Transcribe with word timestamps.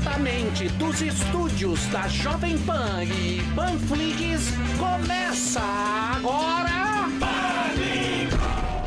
Diretamente 0.00 0.66
dos 0.70 1.02
estúdios 1.02 1.84
da 1.88 2.08
Jovem 2.08 2.56
Pan 2.60 3.04
e 3.04 3.42
Panflix, 3.54 4.48
começa 4.78 5.60
agora... 5.60 7.06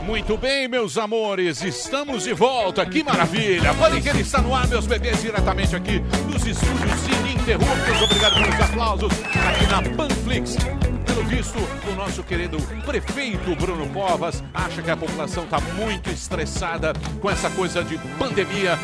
Muito 0.03 0.35
bem, 0.37 0.67
meus 0.67 0.97
amores, 0.97 1.61
estamos 1.61 2.23
de 2.23 2.33
volta, 2.33 2.83
que 2.83 3.03
maravilha! 3.03 3.75
Paniqueira 3.75 4.19
está 4.19 4.41
no 4.41 4.55
ar, 4.55 4.67
meus 4.67 4.87
bebês, 4.87 5.21
diretamente 5.21 5.75
aqui 5.75 5.99
dos 6.31 6.45
estúdios 6.47 7.07
ininterruptos. 7.07 8.01
Obrigado 8.01 8.33
pelos 8.33 8.59
aplausos 8.59 9.11
aqui 9.47 9.67
na 9.67 9.83
Panflix. 9.95 10.57
Pelo 11.05 11.23
visto, 11.25 11.59
o 11.91 11.95
nosso 11.95 12.23
querido 12.23 12.57
prefeito 12.85 13.55
Bruno 13.55 13.87
Covas 13.89 14.43
acha 14.51 14.81
que 14.81 14.89
a 14.89 14.97
população 14.97 15.43
está 15.43 15.59
muito 15.59 16.09
estressada 16.09 16.91
com 17.21 17.29
essa 17.29 17.51
coisa 17.51 17.83
de 17.83 17.99
pandemia 18.17 18.79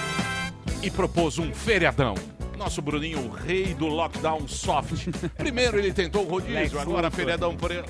e 0.81 0.89
propôs 0.89 1.37
um 1.37 1.53
feriadão. 1.53 2.15
Nosso 2.59 2.81
Bruninho, 2.81 3.25
o 3.25 3.29
rei 3.29 3.73
do 3.73 3.87
lockdown 3.87 4.45
soft. 4.45 5.07
Primeiro 5.37 5.79
ele 5.79 5.93
tentou 5.93 6.25
o 6.25 6.29
rodízio, 6.29 6.77
agora 6.77 7.09
feriadão, 7.09 7.55
pre... 7.55 7.81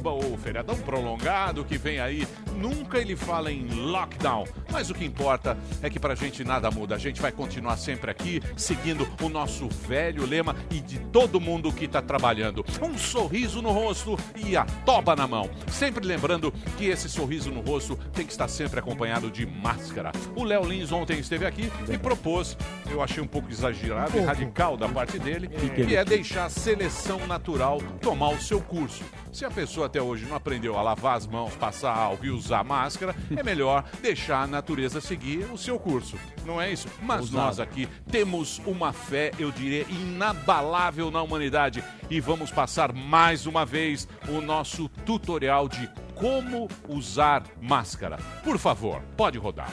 feriadão 0.43 0.77
prolongado 0.77 1.65
que 1.65 1.75
vem 1.75 1.99
aí. 1.99 2.27
Nunca 2.55 2.99
ele 2.99 3.15
fala 3.15 3.51
em 3.51 3.67
lockdown. 3.67 4.45
Mas 4.71 4.91
o 4.91 4.93
que 4.93 5.03
importa 5.03 5.57
é 5.81 5.89
que 5.89 5.99
pra 5.99 6.13
gente 6.13 6.43
nada 6.43 6.69
muda. 6.69 6.93
A 6.93 6.99
gente 6.99 7.19
vai 7.19 7.31
continuar 7.31 7.77
sempre 7.77 8.11
aqui, 8.11 8.43
seguindo 8.55 9.09
o 9.23 9.27
nosso 9.27 9.67
velho 9.67 10.23
lema 10.23 10.55
e 10.69 10.79
de 10.79 10.99
todo 10.99 11.41
mundo 11.41 11.73
que 11.73 11.87
tá 11.87 11.99
trabalhando. 11.99 12.63
Um 12.79 12.95
sorriso 12.95 13.63
no 13.63 13.71
rosto 13.71 14.19
e 14.35 14.55
a 14.55 14.65
toba 14.85 15.15
na 15.15 15.27
mão. 15.27 15.49
Sempre 15.71 16.05
lembrando 16.05 16.53
que 16.77 16.85
esse 16.85 17.09
sorriso 17.09 17.49
no 17.49 17.61
rosto 17.61 17.95
tem 18.13 18.23
que 18.23 18.31
estar 18.31 18.47
sempre 18.47 18.79
acompanhado 18.79 19.31
de 19.31 19.47
máscara. 19.47 20.11
O 20.35 20.43
Léo 20.43 20.63
Lins 20.63 20.91
ontem 20.91 21.17
esteve 21.17 21.47
aqui 21.47 21.71
e 21.91 21.97
propôs, 21.97 22.55
eu 22.91 23.01
achei 23.01 23.23
um 23.23 23.27
pouco 23.27 23.49
exagerado 23.49 24.15
e 24.15 24.21
radical 24.21 24.58
da 24.59 24.89
parte 24.89 25.17
dele, 25.17 25.47
que 25.47 25.95
é 25.95 26.03
deixar 26.03 26.43
a 26.43 26.49
seleção 26.49 27.25
natural 27.25 27.81
tomar 28.01 28.27
o 28.27 28.41
seu 28.41 28.59
curso. 28.59 29.05
Se 29.31 29.45
a 29.45 29.49
pessoa 29.49 29.85
até 29.85 30.01
hoje 30.01 30.25
não 30.25 30.35
aprendeu 30.35 30.77
a 30.77 30.81
lavar 30.81 31.15
as 31.15 31.25
mãos, 31.25 31.55
passar 31.55 31.95
álcool 31.95 32.25
e 32.25 32.29
usar 32.29 32.61
máscara, 32.65 33.15
é 33.37 33.41
melhor 33.41 33.85
deixar 34.01 34.41
a 34.41 34.47
natureza 34.47 34.99
seguir 34.99 35.49
o 35.49 35.57
seu 35.57 35.79
curso. 35.79 36.17
Não 36.45 36.61
é 36.61 36.73
isso? 36.73 36.89
Mas 37.01 37.21
Ousado. 37.21 37.37
nós 37.37 37.59
aqui 37.61 37.87
temos 38.11 38.61
uma 38.65 38.91
fé, 38.91 39.31
eu 39.39 39.49
diria, 39.49 39.85
inabalável 39.89 41.09
na 41.09 41.21
humanidade 41.21 41.81
e 42.09 42.19
vamos 42.19 42.51
passar 42.51 42.91
mais 42.91 43.45
uma 43.45 43.65
vez 43.65 44.09
o 44.27 44.41
nosso 44.41 44.89
tutorial 45.05 45.69
de 45.69 45.89
como 46.15 46.67
usar 46.89 47.43
máscara. 47.61 48.17
Por 48.43 48.57
favor, 48.57 49.01
pode 49.15 49.37
rodar. 49.37 49.71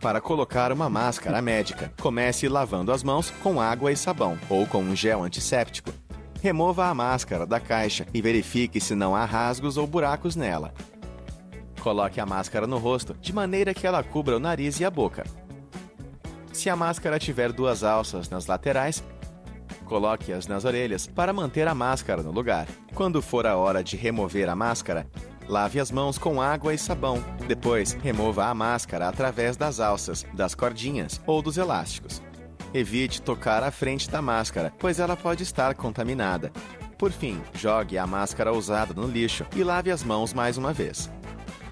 Para 0.00 0.20
colocar 0.20 0.72
uma 0.72 0.88
máscara 0.88 1.40
médica, 1.40 1.92
comece 2.00 2.48
lavando 2.48 2.92
as 2.92 3.02
mãos 3.02 3.30
com 3.42 3.60
água 3.60 3.90
e 3.90 3.96
sabão 3.96 4.38
ou 4.48 4.66
com 4.66 4.78
um 4.78 4.94
gel 4.94 5.22
antisséptico. 5.22 5.92
Remova 6.42 6.86
a 6.86 6.94
máscara 6.94 7.46
da 7.46 7.58
caixa 7.58 8.06
e 8.12 8.20
verifique 8.20 8.80
se 8.80 8.94
não 8.94 9.16
há 9.16 9.24
rasgos 9.24 9.76
ou 9.76 9.86
buracos 9.86 10.36
nela. 10.36 10.72
Coloque 11.80 12.20
a 12.20 12.26
máscara 12.26 12.66
no 12.66 12.78
rosto 12.78 13.14
de 13.20 13.32
maneira 13.32 13.72
que 13.72 13.86
ela 13.86 14.02
cubra 14.02 14.36
o 14.36 14.40
nariz 14.40 14.80
e 14.80 14.84
a 14.84 14.90
boca. 14.90 15.24
Se 16.52 16.68
a 16.68 16.76
máscara 16.76 17.18
tiver 17.18 17.52
duas 17.52 17.82
alças 17.82 18.28
nas 18.28 18.46
laterais, 18.46 19.02
coloque-as 19.84 20.46
nas 20.46 20.64
orelhas 20.64 21.06
para 21.06 21.32
manter 21.32 21.66
a 21.68 21.74
máscara 21.74 22.22
no 22.22 22.30
lugar. 22.30 22.66
Quando 22.94 23.22
for 23.22 23.46
a 23.46 23.56
hora 23.56 23.82
de 23.82 23.96
remover 23.96 24.48
a 24.48 24.56
máscara, 24.56 25.06
lave 25.48 25.80
as 25.80 25.90
mãos 25.90 26.18
com 26.18 26.40
água 26.40 26.74
e 26.74 26.78
sabão. 26.78 27.22
Depois, 27.46 27.92
remova 27.92 28.46
a 28.46 28.54
máscara 28.54 29.08
através 29.08 29.56
das 29.56 29.80
alças, 29.80 30.24
das 30.34 30.54
cordinhas 30.54 31.20
ou 31.26 31.42
dos 31.42 31.56
elásticos. 31.56 32.22
Evite 32.74 33.22
tocar 33.22 33.62
a 33.62 33.70
frente 33.70 34.10
da 34.10 34.20
máscara, 34.20 34.72
pois 34.78 35.00
ela 35.00 35.16
pode 35.16 35.42
estar 35.42 35.74
contaminada. 35.74 36.52
Por 36.98 37.12
fim, 37.12 37.40
jogue 37.54 37.98
a 37.98 38.06
máscara 38.06 38.52
usada 38.52 38.94
no 38.94 39.06
lixo 39.06 39.46
e 39.54 39.62
lave 39.62 39.90
as 39.90 40.02
mãos 40.02 40.32
mais 40.32 40.56
uma 40.56 40.72
vez. 40.72 41.10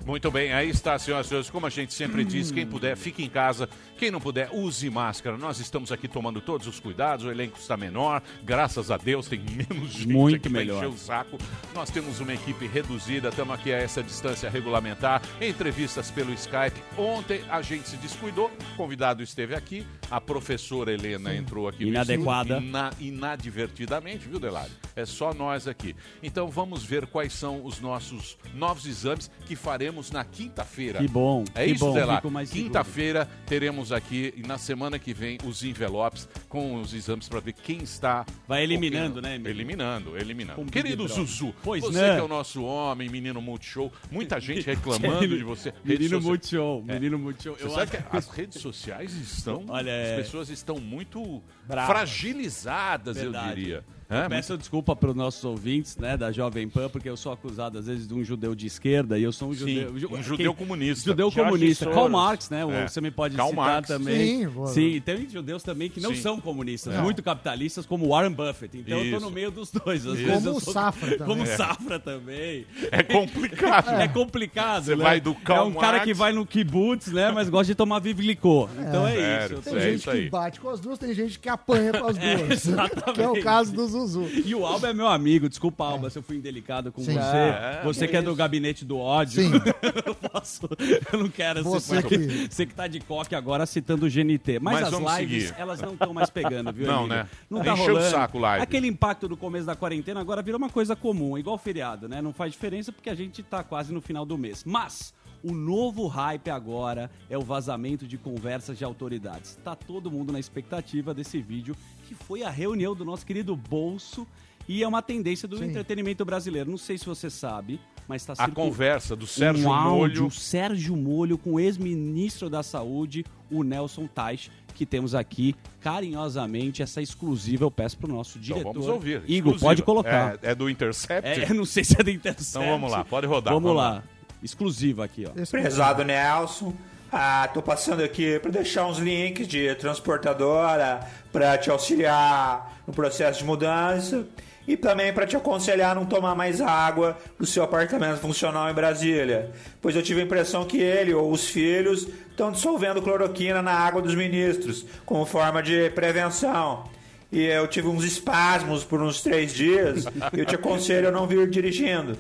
Muito 0.07 0.31
bem, 0.31 0.53
aí 0.53 0.69
está, 0.69 0.99
senhoras 0.99 1.27
e 1.27 1.29
senhores. 1.31 1.51
Como 1.51 1.67
a 1.67 1.71
gente 1.71 1.95
sempre 1.95 2.25
diz, 2.25 2.53
quem 2.53 2.67
puder, 2.67 2.95
fique 2.95 3.25
em 3.25 3.29
casa. 3.29 3.69
Quem 3.99 4.11
não 4.11 4.21
puder, 4.21 4.51
use 4.53 4.89
máscara. 4.91 5.37
Nós 5.37 5.61
estamos 5.61 5.91
aqui 5.93 6.09
tomando 6.09 6.41
todos 6.41 6.67
os 6.67 6.81
cuidados. 6.81 7.25
O 7.25 7.31
elenco 7.31 7.59
está 7.59 7.77
menor. 7.77 8.23
Graças 8.43 8.91
a 8.91 8.97
Deus, 8.97 9.29
tem 9.29 9.41
menos 9.51 9.93
gente 9.93 10.09
Muito 10.09 10.37
aqui 10.37 10.49
melhor. 10.49 10.79
encher 10.85 10.89
o 10.95 10.99
saco. 10.99 11.39
Nós 11.75 11.91
temos 11.91 12.21
uma 12.21 12.35
equipe 12.35 12.67
reduzida. 12.67 13.29
Estamos 13.29 13.55
aqui 13.55 13.73
a 13.73 13.77
essa 13.79 14.03
distância 14.03 14.51
regulamentar. 14.51 15.23
Entrevistas 15.41 16.11
pelo 16.11 16.33
Skype. 16.35 16.81
Ontem 16.99 17.43
a 17.49 17.63
gente 17.63 17.89
se 17.89 17.97
descuidou. 17.97 18.51
O 18.73 18.77
convidado 18.77 19.23
esteve 19.23 19.55
aqui. 19.55 19.87
A 20.11 20.21
professora 20.21 20.93
Helena 20.93 21.35
entrou 21.35 21.69
aqui. 21.69 21.85
Inadequada. 21.85 22.59
ina- 22.59 22.91
inadvertidamente, 23.01 24.27
viu, 24.29 24.39
Delário? 24.39 24.73
É 24.97 25.05
só 25.05 25.33
nós 25.35 25.67
aqui. 25.67 25.95
Então 26.23 26.49
vamos 26.49 26.85
ver 26.85 27.07
quais 27.07 27.33
são 27.33 27.65
os 27.65 27.81
nossos 27.81 28.37
novos 28.55 28.87
exames 28.87 29.31
que 29.47 29.57
faremos 29.57 30.11
na 30.11 30.25
quinta-feira. 30.25 31.01
Que 31.01 31.09
bom, 31.09 31.45
É 31.55 31.65
que 31.67 31.73
isso, 31.73 31.85
bom, 31.85 31.95
Delário? 31.95 32.31
Quinta-feira 32.51 33.29
teremos 33.47 33.84
aqui, 33.93 34.33
e 34.37 34.43
na 34.47 34.59
semana 34.59 34.99
que 34.99 35.13
vem, 35.15 35.39
os 35.45 35.63
envelopes 35.65 36.29
com 36.49 36.81
os 36.81 36.93
exames 36.95 37.29
para 37.29 37.41
ver 37.41 37.53
quem 37.53 37.83
está. 37.83 38.25
Vai 38.47 38.63
eliminando, 38.63 39.21
né. 39.23 39.35
Emílio? 39.37 39.51
Eliminando, 39.51 40.17
eliminando. 40.17 40.57
Com 40.61 40.67
Querido. 40.67 41.07
Zuzu, 41.09 41.55
Pois 41.63 41.83
você 41.83 42.01
não. 42.01 42.15
que 42.15 42.21
é 42.21 42.23
o 42.23 42.29
nosso 42.29 42.63
homem, 42.65 43.09
menino 43.09 43.41
multishow, 43.43 43.93
muita 44.11 44.39
gente 44.41 44.65
reclamando 44.67 45.27
de 45.37 45.43
você. 45.45 45.73
Menino 45.85 46.21
Multishow, 46.21 46.85
É. 46.89 46.93
menino 46.95 47.19
Multishow. 47.19 47.55
Você 47.57 47.65
Eu 47.65 47.71
sabe 47.71 47.97
acho- 47.97 48.11
que 48.11 48.17
as 48.17 48.29
redes 48.29 48.61
sociais 48.61 49.13
estão. 49.15 49.65
Olha, 49.69 49.91
é- 49.91 50.17
as 50.17 50.25
pessoas 50.27 50.49
estão 50.51 50.79
muito 50.79 51.43
fragilizadas, 51.87 53.17
eu 53.17 53.25
Verdade. 53.25 53.55
diria. 53.55 53.85
Eu 54.15 54.21
É, 54.25 54.29
peço 54.29 54.57
desculpa 54.57 54.95
para 54.95 55.11
os 55.11 55.17
nossos 55.17 55.45
ouvintes, 55.45 55.97
né, 55.97 56.17
da 56.17 56.31
Jovem 56.31 56.69
Pan, 56.69 56.89
porque 56.89 57.09
eu 57.09 57.17
sou 57.17 57.33
acusado 57.33 57.79
às 57.79 57.87
vezes 57.87 58.07
de 58.07 58.15
um 58.15 58.23
judeu 58.25 58.55
de 58.55 58.67
esquerda 58.67 59.19
e 59.19 59.23
eu 59.23 59.33
sou 59.33 59.51
um 59.51 59.55
Sim, 59.55 59.59
judeu, 59.91 60.11
um 60.19 60.23
judeu 60.23 60.55
comunista. 60.55 61.05
Judeu 61.11 61.31
Jorge 61.31 61.51
comunista. 61.51 61.85
Soros. 61.85 61.99
Karl 61.99 62.09
Marx, 62.11 62.51
né? 62.51 62.61
É. 62.85 62.89
Você 62.89 63.01
me 63.01 63.11
pode 63.11 63.37
Karl 63.37 63.51
citar 63.51 63.65
Marx. 63.65 63.89
também. 63.89 64.17
Sim, 64.39 64.47
vou- 64.47 64.67
Sim, 64.69 65.01
tem 65.05 65.29
judeus 65.29 65.63
também 65.63 65.89
que 65.91 66.01
não 66.01 66.15
Sim. 66.15 66.21
são 66.23 66.41
comunistas, 66.41 66.95
Não. 66.95 67.03
muito 67.03 67.23
capitalistas, 67.23 67.87
como 67.87 68.09
Warren 68.09 68.33
Buffett. 68.33 68.79
Então 68.79 68.99
eu 68.99 69.05
Isso. 69.05 69.19
tô 69.19 69.21
no 69.21 69.31
meio 69.31 69.51
dos 69.51 69.71
dois. 69.71 70.07
Às 70.07 70.15
Isso. 70.19 70.27
vezes 70.27 70.33
Como 70.35 70.49
eu 70.49 70.57
o 70.57 70.61
sou- 70.61 70.73
Safra 70.73 71.11
também. 71.19 71.27
Como 71.27 71.43
É. 71.43 71.57
Safra 71.57 71.99
também. 71.99 72.67
É 72.91 73.03
complicado. 73.03 73.85
É 74.05 74.09
complicado, 74.09 74.85
Você 74.85 74.97
né? 74.97 75.03
vai 75.03 75.21
do 75.21 75.31
É 75.33 75.37
Karl 75.45 75.69
um 75.69 75.75
cara 75.75 75.93
Marx- 75.93 76.05
que 76.05 76.15
vai 76.15 76.33
no 76.33 76.45
kibutz, 76.47 77.09
né? 77.09 77.31
Mas 77.33 77.49
gosta 77.49 77.67
de 77.67 77.75
tomar 77.75 77.99
Vivlicô. 77.99 78.69
Então 78.79 79.07
é, 79.07 79.15
Sério, 79.15 79.55
isso. 79.59 79.63
Tem 79.71 79.77
É 79.77 79.81
gente 79.81 79.95
isso 80.01 80.11
aí. 80.11 80.25
que 80.25 80.31
bate 80.31 80.61
com 80.61 80.69
as 80.69 80.81
duas, 80.81 80.99
tem 80.99 81.15
gente 81.15 81.39
que 81.39 81.49
apanha 81.49 81.93
com 81.93 82.07
as 82.07 82.17
É, 82.19 82.37
duas. 82.37 82.67
exatamente. 82.67 83.13
que 83.15 83.23
é 83.23 83.29
o 83.29 83.43
caso 83.43 83.73
do 83.73 83.87
Zuzu. 84.07 84.43
E 84.45 84.55
o 84.55 84.65
Alba 84.67 84.89
é 84.91 84.93
meu 84.95 85.09
amigo, 85.09 85.49
desculpa, 85.49 85.85
Alba, 85.85 86.11
se 86.11 86.19
eu 86.19 86.23
fui 86.23 86.37
indelicado 86.37 86.93
com 86.93 87.03
Sim. 87.03 87.15
você. 87.15 87.21
É, 87.21 87.81
você 87.85 88.09
que 88.09 88.17
é 88.17 88.23
do 88.23 88.35
gabinete 88.35 88.85
do 88.85 88.99
ódio. 88.99 89.43
Sim. 89.43 89.53
eu, 90.05 90.15
posso, 90.15 90.69
eu 91.13 91.19
não 91.19 91.29
quero 91.29 91.63
Você 91.65 92.03
que- 92.03 92.49
Você 92.51 92.67
que 92.67 92.75
tá 92.75 92.87
de 92.87 93.01
coque 93.01 93.35
agora 93.35 93.67
citando 93.67 94.07
o 94.07 94.11
GNT. 94.11 94.59
Mas, 94.61 94.81
Mas 94.81 94.93
as 94.95 95.19
lives, 95.21 95.49
seguir. 95.49 95.61
elas 95.61 95.81
não 95.81 95.93
estão 95.95 96.13
mais 96.15 96.31
pegando, 96.31 96.73
viu, 96.73 96.87
Não, 96.95 97.07
né? 97.07 97.27
Não 97.51 97.63
tá 97.63 97.73
Encheu 97.73 97.85
o 97.85 97.97
rolando. 97.97 98.11
saco 98.11 98.39
live. 98.39 98.63
Aquele 98.63 98.87
impacto 98.87 99.29
do 99.29 99.37
começo 99.37 99.67
da 99.67 99.77
quarentena 99.77 100.21
agora 100.21 100.43
virou 100.43 100.59
uma 100.59 100.71
coisa 100.71 100.95
comum, 100.95 101.37
igual 101.39 101.57
feriado, 101.59 102.09
né? 102.09 102.21
Não 102.23 102.33
faz 102.33 102.53
diferença 102.53 102.93
porque 102.93 103.11
a 103.11 103.15
gente 103.15 103.43
tá 103.43 103.63
quase 103.63 103.93
no 103.93 104.01
final 104.01 104.25
do 104.27 104.37
mês. 104.39 104.65
Mas 104.65 105.13
o 105.43 105.53
novo 105.53 106.07
hype 106.07 106.49
agora 106.51 107.11
é 107.29 107.37
o 107.37 107.43
vazamento 107.43 108.07
de 108.07 108.17
conversas 108.17 108.79
de 108.79 108.85
autoridades. 108.85 109.59
Tá 109.63 109.75
todo 109.77 110.11
mundo 110.11 110.33
na 110.33 110.41
expectativa 110.41 111.13
desse 111.13 111.39
vídeo, 111.43 111.77
que 112.05 112.15
foi 112.15 112.43
a 112.43 112.51
reunião 112.51 112.95
do 112.95 113.05
nosso 113.05 113.25
querido 113.27 113.57
Bolso 113.57 114.27
e 114.69 114.83
é 114.83 114.89
uma 114.89 115.03
tendência 115.03 115.47
do 115.49 115.59
Sim. 115.59 115.67
entretenimento 115.67 116.25
brasileiro. 116.25 116.71
Não 116.71 116.79
sei 116.79 116.97
se 116.97 117.05
você 117.05 117.29
sabe, 117.29 117.81
mas 118.09 118.23
está 118.27 118.43
A 118.45 118.49
conversa 118.51 119.15
do 119.17 119.27
Sérgio 119.27 119.69
um 119.69 119.73
áudio, 119.73 120.23
Molho. 120.23 120.31
Sérgio 120.31 120.97
Molho 120.97 121.37
com 121.37 121.55
o 121.55 121.61
ex-ministro 121.61 122.49
da 122.49 122.63
Saúde, 122.63 123.25
o 123.51 123.63
Nelson 123.63 124.07
Tais, 124.07 124.51
que 124.75 124.85
temos 124.87 125.15
aqui 125.15 125.55
carinhosamente 125.81 126.83
essa 126.83 127.01
exclusiva 127.01 127.65
eu 127.65 127.71
peço 127.71 127.97
pro 127.99 128.09
nosso 128.09 128.39
Então 128.39 128.57
diretor. 128.57 128.73
vamos 128.73 128.89
ouvir. 128.89 129.17
Igor, 129.27 129.53
Exclusiva. 129.55 129.61
pode 129.61 129.83
colocar. 129.83 130.39
É, 130.43 130.51
é 130.51 130.55
do 130.55 130.69
Intercept? 130.69 131.29
É, 131.43 131.49
não 131.55 131.65
sei 131.65 131.85
se 131.85 131.95
é 132.01 132.03
da 132.03 132.11
Intercept. 132.11 132.51
Então 132.51 132.67
vamos 132.67 132.91
lá, 132.91 133.05
pode 133.05 133.27
rodar, 133.27 133.53
Vamos, 133.55 133.69
vamos 133.69 133.83
lá. 133.83 133.91
lá. 133.97 134.05
Exclusiva 134.43 135.05
aqui, 135.05 135.25
ó. 135.27 135.31
Prezado 135.47 136.05
Nelson, 136.05 136.75
ah, 137.17 137.47
tô 137.47 137.63
passando 137.63 138.03
aqui 138.03 138.41
para 138.41 138.51
deixar 138.51 138.87
uns 138.87 138.99
links 138.99 139.47
de 139.47 139.73
transportadora 139.77 140.99
para 141.33 141.57
te 141.57 141.71
auxiliar 141.71 142.81
no 142.85 142.93
processo 142.93 143.39
de 143.39 143.45
mudança 143.45 144.27
e 144.67 144.77
também 144.77 145.13
para 145.13 145.25
te 145.25 145.37
aconselhar 145.37 145.93
a 145.93 145.95
não 145.95 146.07
tomar 146.07 146.35
mais 146.35 146.61
água 146.61 147.17
do 147.39 147.47
seu 147.47 147.63
apartamento 147.63 148.19
funcional 148.19 148.69
em 148.69 148.75
Brasília, 148.75 149.53
pois 149.81 149.95
eu 149.95 150.03
tive 150.03 150.23
a 150.23 150.25
impressão 150.25 150.65
que 150.65 150.79
ele 150.79 151.15
ou 151.15 151.31
os 151.31 151.47
filhos 151.47 152.09
estão 152.29 152.51
dissolvendo 152.51 153.01
cloroquina 153.01 153.63
na 153.63 153.73
água 153.73 154.03
dos 154.03 154.17
ministros 154.17 154.85
como 155.07 155.25
forma 155.25 155.63
de 155.63 155.91
prevenção. 155.91 156.83
E 157.31 157.45
eu 157.45 157.69
tive 157.69 157.87
uns 157.87 158.05
espasmos 158.05 158.83
por 158.83 159.01
uns 159.01 159.21
três 159.21 159.53
dias. 159.53 160.05
Eu 160.33 160.45
te 160.45 160.55
aconselho 160.55 161.09
a 161.09 161.11
não 161.11 161.27
vir 161.27 161.49
dirigindo. 161.49 162.17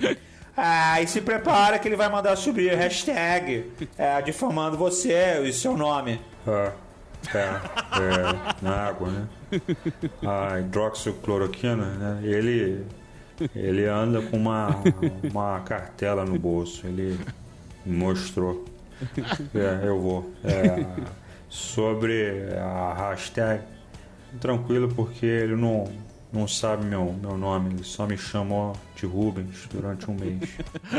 Ah, 0.56 1.01
e 1.01 1.06
se 1.06 1.21
prepara 1.21 1.79
que 1.79 1.89
ele 1.89 1.97
vai 1.97 2.09
mandar 2.09 2.37
subir 2.37 2.77
hashtag 2.77 3.73
é, 3.99 4.23
difamando 4.23 4.77
você 4.77 5.43
e 5.45 5.53
seu 5.53 5.77
nome. 5.77 6.21
É, 6.47 6.73
é, 7.35 7.61
na 8.62 8.89
água, 8.89 9.11
né? 9.11 9.29
A 10.25 10.61
hidroxicloroquina, 10.61 11.87
né? 11.87 12.21
Ele, 12.23 12.85
ele 13.55 13.87
anda 13.87 14.23
com 14.23 14.37
uma, 14.37 14.83
uma 15.31 15.61
cartela 15.61 16.25
no 16.25 16.39
bolso. 16.39 16.87
Ele 16.87 17.19
mostrou. 17.85 18.65
É, 19.55 19.89
eu 19.89 20.00
vou. 20.00 20.31
É, 20.45 20.87
sobre 21.49 22.49
a 22.59 22.95
hashtag, 23.11 23.62
tranquilo, 24.41 24.89
porque 24.95 25.27
ele 25.27 25.55
não, 25.55 25.85
não 26.33 26.49
sabe 26.49 26.85
meu, 26.85 27.12
meu 27.12 27.37
nome. 27.37 27.75
Ele 27.75 27.85
só 27.85 28.07
me 28.07 28.17
chamou 28.17 28.75
de 28.96 29.06
Rubens 29.06 29.67
durante 29.73 30.11
um 30.11 30.14
mês. 30.14 30.50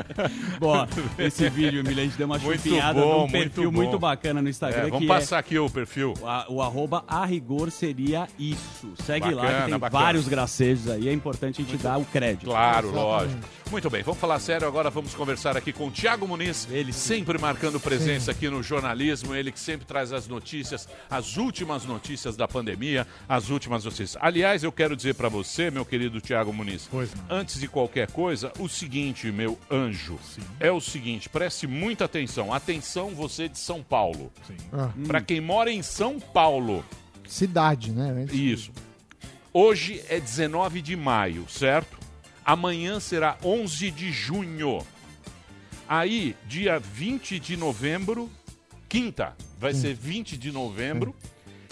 Bom, 0.60 0.86
esse 1.18 1.50
vídeo, 1.50 1.80
Emílio, 1.80 2.02
a 2.02 2.06
gente 2.06 2.18
deu 2.18 2.26
uma 2.28 2.38
Muito 2.38 2.58
chupinhada 2.62 3.00
bom, 3.00 3.22
num 3.22 3.32
perfil 3.32 3.64
muito 3.72 3.76
muito, 3.90 4.00
bacana 4.00 4.42
no 4.42 4.50
Instagram. 4.50 4.80
É, 4.82 4.84
vamos 4.90 5.00
que 5.00 5.08
passar 5.08 5.40
aqui 5.40 5.58
o 5.58 5.70
perfil. 5.70 6.14
É, 6.22 6.26
a- 6.26 6.46
o 6.50 6.62
arroba 6.62 7.04
a 7.08 7.26
rigor 7.26 7.72
seria 7.72 8.28
isso. 8.38 8.94
Segue 9.06 9.32
lá, 9.32 9.44
Bacana, 9.44 9.64
que 9.66 9.70
tem 9.72 9.80
bacana. 9.80 10.04
vários 10.04 10.28
gracejos 10.28 10.90
aí. 10.90 11.08
É 11.10 11.14
importante 11.14 11.62
a 11.62 11.66
gente 11.66 11.78
dar 11.82 11.98
o 11.98 12.06
crédito. 12.06 12.46
Claro, 12.46 12.92
lógico. 12.92 13.40
Muito 13.72 13.90
bem, 13.90 14.04
vamos 14.04 14.20
falar 14.20 14.40
sério 14.40 14.68
agora. 14.68 14.90
Vamos 14.90 15.14
conversar 15.16 15.58
aqui 15.58 15.72
com 15.74 15.88
o 15.88 15.92
Tiago 15.92 16.28
Muniz. 16.28 16.68
Ele 16.70 16.94
sempre 16.94 17.38
marcando 17.40 17.80
presença 17.80 18.32
aqui 18.32 18.50
no 18.50 18.62
jornalismo. 18.62 19.34
Ele 19.34 19.52
que 19.52 19.60
sempre 19.60 19.86
traz 19.86 20.12
as 20.14 20.28
notícias, 20.28 20.88
as 21.10 21.38
últimas 21.38 21.86
notícias 21.86 22.36
da 22.36 22.48
pandemia, 22.48 23.08
as 23.28 23.50
últimas 23.50 23.84
notícias. 23.86 24.18
Aliás, 24.22 24.64
eu 24.64 24.72
quero 24.72 24.96
dizer 24.96 25.16
para 25.16 25.30
você, 25.30 25.72
meu 25.72 25.86
querido 25.86 26.20
Tiago 26.22 26.54
Muniz, 26.54 26.88
Pois 26.92 27.10
antes 27.30 27.60
de 27.60 27.68
qualquer 27.68 27.85
coisa, 28.12 28.52
o 28.60 28.68
seguinte, 28.68 29.32
meu 29.32 29.58
anjo, 29.70 30.20
é 30.60 30.72
o 30.72 30.80
seguinte, 30.82 31.30
preste 31.30 31.66
muita 31.68 32.06
atenção. 32.06 32.54
Atenção, 32.54 33.10
você 33.12 33.48
de 33.50 33.58
São 33.60 33.82
Paulo. 33.84 34.32
Sim. 34.48 34.58
Ah, 34.74 34.92
Para 35.08 35.22
quem 35.22 35.40
mora 35.42 35.72
em 35.72 35.82
São 35.82 36.20
Paulo, 36.20 36.84
cidade, 37.28 37.92
né? 37.92 38.10
Antes- 38.24 38.36
isso. 38.36 38.72
Hoje 39.54 40.04
é 40.10 40.20
19 40.20 40.82
de 40.82 40.96
maio, 40.96 41.46
certo? 41.50 41.98
Amanhã 42.44 43.00
será 43.00 43.38
11 43.44 43.90
de 43.92 44.12
junho. 44.12 44.80
Aí, 45.88 46.36
dia 46.48 46.80
20 46.80 47.40
de 47.40 47.56
novembro, 47.56 48.30
quinta, 48.90 49.36
vai 49.60 49.74
ser 49.74 49.94
20 49.96 50.38
de 50.38 50.52
novembro. 50.52 51.16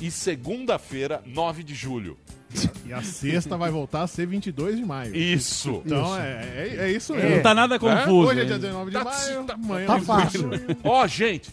E 0.01 0.11
segunda-feira, 0.11 1.21
9 1.25 1.63
de 1.63 1.73
julho. 1.73 2.17
E 2.85 2.93
a 2.93 3.01
sexta 3.01 3.57
vai 3.57 3.71
voltar 3.71 4.03
a 4.03 4.07
ser 4.07 4.25
22 4.27 4.77
de 4.77 4.85
maio. 4.85 5.15
Isso. 5.15 5.81
Então 5.85 6.17
é, 6.19 6.43
é, 6.55 6.75
é 6.81 6.91
isso 6.91 7.13
Não 7.13 7.21
mesmo. 7.21 7.43
tá 7.43 7.53
nada 7.53 7.79
confuso. 7.79 8.27
Hoje 8.29 8.41
é 8.41 8.45
dia 8.45 8.55
hein? 8.55 8.59
19 8.61 8.91
de 8.91 8.97
Tá- 8.97 9.03
maio, 9.03 9.43
tá- 9.43 9.53
amanhã 9.53 9.87
tá 9.87 9.93
é 9.95 9.99
22 9.99 10.31
de 10.31 10.37
fácil. 10.39 10.77
Ó, 10.83 11.07
gente, 11.07 11.51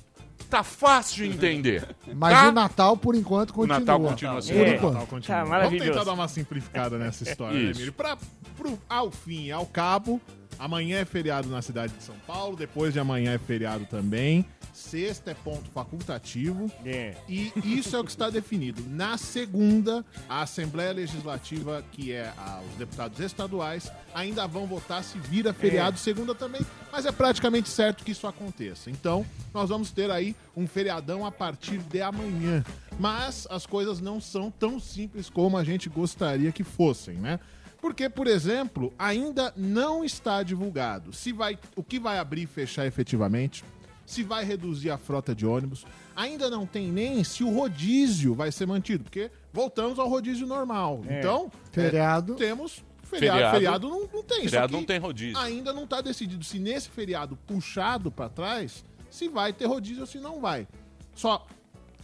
tá 0.49 0.63
fácil 0.63 1.25
de 1.25 1.31
entender. 1.37 1.89
Mas 2.15 2.33
tá? 2.35 2.49
o 2.49 2.53
Natal, 2.53 2.97
por 2.97 3.15
enquanto, 3.15 3.53
continua. 3.55 3.79
Natal 3.81 4.01
continua 4.01 4.39
assim. 4.39 4.53
Por 4.55 4.67
É. 4.67 4.75
enquanto. 4.77 4.93
Natal 4.95 5.07
continua. 5.07 5.39
Tá 5.39 5.45
Vamos 5.45 5.83
tentar 5.83 6.05
dar 6.05 6.13
uma 6.13 6.29
simplificada 6.29 6.99
nessa 6.99 7.25
história, 7.25 7.57
né, 7.59 7.65
Isso. 7.71 7.79
Emílio? 7.79 7.93
Pra, 7.93 8.19
pro, 8.57 8.79
ao 8.89 9.11
fim 9.11 9.45
e 9.47 9.53
ao 9.53 9.65
cabo, 9.67 10.21
amanhã 10.61 10.99
é 10.99 11.05
feriado 11.05 11.49
na 11.49 11.61
cidade 11.63 11.93
de 11.95 12.03
São 12.05 12.15
Paulo, 12.27 12.55
depois 12.57 12.93
de 12.93 13.01
amanhã 13.01 13.33
é 13.33 13.39
feriado 13.39 13.87
também. 13.87 14.45
Sexta 14.73 15.33
é 15.33 15.35
ponto 15.35 15.69
facultativo. 15.71 16.71
É. 16.85 17.17
E 17.29 17.53
isso 17.65 17.97
é 17.97 17.99
o 17.99 18.05
que 18.05 18.11
está 18.11 18.31
definido. 18.31 18.83
Na 18.89 19.17
segunda, 19.19 20.05
a 20.29 20.43
Assembleia 20.43 20.93
Legislativa, 20.93 21.83
que 21.91 22.13
é 22.13 22.33
a- 22.37 22.61
os 22.71 22.77
deputados 22.77 23.19
estaduais, 23.19 23.91
ainda 24.15 24.47
vão 24.47 24.67
votar 24.67 25.03
se 25.03 25.19
vira 25.19 25.53
feriado 25.53 25.99
segunda 25.99 26.35
também, 26.35 26.61
mas 26.93 27.05
é 27.07 27.11
praticamente 27.13 27.69
certo 27.69 28.05
que 28.05 28.13
isso 28.13 28.27
aconteça. 28.27 28.91
Então, 28.91 29.27
nós 29.53 29.69
vamos 29.71 29.91
ter 29.91 30.11
aí 30.11 30.37
um 30.57 30.67
feriadão 30.67 31.25
a 31.27 31.33
partir 31.33 31.79
de 31.79 32.01
amanhã. 32.01 32.65
Mas 32.99 33.47
as 33.51 33.67
coisas 33.67 34.01
não 34.01 34.21
são 34.21 34.51
tão 34.51 34.79
simples 34.79 35.29
como 35.31 35.57
a 35.57 35.65
gente 35.65 35.89
gostaria 35.89 36.53
que 36.53 36.63
fossem, 36.63 37.17
né? 37.17 37.41
Porque, 37.81 38.09
por 38.09 38.27
exemplo, 38.27 38.93
ainda 38.99 39.53
não 39.57 40.05
está 40.05 40.43
divulgado 40.43 41.13
se 41.13 41.33
vai, 41.33 41.59
o 41.75 41.83
que 41.83 41.99
vai 41.99 42.19
abrir 42.19 42.43
e 42.43 42.47
fechar 42.47 42.87
efetivamente, 42.87 43.65
se 44.05 44.23
vai 44.23 44.45
reduzir 44.45 44.91
a 44.91 44.99
frota 44.99 45.35
de 45.35 45.47
ônibus. 45.47 45.87
Ainda 46.15 46.51
não 46.51 46.67
tem 46.67 46.89
nem 46.89 47.25
se 47.25 47.43
o 47.43 47.51
rodízio 47.51 48.35
vai 48.35 48.53
ser 48.53 48.67
mantido, 48.67 49.05
porque 49.05 49.31
voltamos 49.53 49.99
ao 49.99 50.09
rodízio 50.09 50.47
normal. 50.47 51.01
Então, 51.09 51.51
Feriado. 51.73 52.35
é, 52.35 52.37
temos 52.37 52.85
feriado. 53.03 53.37
Feriado. 53.39 53.55
Feriado, 53.55 53.89
não, 53.89 54.01
não 54.13 54.23
tem. 54.23 54.43
Feriado 54.43 54.69
que 54.69 54.75
não 54.75 54.85
tem 54.85 54.99
rodízio. 54.99 55.39
Ainda 55.39 55.73
não 55.73 55.85
está 55.85 56.01
decidido 56.01 56.45
se 56.45 56.59
nesse 56.59 56.91
feriado 56.91 57.37
puxado 57.47 58.11
para 58.11 58.29
trás, 58.29 58.85
se 59.09 59.29
vai 59.29 59.53
ter 59.53 59.67
rodízio 59.67 60.03
ou 60.03 60.07
se 60.07 60.19
não 60.19 60.41
vai. 60.41 60.67
Só 61.15 61.47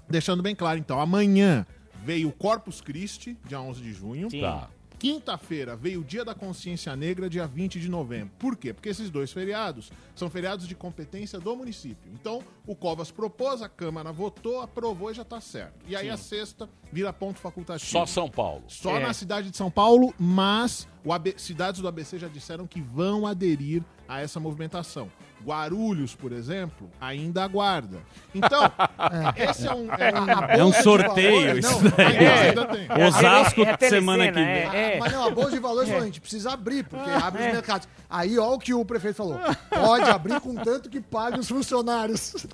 deixando 0.09 0.43
bem 0.43 0.55
claro, 0.55 0.79
então, 0.79 1.01
amanhã 1.01 1.67
veio 2.05 2.29
o 2.29 2.33
Corpus 2.33 2.81
Christi, 2.81 3.37
dia 3.47 3.61
11 3.61 3.83
de 3.83 3.93
junho. 3.93 4.31
Sim. 4.31 4.41
Tá. 4.41 4.71
Quinta-feira 4.99 5.77
veio 5.77 6.01
o 6.01 6.05
Dia 6.05 6.25
da 6.25 6.35
Consciência 6.35 6.97
Negra, 6.97 7.29
dia 7.29 7.47
20 7.47 7.79
de 7.79 7.89
novembro. 7.89 8.31
Por 8.39 8.57
quê? 8.57 8.73
Porque 8.73 8.89
esses 8.89 9.11
dois 9.11 9.31
feriados 9.31 9.93
são 10.15 10.31
feriados 10.31 10.67
de 10.67 10.75
competência 10.75 11.39
do 11.39 11.55
município. 11.55 12.11
Então, 12.15 12.43
o 12.67 12.75
Covas 12.75 13.11
propôs, 13.11 13.61
a 13.61 13.69
Câmara 13.69 14.11
votou, 14.11 14.63
aprovou 14.63 15.11
e 15.11 15.15
já 15.15 15.25
tá 15.25 15.41
certo. 15.41 15.75
E 15.87 15.95
aí 15.95 16.09
a 16.09 16.17
sexta 16.17 16.69
vira 16.91 17.13
ponto 17.13 17.39
facultativo. 17.39 17.91
Só 17.91 18.07
São 18.07 18.29
Paulo. 18.31 18.65
Só 18.69 18.97
É. 18.97 19.01
na 19.01 19.13
cidade 19.13 19.51
de 19.51 19.57
São 19.57 19.71
Paulo, 19.71 20.15
mas 20.19 20.89
o 21.05 21.13
AB 21.13 21.35
cidades 21.37 21.81
do 21.83 21.89
ABC 21.89 22.19
já 22.19 22.29
disseram 22.29 22.67
que 22.67 22.81
vão 22.81 23.27
aderir 23.27 23.83
a 24.09 24.21
essa 24.21 24.41
movimentação. 24.41 25.11
Guarulhos, 25.45 26.15
por 26.15 26.33
exemplo, 26.33 26.91
ainda 27.01 27.45
aguarda. 27.45 27.99
Então, 28.35 28.61
esse 29.37 29.67
é 29.67 29.75
um, 29.75 29.87
é 29.93 30.21
um, 30.21 30.61
É 30.61 30.65
um 30.65 30.73
sorteio 30.73 31.41
valores, 31.41 31.65
isso 31.65 31.85
não, 31.85 31.91
daí. 31.91 32.07
ainda, 32.07 32.25
É. 32.25 32.49
ainda 32.49 32.65
tem. 32.67 33.05
Osasco 33.07 33.61
É 33.63 33.77
telecena, 33.77 33.91
semana 33.91 34.27
que 34.29 34.33
vem. 34.33 34.45
é. 34.45 34.95
Ah, 34.97 34.99
Mas 35.01 35.13
não, 35.13 35.27
a 35.27 35.31
Bolsa 35.31 35.51
de 35.53 35.59
Valores 35.59 35.89
falou, 35.89 36.03
a 36.03 36.07
gente 36.07 36.21
precisa 36.21 36.53
abrir, 36.53 36.85
porque 36.85 37.11
abre 37.11 37.43
os 37.47 37.53
mercados. 37.53 37.89
Aí, 38.11 38.39
ó 38.39 38.55
o 38.55 38.59
que 38.59 38.75
o 38.75 38.85
prefeito 38.85 39.15
falou. 39.17 39.39
Pode 39.71 40.11
abrir 40.11 40.41
com 40.41 40.55
tanto 40.55 40.89
que 40.91 41.01
pague 41.01 41.39
os 41.39 41.49
funcionários. 41.49 42.47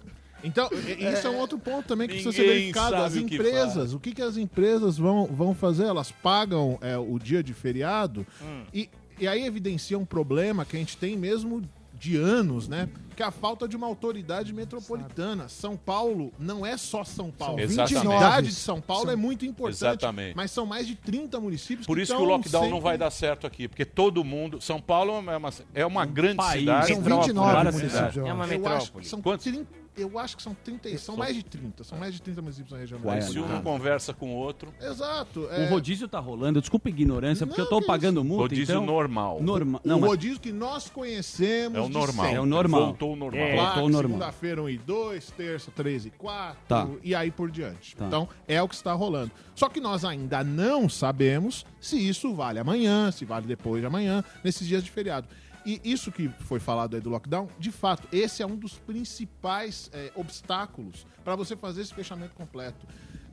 Então, 0.44 0.68
isso 0.72 1.26
é 1.26 1.30
um 1.30 1.36
outro 1.36 1.56
ponto 1.56 1.86
também 1.86 2.08
que 2.08 2.14
precisa 2.14 2.32
ser 2.32 2.46
verificado. 2.48 2.96
As 2.96 3.12
sabe 3.12 3.24
o 3.24 3.26
que 3.28 3.34
empresas, 3.36 3.92
o 3.94 4.00
que, 4.00 4.12
que 4.12 4.22
as 4.22 4.36
empresas 4.36 4.98
vão, 4.98 5.26
vão 5.26 5.54
fazer? 5.54 5.84
Elas 5.84 6.10
pagam 6.10 6.78
é, 6.80 6.98
o 6.98 7.16
dia 7.18 7.42
de 7.44 7.54
feriado 7.54 8.26
e, 8.74 8.90
e 9.20 9.28
aí 9.28 9.46
evidencia 9.46 9.96
um 9.96 10.04
problema 10.04 10.64
que 10.64 10.74
a 10.76 10.78
gente 10.80 10.96
tem 10.96 11.16
mesmo 11.16 11.62
de 12.02 12.16
anos, 12.16 12.66
né? 12.66 12.88
Que 13.14 13.22
é 13.22 13.26
a 13.26 13.30
falta 13.30 13.68
de 13.68 13.76
uma 13.76 13.86
autoridade 13.86 14.52
metropolitana. 14.52 15.48
São 15.48 15.76
Paulo 15.76 16.32
não 16.36 16.66
é 16.66 16.76
só 16.76 17.04
São 17.04 17.30
Paulo. 17.30 17.58
São 17.68 17.84
A 17.84 17.86
29. 17.86 18.00
cidade 18.18 18.46
de 18.48 18.54
São 18.54 18.80
Paulo 18.80 19.08
é 19.10 19.14
muito 19.14 19.46
importante. 19.46 19.76
Exatamente. 19.76 20.34
Mas 20.34 20.50
são 20.50 20.66
mais 20.66 20.84
de 20.86 20.96
30 20.96 21.38
municípios 21.38 21.86
Por 21.86 22.00
isso 22.00 22.12
que 22.16 22.20
o 22.20 22.24
lockdown 22.24 22.62
não 22.62 22.68
sempre- 22.70 22.82
vai 22.82 22.98
dar 22.98 23.10
certo 23.12 23.46
aqui, 23.46 23.68
porque 23.68 23.84
todo 23.84 24.24
mundo. 24.24 24.60
São 24.60 24.80
Paulo 24.80 25.12
é 25.30 25.36
uma, 25.36 25.50
é 25.74 25.86
uma 25.86 26.04
grande 26.04 26.38
país. 26.38 26.60
cidade. 26.60 26.86
São 26.88 26.96
Metrópole, 26.96 27.26
29 27.28 27.52
várias 27.52 27.74
municípios. 27.76 28.16
É 28.16 28.32
uma 28.32 28.44
acho, 28.44 28.52
metrópole. 28.52 29.04
que 29.04 29.08
são 29.08 29.22
Quantos? 29.22 29.44
30, 29.44 29.66
eu 29.96 30.18
acho 30.18 30.36
que 30.36 30.42
são 30.42 30.54
30, 30.54 30.96
são 30.98 31.16
mais 31.16 31.34
de 31.36 31.42
30, 31.44 31.84
são 31.84 31.98
mais 31.98 32.14
de 32.14 32.22
30 32.22 32.40
municípios 32.40 32.72
na 32.72 32.78
região. 32.78 33.00
Se 33.20 33.38
um 33.38 33.46
não 33.46 33.62
conversa 33.62 34.14
com 34.14 34.30
o 34.34 34.36
outro, 34.36 34.72
Exato. 34.80 35.40
O 35.40 35.52
é- 35.52 35.68
rodízio 35.68 36.08
tá 36.08 36.18
rolando. 36.18 36.60
Desculpa 36.60 36.88
a 36.88 36.90
ignorância, 36.90 37.46
porque 37.46 37.60
Não, 37.60 37.66
eu 37.66 37.70
tô 37.70 37.82
pagando 37.86 38.24
multa, 38.24 38.42
rodízio 38.44 38.72
então... 38.74 38.86
normal. 38.86 39.42
Norma... 39.42 39.80
O 39.84 39.88
Não, 39.88 40.00
mas... 40.00 40.10
rodízio 40.10 40.40
que 40.40 40.52
nós 40.52 40.88
conhecemos. 40.88 41.78
É 41.78 41.80
o 41.80 41.88
normal. 41.88 42.26
É 42.26 42.40
o 42.40 42.46
normal. 42.46 42.86
Voltou 42.86 43.10
ao 43.10 43.16
normal. 43.16 43.40
É. 43.42 43.54
Placa, 43.54 43.74
Voltou 43.74 43.90
normal. 43.90 44.18
Segunda-feira 44.18 44.62
1 44.62 44.68
e 44.70 44.78
2, 44.78 45.30
terça 45.32 45.70
3 45.70 46.06
e 46.06 46.10
4, 46.10 46.58
Tá. 46.66 46.88
e 47.02 47.14
aí 47.14 47.30
por 47.30 47.50
diante. 47.50 47.94
Tá. 47.96 48.06
Então, 48.06 48.28
é 48.48 48.62
o 48.62 48.68
que 48.68 48.74
está 48.74 48.92
rolando. 48.92 49.30
Só 49.54 49.68
que 49.68 49.80
nós 49.80 50.04
ainda 50.04 50.42
não 50.42 50.88
sabemos 50.88 51.66
se 51.80 51.96
isso 51.96 52.32
vale 52.34 52.58
amanhã, 52.58 53.10
se 53.10 53.24
vale 53.24 53.46
depois 53.46 53.80
de 53.80 53.86
amanhã, 53.86 54.24
nesses 54.42 54.66
dias 54.66 54.82
de 54.82 54.90
feriado. 54.90 55.28
E 55.64 55.80
isso 55.84 56.10
que 56.10 56.28
foi 56.40 56.58
falado 56.58 56.94
aí 56.94 57.00
do 57.00 57.10
lockdown, 57.10 57.48
de 57.58 57.70
fato, 57.70 58.08
esse 58.12 58.42
é 58.42 58.46
um 58.46 58.56
dos 58.56 58.78
principais 58.78 59.90
é, 59.92 60.10
obstáculos 60.14 61.06
para 61.24 61.36
você 61.36 61.56
fazer 61.56 61.82
esse 61.82 61.94
fechamento 61.94 62.34
completo. 62.34 62.86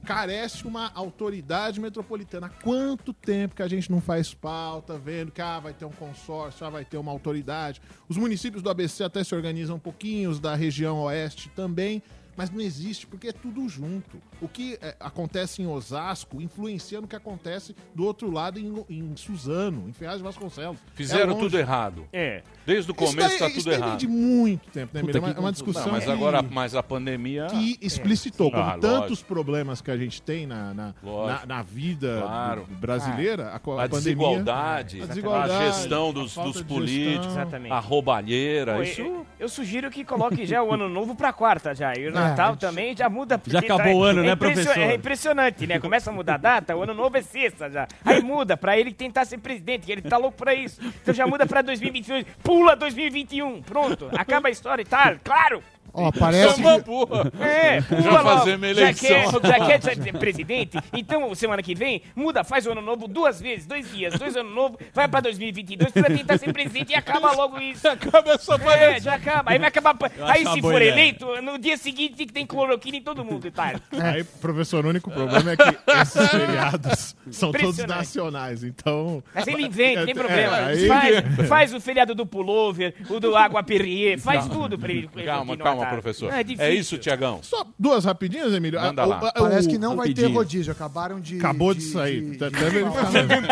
Carece 0.06 0.66
uma 0.66 0.92
autoridade 0.94 1.80
metropolitana. 1.80 2.48
Há 2.48 2.50
quanto 2.50 3.14
tempo 3.14 3.56
que 3.56 3.62
a 3.62 3.68
gente 3.68 3.92
não 3.92 4.00
faz 4.00 4.34
pauta, 4.34 4.98
vendo 4.98 5.32
que 5.32 5.42
ah, 5.42 5.60
vai 5.60 5.74
ter 5.74 5.86
um 5.86 5.92
consórcio, 5.92 6.66
ah, 6.66 6.70
vai 6.70 6.86
ter 6.86 6.98
uma 6.98 7.12
autoridade. 7.12 7.82
Os 8.08 8.16
municípios 8.16 8.64
do 8.64 8.70
ABC 8.70 9.04
até 9.04 9.24
se 9.24 9.36
organizam 9.36 9.76
um 9.76 9.80
pouquinho, 9.80 10.30
os 10.30 10.40
da 10.40 10.56
região 10.56 11.02
oeste 11.02 11.50
também, 11.50 12.02
mas 12.38 12.50
não 12.50 12.62
existe, 12.62 13.06
porque 13.08 13.28
é 13.30 13.32
tudo 13.32 13.68
junto. 13.68 14.18
O 14.42 14.48
que 14.48 14.78
é, 14.82 14.96
acontece 15.00 15.62
em 15.62 15.68
Osasco 15.68 16.42
influencia 16.42 17.02
no 17.02 17.08
que 17.08 17.16
acontece 17.16 17.76
do 17.94 18.06
outro 18.06 18.32
lado 18.32 18.60
em, 18.60 18.86
em 18.90 19.16
Suzano, 19.16 19.86
em 19.88 19.94
Ferraz 19.94 20.18
de 20.18 20.24
Vasconcelos. 20.24 20.78
Fizeram 20.96 21.34
É 21.36 21.40
tudo 21.40 21.58
errado. 21.58 22.06
É. 22.14 22.42
Desde 22.66 22.92
o 22.92 22.96
Isso 22.96 23.06
começo 23.16 23.38
tá 23.40 23.48
isso 23.48 23.58
tudo 23.60 23.70
vem 23.72 23.74
errado. 23.80 23.98
de 24.00 24.08
muito 24.08 24.70
tempo, 24.72 24.96
né, 24.96 25.02
Puta? 25.02 25.18
É 25.18 25.22
uma, 25.22 25.30
é 25.32 25.40
uma 25.40 25.52
discussão 25.52 25.86
Não, 25.86 25.92
mas 25.94 26.06
que- 26.06 26.12
agora, 26.12 26.42
mas 26.42 26.76
a 26.76 26.84
pandemia. 26.84 27.48
que 27.48 27.78
explicitou, 27.82 28.52
como 28.52 28.64
Ah, 28.64 28.78
tantos 28.80 29.10
lógico. 29.10 29.28
problemas 29.28 29.82
que 29.82 29.92
a 29.92 29.98
gente 29.98 30.22
tem 30.22 30.46
na, 30.48 30.74
na, 30.74 30.94
na, 31.04 31.46
na 31.46 31.62
vida 31.62 32.20
Claro. 32.22 32.66
brasileira, 32.80 33.52
a, 33.54 33.60
co- 33.60 33.72
A, 33.78 33.84
a 33.86 33.90
pandemia... 33.90 34.00
desigualdade, 34.02 35.02
A 35.02 35.04
a, 35.04 35.08
desigualdade, 35.08 35.66
gestão 35.76 36.10
a 36.10 36.12
dos, 36.14 36.34
falta 36.34 36.50
dos 36.52 36.58
de 36.60 36.64
políticos, 36.66 37.34
gestão. 37.34 37.74
A 37.74 37.80
roubalheira. 37.80 38.76
Pô, 38.76 38.84
isso 38.84 39.26
eu, 39.40 39.50
sugiro 39.50 39.90
que 39.90 40.04
coloque 40.04 40.46
já 40.46 40.62
o 40.64 40.72
ano 40.74 40.88
novo 40.90 41.16
pra 41.16 41.32
quarta 41.34 41.74
já. 41.74 41.94
Eu, 41.94 42.16
É, 42.16 42.29
Natal 42.30 42.56
também 42.56 42.96
já 42.96 43.10
muda. 43.10 43.42
Já 43.48 43.60
acabou 43.60 43.98
o 43.98 44.04
ano, 44.04 44.24
é 44.24 44.28
né, 44.28 44.36
professor? 44.36 44.78
É 44.78 44.96
impressionante, 44.96 45.68
né? 45.68 45.80
Começa 45.80 46.10
a 46.10 46.14
mudar 46.14 46.36
a 46.36 46.38
data, 46.38 46.76
o 46.76 46.84
ano 46.84 46.94
novo 46.94 47.18
é 47.18 47.22
sexta 47.22 47.70
já. 47.70 47.88
Aí 48.04 48.22
muda 48.24 48.56
pra 48.58 48.78
ele 48.78 48.94
tentar 48.94 49.26
ser 49.26 49.38
presidente, 49.38 49.86
que 49.86 49.92
ele 49.92 50.02
tá 50.02 50.18
louco 50.18 50.38
pra 50.38 50.54
isso. 50.54 50.82
Então 51.02 51.14
já 51.14 51.26
muda 51.26 51.46
pra 51.46 51.62
2022, 51.62 52.26
pula 52.44 52.76
2021, 52.76 53.62
pronto. 53.62 54.10
Acaba 54.16 54.48
a 54.48 54.52
história 54.52 54.82
e 54.82 54.86
tá, 54.86 55.16
claro. 55.24 55.64
Ó, 55.93 56.12
parece 56.12 56.55
Toma 56.55 56.77
que... 56.79 56.86
porra. 56.86 57.31
É, 57.39 57.81
Já 57.81 58.24
fazer 58.24 58.58
minha 58.58 58.74
Já 58.74 58.81
eleição 58.81 59.39
quer, 59.41 59.48
já 59.60 59.65
quer 59.79 59.81
ser 59.81 60.13
presidente? 60.17 60.77
Então, 60.93 61.34
semana 61.36 61.62
que 61.63 61.74
vem, 61.75 62.01
muda, 62.15 62.43
faz 62.43 62.65
o 62.65 62.72
ano 62.72 62.81
novo 62.81 63.08
duas 63.08 63.39
vezes, 63.41 63.65
dois 63.65 63.89
dias, 63.91 64.17
dois 64.17 64.36
anos 64.36 64.53
novo, 64.53 64.77
vai 64.93 65.08
pra 65.08 65.19
2022 65.22 65.91
pra 65.91 66.03
tentar 66.03 66.38
ser 66.38 66.51
presidente 66.53 66.91
e 66.91 66.96
acaba 66.96 67.31
logo 67.34 67.60
isso. 67.60 67.88
Acaba 67.88 68.31
essa 68.31 68.55
É, 68.55 68.58
palhaçada. 68.58 69.00
já 69.00 69.13
acaba. 69.15 69.51
Aí 69.51 69.60
vai 69.60 69.67
acabar. 69.67 69.96
Eu 70.17 70.27
Aí 70.27 70.46
se 70.48 70.62
for 70.62 70.75
ideia. 70.75 70.91
eleito, 70.91 71.41
no 71.41 71.58
dia 71.58 71.77
seguinte 71.77 72.15
tem 72.15 72.27
que 72.27 72.34
ter 72.34 72.46
cloroquina 72.46 72.98
em 72.98 73.01
todo 73.01 73.24
mundo, 73.24 73.50
tá? 73.51 73.74
Aí, 73.91 74.24
professor, 74.24 74.86
o 74.86 74.89
único 74.89 75.10
problema 75.12 75.51
é 75.51 75.58
que 75.58 75.77
esses 76.01 76.29
feriados 76.29 77.15
são 77.31 77.51
todos 77.51 77.77
nacionais, 77.86 78.63
então... 78.63 79.24
Mas 79.34 79.48
ele 79.48 79.63
inventa, 79.65 80.00
não 80.00 80.05
tem 80.05 80.13
É, 80.13 80.17
problema. 80.17 80.55
aí- 80.58 80.88
Faz, 80.88 81.48
faz 81.48 81.74
o 81.74 81.79
feriado 81.81 82.15
do 82.15 82.25
pullover, 82.25 82.93
o 83.10 83.19
do 83.19 83.36
água 83.36 83.62
Perrier, 83.63 84.19
faz 84.19 84.48
tudo 84.48 84.77
pra 84.77 84.91
ele. 84.91 85.08
Calma, 85.25 85.46
continuar, 85.58 85.69
calma, 85.72 85.79
tá? 85.84 85.90
professor. 85.92 86.32
É, 86.34 86.46
É, 86.58 86.74
isso, 86.74 86.98
Tiagão. 86.98 87.40
Só 87.42 87.66
duas 87.78 88.06
rapidinhas, 88.06 88.54
Emílio. 88.54 88.80
Manda 88.80 89.02
Ah, 89.04 89.06
lá. 89.06 89.32
Parece 89.32 89.68
que 89.68 89.78
não 89.78 89.96
vai 89.96 90.14
ter 90.14 90.28
rodízio. 90.32 90.72
Acabaram 90.72 91.20
de... 91.20 91.38
Acabou 91.38 91.74
de 91.74 91.82
sair. 91.82 92.22
de- 92.32 92.38
Tá- 92.38 92.50
de- 92.50 92.56
tá 92.60 92.66
vendo? 92.70 93.48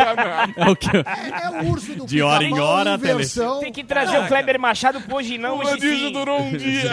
É 0.56 0.68
o 0.70 0.76
que 0.76 0.88
É, 0.96 1.44
é 1.44 1.62
o 1.62 1.70
urso 1.70 1.94
do 1.94 2.06
De 2.06 2.22
hora 2.22 2.44
em 2.44 2.58
hora, 2.58 2.96
versão... 2.96 3.60
Tem 3.60 3.72
que 3.72 3.84
trazer 3.84 4.18
o 4.18 4.26
Kleber 4.26 4.58
Machado 4.58 5.00
pro 5.00 5.16
hoje 5.16 5.36
não, 5.38 5.58
O 5.58 5.62
rodízio 5.62 6.10
durou 6.12 6.40
um 6.40 6.52
dia. 6.56 6.92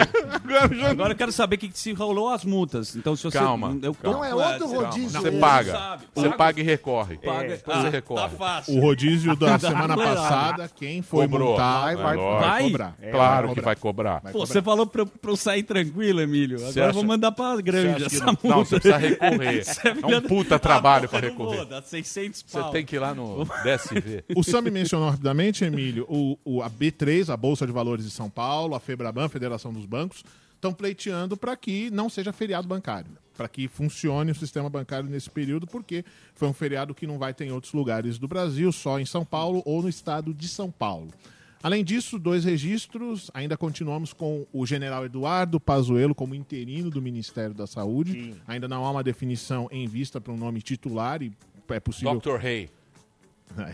Agora 0.90 1.12
eu 1.12 1.16
quero 1.16 1.32
saber 1.32 1.56
o 1.56 1.58
que, 1.58 1.70
se 1.72 1.92
rolou 1.92 2.28
as 2.30 2.44
multas. 2.44 2.94
Então, 2.96 3.14
se 3.16 3.22
você. 3.22 3.38
Calma, 3.38 3.76
Não, 4.02 4.24
é 4.24 4.34
outro 4.34 4.66
rodízio. 4.68 5.20
Você 5.20 5.30
paga. 5.32 5.98
Você 6.14 6.28
paga 6.30 6.60
e 6.60 6.64
recorre. 6.64 7.16
Paga. 7.18 7.48
Depois 7.48 7.78
você 7.78 7.88
recorre. 7.88 8.20
Tá 8.22 8.28
fácil. 8.30 8.76
O 8.76 8.80
rodízio 8.80 9.36
da 9.36 9.58
semana 9.58 9.96
passada, 9.96 10.70
quem 10.74 11.02
foi 11.02 11.26
multar 11.26 11.84
Vai, 11.84 11.96
vai, 11.96 12.16
vai 12.16 12.40
vai. 12.40 12.62
cobrar. 12.64 12.94
Claro 13.10 13.54
que 13.54 13.60
vai 13.60 13.76
cobrar. 13.76 14.20
Pô, 14.32 14.46
você 14.46 14.60
falou 14.62 14.86
pra, 14.86 15.06
pra 15.26 15.32
eu 15.32 15.36
sair 15.36 15.62
tranquilo, 15.62 16.20
Emílio. 16.20 16.56
Agora 16.56 16.72
Você 16.72 16.80
eu 16.80 16.84
acha- 16.84 16.92
vou 16.92 17.04
mandar 17.04 17.32
pra 17.32 17.54
Você 17.56 17.62
grande 17.62 18.04
acha 18.04 18.16
essa 18.16 18.24
não, 18.24 18.32
multa. 18.32 18.48
não, 18.48 18.64
você 18.64 18.80
precisa 18.80 18.96
recorrer. 18.96 19.64
Você 19.64 19.88
É 19.88 19.94
filha 19.94 20.18
um 20.18 20.22
puta 20.22 20.54
Ah, 20.54 20.58
trabalho 20.58 21.08
porra, 21.08 21.20
pra 21.22 21.30
vou, 21.30 21.48
recorrer. 21.50 21.64
Dá 21.68 21.82
600 21.82 22.44
Você 22.46 22.58
pau. 22.60 22.70
tem 22.70 22.84
que 22.84 22.96
ir 22.96 22.98
lá 23.00 23.14
no 23.14 23.44
DSV. 23.64 24.24
O 24.36 24.42
Sami 24.44 24.70
mencionou 24.70 25.10
rapidamente, 25.10 25.64
Emílio, 25.64 26.06
o, 26.08 26.38
o- 26.44 26.62
a 26.62 26.70
B3, 26.70 27.28
a 27.32 27.36
Bolsa 27.36 27.66
de 27.66 27.72
Valores 27.72 28.04
de 28.04 28.10
São 28.10 28.30
Paulo, 28.30 28.74
a 28.74 28.80
Febraban, 28.80 29.28
Federação 29.28 29.72
dos 29.72 29.84
Bancos, 29.84 30.22
estão 30.54 30.72
pleiteando 30.72 31.36
para 31.36 31.54
que 31.56 31.90
não 31.90 32.08
seja 32.08 32.32
feriado 32.32 32.66
bancário, 32.66 33.10
para 33.36 33.46
que 33.48 33.68
funcione 33.68 34.30
o 34.30 34.34
sistema 34.34 34.70
bancário 34.70 35.08
nesse 35.08 35.28
período, 35.28 35.66
porque 35.66 36.04
foi 36.34 36.48
um 36.48 36.52
feriado 36.54 36.94
que 36.94 37.06
não 37.06 37.18
vai 37.18 37.34
ter 37.34 37.44
em 37.44 37.52
outros 37.52 37.72
lugares 37.74 38.18
do 38.18 38.26
Brasil, 38.26 38.72
só 38.72 38.98
em 38.98 39.04
São 39.04 39.24
Paulo 39.24 39.62
ou 39.66 39.82
no 39.82 39.88
estado 39.88 40.32
de 40.32 40.48
São 40.48 40.70
Paulo. 40.70 41.10
Além 41.62 41.82
disso, 41.82 42.18
dois 42.18 42.44
registros, 42.44 43.30
ainda 43.34 43.56
continuamos 43.56 44.12
com 44.12 44.46
o 44.52 44.64
general 44.66 45.04
Eduardo 45.04 45.58
Pazuello 45.58 46.14
como 46.14 46.34
interino 46.34 46.90
do 46.90 47.02
Ministério 47.02 47.54
da 47.54 47.66
Saúde. 47.66 48.34
Ainda 48.46 48.68
não 48.68 48.84
há 48.84 48.90
uma 48.90 49.02
definição 49.02 49.68
em 49.72 49.86
vista 49.88 50.20
para 50.20 50.32
um 50.32 50.36
nome 50.36 50.62
titular 50.62 51.22
e 51.22 51.32
é 51.70 51.80
possível 51.80 52.20
Dr. 52.20 52.36
Rey. 52.36 52.70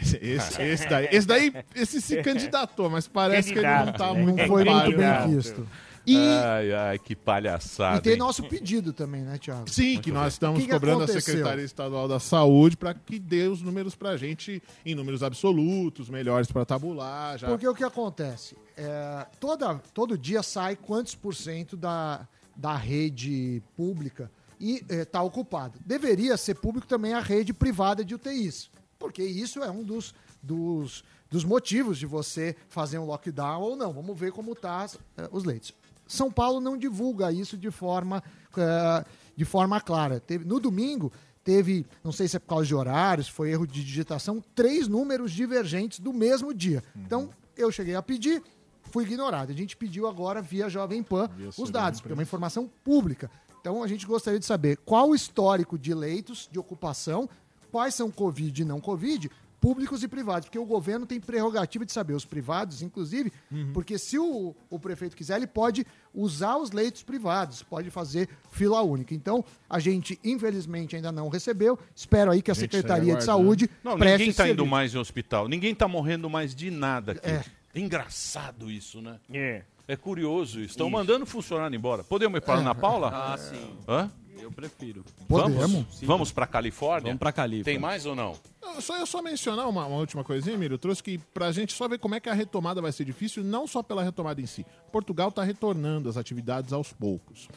esse, 0.01 0.17
esse- 0.17 0.63
esse 0.63 0.89
daí, 0.89 1.09
esse 1.11 1.27
daí, 1.27 1.53
esse 1.75 2.01
se 2.01 2.17
candidatou, 2.23 2.89
mas 2.89 3.07
parece 3.09 3.53
que 3.53 3.59
ele 3.59 3.67
não 3.69 3.87
tá 3.93 3.93
Candidato, 3.93 4.15
muito 4.19 4.39
Não 4.39 4.47
foi 4.47 4.65
muito 4.65 4.97
bem 4.97 5.35
visto. 5.37 5.69
E, 6.05 6.17
Ai, 6.17 6.73
ai, 6.73 6.99
que 6.99 7.15
palhaçada. 7.15 7.99
e 7.99 8.01
tem 8.01 8.13
hein? 8.15 8.19
nosso 8.19 8.43
pedido 8.43 8.93
também, 8.93 9.23
né, 9.23 9.39
Thiago? 9.39 9.71
Sim, 9.71 10.01
que 10.01 10.11
nós 10.11 10.33
estamos 10.33 10.59
que 10.61 10.67
que 10.67 10.73
cobrando 10.73 11.03
a 11.03 11.05
aconteceu? 11.05 11.21
Secretaria 11.21 11.65
Estadual 11.65 12.09
da 12.09 12.19
Saúde 12.19 12.77
para 12.77 12.93
que 12.93 13.21
dê 13.21 13.47
os 13.47 13.63
números 13.63 13.95
pra 13.95 14.17
gente 14.17 14.61
em 14.85 14.95
números 14.97 15.23
absolutos, 15.23 16.11
melhores 16.11 16.51
para 16.51 16.65
tabular. 16.65 17.39
Já. 17.39 17.47
Porque 17.47 17.69
o 17.69 17.75
que 17.75 17.85
acontece? 17.85 18.57
É, 18.77 19.27
toda, 19.39 19.77
todo 19.95 20.19
dia 20.19 20.43
sai 20.43 20.75
quantos 20.75 21.15
por 21.15 21.35
cento 21.37 21.77
da, 21.77 22.27
da 22.57 22.75
rede 22.75 23.63
pública 23.77 24.29
e 24.59 24.85
está 24.89 25.23
ocupado. 25.23 25.79
Deveria 25.87 26.37
ser 26.37 26.55
público 26.57 26.87
também 26.87 27.15
a 27.15 27.21
rede 27.21 27.53
privada 27.53 28.05
de 28.05 28.15
UTIs, 28.15 28.71
porque 28.99 29.23
isso 29.23 29.63
é 29.63 29.71
um 29.71 29.85
dos, 29.85 30.15
dos, 30.43 31.05
dos 31.31 31.45
motivos 31.45 31.97
de 31.97 32.07
você 32.07 32.57
fazer 32.69 32.99
um 32.99 33.05
lockdown 33.05 33.61
ou 33.63 33.77
não. 33.77 33.93
Vamos 33.93 34.19
ver 34.19 34.33
como 34.33 34.53
estão 34.53 34.87
os 35.31 35.45
leitos. 35.45 35.73
São 36.13 36.31
Paulo 36.31 36.61
não 36.61 36.77
divulga 36.77 37.33
isso 37.33 37.57
de 37.57 37.71
forma, 37.71 38.23
eh, 38.57 39.05
de 39.35 39.45
forma 39.45 39.81
clara. 39.81 40.21
Teve, 40.21 40.45
no 40.45 40.61
domingo, 40.61 41.13
teve, 41.43 41.87
não 42.05 42.13
sei 42.13 42.29
se 42.29 42.37
é 42.37 42.39
por 42.39 42.49
causa 42.49 42.67
de 42.67 42.75
horários, 42.75 43.29
foi 43.29 43.51
erro 43.51 43.67
de 43.67 43.83
digitação, 43.83 44.43
três 44.55 44.89
números 44.89 45.33
divergentes 45.33 46.01
do 46.01 46.13
mesmo 46.13 46.53
dia. 46.53 46.83
Então, 46.95 47.31
eu 47.57 47.71
cheguei 47.73 47.95
a 47.95 48.03
pedir, 48.03 48.43
fui 48.83 49.05
ignorado. 49.05 49.51
A 49.51 49.55
gente 49.55 49.77
pediu 49.77 50.07
agora 50.07 50.43
via 50.43 50.69
Jovem 50.69 51.03
Pan 51.03 51.31
os 51.57 51.71
dados, 51.71 52.01
porque 52.01 52.13
é 52.13 52.15
uma 52.17 52.23
informação 52.23 52.71
pública. 52.85 53.31
Então, 53.61 53.83
a 53.83 53.87
gente 53.87 54.07
gostaria 54.07 54.41
de 54.41 54.47
saber 54.47 54.77
qual 54.85 55.11
o 55.11 55.15
histórico 55.15 55.79
de 55.79 55.95
leitos 55.95 56.49
de 56.51 56.59
ocupação, 56.59 57.29
quais 57.71 57.95
são 57.95 58.11
Covid 58.11 58.63
e 58.63 58.65
não 58.65 58.81
Covid, 58.81 59.31
públicos 59.63 60.03
e 60.03 60.09
privados, 60.09 60.49
porque 60.49 60.59
o 60.59 60.65
governo 60.65 61.07
tem 61.07 61.21
prerrogativa 61.21 61.87
de 61.87 61.93
saber 61.93 62.15
os 62.15 62.25
privados, 62.25 62.83
inclusive, 62.83 63.33
porque 63.73 63.97
se 63.97 64.19
o, 64.19 64.57
o 64.69 64.77
prefeito 64.77 65.17
quiser, 65.17 65.37
ele 65.37 65.47
pode 65.47 65.87
usar 66.13 66.57
os 66.57 66.73
leitos 66.73 67.05
privados, 67.05 67.63
pode 67.63 67.89
fazer 67.89 68.29
fila 68.51 68.83
única. 68.83 69.15
Então, 69.15 69.45
a 69.71 69.79
gente, 69.79 70.19
infelizmente, 70.25 70.97
ainda 70.97 71.13
não 71.13 71.29
recebeu. 71.29 71.79
Espero 71.95 72.33
aí 72.33 72.43
que 72.43 72.51
a, 72.51 72.55
gente 72.55 72.63
Secretaria 72.63 73.15
segue 73.15 73.25
de 73.25 73.31
aguardando. 73.31 73.47
Saúde 73.47 73.71
Não, 73.85 73.97
preste 73.97 74.19
ninguém 74.19 74.35
tá 74.35 74.45
esse 74.45 74.53
indo 74.53 74.67
mais 74.67 74.95
em 74.97 74.99
hospital. 74.99 75.47
Ninguém 75.47 75.75
tá 75.77 75.87
morrendo 75.87 76.29
mais 76.29 76.57
de 76.57 76.69
nada 76.69 77.13
aqui. 77.13 77.31
É. 77.31 77.45
É 77.75 77.79
engraçado 77.79 78.69
isso, 78.69 79.01
né? 79.01 79.21
É. 79.33 79.63
É 79.87 79.97
curioso 79.97 80.59
isso. 80.59 80.71
Estão 80.73 80.91
mandando 80.91 81.25
funcionário 81.25 81.75
embora. 81.77 82.03
Podemos 82.03 82.37
ir 82.37 82.41
para 82.41 82.55
Ana 82.55 82.75
Paula? 82.75 83.11
Ah, 83.13 83.39
sim. 83.39 83.77
Hã? 83.89 84.11
Eu 84.41 84.51
prefiro. 84.51 85.05
Podemos. 85.29 85.57
Vamos? 85.61 86.01
Vamos 86.03 86.33
para 86.33 86.47
Califórnia? 86.47 87.09
Vamos 87.11 87.19
pra 87.19 87.33
Califa. 87.33 87.65
Tem 87.65 87.79
mais 87.79 88.07
ou 88.07 88.15
não? 88.15 88.35
Só 88.81 88.99
eu 88.99 89.07
só 89.07 89.21
mencionar 89.23 89.69
uma, 89.69 89.87
uma 89.87 89.99
última 89.99 90.25
coisinha, 90.25 90.55
Emílio. 90.55 90.75
Eu 90.75 90.79
trouxe 90.79 91.03
que 91.03 91.19
pra 91.19 91.53
gente 91.53 91.73
só 91.73 91.87
ver 91.89 91.99
como 91.99 92.15
é 92.15 92.21
que 92.21 92.29
a 92.29 92.33
retomada 92.35 92.81
vai 92.81 92.93
ser 92.93 93.05
difícil, 93.05 93.45
não 93.45 93.67
só 93.67 93.83
pela 93.83 94.03
retomada 94.03 94.41
em 94.41 94.47
si. 94.47 94.65
Portugal 94.91 95.29
está 95.29 95.43
retornando 95.43 96.09
as 96.09 96.17
atividades 96.17 96.73
aos 96.73 96.93
poucos. 96.93 97.49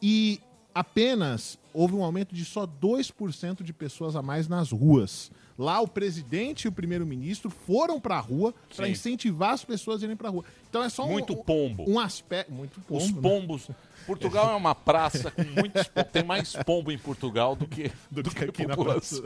E 0.00 0.40
apenas 0.74 1.58
houve 1.72 1.94
um 1.94 2.02
aumento 2.02 2.34
de 2.34 2.44
só 2.44 2.66
2% 2.66 3.62
de 3.62 3.72
pessoas 3.72 4.16
a 4.16 4.22
mais 4.22 4.48
nas 4.48 4.70
ruas. 4.72 5.30
Lá 5.58 5.80
o 5.80 5.86
presidente 5.86 6.64
e 6.64 6.68
o 6.68 6.72
primeiro-ministro 6.72 7.50
foram 7.50 8.00
pra 8.00 8.18
rua 8.18 8.54
para 8.74 8.88
incentivar 8.88 9.50
as 9.50 9.64
pessoas 9.64 10.02
a 10.02 10.06
irem 10.06 10.16
pra 10.16 10.30
rua. 10.30 10.44
Então 10.68 10.82
é 10.82 10.88
só 10.88 11.04
um, 11.04 11.10
Muito 11.12 11.36
pombo. 11.36 11.84
um 11.88 12.00
aspecto 12.00 12.52
muito 12.52 12.80
pombo. 12.80 13.54
Os 13.54 13.68
né? 13.68 13.76
Portugal 14.06 14.50
é 14.52 14.54
uma 14.54 14.74
praça 14.74 15.30
com 15.30 15.42
muitos 15.42 15.86
pombos. 15.88 16.12
Tem 16.12 16.24
mais 16.24 16.52
pombo 16.64 16.90
em 16.92 16.98
Portugal 16.98 17.54
do 17.56 17.66
que, 17.66 17.90
Do 18.10 18.30
que 18.30 18.44
aqui 18.44 18.66
na 18.66 18.74
população. 18.76 19.22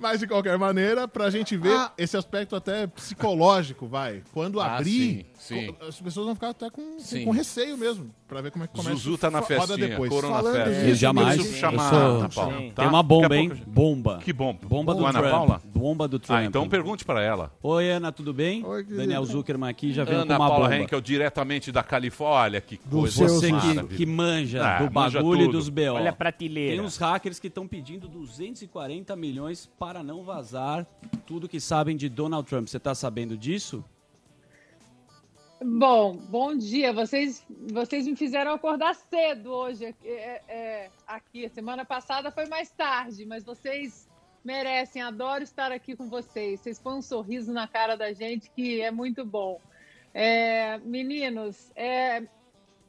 Mas 0.00 0.20
de 0.20 0.26
qualquer 0.26 0.58
maneira, 0.58 1.06
pra 1.08 1.30
gente 1.30 1.56
ver 1.56 1.76
Ah. 1.76 1.92
esse 1.96 2.16
aspecto 2.16 2.54
até 2.56 2.86
psicológico, 2.86 3.86
vai. 3.86 4.22
Quando 4.32 4.60
Ah, 4.60 4.76
abrir, 4.76 5.26
sim, 5.38 5.66
sim. 5.68 5.74
as 5.86 6.00
pessoas 6.00 6.26
vão 6.26 6.34
ficar 6.34 6.50
até 6.50 6.70
com, 6.70 6.98
Sim. 6.98 7.24
com 7.24 7.30
receio 7.30 7.76
mesmo, 7.76 8.10
pra 8.28 8.40
ver 8.40 8.50
como 8.50 8.64
é 8.64 8.66
que 8.66 8.74
começa. 8.74 8.94
Zuzu 8.96 9.18
tá 9.18 9.30
na 9.30 9.42
festinha. 9.42 9.76
depois. 9.76 10.10
Corona 10.10 10.36
Falando 10.36 10.54
Festa. 10.54 10.84
Eu 10.88 10.94
jamais. 10.94 11.28
Eu 11.36 11.42
preciso 11.44 11.58
chamar 11.60 11.82
Eu 11.82 11.86
a 11.86 11.90
sou- 11.90 12.18
Ana 12.18 12.28
Paula. 12.28 12.58
Sim. 12.58 12.70
tá? 12.70 12.82
Tem 12.82 12.88
uma 12.90 13.02
bomba, 13.02 13.34
a 13.34 13.36
hein? 13.38 13.52
Bomba. 13.66 14.18
Que 14.24 14.32
bomba? 14.32 14.58
Bomba 14.66 14.94
do 14.94 15.04
Ana 15.06 15.18
Trump. 15.18 15.32
Paula? 15.32 15.62
Bomba 15.64 16.08
do 16.08 16.18
Trump. 16.18 16.38
Ah, 16.40 16.44
então 16.44 16.68
pergunte 16.68 17.04
para 17.04 17.22
ela. 17.22 17.52
Oi, 17.62 17.90
Ana, 17.90 18.10
tudo 18.12 18.32
bem? 18.32 18.64
Oi. 18.64 18.84
Daniel 18.84 19.24
Zuckerman 19.24 19.68
aqui, 19.70 19.92
já 19.92 20.04
veio 20.04 20.18
Ana 20.22 20.36
com 20.36 20.42
uma 20.42 20.48
Paula 20.50 20.68
bomba. 20.68 20.76
Henkel, 20.82 21.00
diretamente 21.00 21.70
da 21.72 21.82
Califórnia. 21.82 22.60
Que 22.60 22.80
Do 22.84 23.00
coisa 23.00 23.28
seu- 23.28 23.35
Você 23.40 23.86
que, 23.88 23.96
que 23.96 24.06
manja 24.06 24.64
Ah, 24.66 24.78
do 24.84 24.92
manja 24.92 25.18
bagulho 25.18 25.42
e 25.42 25.44
tudo. 25.46 25.58
dos 25.58 25.68
BO. 25.68 25.92
Olha 25.94 26.10
a 26.10 26.12
prateleira. 26.14 26.76
Tem 26.76 26.80
uns 26.84 26.96
hackers 26.96 27.38
que 27.38 27.46
estão 27.48 27.66
pedindo 27.68 28.08
240 28.08 29.14
milhões 29.16 29.66
para 29.78 30.02
não 30.02 30.22
vazar 30.22 30.86
tudo 31.26 31.48
que 31.48 31.60
sabem 31.60 31.96
de 31.96 32.08
Donald 32.08 32.48
Trump. 32.48 32.68
Você 32.68 32.78
tá 32.80 32.94
sabendo 32.94 33.36
disso? 33.36 33.84
Bom, 35.62 36.16
bom 36.16 36.54
dia. 36.56 36.92
Vocês, 36.92 37.44
vocês 37.72 38.06
me 38.06 38.14
fizeram 38.14 38.52
acordar 38.52 38.94
cedo 38.94 39.50
hoje. 39.52 39.94
é, 40.04 40.42
é, 40.48 40.90
aqui. 41.06 41.48
Semana 41.48 41.84
passada 41.84 42.30
foi 42.30 42.46
mais 42.46 42.70
tarde, 42.70 43.24
mas 43.24 43.42
vocês 43.42 44.06
merecem. 44.44 45.00
Adoro 45.00 45.42
estar 45.42 45.72
aqui 45.72 45.96
com 45.96 46.08
vocês. 46.08 46.60
Vocês 46.60 46.78
põem 46.78 46.98
um 46.98 47.02
sorriso 47.02 47.52
na 47.52 47.66
cara 47.66 47.96
da 47.96 48.12
gente 48.12 48.50
que 48.50 48.80
é 48.82 48.90
muito 48.90 49.24
bom. 49.24 49.58
É, 50.12 50.78
meninos, 50.78 51.70
é, 51.74 52.22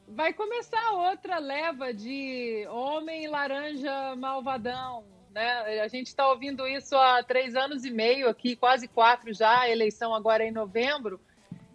vai 0.07 0.31
começar 0.31 0.93
outra 0.93 1.37
leva 1.37 1.93
de 1.93 2.65
homem 2.69 3.27
laranja 3.27 4.15
malvadão. 4.15 5.03
Né? 5.33 5.81
A 5.81 5.87
gente 5.87 6.07
está 6.07 6.29
ouvindo 6.29 6.65
isso 6.65 6.95
há 6.95 7.21
três 7.23 7.55
anos 7.55 7.83
e 7.83 7.91
meio 7.91 8.29
aqui, 8.29 8.55
quase 8.55 8.87
quatro 8.87 9.33
já. 9.33 9.61
A 9.61 9.69
eleição 9.69 10.13
agora 10.13 10.43
é 10.43 10.47
em 10.47 10.51
novembro. 10.51 11.19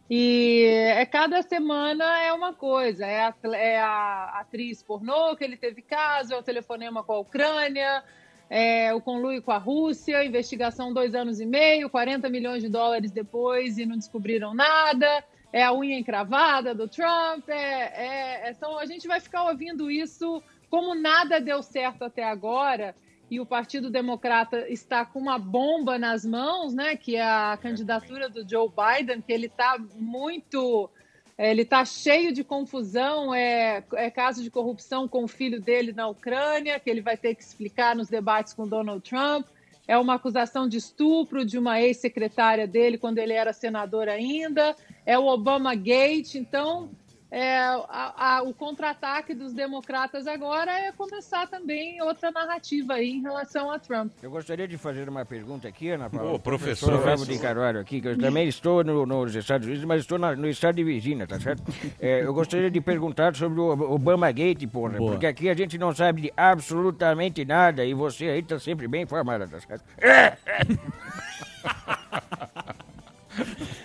E 0.09 0.65
é 0.97 1.05
cada 1.07 1.43
semana 1.43 2.23
é 2.23 2.33
uma 2.33 2.53
coisa. 2.53 3.07
É 3.07 3.21
a, 3.21 3.35
é 3.55 3.79
a 3.79 4.41
atriz 4.41 4.83
pornô 4.83 5.37
que 5.37 5.45
ele 5.45 5.57
teve 5.57 5.83
caso, 5.83 6.33
é 6.33 6.37
o 6.37 6.43
telefonema 6.43 7.05
com 7.05 7.13
a 7.13 7.19
Ucrânia, 7.21 8.03
é 8.49 8.93
o 8.93 9.01
conluio 9.01 9.43
com 9.43 9.53
a 9.53 9.59
Rússia, 9.59 10.25
investigação 10.25 10.93
dois 10.93 11.15
anos 11.15 11.41
e 11.41 11.47
meio, 11.47 11.89
40 11.89 12.29
milhões 12.29 12.63
de 12.63 12.69
dólares 12.69 13.11
depois 13.11 13.79
e 13.79 13.87
não 13.87 13.97
descobriram 13.97 14.53
nada. 14.55 15.25
É 15.53 15.63
a 15.63 15.73
unha 15.73 15.99
encravada 15.99 16.75
do 16.75 16.89
Trump. 16.89 17.49
É, 17.49 17.55
é, 17.55 18.49
é- 18.49 18.51
então 18.51 18.79
a 18.79 18.87
gente 18.87 19.07
vai 19.07 19.21
ficar 19.21 19.45
ouvindo 19.45 19.91
isso 19.91 20.43
como 20.71 20.95
nada 20.95 21.41
deu 21.41 21.63
certo 21.63 22.05
até 22.05 22.25
agora 22.25 22.95
e 23.33 23.41
o 23.41 23.47
Partido 23.47 23.89
Democrata 23.89 24.69
está 24.69 25.07
com 25.07 25.19
uma 25.19 25.39
bomba 25.39 25.99
nas 25.99 26.23
mãos, 26.23 26.75
né? 26.75 26.97
Que 26.97 27.17
é 27.17 27.23
a 27.23 27.59
candidatura 27.61 28.29
do 28.29 28.47
Joe 28.47 28.69
Biden, 28.69 29.23
que 29.23 29.33
ele 29.33 29.47
está 29.47 29.79
muito. 29.95 30.91
é, 31.39 31.51
Ele 31.51 31.63
está 31.63 31.83
cheio 31.83 32.31
de 32.31 32.45
confusão, 32.45 33.35
é, 33.35 33.83
é 33.95 34.11
caso 34.11 34.43
de 34.43 34.51
corrupção 34.51 35.09
com 35.09 35.25
o 35.25 35.29
filho 35.29 35.63
dele 35.63 35.95
na 35.95 36.09
Ucrânia, 36.09 36.79
que 36.79 36.91
ele 36.91 37.01
vai 37.01 37.17
ter 37.17 37.35
que 37.35 37.43
explicar 37.43 37.97
nos 37.97 38.11
debates 38.11 38.53
com 38.53 38.69
Donald 38.69 39.01
Trump. 39.03 39.47
É 39.87 39.99
uma 39.99 40.15
acusação 40.15 40.69
de 40.69 40.77
estupro 40.77 41.45
de 41.45 41.59
uma 41.59 41.81
ex-secretária 41.81 42.67
dele 42.67 42.99
quando 42.99 43.19
ele 43.19 43.33
era 43.33 43.53
senador 43.53 44.09
ainda. 44.09 44.77
É 45.05 45.19
o 45.19 45.27
Obama 45.27 45.75
Gate. 45.75 46.37
Então, 46.37 46.91
é, 47.35 47.57
a- 47.59 48.15
a- 48.37 48.43
o 48.43 48.53
contra-ataque 48.53 49.33
dos 49.35 49.55
democratas 49.55 50.27
agora 50.27 50.71
é 50.71 50.93
começar 50.93 51.47
também 51.49 52.01
outra 52.03 52.31
narrativa 52.31 52.93
aí 52.93 53.09
em 53.11 53.23
relação 53.23 53.71
a 53.71 53.79
Trump. 53.79 54.13
Eu 54.23 54.31
gostaria 54.31 54.69
de 54.69 54.77
fazer 54.77 55.09
uma 55.09 55.25
pergunta 55.25 55.67
aqui, 55.67 55.89
Ana 55.89 56.11
Paula. 56.11 56.33
Ô, 56.35 56.39
professor. 56.39 57.01
Fábio 57.03 57.25
de 57.25 57.39
Carvalho 57.39 57.81
aqui, 57.81 58.03
que 58.03 58.09
eu 58.09 58.19
também 58.19 58.47
estou 58.47 58.85
no- 58.85 59.07
nos 59.07 59.35
Estados 59.35 59.67
Unidos, 59.67 59.85
mas 59.87 60.03
estou 60.03 60.19
na- 60.19 60.37
no 60.37 60.47
estado 60.47 60.75
de 60.77 60.85
Virgínia, 60.85 61.27
tá 61.27 61.41
certo? 61.41 61.63
É, 61.99 62.23
eu 62.23 62.35
gostaria 62.35 62.71
de 62.71 62.81
perguntar 62.81 63.35
sobre 63.35 63.59
o 63.61 63.71
Obama 63.95 64.31
Gate, 64.31 64.67
porra, 64.67 64.99
Boa. 64.99 65.13
porque 65.13 65.27
aqui 65.27 65.49
a 65.49 65.55
gente 65.55 65.79
não 65.79 65.95
sabe 65.95 66.23
de 66.23 66.33
absolutamente 66.37 67.45
nada 67.47 67.83
e 67.85 67.95
você 67.95 68.27
aí 68.27 68.43
tá 68.43 68.59
sempre 68.59 68.87
bem 68.87 69.03
informada, 69.03 69.49
tá 69.49 69.59
certo? 69.59 69.85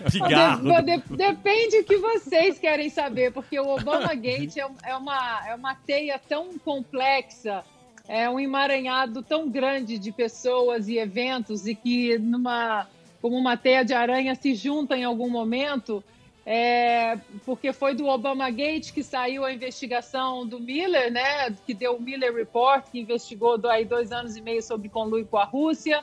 Cigarro. 0.10 0.82
De- 0.84 0.98
de- 0.98 1.18
depende 1.18 1.78
o 1.80 1.84
que 1.84 1.98
vocês 1.98 2.58
querem 2.60 2.90
saber, 2.90 3.32
porque 3.32 3.60
o 3.60 3.68
Obama 3.68 4.14
Gate 4.16 4.58
é, 4.58 4.68
é 4.84 4.96
uma, 4.96 5.48
é 5.48 5.56
uma 5.56 5.76
teia 5.76 6.20
tão 6.20 6.58
complexa, 6.60 7.64
é 8.08 8.30
um 8.30 8.40
emaranhado 8.40 9.22
tão 9.22 9.50
grande 9.50 9.98
de 9.98 10.12
pessoas 10.12 10.88
e 10.88 10.98
eventos 10.98 11.68
e 11.68 11.76
que 11.76 12.18
numa 12.18 12.88
como 13.22 13.36
uma 13.36 13.58
teia 13.58 13.84
de 13.84 13.94
aranha 13.94 14.36
se 14.36 14.54
junta 14.56 14.96
em 14.96 15.04
algum 15.04 15.30
momento. 15.30 16.04
É, 16.50 17.18
porque 17.46 17.74
foi 17.74 17.94
do 17.94 18.06
Obama 18.08 18.50
Gate 18.50 18.94
que 18.94 19.04
saiu 19.04 19.44
a 19.44 19.52
investigação 19.52 20.46
do 20.48 20.62
Miller, 20.62 21.12
né? 21.12 21.52
Que 21.66 21.74
deu 21.74 21.98
o 21.98 22.02
Miller 22.02 22.34
Report, 22.34 22.86
que 22.90 23.02
investigou 23.02 23.60
aí 23.68 23.84
dois 23.84 24.14
anos 24.14 24.38
e 24.38 24.42
meio 24.42 24.64
sobre 24.64 24.88
conluio 24.88 25.26
com 25.26 25.36
a 25.38 25.44
Rússia. 25.44 26.02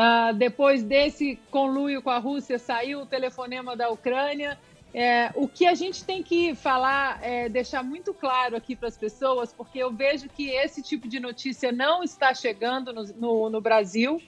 Ah, 0.00 0.30
depois 0.30 0.84
desse 0.84 1.40
conluio 1.50 2.00
com 2.00 2.10
a 2.10 2.18
Rússia, 2.18 2.56
saiu 2.56 3.00
o 3.00 3.06
telefonema 3.06 3.74
da 3.74 3.88
Ucrânia. 3.90 4.56
É, 4.94 5.32
o 5.34 5.48
que 5.48 5.66
a 5.66 5.74
gente 5.74 6.04
tem 6.04 6.22
que 6.22 6.54
falar, 6.54 7.18
é, 7.20 7.48
deixar 7.48 7.82
muito 7.82 8.14
claro 8.14 8.54
aqui 8.56 8.76
para 8.76 8.86
as 8.86 8.96
pessoas, 8.96 9.52
porque 9.52 9.76
eu 9.80 9.92
vejo 9.92 10.28
que 10.28 10.50
esse 10.50 10.82
tipo 10.82 11.08
de 11.08 11.18
notícia 11.18 11.72
não 11.72 12.04
está 12.04 12.32
chegando 12.32 12.92
no, 12.92 13.02
no- 13.16 13.50
no 13.50 13.60
Brasil, 13.60 14.22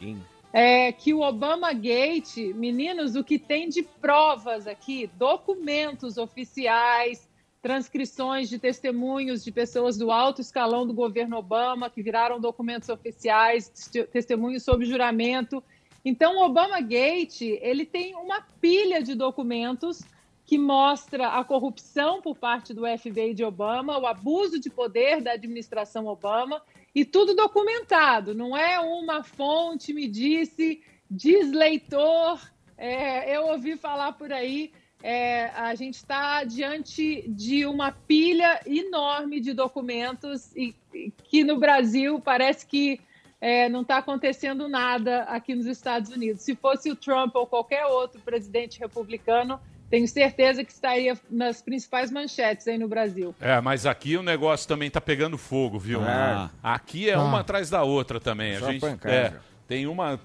é 0.53 0.91
que 0.91 1.15
o 1.15 1.21
Obama 1.21 1.73
Gate, 1.73 2.53
meninos, 2.53 3.15
o 3.15 3.23
que 3.23 3.39
tem 3.39 3.69
de 3.69 3.85
provas 3.85 4.67
aqui, 4.67 5.09
documentos 5.17 6.19
oficiais, 6.19 7.30
transcrições 7.63 8.49
de 8.49 8.59
testemunhos 8.59 9.45
de 9.45 9.53
pessoas 9.53 9.97
do 9.99 10.11
alto 10.11 10.41
escalão 10.41 10.87
do 10.87 10.95
governo 10.95 11.37
Obama, 11.37 11.91
que 11.91 12.03
viraram 12.03 12.41
documentos 12.41 12.89
oficiais, 12.89 13.69
teste- 13.69 14.05
testemunhos 14.05 14.63
sob 14.63 14.85
juramento. 14.85 15.63
Então, 16.05 16.39
o 16.39 16.45
Obama 16.45 16.81
Gate, 16.81 17.43
ele 17.43 17.85
tem 17.85 18.15
uma 18.15 18.41
pilha 18.61 19.03
de 19.03 19.15
documentos 19.15 20.03
que 20.47 20.59
mostra 20.59 21.29
a 21.29 21.45
corrupção 21.45 22.21
por 22.21 22.37
parte 22.37 22.73
do 22.73 22.83
FBI 22.87 23.35
de 23.35 23.45
Obama, 23.45 23.99
o 23.99 24.07
abuso 24.07 24.59
de 24.59 24.69
poder 24.71 25.21
da 25.21 25.33
administração 25.33 26.07
Obama, 26.07 26.61
e 26.95 27.05
tudo 27.05 27.37
documentado. 27.37 28.35
Não 28.35 28.57
é 28.57 28.81
uma 28.81 29.23
fonte 29.23 29.93
me 29.93 30.09
disse, 30.09 30.83
diz 31.09 31.53
leitor, 31.53 32.41
é, 32.77 33.37
eu 33.37 33.47
ouvi 33.47 33.77
falar 33.77 34.13
por 34.13 34.33
aí. 34.33 34.73
É, 35.03 35.47
a 35.55 35.75
gente 35.75 35.95
está 35.97 36.45
diante 36.45 37.25
de 37.29 37.65
uma 37.65 37.91
pilha 37.93 38.61
enorme 38.67 39.41
de 39.41 39.53
documentos 39.53 40.55
e, 40.55 40.75
e 40.95 41.11
que 41.25 41.43
no 41.43 41.59
Brasil 41.59 42.21
parece 42.21 42.67
que 42.67 43.01
é, 43.41 43.69
não 43.71 43.81
está 43.81 43.97
acontecendo 43.99 44.69
nada 44.69 45.23
aqui 45.23 45.55
nos 45.55 45.65
Estados 45.67 46.11
Unidos. 46.11 46.43
Se 46.43 46.55
fosse 46.55 46.91
o 46.91 46.97
Trump 46.97 47.35
ou 47.35 47.47
qualquer 47.47 47.87
outro 47.87 48.21
presidente 48.21 48.79
republicano, 48.79 49.59
tenho 49.89 50.07
certeza 50.07 50.63
que 50.63 50.71
estaria 50.71 51.19
nas 51.31 51.63
principais 51.63 52.11
manchetes 52.11 52.69
aí 52.69 52.77
no 52.77 52.87
Brasil. 52.87 53.35
É, 53.41 53.59
mas 53.61 53.87
aqui 53.87 54.17
o 54.19 54.23
negócio 54.23 54.69
também 54.69 54.91
tá 54.91 55.01
pegando 55.01 55.39
fogo, 55.39 55.79
viu? 55.79 56.01
Ah. 56.03 56.51
Aqui 56.63 57.09
é 57.09 57.15
Tá. 57.15 57.23
uma 57.25 57.41
atrás 57.41 57.71
da 57.71 57.83
outra 57.83 58.21
também. 58.21 58.57
A 58.57 58.61
Só 58.61 58.71
gente 58.71 58.81
pancada. 58.83 59.15
é, 59.15 59.33
tem 59.67 59.87
uma. 59.87 60.21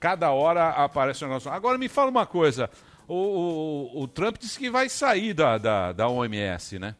Cada 0.00 0.30
hora 0.32 0.70
aparece 0.70 1.24
um 1.24 1.28
negócio. 1.28 1.50
Agora 1.50 1.78
me 1.78 1.88
fala 1.88 2.10
uma 2.10 2.26
coisa. 2.26 2.68
O, 3.12 3.90
o- 3.96 4.02
o 4.02 4.08
Trump 4.08 4.36
disse 4.38 4.56
que 4.58 4.70
vai 4.70 4.88
sair 4.88 5.34
da, 5.34 5.58
da, 5.58 5.92
da 5.92 6.08
OMS, 6.08 6.78
né? 6.78 6.94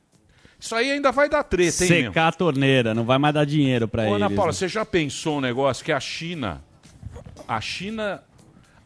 Isso 0.58 0.74
aí 0.74 0.90
ainda 0.90 1.12
vai 1.12 1.28
dar 1.28 1.44
treta, 1.44 1.84
hein, 1.84 1.90
meu? 2.02 2.10
Secar 2.10 2.28
a 2.28 2.32
torneira, 2.32 2.92
não 2.92 3.04
vai 3.04 3.16
mais 3.16 3.32
dar 3.32 3.44
dinheiro 3.46 3.86
pra 3.86 4.02
Ô, 4.02 4.06
eles. 4.06 4.16
Ana 4.16 4.28
Paula, 4.28 4.46
né? 4.50 4.52
você 4.52 4.66
já 4.68 4.84
pensou 4.84 5.38
um 5.38 5.40
negócio 5.40 5.84
que 5.84 5.92
a 5.92 6.00
China. 6.00 6.62
A 7.46 7.60
China. 7.60 8.22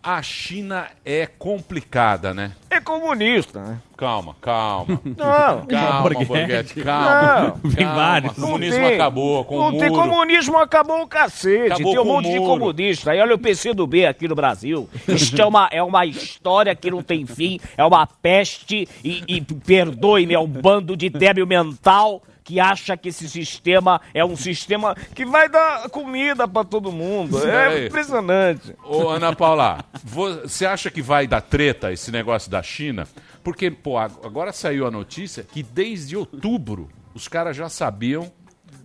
A 0.04 0.20
China 0.20 0.86
é 1.02 1.26
complicada, 1.26 2.34
né? 2.34 2.52
É 2.68 2.78
comunista, 2.78 3.58
né? 3.62 3.80
Calma, 3.96 4.36
calma. 4.38 5.00
Não. 5.16 5.66
Calma, 5.66 6.02
Borghetti. 6.02 6.26
Borghetti, 6.26 6.80
calma. 6.82 7.58
Não. 7.62 7.70
Tem 7.70 7.86
calma. 7.86 7.94
vários. 7.94 8.32
O 8.36 8.40
comunismo 8.42 8.80
tem. 8.84 8.94
acabou 8.94 9.44
com 9.46 9.56
Não 9.56 9.68
o 9.68 9.78
tem 9.78 9.88
muro. 9.88 10.02
comunismo, 10.02 10.58
acabou 10.58 11.00
o 11.00 11.06
cacete. 11.06 11.72
Acabou 11.72 11.92
tem 11.92 12.00
um 12.02 12.04
monte 12.04 12.30
de 12.30 12.38
comunista. 12.38 13.12
Aí 13.12 13.20
olha 13.20 13.34
o 13.34 13.38
PCdoB 13.38 14.04
aqui 14.04 14.28
no 14.28 14.34
Brasil. 14.34 14.90
Isso 15.08 15.40
é 15.40 15.46
uma, 15.46 15.68
é 15.72 15.82
uma 15.82 16.04
história 16.04 16.74
que 16.74 16.90
não 16.90 17.02
tem 17.02 17.24
fim, 17.24 17.58
é 17.74 17.82
uma 17.82 18.06
peste 18.06 18.86
e, 19.02 19.24
e 19.26 19.40
perdoe-me, 19.40 20.34
é 20.34 20.38
um 20.38 20.46
bando 20.46 20.94
de 20.94 21.08
débil 21.08 21.46
mental 21.46 22.22
que 22.44 22.60
acha 22.60 22.94
que 22.96 23.08
esse 23.08 23.26
sistema 23.28 24.00
é 24.12 24.22
um 24.24 24.36
sistema 24.36 24.94
que 25.14 25.24
vai 25.24 25.48
dar 25.48 25.88
comida 25.88 26.46
pra 26.46 26.62
todo 26.62 26.92
mundo. 26.92 27.38
É. 27.48 27.84
É 27.84 27.86
impressionante. 27.86 28.74
Ô, 28.84 29.08
Ana 29.08 29.34
Paula, 29.34 29.82
vo- 30.04 30.42
você 30.42 30.66
acha 30.66 30.90
que 30.90 31.00
vai 31.00 31.26
dar 31.26 31.40
treta 31.40 31.90
esse 31.90 32.12
negócio 32.12 32.50
da 32.50 32.62
China? 32.62 33.08
Porque, 33.42 33.70
pô, 33.70 33.96
ag- 33.96 34.14
agora 34.22 34.52
saiu 34.52 34.86
a 34.86 34.90
notícia 34.90 35.42
que 35.42 35.62
desde 35.62 36.16
outubro 36.16 36.90
os 37.14 37.26
caras 37.28 37.56
já 37.56 37.68
sabiam 37.70 38.30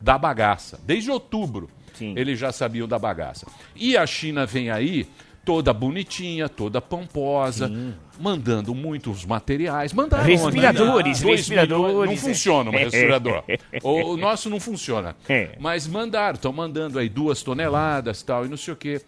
da 0.02 0.18
bagaça. 0.18 0.80
Desde 0.86 1.12
outubro 1.12 1.70
Sim. 1.96 2.14
eles 2.16 2.40
já 2.40 2.54
sabiam 2.54 2.88
da 2.88 2.98
bagaça. 2.98 3.46
E 3.76 3.98
a 3.98 4.08
China 4.08 4.46
vem 4.46 4.70
aí 4.72 5.06
toda 5.46 5.74
bonitinha, 5.74 6.48
toda 6.48 6.80
pomposa, 6.82 7.72
mandando 8.20 8.76
muitos 8.76 9.26
materiais. 9.26 9.94
Mandaram 9.94 10.24
Respiradores, 10.26 11.20
né? 11.22 11.26
Dois 11.28 11.40
respiradores. 11.40 11.88
milhões- 11.88 12.10
Não 12.10 12.18
funciona 12.18 12.70
um 12.70 12.74
respirador. 12.78 13.44
o, 13.84 13.90
o 14.14 14.18
nosso 14.18 14.50
não 14.50 14.60
funciona. 14.60 15.16
É. 15.28 15.56
Mas 15.60 15.88
mandaram, 15.88 16.36
estão 16.36 16.52
mandando 16.54 17.00
aí 17.00 17.10
duas 17.10 17.42
toneladas 17.42 18.22
tal, 18.22 18.46
e 18.46 18.50
não 18.50 18.58
sei 18.58 18.74
o 18.74 18.78
quê. 18.78 19.02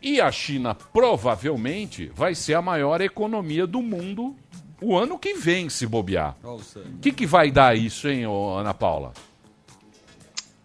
E 0.00 0.20
a 0.20 0.30
China 0.30 0.74
provavelmente 0.74 2.10
vai 2.14 2.34
ser 2.34 2.54
a 2.54 2.62
maior 2.62 3.00
economia 3.00 3.66
do 3.66 3.82
mundo 3.82 4.34
o 4.80 4.96
ano 4.96 5.18
que 5.18 5.34
vem, 5.34 5.68
se 5.68 5.86
bobear. 5.86 6.36
O 6.96 6.98
que, 7.00 7.10
que 7.10 7.26
vai 7.26 7.50
dar 7.50 7.76
isso, 7.76 8.08
hein, 8.08 8.22
Ana 8.58 8.72
Paula? 8.72 9.12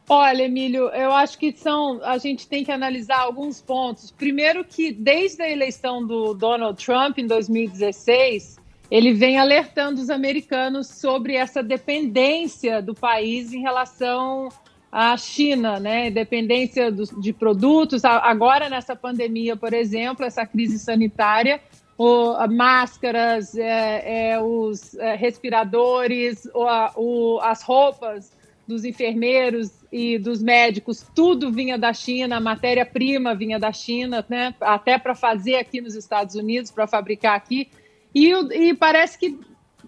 Olha, 0.10 0.44
Emílio, 0.44 0.89
eu 0.89 1.13
acho 1.13 1.38
que 1.38 1.54
são. 1.54 2.02
A 2.04 2.18
gente 2.18 2.48
tem 2.48 2.63
que 2.63 2.72
analisar 2.72 3.20
alguns 3.20 3.62
pontos. 3.62 4.12
Primeiro, 4.12 4.63
que 4.66 4.92
desde 4.92 5.42
a 5.42 5.50
eleição 5.50 6.06
do 6.06 6.34
Donald 6.34 6.84
Trump 6.84 7.18
em 7.20 7.26
2016, 7.26 8.58
ele 8.92 9.13
vem 9.13 9.39
alertando 9.39 10.02
os 10.02 10.10
americanos 10.10 10.88
sobre 10.88 11.36
essa 11.36 11.63
dependência 11.63 12.82
do 12.82 12.94
país 12.94 13.54
em 13.54 13.62
relação 13.62 14.50
à 14.92 15.16
China, 15.16 15.80
né? 15.80 16.12
Dependência 16.12 16.92
dos- 16.92 17.10
de 17.22 17.32
produtos. 17.32 18.04
Agora, 18.04 18.70
nessa 18.70 18.96
pandemia, 18.96 19.56
por 19.56 19.74
exemplo, 19.74 20.26
essa 20.26 20.46
crise 20.46 20.78
sanitária, 20.80 21.62
o- 21.98 22.36
máscaras, 22.50 23.56
é, 23.58 24.32
é, 24.34 24.39
os 24.42 24.96
é, 24.96 25.16
respiradores, 25.16 26.46
o- 26.54 26.63
a- 26.68 26.92
o- 26.98 27.39
as 27.42 27.63
roupas 27.63 28.32
dos 28.74 28.84
enfermeiros 28.84 29.72
e 29.92 30.18
dos 30.18 30.42
médicos, 30.42 31.06
tudo 31.16 31.52
vinha 31.52 31.78
da 31.78 31.94
China, 31.94 32.38
a 32.38 32.40
matéria-prima 32.40 33.36
vinha 33.36 33.60
da 33.60 33.72
China, 33.72 34.26
né? 34.28 34.54
até 34.60 34.98
para 34.98 35.14
fazer 35.14 35.56
aqui 35.56 35.80
nos 35.80 35.94
Estados 35.96 36.34
Unidos, 36.36 36.72
para 36.72 36.88
fabricar 36.88 37.36
aqui. 37.36 37.70
E, 38.14 38.32
e 38.32 38.74
parece 38.74 39.18
que 39.18 39.40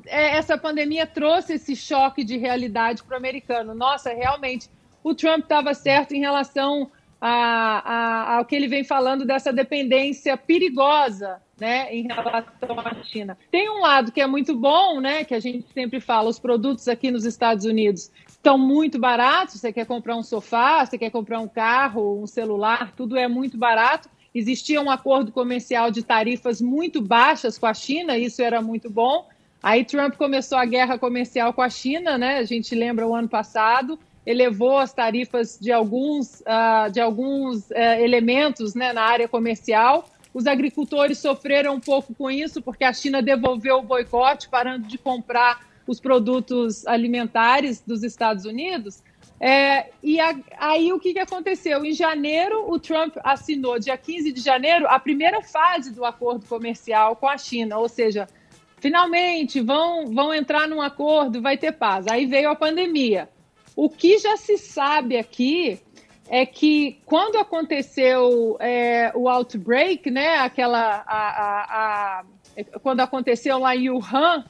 é, 0.05 0.37
essa 0.37 0.57
pandemia 0.57 1.07
trouxe 1.07 1.53
esse 1.53 1.75
choque 1.75 2.23
de 2.23 2.37
realidade 2.37 3.03
para 3.03 3.15
o 3.15 3.17
americano. 3.17 3.73
Nossa, 3.73 4.13
realmente, 4.13 4.69
o 5.03 5.15
Trump 5.15 5.43
estava 5.43 5.73
certo 5.73 6.13
em 6.13 6.19
relação 6.19 6.91
a- 7.19 7.81
a- 7.85 8.37
ao 8.37 8.45
que 8.45 8.55
ele 8.55 8.67
vem 8.67 8.83
falando 8.83 9.25
dessa 9.25 9.51
dependência 9.51 10.37
perigosa 10.37 11.41
né, 11.59 11.87
em 11.95 12.05
relação 12.07 12.79
à 12.79 13.03
China. 13.05 13.37
Tem 13.49 13.69
um 13.69 13.79
lado 13.79 14.11
que 14.11 14.19
é 14.19 14.27
muito 14.27 14.53
bom, 14.55 14.99
né, 14.99 15.23
que 15.23 15.33
a 15.33 15.39
gente 15.39 15.65
sempre 15.73 16.01
fala, 16.01 16.29
os 16.29 16.37
produtos 16.37 16.87
aqui 16.89 17.09
nos 17.09 17.23
Estados 17.25 17.63
Unidos 17.65 18.11
estão 18.45 18.59
muito 18.59 18.99
baratos, 18.99 19.59
você 19.59 19.73
quer 19.73 19.87
comprar 19.87 20.15
um 20.15 20.21
sofá, 20.21 20.85
você 20.85 20.99
quer 20.99 21.09
comprar 21.09 21.39
um 21.39 21.47
carro, 21.47 22.21
um 22.21 22.27
celular, 22.27 22.93
tudo 22.95 23.17
é 23.17 23.27
muito 23.27 23.57
barato. 23.57 24.07
Existia 24.35 24.79
um 24.79 24.91
acordo 24.91 25.31
comercial 25.31 25.89
de 25.89 26.03
tarifas 26.03 26.61
muito 26.61 27.01
baixas 27.01 27.57
com 27.57 27.65
a 27.65 27.73
China, 27.73 28.15
isso 28.15 28.43
era 28.43 28.61
muito 28.61 28.87
bom. 28.87 29.27
Aí 29.63 29.83
Trump 29.83 30.13
começou 30.15 30.59
a 30.59 30.65
guerra 30.65 30.99
comercial 30.99 31.53
com 31.53 31.61
a 31.63 31.69
China, 31.71 32.19
né? 32.19 32.37
A 32.37 32.43
gente 32.43 32.75
lembra 32.75 33.07
o 33.07 33.15
ano 33.15 33.27
passado, 33.27 33.97
elevou 34.23 34.77
as 34.77 34.93
tarifas 34.93 35.57
de 35.59 35.71
alguns, 35.71 36.43
ah, 36.45 36.87
de 36.89 37.01
alguns 37.01 37.71
eh, 37.71 38.03
elementos 38.03 38.75
né, 38.75 38.93
na 38.93 39.01
área 39.01 39.27
comercial. 39.27 40.07
Os 40.31 40.45
agricultores 40.45 41.17
sofreram 41.17 41.73
um 41.73 41.79
pouco 41.79 42.13
com 42.13 42.29
isso, 42.29 42.61
porque 42.61 42.83
a 42.83 42.93
China 42.93 43.23
devolveu 43.23 43.77
o 43.77 43.81
boicote, 43.81 44.49
parando 44.49 44.87
de 44.87 44.99
comprar 44.99 45.65
os 45.87 45.99
produtos 45.99 46.85
alimentares 46.87 47.81
dos 47.81 48.03
Estados 48.03 48.45
Unidos. 48.45 49.03
É, 49.39 49.89
e 50.01 50.19
a- 50.19 50.35
aí 50.57 50.91
o 50.93 50.99
que, 50.99 51.13
que 51.13 51.19
aconteceu? 51.19 51.83
Em 51.85 51.91
janeiro, 51.93 52.71
o 52.71 52.79
Trump 52.79 53.15
assinou, 53.23 53.77
dia 53.77 53.97
15 53.97 54.31
de 54.31 54.41
janeiro, 54.41 54.87
a 54.87 54.97
primeira 54.99 55.41
fase 55.41 55.91
do 55.93 56.05
acordo 56.05 56.45
comercial 56.45 57.15
com 57.15 57.27
a 57.27 57.37
China, 57.37 57.77
ou 57.77 57.89
seja, 57.89 58.27
finalmente 58.79 59.59
vão, 59.61 60.05
vão 60.07 60.33
entrar 60.33 60.67
num 60.67 60.81
acordo, 60.81 61.41
vai 61.41 61.57
ter 61.57 61.71
paz. 61.73 62.07
Aí 62.07 62.25
veio 62.25 62.49
a 62.49 62.55
pandemia. 62.55 63.29
O 63.75 63.89
que 63.89 64.17
já 64.19 64.37
se 64.37 64.57
sabe 64.57 65.17
aqui 65.17 65.79
é 66.29 66.45
que 66.45 66.99
quando 67.05 67.37
aconteceu 67.37 68.57
é, 68.59 69.11
o 69.13 69.27
outbreak, 69.27 70.09
né, 70.09 70.37
aquela, 70.37 71.03
a, 71.05 71.17
a- 71.17 72.19
a- 72.21 72.23
quando 72.81 73.01
aconteceu 73.01 73.59
lá 73.59 73.75
em 73.75 73.89
Wuhan, 73.89 74.45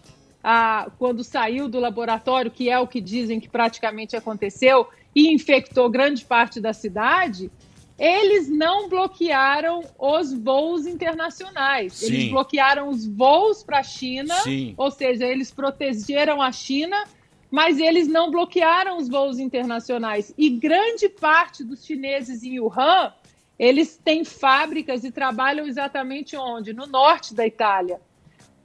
a- 0.47 0.91
quando 0.99 1.23
saiu 1.23 1.67
do 1.67 1.79
laboratório, 1.79 2.51
que 2.51 2.69
é 2.69 2.77
o 2.77 2.86
que 2.88 3.01
dizem 3.01 3.39
que 3.39 3.49
praticamente 3.49 4.15
aconteceu, 4.15 4.88
e 5.15 5.34
infectou 5.34 5.89
grande 5.89 6.23
parte 6.23 6.62
da 6.62 6.71
cidade, 6.71 7.49
eles 7.97 8.47
não 8.47 8.88
bloquearam 8.88 9.84
os 9.97 10.31
voos 10.34 10.86
internacionais. 10.86 12.03
Eles 12.03 12.23
Sim. 12.25 12.29
bloquearam 12.29 12.89
os 12.89 13.08
voos 13.08 13.63
para 13.63 13.79
a 13.79 13.84
China, 13.84 14.36
Sim. 14.41 14.75
ou 14.77 14.91
seja, 14.91 15.25
eles 15.25 15.49
protegeram 15.49 16.39
a 16.39 16.51
China, 16.51 17.05
mas 17.49 17.79
eles 17.79 18.08
não 18.08 18.29
bloquearam 18.29 18.97
os 18.97 19.10
voos 19.10 19.39
internacionais. 19.39 20.31
E 20.38 20.47
grande 20.51 21.10
parte 21.10 21.63
dos 21.63 21.84
chineses 21.84 22.43
em 22.43 22.60
Wuhan, 22.60 23.12
eles 23.58 23.97
têm 23.97 24.23
fábricas 24.23 25.03
e 25.03 25.10
trabalham 25.10 25.65
exatamente 25.65 26.38
onde? 26.38 26.71
No 26.71 26.86
norte 26.86 27.34
da 27.34 27.47
Itália 27.47 27.99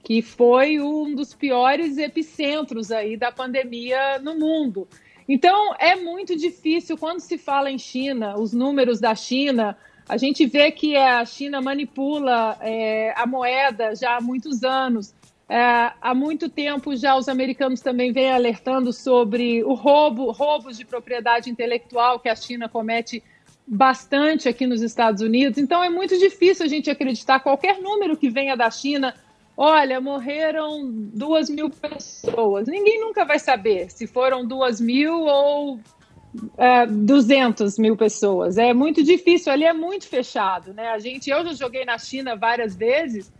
que 0.03 0.21
foi 0.21 0.79
um 0.79 1.13
dos 1.13 1.33
piores 1.33 1.97
epicentros 1.97 2.91
aí 2.91 3.15
da 3.15 3.31
pandemia 3.31 4.19
no 4.19 4.37
mundo. 4.37 4.87
Então, 5.27 5.73
é 5.79 5.95
muito 5.95 6.35
difícil 6.35 6.97
quando 6.97 7.19
se 7.19 7.37
fala 7.37 7.71
em 7.71 7.77
China, 7.77 8.37
os 8.37 8.53
números 8.53 8.99
da 8.99 9.15
China, 9.15 9.77
a 10.09 10.17
gente 10.17 10.45
vê 10.45 10.71
que 10.71 10.95
a 10.95 11.23
China 11.25 11.61
manipula 11.61 12.57
é, 12.59 13.13
a 13.15 13.25
moeda 13.25 13.95
já 13.95 14.17
há 14.17 14.21
muitos 14.21 14.63
anos. 14.63 15.13
É, 15.47 15.91
há 16.01 16.15
muito 16.15 16.49
tempo 16.49 16.95
já 16.95 17.15
os 17.15 17.27
americanos 17.27 17.81
também 17.81 18.11
vêm 18.11 18.31
alertando 18.31 18.93
sobre 18.93 19.63
o 19.63 19.73
roubo, 19.73 20.31
roubos 20.31 20.77
de 20.77 20.85
propriedade 20.85 21.49
intelectual 21.49 22.19
que 22.19 22.29
a 22.29 22.35
China 22.35 22.69
comete 22.69 23.21
bastante 23.67 24.49
aqui 24.49 24.65
nos 24.65 24.81
Estados 24.81 25.21
Unidos. 25.21 25.57
Então 25.57 25.83
é 25.83 25.89
muito 25.89 26.17
difícil 26.17 26.65
a 26.65 26.69
gente 26.69 26.89
acreditar 26.89 27.39
qualquer 27.39 27.81
número 27.81 28.17
que 28.17 28.29
venha 28.29 28.55
da 28.55 28.69
China. 28.69 29.13
Olha, 29.63 30.01
morreram 30.01 30.89
duas 30.91 31.47
mil 31.47 31.69
pessoas. 31.69 32.67
Ninguém 32.67 32.99
nunca 32.99 33.23
vai 33.23 33.37
saber 33.37 33.91
se 33.91 34.07
foram 34.07 34.43
duas 34.43 34.81
mil 34.81 35.21
ou 35.21 35.79
é, 36.57 36.87
200 36.87 37.77
mil 37.77 37.95
pessoas. 37.95 38.57
É 38.57 38.73
muito 38.73 39.03
difícil, 39.03 39.53
ali 39.53 39.63
é 39.63 39.71
muito 39.71 40.07
fechado, 40.07 40.73
né? 40.73 40.87
A 40.87 40.97
gente, 40.97 41.29
eu 41.29 41.45
já 41.45 41.53
joguei 41.53 41.85
na 41.85 41.99
China 41.99 42.35
várias 42.35 42.75
vezes 42.75 43.31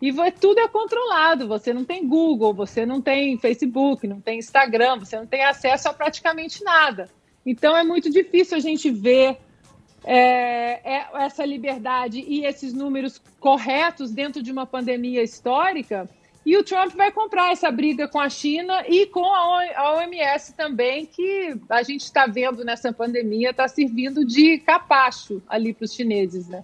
e 0.00 0.12
tudo 0.38 0.60
é 0.60 0.68
controlado. 0.68 1.48
Você 1.48 1.74
não 1.74 1.84
tem 1.84 2.06
Google, 2.06 2.54
você 2.54 2.86
não 2.86 3.00
tem 3.00 3.36
Facebook, 3.36 4.06
não 4.06 4.20
tem 4.20 4.38
Instagram, 4.38 5.00
você 5.00 5.16
não 5.16 5.26
tem 5.26 5.42
acesso 5.42 5.88
a 5.88 5.92
praticamente 5.92 6.62
nada. 6.62 7.08
Então 7.44 7.76
é 7.76 7.82
muito 7.82 8.08
difícil 8.08 8.56
a 8.56 8.60
gente 8.60 8.92
ver 8.92 9.38
é, 10.04 10.80
é, 10.84 11.06
essa 11.24 11.44
liberdade 11.44 12.20
e 12.20 12.44
esses 12.44 12.72
números 12.72 13.20
corretos 13.40 14.10
dentro 14.10 14.42
de 14.42 14.52
uma 14.52 14.66
pandemia 14.66 15.22
histórica. 15.22 16.08
E 16.44 16.56
o 16.58 16.62
Trump 16.62 16.94
vai 16.94 17.10
comprar 17.10 17.52
essa 17.52 17.70
briga 17.70 18.06
com 18.06 18.20
a 18.20 18.28
China 18.28 18.84
e 18.86 19.06
com 19.06 19.24
a 19.24 19.94
OMS 19.96 20.54
também, 20.54 21.06
que 21.06 21.56
a 21.70 21.82
gente 21.82 22.02
está 22.02 22.26
vendo 22.26 22.62
nessa 22.62 22.92
pandemia, 22.92 23.50
está 23.50 23.66
servindo 23.66 24.26
de 24.26 24.58
capacho 24.58 25.42
ali 25.48 25.72
para 25.72 25.86
os 25.86 25.94
chineses, 25.94 26.46
né? 26.46 26.62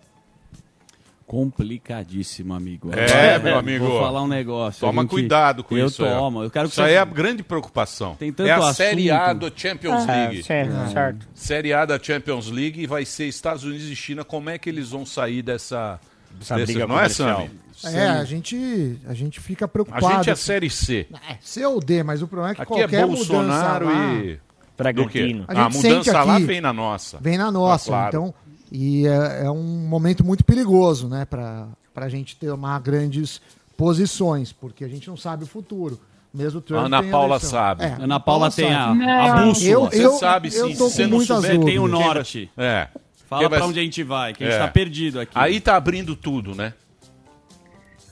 Complicadíssimo, 1.30 2.54
amigo. 2.54 2.90
É, 2.92 3.38
meu 3.38 3.56
amigo. 3.56 3.84
Vou 3.86 4.00
falar 4.00 4.22
um 4.22 4.26
negócio. 4.26 4.80
Toma 4.80 5.02
a 5.02 5.04
gente- 5.04 5.10
cuidado 5.10 5.62
com 5.62 5.76
eu 5.76 5.86
isso. 5.86 6.04
aí, 6.04 6.12
ó. 6.12 6.18
tomo. 6.18 6.42
Eu 6.42 6.50
quero 6.50 6.66
que 6.66 6.72
isso 6.72 6.82
você- 6.82 6.88
aí 6.88 6.94
é 6.94 6.98
a 6.98 7.04
grande 7.04 7.42
preocupação. 7.44 8.16
Tem 8.16 8.32
tanto 8.32 8.48
é 8.48 8.50
a 8.50 8.56
assunto. 8.56 8.74
Série 8.74 9.10
A 9.12 9.32
do 9.32 9.52
Champions 9.54 10.08
É, 10.08 10.12
League. 10.12 10.42
certo, 10.42 10.90
certo. 10.92 11.28
Série 11.32 11.72
A 11.72 11.84
da 11.84 11.98
Champions 12.02 12.50
League 12.50 12.82
e 12.82 12.86
vai 12.86 13.04
ser 13.04 13.26
Estados 13.26 13.62
Unidos 13.62 13.86
e 13.88 13.94
China. 13.94 14.24
Como 14.24 14.50
é 14.50 14.58
que 14.58 14.68
eles 14.68 14.90
vão 14.90 15.06
sair 15.06 15.40
dessa, 15.42 16.00
Essa 16.40 16.56
desse- 16.56 16.72
briga 16.72 16.86
Não 16.88 16.98
é. 16.98 17.08
Sami? 17.08 17.48
É, 17.84 18.08
a 18.08 18.24
gente, 18.24 18.98
a 19.06 19.14
gente 19.14 19.38
fica 19.40 19.66
A 19.66 19.68
preocupado. 19.68 20.06
gente 20.16 20.30
é 20.30 20.34
Série 20.34 20.68
C. 20.68 21.06
É, 21.28 21.36
C 21.40 21.64
ou 21.64 21.80
D, 21.80 22.02
mas 22.02 22.22
o 22.22 22.26
problema 22.28 22.52
é 22.52 22.54
que 22.56 22.62
Aqui 22.62 22.72
é 22.74 22.76
qualquer 22.78 23.06
Bolsonaro 23.06 23.86
mudança 23.86 24.04
lá, 24.08 24.14
e... 24.24 24.40
Bragantino. 24.76 25.44
A 25.46 25.66
A, 25.66 25.68
mudança 25.70 26.22
lá 26.24 26.36
aqui- 26.36 26.44
vem 26.44 26.60
na 26.60 26.72
nossa. 26.72 27.18
Vem 27.20 27.38
na 27.38 27.50
nossa, 27.52 27.84
Ah, 27.84 27.88
claro. 27.88 28.08
então. 28.08 28.34
E 28.70 29.06
é, 29.06 29.44
é 29.46 29.50
um 29.50 29.62
momento 29.88 30.24
muito 30.24 30.44
perigoso, 30.44 31.08
né, 31.08 31.24
para 31.24 31.66
a 31.96 32.08
gente 32.08 32.36
tomar 32.36 32.80
grandes 32.80 33.40
posições, 33.76 34.52
porque 34.52 34.84
a 34.84 34.88
gente 34.88 35.08
não 35.08 35.16
sabe 35.16 35.44
o 35.44 35.46
futuro. 35.46 35.98
Mesmo 36.32 36.60
Trump 36.60 36.84
Ana 36.86 37.02
Paula 37.02 37.40
sabe. 37.40 37.82
É, 37.84 37.96
Ana 38.00 38.20
Paula 38.20 38.50
tem 38.52 38.72
a, 38.72 38.86
sabe. 38.86 39.04
a 39.04 39.32
bússola. 39.44 39.68
Eu, 39.68 39.80
Você 39.86 40.06
eu, 40.06 40.12
sabe 40.12 40.48
eu 40.54 40.68
sim, 40.68 40.72
se 40.74 40.78
você 40.78 41.06
não 41.06 41.20
souber, 41.20 41.50
dúvidas. 41.54 41.64
tem 41.66 41.78
o 41.80 41.88
norte. 41.88 42.50
É. 42.56 42.86
Fala 43.28 43.48
vai- 43.48 43.62
onde 43.62 43.80
a 43.80 43.82
gente 43.82 44.02
vai, 44.04 44.32
que 44.32 44.44
a 44.44 44.46
gente 44.46 44.56
É. 44.56 44.60
tá 44.60 44.68
perdido 44.68 45.18
aqui. 45.18 45.32
Aí 45.34 45.60
tá 45.60 45.74
abrindo 45.74 46.14
tudo, 46.14 46.54
né? 46.54 46.72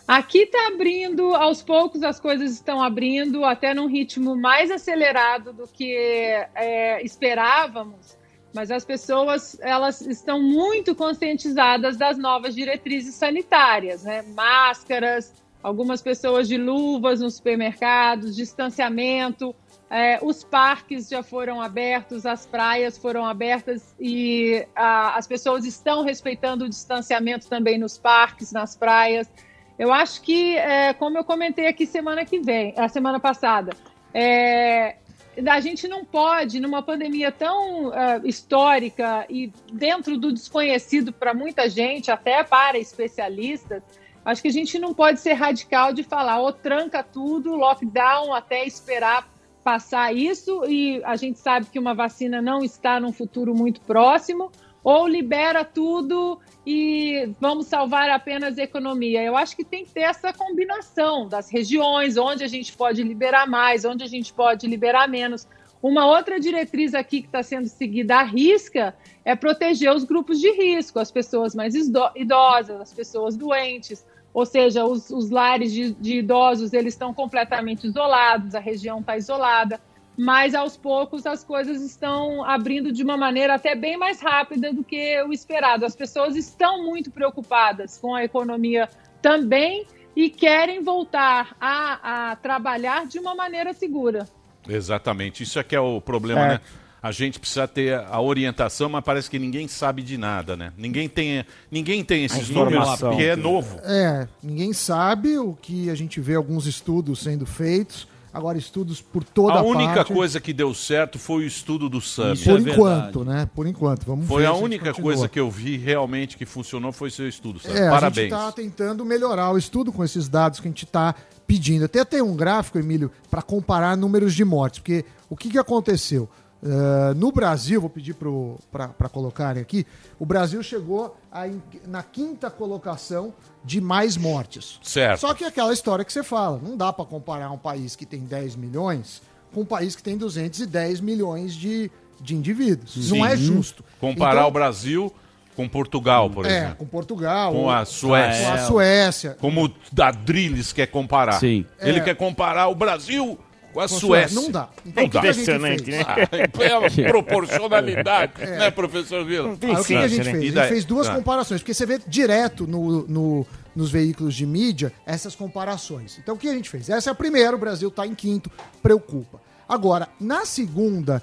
Aqui 0.06 0.38
está 0.38 0.68
abrindo, 0.68 1.34
aos 1.34 1.62
poucos 1.62 2.02
as 2.02 2.18
coisas 2.18 2.52
estão 2.52 2.82
abrindo, 2.82 3.44
até 3.44 3.74
num 3.74 3.86
ritmo 3.86 4.34
mais 4.34 4.70
acelerado 4.70 5.52
do 5.52 5.68
que 5.68 5.92
é, 5.94 7.04
esperávamos. 7.04 8.16
Mas 8.58 8.72
as 8.72 8.84
pessoas 8.84 9.56
elas 9.60 10.00
estão 10.00 10.42
muito 10.42 10.92
conscientizadas 10.92 11.96
das 11.96 12.18
novas 12.18 12.56
diretrizes 12.56 13.14
sanitárias, 13.14 14.02
né? 14.02 14.22
Máscaras, 14.34 15.32
algumas 15.62 16.02
pessoas 16.02 16.48
de 16.48 16.56
luvas 16.56 17.20
nos 17.20 17.36
supermercados, 17.36 18.34
distanciamento. 18.34 19.54
é, 19.88 20.18
os 20.20 20.42
parques 20.42 21.08
já 21.08 21.22
foram 21.22 21.62
abertos, 21.62 22.26
as 22.26 22.46
praias 22.46 22.98
foram 22.98 23.24
abertas 23.24 23.94
e 24.00 24.66
ah, 24.74 25.14
as 25.16 25.28
pessoas 25.28 25.64
estão 25.64 26.02
respeitando 26.02 26.64
o 26.64 26.68
distanciamento 26.68 27.48
também 27.48 27.78
nos 27.78 27.96
parques, 27.96 28.50
nas 28.50 28.76
praias. 28.76 29.30
Eu 29.78 29.92
acho 29.92 30.20
que, 30.20 30.56
é, 30.56 30.92
como 30.94 31.16
eu 31.16 31.22
comentei 31.22 31.68
aqui 31.68 31.86
semana 31.86 32.24
que 32.24 32.40
vem, 32.40 32.74
a 32.76 32.88
semana 32.88 33.20
passada, 33.20 33.70
é, 34.12 34.96
a 35.46 35.60
gente 35.60 35.86
não 35.86 36.04
pode, 36.04 36.58
numa 36.60 36.82
pandemia 36.82 37.30
tão 37.30 37.92
é, 37.92 38.20
histórica 38.24 39.26
e 39.28 39.52
dentro 39.72 40.18
do 40.18 40.32
desconhecido 40.32 41.12
para 41.12 41.34
muita 41.34 41.68
gente, 41.68 42.10
até 42.10 42.42
para 42.42 42.78
especialistas, 42.78 43.82
acho 44.24 44.42
que 44.42 44.48
a 44.48 44.52
gente 44.52 44.78
não 44.78 44.92
pode 44.92 45.20
ser 45.20 45.34
radical 45.34 45.92
de 45.92 46.02
falar 46.02 46.40
ou 46.40 46.52
tranca 46.52 47.02
tudo, 47.02 47.54
lockdown 47.54 48.32
até 48.34 48.66
esperar 48.66 49.28
passar 49.62 50.14
isso 50.14 50.64
e 50.64 51.02
a 51.04 51.14
gente 51.16 51.38
sabe 51.38 51.66
que 51.66 51.78
uma 51.78 51.94
vacina 51.94 52.40
não 52.40 52.64
está 52.64 52.98
num 52.98 53.12
futuro 53.12 53.54
muito 53.54 53.80
próximo, 53.82 54.50
ou 54.88 55.06
libera 55.06 55.66
tudo 55.66 56.40
e 56.66 57.34
vamos 57.38 57.66
salvar 57.66 58.08
apenas 58.08 58.58
a 58.58 58.62
economia. 58.62 59.22
Eu 59.22 59.36
acho 59.36 59.54
que 59.54 59.62
tem 59.62 59.84
que 59.84 59.90
ter 59.90 60.00
essa 60.00 60.32
combinação 60.32 61.28
das 61.28 61.50
regiões, 61.50 62.16
onde 62.16 62.42
a 62.42 62.48
gente 62.48 62.74
pode 62.74 63.02
liberar 63.02 63.46
mais, 63.46 63.84
onde 63.84 64.02
a 64.02 64.06
gente 64.06 64.32
pode 64.32 64.66
liberar 64.66 65.06
menos. 65.06 65.46
Uma 65.82 66.06
outra 66.06 66.40
diretriz 66.40 66.94
aqui 66.94 67.20
que 67.20 67.28
está 67.28 67.42
sendo 67.42 67.68
seguida 67.68 68.16
à 68.16 68.22
risca 68.22 68.96
é 69.26 69.36
proteger 69.36 69.94
os 69.94 70.04
grupos 70.04 70.40
de 70.40 70.50
risco, 70.52 70.98
as 70.98 71.10
pessoas 71.10 71.54
mais 71.54 71.74
ido- 71.74 72.10
idosas, 72.16 72.80
as 72.80 72.92
pessoas 72.94 73.36
doentes, 73.36 74.06
ou 74.32 74.46
seja, 74.46 74.86
os, 74.86 75.10
os 75.10 75.28
lares 75.28 75.70
de, 75.70 75.92
de 75.92 76.20
idosos 76.20 76.72
eles 76.72 76.94
estão 76.94 77.12
completamente 77.12 77.86
isolados, 77.86 78.54
a 78.54 78.58
região 78.58 79.00
está 79.00 79.18
isolada, 79.18 79.78
mas 80.18 80.52
aos 80.52 80.76
poucos 80.76 81.24
as 81.24 81.44
coisas 81.44 81.80
estão 81.80 82.44
abrindo 82.44 82.90
de 82.90 83.04
uma 83.04 83.16
maneira 83.16 83.54
até 83.54 83.76
bem 83.76 83.96
mais 83.96 84.20
rápida 84.20 84.72
do 84.72 84.82
que 84.82 85.22
o 85.22 85.32
esperado. 85.32 85.84
As 85.86 85.94
pessoas 85.94 86.34
estão 86.34 86.84
muito 86.84 87.08
preocupadas 87.08 87.96
com 87.98 88.16
a 88.16 88.24
economia 88.24 88.88
também 89.22 89.86
e 90.16 90.28
querem 90.28 90.82
voltar 90.82 91.56
a, 91.60 92.30
a 92.32 92.36
trabalhar 92.36 93.06
de 93.06 93.20
uma 93.20 93.36
maneira 93.36 93.72
segura. 93.72 94.28
Exatamente. 94.68 95.44
Isso 95.44 95.56
é 95.56 95.62
que 95.62 95.76
é 95.76 95.80
o 95.80 96.00
problema, 96.00 96.40
É. 96.40 96.48
né? 96.48 96.60
A 97.00 97.12
gente 97.12 97.38
precisa 97.38 97.68
ter 97.68 97.94
a 97.94 98.20
orientação, 98.20 98.88
mas 98.88 99.04
parece 99.04 99.30
que 99.30 99.38
ninguém 99.38 99.68
sabe 99.68 100.02
de 100.02 100.18
nada, 100.18 100.56
né? 100.56 100.72
Ninguém 100.76 101.08
tem, 101.08 101.44
ninguém 101.70 102.04
tem 102.04 102.24
esses 102.24 102.50
números, 102.50 102.96
porque 102.98 103.22
é 103.22 103.36
novo. 103.36 103.78
É, 103.84 104.26
ninguém 104.42 104.72
sabe 104.72 105.38
o 105.38 105.54
que 105.62 105.88
a 105.90 105.94
gente 105.94 106.20
vê 106.20 106.34
alguns 106.34 106.66
estudos 106.66 107.20
sendo 107.20 107.46
feitos. 107.46 108.08
Agora, 108.38 108.56
estudos 108.56 109.00
por 109.02 109.24
toda 109.24 109.54
a 109.54 109.58
a 109.58 109.62
única 109.62 109.94
parte. 109.96 110.12
coisa 110.12 110.40
que 110.40 110.52
deu 110.52 110.72
certo 110.72 111.18
foi 111.18 111.44
o 111.44 111.46
estudo 111.46 111.88
do 111.88 112.00
SAMI. 112.00 112.38
Por 112.38 112.60
enquanto, 112.60 113.24
né? 113.24 113.50
Por 113.54 113.66
enquanto. 113.66 114.06
Vamos 114.06 114.26
Foi 114.26 114.42
ver 114.42 114.48
a 114.48 114.52
gente 114.52 114.62
única 114.64 114.84
continua. 114.86 115.02
coisa 115.12 115.28
que 115.28 115.40
eu 115.40 115.50
vi 115.50 115.76
realmente 115.76 116.36
que 116.36 116.46
funcionou 116.46 116.92
foi 116.92 117.10
seu 117.10 117.28
estudo, 117.28 117.58
Sami. 117.58 117.76
É, 117.76 117.90
Parabéns. 117.90 118.32
a 118.32 118.36
gente 118.36 118.46
está 118.46 118.52
tentando 118.52 119.04
melhorar 119.04 119.50
o 119.50 119.58
estudo 119.58 119.92
com 119.92 120.04
esses 120.04 120.28
dados 120.28 120.60
que 120.60 120.68
a 120.68 120.70
gente 120.70 120.84
está 120.84 121.14
pedindo. 121.46 121.84
Até 121.84 122.04
tem 122.04 122.22
um 122.22 122.36
gráfico, 122.36 122.78
Emílio, 122.78 123.10
para 123.30 123.42
comparar 123.42 123.96
números 123.96 124.34
de 124.34 124.44
mortes. 124.44 124.78
Porque 124.80 125.04
o 125.28 125.36
que, 125.36 125.50
que 125.50 125.58
aconteceu? 125.58 126.28
Uh, 126.60 127.14
no 127.14 127.30
Brasil, 127.30 127.80
vou 127.80 127.88
pedir 127.90 128.14
para 128.14 129.08
colocarem 129.08 129.62
aqui, 129.62 129.86
o 130.18 130.26
Brasil 130.26 130.60
chegou 130.62 131.16
a 131.30 131.46
na 131.86 132.02
quinta 132.02 132.50
colocação 132.50 133.32
de 133.64 133.80
mais 133.80 134.16
mortes. 134.16 134.80
Certo. 134.82 135.20
Só 135.20 135.34
que 135.34 135.44
é 135.44 135.46
aquela 135.46 135.72
história 135.72 136.04
que 136.04 136.12
você 136.12 136.24
fala, 136.24 136.58
não 136.62 136.76
dá 136.76 136.92
para 136.92 137.04
comparar 137.04 137.50
um 137.52 137.58
país 137.58 137.94
que 137.94 138.04
tem 138.04 138.20
10 138.20 138.56
milhões 138.56 139.22
com 139.52 139.60
um 139.62 139.64
país 139.64 139.94
que 139.96 140.02
tem 140.02 140.16
210 140.16 141.00
milhões 141.00 141.54
de, 141.54 141.90
de 142.20 142.34
indivíduos. 142.34 142.92
Sim. 142.92 143.18
Não 143.18 143.26
é 143.26 143.36
justo. 143.36 143.84
Comparar 144.00 144.40
Então, 144.40 144.48
o 144.48 144.50
Brasil 144.50 145.14
com 145.56 145.68
Portugal, 145.68 146.30
por 146.30 146.46
é, 146.46 146.48
exemplo. 146.56 146.76
com 146.76 146.86
Portugal. 146.86 147.52
Com 147.52 147.68
a 147.70 147.84
Suécia. 147.84 148.46
Com 148.46 148.52
a 148.52 148.58
Suécia. 148.58 149.36
Como 149.40 149.64
o 149.66 149.70
Dadriles 149.92 150.72
quer 150.72 150.86
comparar. 150.86 151.32
Sim. 151.40 151.64
Ele 151.80 151.98
É. 151.98 152.02
quer 152.02 152.14
comparar 152.14 152.68
o 152.68 152.74
Brasil 152.74 153.38
com 153.72 153.80
a 153.80 153.88
Suécia. 153.88 154.06
Suécia. 154.28 154.40
Não 154.40 154.50
dá. 154.50 154.68
Então, 154.86 155.02
Não 155.02 155.08
o 155.08 155.10
que 155.10 155.14
dá. 155.14 155.20
que 155.22 155.28
a 155.28 155.32
gente 155.32 155.42
Impressionante, 155.50 155.84
fez? 155.84 156.06
Ah, 156.06 156.64
é 156.64 156.78
uma 156.78 156.90
proporcionalidade, 157.10 158.32
É. 158.40 158.58
né, 158.58 158.70
professor 158.70 159.24
Vila? 159.24 159.50
Ah, 159.50 159.52
o 159.52 159.56
que, 159.84 159.86
que 159.86 159.94
a 159.94 160.08
gente 160.08 160.24
fez? 160.24 160.56
A 160.56 160.60
gente 160.62 160.68
fez 160.68 160.84
duas 160.84 161.08
Ah. 161.08 161.14
comparações, 161.14 161.60
porque 161.60 161.74
você 161.74 161.86
vê 161.86 161.98
direto 162.06 162.66
no, 162.66 163.06
no- 163.06 163.46
nos 163.74 163.90
veículos 163.90 164.34
de 164.34 164.44
mídia 164.46 164.92
essas 165.06 165.36
comparações. 165.36 166.18
Então, 166.18 166.34
o 166.34 166.38
que 166.38 166.48
a 166.48 166.52
gente 166.54 166.68
fez? 166.68 166.88
Essa 166.88 167.10
é 167.10 167.12
a 167.12 167.14
primeira, 167.14 167.54
o 167.54 167.58
Brasil 167.58 167.88
está 167.88 168.06
em 168.06 168.14
quinto, 168.14 168.50
preocupa. 168.82 169.40
Agora, 169.68 170.08
na 170.18 170.44
segunda 170.46 171.22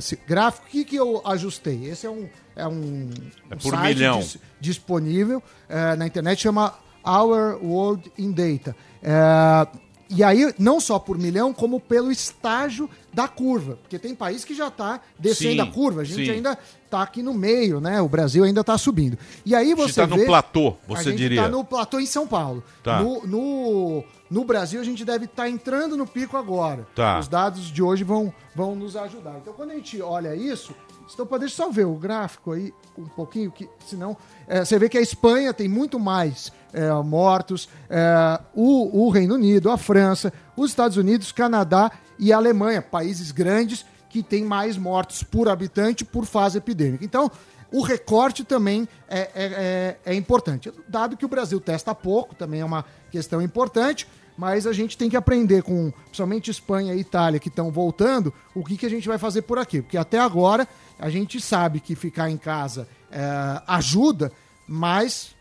se- 0.00 0.18
gráfico, 0.26 0.66
o 0.66 0.70
que, 0.70 0.84
que 0.84 0.96
eu 0.96 1.22
ajustei? 1.24 1.86
Esse 1.86 2.06
é 2.06 2.10
um, 2.10 2.28
é 2.54 2.66
um, 2.68 3.08
É 3.50 3.54
um 3.54 3.58
por 3.58 3.70
site 3.70 3.94
milhão. 3.96 4.18
dis- 4.20 4.38
disponível 4.60 5.42
eh, 5.68 5.96
na 5.96 6.06
internet, 6.06 6.40
chama 6.42 6.74
Our 7.04 7.58
World 7.64 8.12
in 8.18 8.32
Data. 8.32 8.76
Eh, 9.02 9.66
e 10.08 10.22
aí, 10.22 10.54
não 10.58 10.80
só 10.80 10.98
por 10.98 11.18
milhão, 11.18 11.52
como 11.52 11.80
pelo 11.80 12.12
estágio 12.12 12.88
da 13.12 13.26
curva. 13.26 13.76
Porque 13.82 13.98
tem 13.98 14.14
país 14.14 14.44
que 14.44 14.54
já 14.54 14.68
está 14.68 15.00
descendo 15.18 15.62
Sim, 15.62 15.68
a 15.68 15.72
curva. 15.72 16.02
A 16.02 16.04
gente 16.04 16.26
sim. 16.26 16.30
ainda 16.30 16.56
está 16.84 17.02
aqui 17.02 17.22
no 17.22 17.34
meio, 17.34 17.80
né? 17.80 18.00
O 18.00 18.08
Brasil 18.08 18.44
ainda 18.44 18.60
está 18.60 18.78
subindo. 18.78 19.18
E 19.44 19.54
aí 19.54 19.74
você 19.74 20.06
tá 20.06 20.06
no 20.06 20.24
platô, 20.24 20.76
você 20.86 21.10
gente 21.10 21.16
diria. 21.16 21.40
está 21.40 21.50
no 21.50 21.64
platô 21.64 21.98
em 21.98 22.06
São 22.06 22.26
Paulo. 22.26 22.62
Tá. 22.84 23.00
No, 23.00 23.26
no, 23.26 24.04
no 24.30 24.44
Brasil, 24.44 24.80
a 24.80 24.84
gente 24.84 25.04
deve 25.04 25.24
estar 25.24 25.48
entrando 25.48 25.96
no 25.96 26.06
pico 26.06 26.36
agora. 26.36 26.86
Tá. 26.94 27.18
Os 27.18 27.26
dados 27.26 27.64
de 27.64 27.82
hoje 27.82 28.04
vão, 28.04 28.32
vão 28.54 28.76
nos 28.76 28.96
ajudar. 28.96 29.38
Então, 29.42 29.54
quando 29.54 29.72
a 29.72 29.74
gente 29.74 30.00
olha 30.00 30.36
isso, 30.36 30.72
então, 31.12 31.28
eu 31.40 31.48
só 31.48 31.70
ver 31.70 31.86
o 31.86 31.94
gráfico 31.94 32.52
aí 32.52 32.72
um 32.98 33.06
pouquinho, 33.06 33.50
que 33.50 33.68
senão 33.86 34.16
é, 34.46 34.64
você 34.64 34.78
vê 34.78 34.88
que 34.88 34.98
a 34.98 35.00
Espanha 35.00 35.54
tem 35.54 35.68
muito 35.68 35.98
mais 35.98 36.52
é, 36.76 36.92
mortos, 37.02 37.68
é, 37.88 38.40
o, 38.54 39.06
o 39.06 39.08
Reino 39.10 39.34
Unido, 39.34 39.70
a 39.70 39.78
França, 39.78 40.32
os 40.56 40.70
Estados 40.70 40.96
Unidos, 40.96 41.32
Canadá 41.32 41.90
e 42.18 42.32
Alemanha, 42.32 42.80
países 42.82 43.32
grandes 43.32 43.84
que 44.10 44.22
têm 44.22 44.44
mais 44.44 44.76
mortos 44.76 45.22
por 45.22 45.48
habitante 45.48 46.04
por 46.04 46.24
fase 46.24 46.58
epidêmica. 46.58 47.04
Então, 47.04 47.30
o 47.72 47.82
recorte 47.82 48.44
também 48.44 48.86
é, 49.08 49.18
é- 49.20 49.28
é- 49.34 49.96
é 50.12 50.14
importante. 50.14 50.72
Dado 50.88 51.16
que 51.16 51.24
o 51.24 51.28
Brasil 51.28 51.60
testa 51.60 51.94
pouco, 51.94 52.34
também 52.34 52.60
é 52.60 52.64
uma 52.64 52.84
questão 53.10 53.42
importante, 53.42 54.06
mas 54.38 54.66
a 54.66 54.72
gente 54.72 54.96
tem 54.96 55.08
que 55.10 55.16
aprender 55.16 55.62
com, 55.62 55.90
principalmente 56.04 56.50
Espanha 56.50 56.94
e 56.94 57.00
Itália, 57.00 57.40
que 57.40 57.48
estão 57.48 57.70
voltando, 57.70 58.32
o 58.54 58.62
que, 58.62 58.76
que 58.76 58.86
a 58.86 58.90
gente 58.90 59.08
vai 59.08 59.18
fazer 59.18 59.42
por 59.42 59.58
aqui. 59.58 59.80
Porque 59.82 59.96
até 59.96 60.18
agora 60.18 60.68
a 60.98 61.08
gente 61.10 61.40
sabe 61.40 61.80
que 61.80 61.94
ficar 61.94 62.30
em 62.30 62.36
casa 62.36 62.86
é, 63.10 63.62
ajuda, 63.66 64.30
mas 64.68 65.34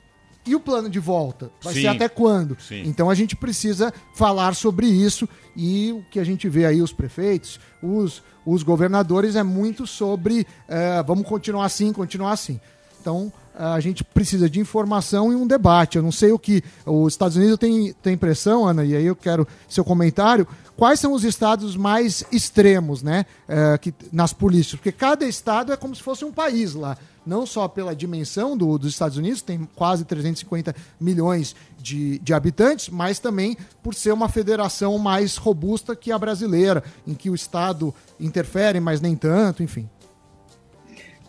e 0.45 0.55
o 0.55 0.59
plano 0.59 0.89
de 0.89 0.99
volta? 0.99 1.49
Vai 1.61 1.73
Sim. 1.73 1.81
ser 1.81 1.87
até 1.87 2.07
quando? 2.07 2.57
Sim. 2.59 2.83
Então 2.85 3.09
a 3.09 3.15
gente 3.15 3.35
precisa 3.35 3.93
falar 4.13 4.55
sobre 4.55 4.87
isso 4.87 5.27
e 5.55 5.91
o 5.91 6.03
que 6.11 6.19
a 6.19 6.23
gente 6.23 6.47
vê 6.47 6.65
aí, 6.65 6.81
os 6.81 6.93
prefeitos, 6.93 7.59
os, 7.81 8.21
os 8.45 8.63
governadores, 8.63 9.35
é 9.35 9.43
muito 9.43 9.87
sobre 9.87 10.45
é, 10.67 11.01
vamos 11.03 11.27
continuar 11.27 11.65
assim, 11.65 11.91
continuar 11.91 12.33
assim. 12.33 12.59
Então 13.01 13.31
a 13.57 13.79
gente 13.79 14.03
precisa 14.03 14.49
de 14.49 14.59
informação 14.59 15.31
e 15.31 15.35
um 15.35 15.47
debate. 15.47 15.95
Eu 15.97 16.03
não 16.03 16.11
sei 16.11 16.31
o 16.31 16.39
que. 16.39 16.61
Os 16.85 17.13
Estados 17.13 17.37
Unidos 17.37 17.57
tem, 17.57 17.93
tem 17.93 18.13
impressão, 18.13 18.67
Ana, 18.67 18.83
e 18.83 18.95
aí 18.95 19.05
eu 19.05 19.15
quero 19.15 19.47
seu 19.69 19.83
comentário. 19.83 20.47
Quais 20.75 20.99
são 20.99 21.13
os 21.13 21.23
estados 21.23 21.77
mais 21.77 22.25
extremos, 22.31 23.01
né? 23.01 23.25
é, 23.47 23.77
que, 23.77 23.93
nas 24.11 24.33
polícias? 24.33 24.75
Porque 24.75 24.91
cada 24.91 25.25
estado 25.25 25.71
é 25.71 25.77
como 25.77 25.95
se 25.95 26.03
fosse 26.03 26.25
um 26.25 26.31
país 26.31 26.73
lá. 26.73 26.97
Não 27.25 27.45
só 27.45 27.67
pela 27.67 27.95
dimensão 27.95 28.55
do- 28.55 28.77
dos 28.77 28.91
Estados 28.93 29.17
Unidos, 29.17 29.41
tem 29.41 29.67
quase 29.75 30.05
350 30.05 30.75
milhões 30.99 31.55
de, 31.79 32.19
de 32.19 32.33
habitantes, 32.33 32.89
mas 32.89 33.17
também 33.19 33.57
por 33.81 33.95
ser 33.95 34.11
uma 34.13 34.29
federação 34.29 34.97
mais 34.99 35.35
robusta 35.37 35.95
que 35.95 36.11
a 36.11 36.19
brasileira, 36.19 36.83
em 37.07 37.13
que 37.15 37.29
o 37.29 37.35
Estado 37.35 37.93
interfere, 38.19 38.79
mas 38.79 39.01
nem 39.01 39.15
tanto, 39.15 39.63
enfim. 39.63 39.89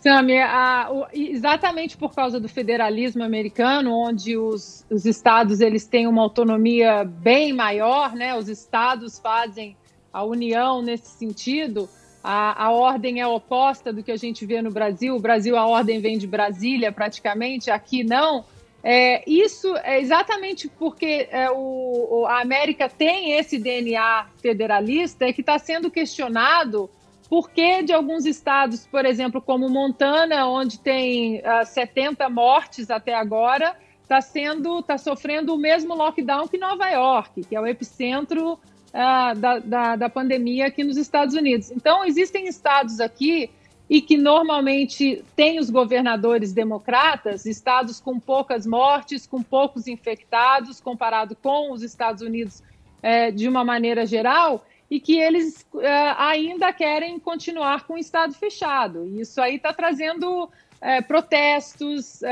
Sami, 0.02 0.38
a- 0.38 0.88
o- 0.92 1.06
exatamente 1.12 1.96
por 1.96 2.14
causa 2.14 2.38
do 2.38 2.48
federalismo 2.48 3.24
americano, 3.24 3.92
onde 3.92 4.36
os, 4.36 4.84
os 4.90 5.04
estados 5.04 5.60
eles 5.60 5.86
têm 5.86 6.06
uma 6.06 6.22
autonomia 6.22 7.04
bem 7.04 7.52
maior, 7.52 8.14
né? 8.14 8.36
Os 8.36 8.48
estados 8.48 9.18
fazem 9.18 9.76
a 10.12 10.22
união 10.22 10.80
nesse 10.80 11.08
sentido. 11.18 11.88
A, 12.28 12.64
a 12.64 12.70
ordem 12.72 13.20
é 13.20 13.26
oposta 13.26 13.92
do 13.92 14.02
que 14.02 14.10
a 14.10 14.16
gente 14.16 14.44
vê 14.44 14.60
no 14.60 14.72
Brasil. 14.72 15.14
O 15.14 15.20
Brasil, 15.20 15.56
a 15.56 15.64
ordem 15.64 16.00
vem 16.00 16.18
de 16.18 16.26
Brasília, 16.26 16.90
praticamente. 16.90 17.70
Aqui 17.70 18.02
não. 18.02 18.44
É, 18.82 19.22
isso 19.30 19.76
é 19.76 20.00
exatamente 20.00 20.68
porque 20.68 21.28
é, 21.30 21.48
o, 21.52 22.26
a 22.26 22.40
América 22.40 22.88
tem 22.88 23.38
esse 23.38 23.58
DNA 23.58 24.26
federalista 24.42 25.24
é 25.24 25.32
que 25.32 25.40
está 25.40 25.56
sendo 25.56 25.88
questionado 25.88 26.90
por 27.30 27.48
que 27.48 27.84
de 27.84 27.92
alguns 27.92 28.26
estados, 28.26 28.88
por 28.88 29.04
exemplo, 29.04 29.40
como 29.40 29.68
Montana, 29.68 30.48
onde 30.48 30.80
tem 30.80 31.40
ah, 31.44 31.64
70 31.64 32.28
mortes 32.28 32.90
até 32.90 33.14
agora, 33.14 33.76
está 34.02 34.20
sendo, 34.20 34.80
está 34.80 34.98
sofrendo 34.98 35.54
o 35.54 35.58
mesmo 35.58 35.94
lockdown 35.94 36.48
que 36.48 36.58
Nova 36.58 36.88
York, 36.88 37.44
que 37.44 37.54
é 37.54 37.60
o 37.60 37.66
epicentro 37.66 38.58
ah, 38.96 39.34
da, 39.34 39.58
da, 39.58 39.96
da 39.96 40.08
pandemia 40.08 40.66
aqui 40.66 40.82
nos 40.82 40.96
Estados 40.96 41.34
Unidos. 41.34 41.70
Então, 41.70 42.04
existem 42.04 42.48
estados 42.48 42.98
aqui 42.98 43.50
e 43.88 44.00
que 44.00 44.16
normalmente 44.16 45.22
têm 45.36 45.60
os 45.60 45.70
governadores 45.70 46.52
democratas, 46.52 47.46
estados 47.46 48.00
com 48.00 48.18
poucas 48.18 48.66
mortes, 48.66 49.26
com 49.26 49.42
poucos 49.42 49.86
infectados, 49.86 50.80
comparado 50.80 51.36
com 51.36 51.72
os 51.72 51.82
Estados 51.82 52.22
Unidos 52.22 52.62
eh, 53.02 53.30
de 53.30 53.46
uma 53.46 53.64
maneira 53.64 54.04
geral, 54.04 54.64
e 54.90 54.98
que 54.98 55.18
eles 55.18 55.64
eh, 55.78 56.14
ainda 56.18 56.72
querem 56.72 57.18
continuar 57.18 57.86
com 57.86 57.94
o 57.94 57.98
Estado 57.98 58.34
fechado. 58.34 59.06
Isso 59.20 59.40
aí 59.40 59.56
está 59.56 59.72
trazendo 59.72 60.50
eh, 60.80 61.02
protestos, 61.02 62.22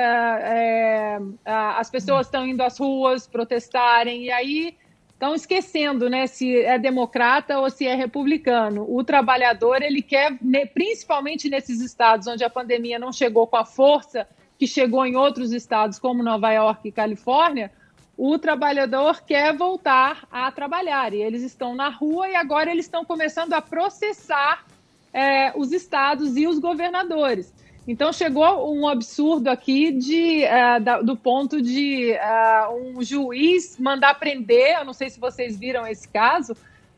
as 1.44 1.90
pessoas 1.90 2.27
estão 2.27 2.46
indo 2.46 2.62
às 2.62 2.79
ruas 2.79 3.29
protestarem, 3.29 4.24
e 4.24 4.31
aí 4.33 4.77
estão 5.24 5.34
esquecendo 5.34 6.10
né, 6.10 6.26
se 6.26 6.58
é 6.58 6.78
democrata 6.78 7.58
ou 7.58 7.70
se 7.70 7.87
é 7.87 7.94
republicano. 7.94 8.84
O 8.87 9.02
trabalhador, 9.02 9.80
ele 9.82 10.02
quer, 10.02 10.37
ne- 10.42 10.66
principalmente 10.66 11.48
nesses 11.48 11.80
estados 11.80 12.26
onde 12.26 12.44
a 12.44 12.50
pandemia 12.50 12.98
não 12.98 13.10
chegou 13.10 13.46
com 13.46 13.56
a 13.56 13.64
força 13.64 14.28
que 14.58 14.66
chegou 14.66 15.04
em 15.06 15.16
outros 15.16 15.50
estados, 15.52 15.98
como 15.98 16.22
Nova 16.22 16.52
York 16.52 16.88
e 16.88 16.92
Califórnia, 16.92 17.72
o 18.16 18.38
trabalhador 18.38 19.22
quer 19.22 19.56
voltar 19.56 20.28
a 20.30 20.50
trabalhar. 20.52 21.14
E 21.14 21.22
eles 21.22 21.42
estão 21.42 21.74
na 21.74 21.88
rua 21.88 22.28
e 22.28 22.37
agora 22.37 22.70
eles 22.70 22.84
estão 22.84 23.04
começando 23.04 23.54
a 23.54 23.62
processar 23.62 24.64
eh, 25.12 25.52
os 25.56 25.72
estados 25.72 26.37
e 26.37 26.46
os 26.46 26.58
governadores. 26.58 27.52
Então 27.87 28.12
chegou 28.12 28.75
um 28.75 28.88
absurdo 28.88 29.49
aqui 29.49 29.92
de, 29.92 30.42
eh, 30.42 30.81
da- 30.81 31.03
do 31.03 31.14
ponto 31.16 31.61
de 31.61 32.12
eh, 32.12 32.68
um 32.70 33.03
juiz 33.03 33.79
mandar 33.79 34.18
prender, 34.18 34.79
eu 34.79 34.85
não 34.87 34.94
sei 34.94 35.11
se 35.11 35.20
vocês 35.20 35.59
viram 35.59 35.87
esse 35.87 36.09
caso, 36.09 36.57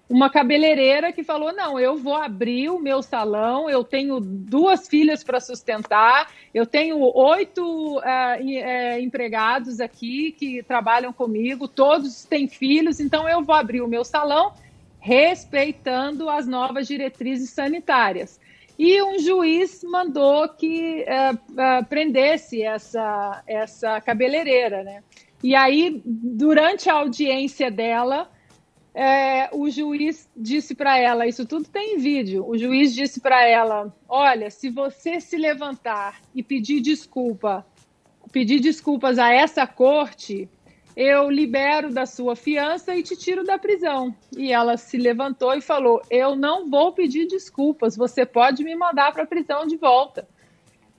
uma 0.09 0.31
cabeleireira 0.31 1.13
que 1.13 1.25
falou: 1.25 1.53
não, 1.53 1.79
eu 1.81 1.97
vou 1.97 2.15
abrir 2.15 2.71
o 2.71 2.79
meu 2.79 3.03
salão, 3.03 3.69
eu 3.69 3.83
tenho 3.83 4.21
duas 4.21 4.87
filhas 4.87 5.25
para 5.25 5.41
sustentar, 5.41 6.31
eu 6.55 6.65
tenho 6.65 6.99
oito 7.01 8.01
eh, 8.05 9.01
empregados 9.01 9.81
aqui 9.81 10.31
que 10.31 10.63
trabalham 10.63 11.13
comigo, 11.13 11.67
todos 11.67 12.25
têm 12.25 12.47
filhos, 12.47 13.01
então 13.01 13.29
eu 13.29 13.43
vou 13.43 13.57
abrir 13.57 13.81
o 13.81 13.89
meu 13.89 14.05
salão 14.05 14.53
respeitando 15.01 16.29
as 16.29 16.47
novas 16.47 16.87
diretrizes 16.87 17.51
sanitárias. 17.51 18.41
E 18.79 19.03
um 19.03 19.19
juiz 19.19 19.83
mandou 19.85 20.49
que 20.51 21.03
eh, 21.03 21.33
eh, 21.57 21.83
prendesse 21.85 22.63
essa, 22.63 23.43
essa 23.47 24.01
cabeleireira, 24.01 24.83
né? 24.83 25.03
E 25.43 25.55
aí, 25.55 26.03
durante 26.05 26.91
a 26.91 26.95
audiência 26.95 27.71
dela, 27.71 28.31
é, 28.99 29.51
o 29.53 29.69
juiz 29.71 30.27
disse 30.35 30.75
para 30.75 30.99
ela, 30.99 31.27
isso 31.27 31.45
tudo 31.45 31.69
tem 31.69 31.97
em 31.97 31.99
vídeo, 31.99 32.49
o 32.49 32.57
juiz 32.57 32.95
disse 32.95 33.21
para 33.21 33.47
ela, 33.47 33.95
olha, 34.09 34.51
se 34.51 34.71
você 34.71 35.21
se 35.21 35.37
levantar 35.37 36.23
e 36.35 36.43
pedir 36.43 36.81
desculpa, 36.81 37.67
pedir 38.33 38.59
desculpas 38.59 39.19
a 39.19 39.31
essa 39.31 39.67
corte, 39.67 40.49
eu 40.97 41.31
libero 41.31 41.93
da 41.93 42.07
sua 42.07 42.35
fiança 42.35 42.97
e 42.97 43.03
te 43.03 43.15
tiro 43.15 43.45
da 43.45 43.59
prisão. 43.59 44.15
E 44.35 44.51
ela 44.51 44.79
se 44.79 44.97
levantou 44.97 45.53
e 45.53 45.61
falou, 45.61 46.01
eu 46.11 46.35
não 46.35 46.71
vou 46.71 46.93
pedir 46.93 47.27
desculpas, 47.27 47.95
você 47.95 48.25
pode 48.25 48.65
me 48.65 48.75
mandar 48.75 49.13
para 49.13 49.25
a 49.25 49.27
prisão 49.27 49.67
de 49.67 49.77
volta. 49.77 50.27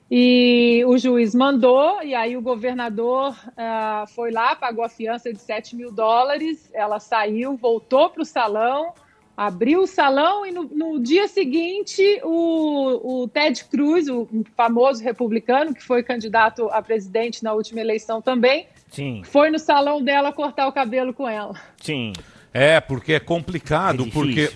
E 0.10 0.84
o 0.86 0.98
juiz 0.98 1.34
mandou, 1.34 2.02
e 2.04 2.14
aí 2.14 2.38
o 2.38 2.42
governador 2.42 3.36
ah, 3.58 4.06
foi 4.16 4.32
lá, 4.32 4.56
pagou 4.56 4.86
a 4.86 4.90
fiança 4.90 5.34
de 5.34 5.40
7 5.40 5.76
mil 5.76 5.92
dólares. 5.92 6.70
Ela 6.74 7.00
saiu, 7.00 7.58
voltou 7.58 8.10
para 8.10 8.22
o 8.22 8.26
salão, 8.26 8.94
abriu 9.36 9.82
o 9.82 9.88
salão, 9.88 10.46
e 10.46 10.52
no, 10.52 10.64
no 10.64 11.00
dia 11.00 11.28
seguinte, 11.28 12.22
o, 12.24 13.24
o 13.24 13.28
Ted 13.28 13.66
Cruz, 13.66 14.08
o 14.08 14.28
famoso 14.56 15.04
republicano, 15.04 15.74
que 15.74 15.84
foi 15.84 16.02
candidato 16.04 16.70
a 16.70 16.82
presidente 16.82 17.44
na 17.44 17.52
última 17.54 17.82
eleição 17.82 18.22
também, 18.22 18.68
Sim, 18.90 19.22
foi 19.24 19.50
no 19.52 19.60
salão 19.60 20.02
dela 20.04 20.32
cortar 20.32 20.68
o 20.68 20.72
cabelo 20.72 21.14
com 21.14 21.28
ela. 21.28 21.54
sim. 21.82 22.14
É, 22.54 22.80
porque 22.80 23.14
é 23.14 23.20
complicado, 23.20 24.06
É 24.08 24.10
porque 24.10 24.52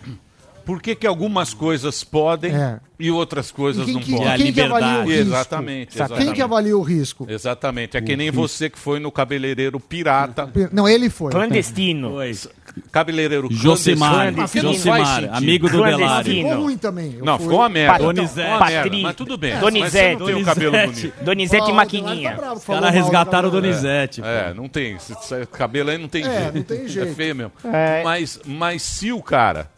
por 0.66 0.82
que 0.82 0.96
que 0.96 1.06
algumas 1.06 1.54
coisas 1.54 2.04
podem 2.04 2.52
É. 2.56 2.80
e 3.00 3.12
outras 3.12 3.52
coisas 3.52 3.84
E 3.84 3.86
quem 3.86 3.94
não 3.96 4.02
que- 4.02 4.12
podem? 4.12 4.28
É 4.28 4.34
a 4.34 4.38
quem 4.38 4.54
que 4.54 4.62
avalia 4.62 4.88
o 4.88 4.92
liberdade. 5.02 5.12
risco? 5.12 5.30
Exatamente, 5.36 5.88
Quem 5.92 6.02
exatamente. 6.06 6.34
que 6.34 6.42
avalia 6.42 6.78
o 6.78 6.82
risco? 6.82 7.26
Exatamente, 7.30 7.98
é 7.98 8.02
que 8.02 8.16
nem 8.16 8.32
você 8.32 8.70
que 8.70 8.80
foi 8.80 9.00
no 9.00 9.12
cabeleireiro 9.12 9.80
pirata, 9.80 10.50
Não, 10.72 10.88
ele 10.88 11.10
foi. 11.10 11.32
Clandestino. 11.32 12.12
Pois. 12.12 12.48
Cabeleireiro 12.92 13.48
Josimar, 13.52 14.34
Josimar, 14.48 15.30
amigo 15.34 15.70
do. 15.70 15.84
Delari. 15.84 16.36
Ficou 16.36 16.56
ruim 16.64 16.78
também. 16.78 17.16
Eu 17.18 17.26
Não, 17.26 17.38
fui- 17.38 17.46
ficou 17.46 17.60
uma 17.60 17.70
merda. 17.70 18.00
Donizete. 18.00 18.60
Patrícia. 18.60 19.02
mas 19.02 19.16
tudo 19.16 19.38
bem. 19.38 19.58
Donizete. 19.60 19.82
Mas 19.82 19.92
você 19.92 20.16
não 20.20 20.26
tem 20.26 20.36
o 20.36 20.46
cabelo 20.46 20.72
bonito. 20.78 21.14
Donizete 21.24 21.68
e 21.70 21.72
o 21.72 21.76
Maquininha. 21.76 22.32
Tá 22.32 22.38
bravo, 22.38 22.56
Os 22.56 22.66
caras 22.66 22.94
resgataram 22.94 23.50
o. 23.50 23.52
Donizete. 23.52 24.22
pô. 24.22 24.28
É, 24.28 24.54
não 24.54 24.68
tem. 24.68 24.96
Esse, 24.96 25.14
cabelo 25.52 25.90
aí 25.90 25.98
não 25.98 26.08
tem 26.08 26.24
É, 26.26 26.40
jeito. 26.42 26.56
não 26.56 26.64
tem 26.64 26.88
jeito. 26.88 27.10
É 27.10 27.14
feio 27.14 27.36
mesmo. 27.36 27.52
É. 27.66 28.04
Mas, 28.04 28.40
mas 28.46 28.82
se 28.82 29.12
o 29.12 29.22
cara 29.22 29.70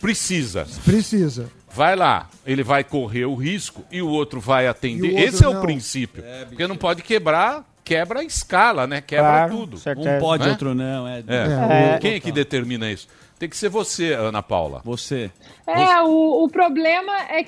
precisa, 0.00 0.66
Precisa. 0.84 1.48
vai 1.74 1.94
lá, 1.96 2.28
ele 2.46 2.62
vai 2.62 2.82
correr 2.84 3.24
o 3.24 3.34
risco 3.34 3.84
e 3.90 4.02
o 4.02 4.08
outro 4.08 4.40
vai 4.40 4.66
atender. 4.66 5.08
O 5.08 5.10
outro 5.12 5.24
Esse 5.28 5.44
é 5.44 5.48
o 5.48 5.54
não. 5.54 5.60
princípio. 5.62 6.22
Porque 6.48 6.66
não 6.66 6.76
pode 6.76 7.02
quebrar, 7.02 7.64
quebra 7.86 8.18
a 8.18 8.24
escala, 8.24 8.84
né? 8.84 9.00
Quebra 9.00 9.24
Claro, 9.24 9.56
tudo. 9.56 9.78
certeza. 9.78 10.16
Um 10.16 10.18
pode, 10.18 10.44
Né? 10.44 10.50
outro 10.50 10.74
não. 10.74 11.06
É. 11.06 11.20
É. 11.20 11.94
É, 11.94 11.98
Quem 12.00 12.14
é 12.14 12.20
que 12.20 12.32
determina 12.32 12.90
isso? 12.90 13.06
Tem 13.38 13.48
que 13.48 13.56
ser 13.56 13.68
você, 13.68 14.12
Ana 14.12 14.42
Paula. 14.42 14.82
Você. 14.84 15.30
É, 15.66 16.02
o, 16.02 16.44
o 16.44 16.48
problema 16.48 17.12
é 17.30 17.46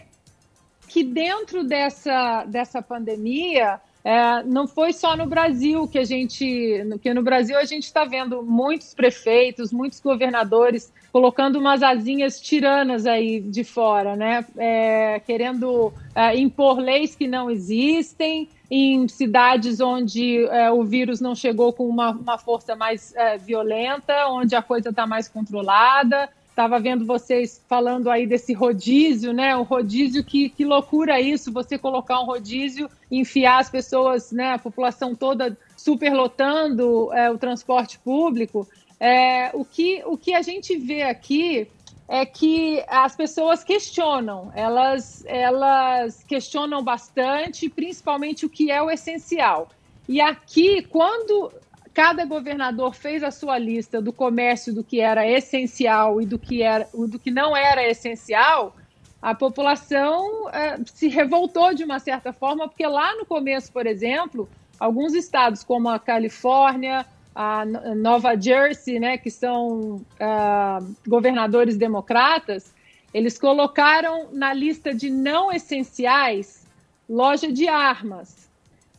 que 0.87 1.03
dentro 1.03 1.65
dessa, 1.65 2.45
dessa 2.45 2.81
pandemia, 2.81 3.81
é, 4.05 4.43
não 4.45 4.69
foi 4.69 4.93
só 4.93 5.17
no 5.17 5.27
Brasil 5.27 5.89
que 5.89 5.99
a 5.99 6.05
gente. 6.05 6.87
que 7.03 7.13
no 7.13 7.23
Brasil 7.23 7.59
a 7.59 7.65
gente 7.65 7.85
está 7.85 8.05
vendo 8.05 8.43
muitos 8.43 8.95
prefeitos, 8.95 9.73
muitos 9.73 9.99
governadores 10.01 10.93
colocando 11.11 11.59
umas 11.59 11.83
asinhas 11.83 12.41
tiranas 12.41 13.07
aí 13.07 13.41
de 13.41 13.65
fora, 13.65 14.15
né? 14.15 14.47
É, 14.57 15.21
querendo 15.27 15.93
é, 16.15 16.37
impor 16.39 16.79
leis 16.79 17.17
que 17.17 17.27
não 17.27 17.51
existem 17.51 18.49
em 18.71 19.09
cidades 19.09 19.81
onde 19.81 20.45
é, 20.47 20.71
o 20.71 20.85
vírus 20.85 21.21
não 21.21 21.35
chegou 21.35 21.73
com 21.73 21.89
uma, 21.89 22.11
uma 22.11 22.37
força 22.37 22.77
mais 22.77 23.15
é, 23.17 23.39
violenta, 23.39 24.29
onde 24.29 24.55
a 24.55 24.63
coisa 24.63 24.91
está 24.91 25.07
mais 25.07 25.29
controlada. 25.29 26.29
Estava 26.51 26.81
vendo 26.81 27.07
vocês 27.07 27.65
falando 27.69 28.11
aí 28.11 28.27
desse 28.27 28.53
rodízio, 28.53 29.33
né? 29.33 29.57
O 29.57 29.63
rodízio, 29.63 30.25
que, 30.25 30.49
que 30.49 30.65
loucura 30.65 31.21
isso, 31.21 31.53
você 31.53 31.79
colocar 31.79 32.21
um 32.21 32.25
rodízio, 32.25 32.91
enfiar 33.11 33.61
as 33.61 33.71
pessoas, 33.71 34.33
né? 34.33 34.55
A 34.55 34.59
população 34.59 35.15
toda 35.15 35.57
superlotando 35.77 37.13
é, 37.13 37.31
o 37.31 37.39
transporte 37.39 37.99
público. 38.01 38.69
É, 39.01 39.51
o, 39.55 39.65
que, 39.65 40.03
o 40.05 40.19
que 40.19 40.35
a 40.35 40.43
gente 40.43 40.77
vê 40.77 41.03
aqui 41.03 41.69
é 42.09 42.25
que 42.25 42.83
as 42.89 43.15
pessoas 43.15 43.63
questionam, 43.63 44.51
elas, 44.55 45.23
elas 45.27 46.25
questionam 46.25 46.83
bastante, 46.83 47.69
principalmente 47.69 48.47
o 48.47 48.49
que 48.49 48.71
é 48.71 48.83
o 48.83 48.91
essencial. 48.91 49.69
E 50.09 50.19
aqui, 50.19 50.83
quando 50.85 51.53
cada 51.93 52.25
governador 52.25 52.95
fez 52.95 53.23
a 53.23 53.31
sua 53.31 53.59
lista 53.59 54.01
do 54.01 54.13
comércio 54.13 54.75
do 54.75 54.83
que 54.83 55.01
era 55.01 55.29
essencial 55.29 56.23
e 56.23 56.25
do 56.25 56.39
que, 56.39 56.63
era, 56.63 56.89
do 56.95 57.19
que 57.19 57.31
não 57.31 57.55
era 57.55 57.87
essencial, 57.87 58.75
a 59.21 59.35
população 59.35 60.49
eh, 60.51 60.79
se 60.87 61.09
revoltou 61.09 61.75
de 61.75 61.85
uma 61.85 61.99
certa 61.99 62.33
forma, 62.33 62.69
porque 62.69 62.87
lá 62.87 63.15
no 63.17 63.27
começo, 63.27 63.71
por 63.71 63.87
exemplo, 63.87 64.49
alguns 64.79 65.13
estados 65.13 65.63
como 65.63 65.89
a 65.89 65.99
Califórnia, 65.99 67.05
a 67.41 67.65
No- 67.65 67.95
Nova 67.95 68.35
Jersey, 68.35 68.99
né, 68.99 69.17
que 69.17 69.31
são 69.31 70.05
ah, 70.19 70.81
governadores 71.07 71.77
democratas, 71.77 72.75
eles 73.15 73.39
colocaram 73.39 74.31
na 74.33 74.53
lista 74.53 74.93
de 74.93 75.09
não 75.09 75.53
essenciais 75.53 76.67
loja 77.09 77.53
de 77.53 77.69
armas. 77.69 78.51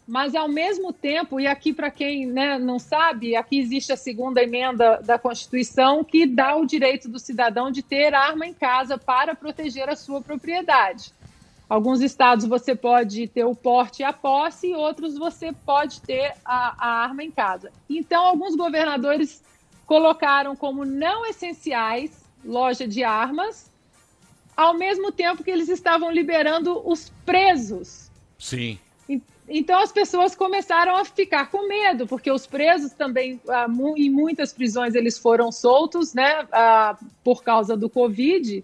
Mas, 0.08 0.36
ao 0.36 0.48
mesmo 0.48 0.94
tempo, 0.94 1.38
e 1.38 1.46
aqui 1.46 1.74
para 1.74 1.92
quem 1.92 2.26
né, 2.28 2.58
não 2.58 2.80
sabe, 2.80 3.36
aqui 3.36 3.60
existe 3.60 3.92
a 3.92 3.98
segunda 3.98 4.42
emenda 4.42 5.02
da 5.04 5.20
Constituição 5.20 6.02
que 6.02 6.26
dá 6.26 6.56
o 6.56 6.66
direito 6.66 7.10
do 7.10 7.20
cidadão 7.20 7.70
de 7.70 7.84
ter 7.84 8.14
arma 8.16 8.48
em 8.48 8.54
casa 8.54 8.98
para 8.98 9.36
proteger 9.36 9.90
a 9.90 9.98
sua 9.98 10.22
propriedade. 10.22 11.12
Alguns 11.70 12.02
estados 12.02 12.46
você 12.48 12.74
pode 12.76 13.28
ter 13.28 13.44
o 13.46 13.54
porte 13.54 14.02
e 14.02 14.04
a 14.04 14.12
posse, 14.12 14.70
e 14.70 14.74
outros 14.74 15.16
você 15.18 15.54
pode 15.54 16.02
ter 16.02 16.34
a, 16.44 16.76
a 16.80 17.04
arma 17.04 17.24
em 17.24 17.30
casa. 17.30 17.72
Então, 17.88 18.26
alguns 18.26 18.56
governadores 18.56 19.44
colocaram 19.86 20.56
como 20.56 20.84
não 20.84 21.26
essenciais 21.28 22.24
loja 22.44 22.88
de 22.88 23.04
armas, 23.04 23.70
ao 24.58 24.74
mesmo 24.78 25.12
tempo 25.12 25.44
que 25.44 25.52
eles 25.52 25.70
estavam 25.70 26.12
liberando 26.12 26.82
os 26.90 27.12
presos. 27.26 28.10
Sim. 28.38 28.80
En- 29.08 29.22
Então 29.48 29.80
as 29.80 29.92
pessoas 29.92 30.36
começaram 30.36 30.96
a 30.96 31.04
ficar 31.06 31.50
com 31.50 31.68
medo, 31.68 32.06
porque 32.08 32.32
os 32.32 32.46
presos 32.48 32.94
também, 32.94 33.40
ah, 33.48 33.68
em 33.96 34.10
muitas 34.10 34.54
prisões, 34.54 34.96
eles 34.96 35.18
foram 35.18 35.52
soltos, 35.52 36.14
né, 36.14 36.48
ah, 36.52 36.98
por 37.24 37.44
causa 37.44 37.76
do 37.78 37.90
Covid. 37.90 38.64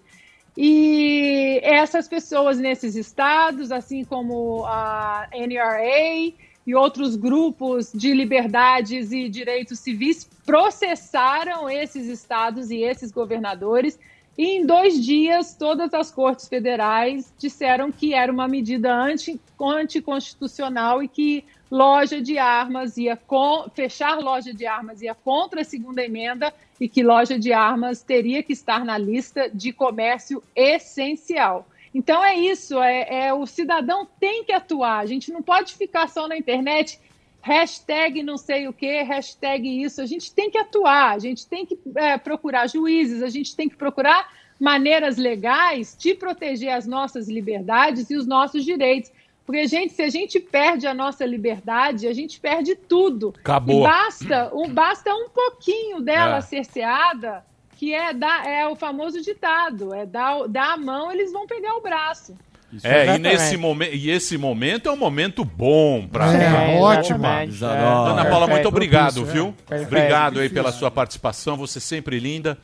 E 0.58 1.60
essas 1.64 2.08
pessoas 2.08 2.58
nesses 2.58 2.96
estados, 2.96 3.72
assim 3.72 4.04
como 4.06 4.64
a 4.66 5.28
NRA 5.34 6.34
e 6.66 6.74
outros 6.74 7.16
grupos 7.16 7.92
de 7.94 8.14
liberdades 8.14 9.12
e 9.12 9.28
direitos 9.30 9.80
civis, 9.80 10.24
processaram 10.46 11.70
esses 11.70 12.08
estados 12.08 12.72
e 12.72 12.78
esses 12.82 13.12
governadores. 13.12 14.00
E 14.38 14.58
em 14.58 14.66
dois 14.66 15.04
dias, 15.04 15.56
todas 15.56 15.94
as 15.94 16.12
cortes 16.12 16.48
federais 16.48 17.34
disseram 17.38 17.92
que 17.92 18.14
era 18.14 18.32
uma 18.32 18.48
medida 18.48 18.94
anti, 18.94 19.40
anticonstitucional 19.60 21.02
e 21.02 21.08
que 21.08 21.46
loja 21.72 22.22
de 22.22 22.38
armas 22.38 22.98
ia 22.98 23.16
com, 23.16 23.70
fechar 23.74 24.20
loja 24.20 24.54
de 24.54 24.66
armas 24.66 25.02
ia 25.02 25.16
contra 25.16 25.62
a 25.62 25.64
segunda 25.64 26.04
emenda 26.04 26.54
e 26.80 26.90
que 26.90 27.02
loja 27.02 27.40
de 27.40 27.54
armas 27.54 28.04
teria 28.04 28.44
que 28.44 28.52
estar 28.52 28.84
na 28.84 28.98
lista 28.98 29.50
de 29.50 29.72
comércio 29.72 30.44
essencial. 30.54 31.66
Então 31.94 32.22
é 32.22 32.36
isso, 32.36 32.82
é, 32.82 33.28
é 33.28 33.34
o 33.34 33.46
cidadão 33.46 34.06
tem 34.20 34.44
que 34.44 34.52
atuar. 34.52 35.00
A 35.00 35.06
gente 35.06 35.32
não 35.32 35.42
pode 35.42 35.76
ficar 35.76 36.10
só 36.10 36.28
na 36.28 36.38
internet 36.38 37.00
hashtag 37.46 38.24
não 38.24 38.40
sei 38.40 38.68
o 38.68 38.74
que, 38.74 39.04
hashtag 39.04 39.84
isso. 39.84 40.02
A 40.02 40.06
gente 40.08 40.34
tem 40.34 40.50
que 40.50 40.58
atuar, 40.58 41.14
a 41.14 41.20
gente 41.20 41.46
tem 41.46 41.64
que 41.64 41.78
é, 41.96 42.18
procurar 42.18 42.66
juízes, 42.68 43.22
a 43.22 43.30
gente 43.30 43.56
tem 43.56 43.70
que 43.70 43.76
procurar 43.76 44.34
maneiras 44.60 45.16
legais 45.16 45.96
de 45.96 46.16
proteger 46.16 46.74
as 46.74 46.88
nossas 46.88 47.30
liberdades 47.30 48.10
e 48.10 48.16
os 48.16 48.26
nossos 48.26 48.66
direitos. 48.66 49.12
Porque, 49.46 49.68
gente, 49.68 49.94
se 49.94 50.02
a 50.02 50.10
gente 50.10 50.40
perde 50.40 50.88
a 50.88 50.94
nossa 50.94 51.24
liberdade, 51.24 52.08
a 52.08 52.14
gente 52.14 52.40
perde 52.40 52.74
tudo. 52.76 53.32
Acabou. 53.38 53.80
E 53.80 53.84
basta, 53.84 54.52
um, 54.52 54.68
basta 54.68 55.14
um 55.14 55.30
pouquinho 55.30 56.02
dela 56.02 56.38
É. 56.38 56.42
cerceada, 56.42 57.46
que 57.78 57.94
é, 57.94 58.12
dar, 58.12 58.48
é 58.48 58.68
o 58.68 58.76
famoso 58.76 59.22
ditado: 59.22 59.94
é 59.94 60.04
dar, 60.04 60.48
dar 60.48 60.74
a 60.74 60.78
mão, 60.78 61.12
eles 61.12 61.32
vão 61.32 61.46
pegar 61.46 61.76
o 61.76 61.82
braço. 61.82 62.36
É, 62.84 63.16
e, 63.16 63.18
nesse 63.20 63.58
momen- 63.58 63.90
e 63.94 64.10
esse 64.10 64.38
momento 64.38 64.90
é 64.90 64.92
um 64.92 64.98
momento 64.98 65.44
bom 65.46 66.08
pra 66.08 66.34
É, 66.34 66.80
ótimo. 66.80 67.26
Isadora. 67.48 68.12
Ana 68.12 68.26
Paula, 68.26 68.40
muito 68.48 68.48
Perfeito. 68.48 68.68
obrigado, 68.68 69.26
viu? 69.26 69.48
é. 69.66 69.70
Perfeito. 69.70 69.88
Obrigado 69.88 70.40
aí 70.40 70.50
pela 70.50 70.72
sua 70.72 70.90
participação, 70.92 71.56
você 71.56 71.80
sempre 71.80 72.20
linda. 72.20 72.58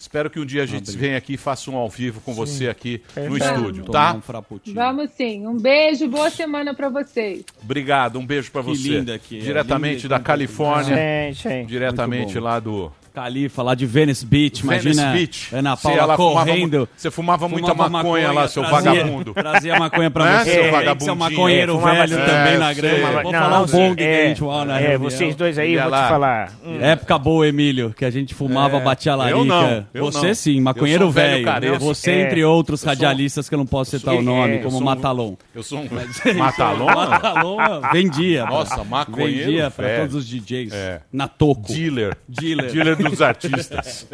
Espero 0.00 0.30
que 0.30 0.38
um 0.38 0.46
dia 0.46 0.62
a 0.62 0.66
gente 0.66 0.96
venha 0.96 1.16
aqui 1.18 1.34
e 1.34 1.36
faça 1.36 1.68
um 1.72 1.76
ao 1.76 1.88
vivo 1.88 2.20
com 2.20 2.32
você 2.32 2.68
aqui 2.68 3.02
no 3.16 3.36
estúdio, 3.36 3.84
tá? 3.86 4.14
um. 4.14 4.72
Vamos 4.72 5.10
sim. 5.10 5.44
Um 5.44 5.56
beijo, 5.58 6.06
boa 6.06 6.30
semana 6.30 6.72
pra 6.72 6.88
vocês. 6.88 7.42
Obrigado, 7.60 8.16
um 8.16 8.24
beijo 8.24 8.48
pra 8.52 8.62
Que 8.62 8.68
você. 8.68 8.88
linda 8.90 9.18
que 9.18 9.38
é, 9.38 9.40
Diretamente 9.40 10.02
linda 10.04 10.08
da 10.10 10.20
Califórnia, 10.20 10.96
Sim, 11.34 11.48
sim. 11.50 11.66
diretamente 11.66 12.34
Muito 12.34 12.40
lá 12.40 12.60
do 12.60 12.92
Califa, 13.22 13.62
lá 13.64 13.74
de 13.74 13.84
Venice 13.84 14.24
Beach, 14.24 14.62
Venice 14.64 14.86
imagina 14.86 15.12
Beach. 15.12 15.48
Ana 15.52 15.74
Você 15.76 15.82
Paula 15.88 16.04
lá, 16.06 16.16
fumava 16.16 16.46
correndo. 16.46 16.88
você 16.96 17.10
fumava 17.10 17.48
muita 17.48 17.72
fumava 17.72 17.90
maconha 17.90 18.30
lá, 18.32 18.46
seu 18.48 18.62
trazia- 18.64 18.90
vagabundo. 18.92 19.34
Trazia 19.34 19.78
maconha 19.78 20.10
pra 20.10 20.24
Né, 20.24 20.38
você. 20.44 20.44
seu 20.52 20.62
ser 20.62 20.68
um 20.68 20.72
vagabundinho? 20.72 21.16
maconheiro 21.16 21.72
É, 21.72 21.74
fumava 21.74 21.96
velho 21.96 22.14
assim. 22.16 22.26
também 22.30 22.54
É, 22.54 22.58
na 22.58 22.70
eu 22.72 22.76
grama. 22.76 23.22
Vou 23.22 23.32
Não, 23.32 23.40
falar 23.40 23.66
bong 23.66 23.96
que 23.96 24.02
a 24.02 24.06
é, 24.06 24.28
gente 24.28 24.40
voa 24.40 24.64
na 24.64 24.76
É, 24.76 24.80
reunião. 24.88 24.98
vocês 25.10 25.34
dois 25.34 25.58
aí, 25.58 25.76
vou 25.76 25.88
lá. 25.88 26.02
te 26.04 26.08
falar. 26.08 26.52
Hum. 26.64 26.78
Época 26.80 27.18
boa, 27.18 27.48
Emílio, 27.48 27.92
que 27.96 28.04
a 28.04 28.10
gente 28.10 28.34
fumava, 28.34 28.76
É, 28.76 28.80
batia 28.80 29.14
larica. 29.16 29.38
eu 29.38 29.44
não, 29.44 29.86
eu 29.92 30.04
você 30.04 30.26
não. 30.28 30.34
sim, 30.34 30.60
maconheiro 30.60 31.08
um 31.08 31.10
velho 31.10 31.32
velho. 31.32 31.44
careço. 31.44 31.80
Você, 31.84 32.10
É. 32.12 32.20
entre 32.22 32.44
outros 32.44 32.82
radialistas 32.84 33.48
que 33.48 33.54
eu 33.54 33.58
não 33.58 33.66
posso 33.66 33.98
citar 33.98 34.14
o 34.14 34.22
nome, 34.22 34.54
é, 34.54 34.58
como 34.58 34.78
um- 34.78 34.84
Matalon. 34.84 35.34
Eu 35.54 35.62
sou 35.64 35.80
um 35.80 35.88
Matalon? 36.38 36.86
Matalon 36.86 37.56
vendia. 37.92 38.44
Nossa, 38.46 38.84
maconheiro 38.84 39.46
Vendia 39.46 39.70
pra 39.70 39.96
todos 39.98 40.14
os 40.14 40.26
DJs. 40.28 40.72
É. 40.72 41.00
Na 41.12 41.26
Toco. 41.26 41.72
Dealer. 41.72 42.16
Dealer. 42.28 42.70
Dealer 42.70 42.96
dos 43.10 43.22
artistas. 43.22 44.06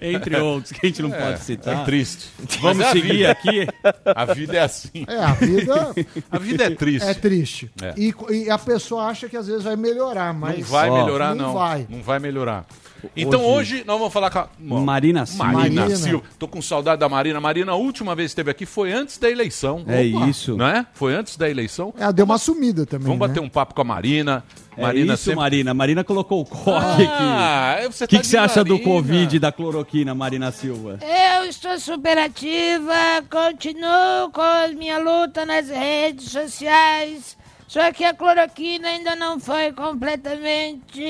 Entre 0.00 0.36
outros, 0.36 0.72
que 0.72 0.86
a 0.86 0.88
gente 0.88 1.02
não 1.02 1.10
pode 1.10 1.32
É 1.34 1.36
citar. 1.36 1.84
triste. 1.84 2.28
Vamos 2.60 2.78
Mas 2.78 2.80
é 2.86 2.88
a 2.88 2.92
seguir 2.92 3.12
vida. 3.12 3.30
aqui. 3.30 3.66
A 4.04 4.24
vida 4.26 4.56
é 4.56 4.60
assim. 4.60 5.04
É, 5.06 5.18
a 5.18 5.32
vida 5.32 5.94
A 6.30 6.38
vida 6.38 6.64
é 6.64 6.70
triste. 6.70 7.08
é 7.08 7.14
triste. 7.14 7.70
É. 7.82 7.94
E, 7.96 8.14
e 8.30 8.50
a 8.50 8.58
pessoa 8.58 9.04
acha 9.04 9.28
que 9.28 9.36
às 9.36 9.46
vezes 9.46 9.62
vai 9.62 9.76
melhorar, 9.76 10.32
mas. 10.32 10.58
Não 10.58 10.66
vai 10.66 10.90
melhorar, 10.90 11.34
não 11.34 11.46
não. 11.46 11.54
vai. 11.54 11.86
Não 11.88 12.02
vai 12.02 12.18
melhorar. 12.18 12.66
Então 13.14 13.44
hoje, 13.44 13.84
nós 13.86 13.98
vamos 13.98 14.12
falar 14.12 14.30
com 14.30 14.38
a 14.38 14.48
Bom, 14.58 14.80
Marina 14.84 15.26
Silva. 15.26 15.52
Marina, 15.52 15.80
Marina. 15.82 15.96
Silva. 15.96 16.24
Tô 16.38 16.48
com 16.48 16.62
saudade 16.62 16.98
da 17.00 17.08
Marina. 17.08 17.40
Marina, 17.40 17.72
a 17.72 17.76
última 17.76 18.14
vez 18.14 18.28
que 18.28 18.32
esteve 18.32 18.50
aqui 18.50 18.66
foi 18.66 18.92
antes 18.92 19.18
da 19.18 19.30
eleição. 19.30 19.84
É 19.86 20.02
isso. 20.02 20.56
Não 20.56 20.66
é? 20.66 20.86
Foi 20.94 21.14
antes 21.14 21.36
da 21.36 21.48
eleição. 21.48 21.92
Ela 21.98 22.12
deu 22.12 22.24
uma 22.24 22.38
sumida 22.38 22.86
também. 22.86 23.06
Vamos 23.06 23.20
né? 23.20 23.28
bater 23.28 23.40
um 23.40 23.48
papo 23.48 23.74
com 23.74 23.82
a 23.82 23.84
Marina. 23.84 24.44
É 24.76 24.82
Marina 24.82 25.14
isso, 25.14 25.24
sempre... 25.24 25.40
Marina. 25.40 25.74
Marina 25.74 26.04
colocou 26.04 26.42
o 26.42 26.44
coque 26.44 27.02
aqui. 27.02 27.06
Ah, 27.08 27.78
você 27.90 28.04
O 28.04 28.08
que 28.08 28.16
tá 28.16 28.20
que 28.20 28.26
de 28.26 28.30
você 28.30 28.36
acha 28.36 28.64
do. 28.64 28.78
Covid 28.78 29.36
e 29.36 29.38
da 29.38 29.50
cloroquina, 29.50 30.14
Marina 30.14 30.52
Silva? 30.52 30.98
Eu 31.02 31.48
estou 31.48 31.78
super 31.80 32.16
ativa, 32.18 32.94
continuo 33.30 34.30
com 34.32 34.40
a 34.42 34.68
minha 34.68 34.98
luta 34.98 35.44
nas 35.44 35.68
redes 35.68 36.30
sociais. 36.30 37.36
Só 37.68 37.92
que 37.92 38.04
a 38.04 38.14
cloroquina 38.14 38.88
ainda 38.88 39.16
não 39.16 39.40
foi 39.40 39.72
completamente 39.72 41.02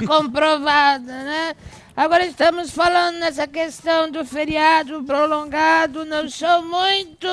comprovada, 0.06 1.12
né? 1.24 1.54
Agora 1.96 2.24
estamos 2.26 2.70
falando 2.70 3.18
nessa 3.18 3.46
questão 3.46 4.10
do 4.10 4.24
feriado 4.24 5.02
prolongado. 5.04 6.04
Não 6.04 6.28
sou 6.28 6.62
muito. 6.64 7.26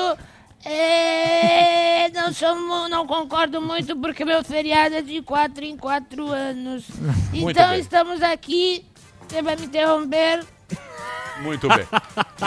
é, 0.64 2.08
não, 2.10 2.32
sou, 2.32 2.54
não 2.88 3.06
concordo 3.06 3.60
muito 3.60 3.96
porque 3.96 4.24
meu 4.24 4.44
feriado 4.44 4.94
é 4.96 5.02
de 5.02 5.20
quatro 5.22 5.64
em 5.64 5.76
quatro 5.76 6.28
anos. 6.28 6.84
Muito 7.32 7.50
Então 7.50 7.70
bem. 7.70 7.80
estamos 7.80 8.22
aqui. 8.22 8.84
Você 9.28 9.42
vai 9.42 9.56
me 9.56 9.66
interromper? 9.66 10.44
Muito 11.42 11.68
bem. 11.68 11.84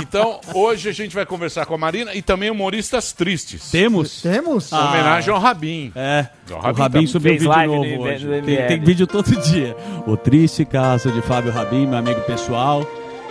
Então, 0.02 0.40
hoje 0.54 0.90
a 0.90 0.92
gente 0.92 1.14
vai 1.14 1.26
conversar 1.26 1.66
com 1.66 1.74
a 1.74 1.78
Marina 1.78 2.14
e 2.14 2.22
também 2.22 2.50
humoristas 2.50 3.12
tristes. 3.12 3.70
Temos? 3.72 4.22
Temos? 4.22 4.72
Ah. 4.74 4.90
Homenagem 4.90 5.34
ao 5.34 5.40
Rabin. 5.40 5.92
É, 5.96 6.28
O 6.50 6.54
o 6.54 6.58
Rabin 6.60 6.82
Rabin 6.82 7.06
tá- 7.06 7.12
subiu 7.12 7.30
fez 7.32 7.42
vídeo 7.42 7.50
live 7.56 7.74
novo 7.76 7.90
no- 7.96 8.02
hoje. 8.04 8.28
Tem, 8.46 8.68
tem 8.68 8.80
vídeo 8.80 9.08
todo 9.08 9.30
dia. 9.42 9.76
O 10.08 10.16
triste 10.18 10.66
caso 10.66 11.12
de 11.12 11.22
Fábio 11.22 11.52
Rabin, 11.52 11.88
meu 11.88 11.98
amigo 12.00 12.22
pessoal. 12.22 12.86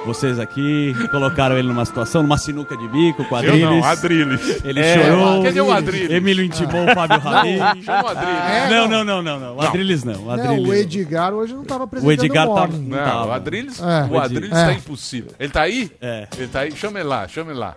Vocês 0.04 0.38
aqui 0.38 0.94
colocaram 1.10 1.56
ele 1.56 1.68
numa 1.68 1.84
situação, 1.84 2.22
numa 2.22 2.36
sinuca 2.36 2.76
de 2.76 2.86
bico, 2.88 3.22
Eu 3.22 3.28
quadrilhas. 3.28 3.60
não, 3.70 3.82
Adriles. 3.84 4.62
Ele 4.64 4.80
É, 4.80 5.02
chorou. 5.02 5.42
Cadê 5.42 5.60
o 5.60 5.72
Adriles? 5.72 6.10
Emílio 6.10 6.44
intimou 6.44 6.84
o 6.84 6.94
Fábio 6.94 7.18
Rabin. 7.20 7.56
Chama 7.82 8.04
o 8.04 8.08
Adriles. 8.08 8.38
É, 8.50 8.68
não, 8.70 8.88
não, 8.88 9.04
não, 9.04 9.22
não, 9.22 9.40
não. 9.40 9.56
O 9.56 9.60
Adriles 9.62 10.04
não. 10.04 10.14
O, 10.14 10.24
Não, 10.26 10.30
Adriles 10.32 10.68
o 10.68 10.74
Edgar 10.74 11.32
hoje 11.32 11.54
não 11.54 11.62
estava 11.62 11.80
O 11.80 11.84
apresentando 11.84 12.24
Edgar 12.24 12.48
o 12.50 12.54
tá- 12.54 12.60
Morning. 12.66 12.88
Não, 12.88 12.98
Tava. 13.04 13.26
o 13.26 13.32
Adriles, 13.32 13.80
É. 13.80 14.08
o 14.12 14.18
Adriles 14.20 14.52
É. 14.52 14.64
tá 14.66 14.72
impossível. 14.74 15.30
Ele 15.40 15.48
tá 15.50 15.62
aí? 15.62 15.90
É. 16.00 16.28
Ele 16.36 16.48
tá 16.48 16.60
aí? 16.60 16.72
Chama 16.72 17.00
ele 17.00 17.08
lá, 17.08 17.26
chama 17.26 17.50
ele 17.52 17.58
lá. 17.60 17.74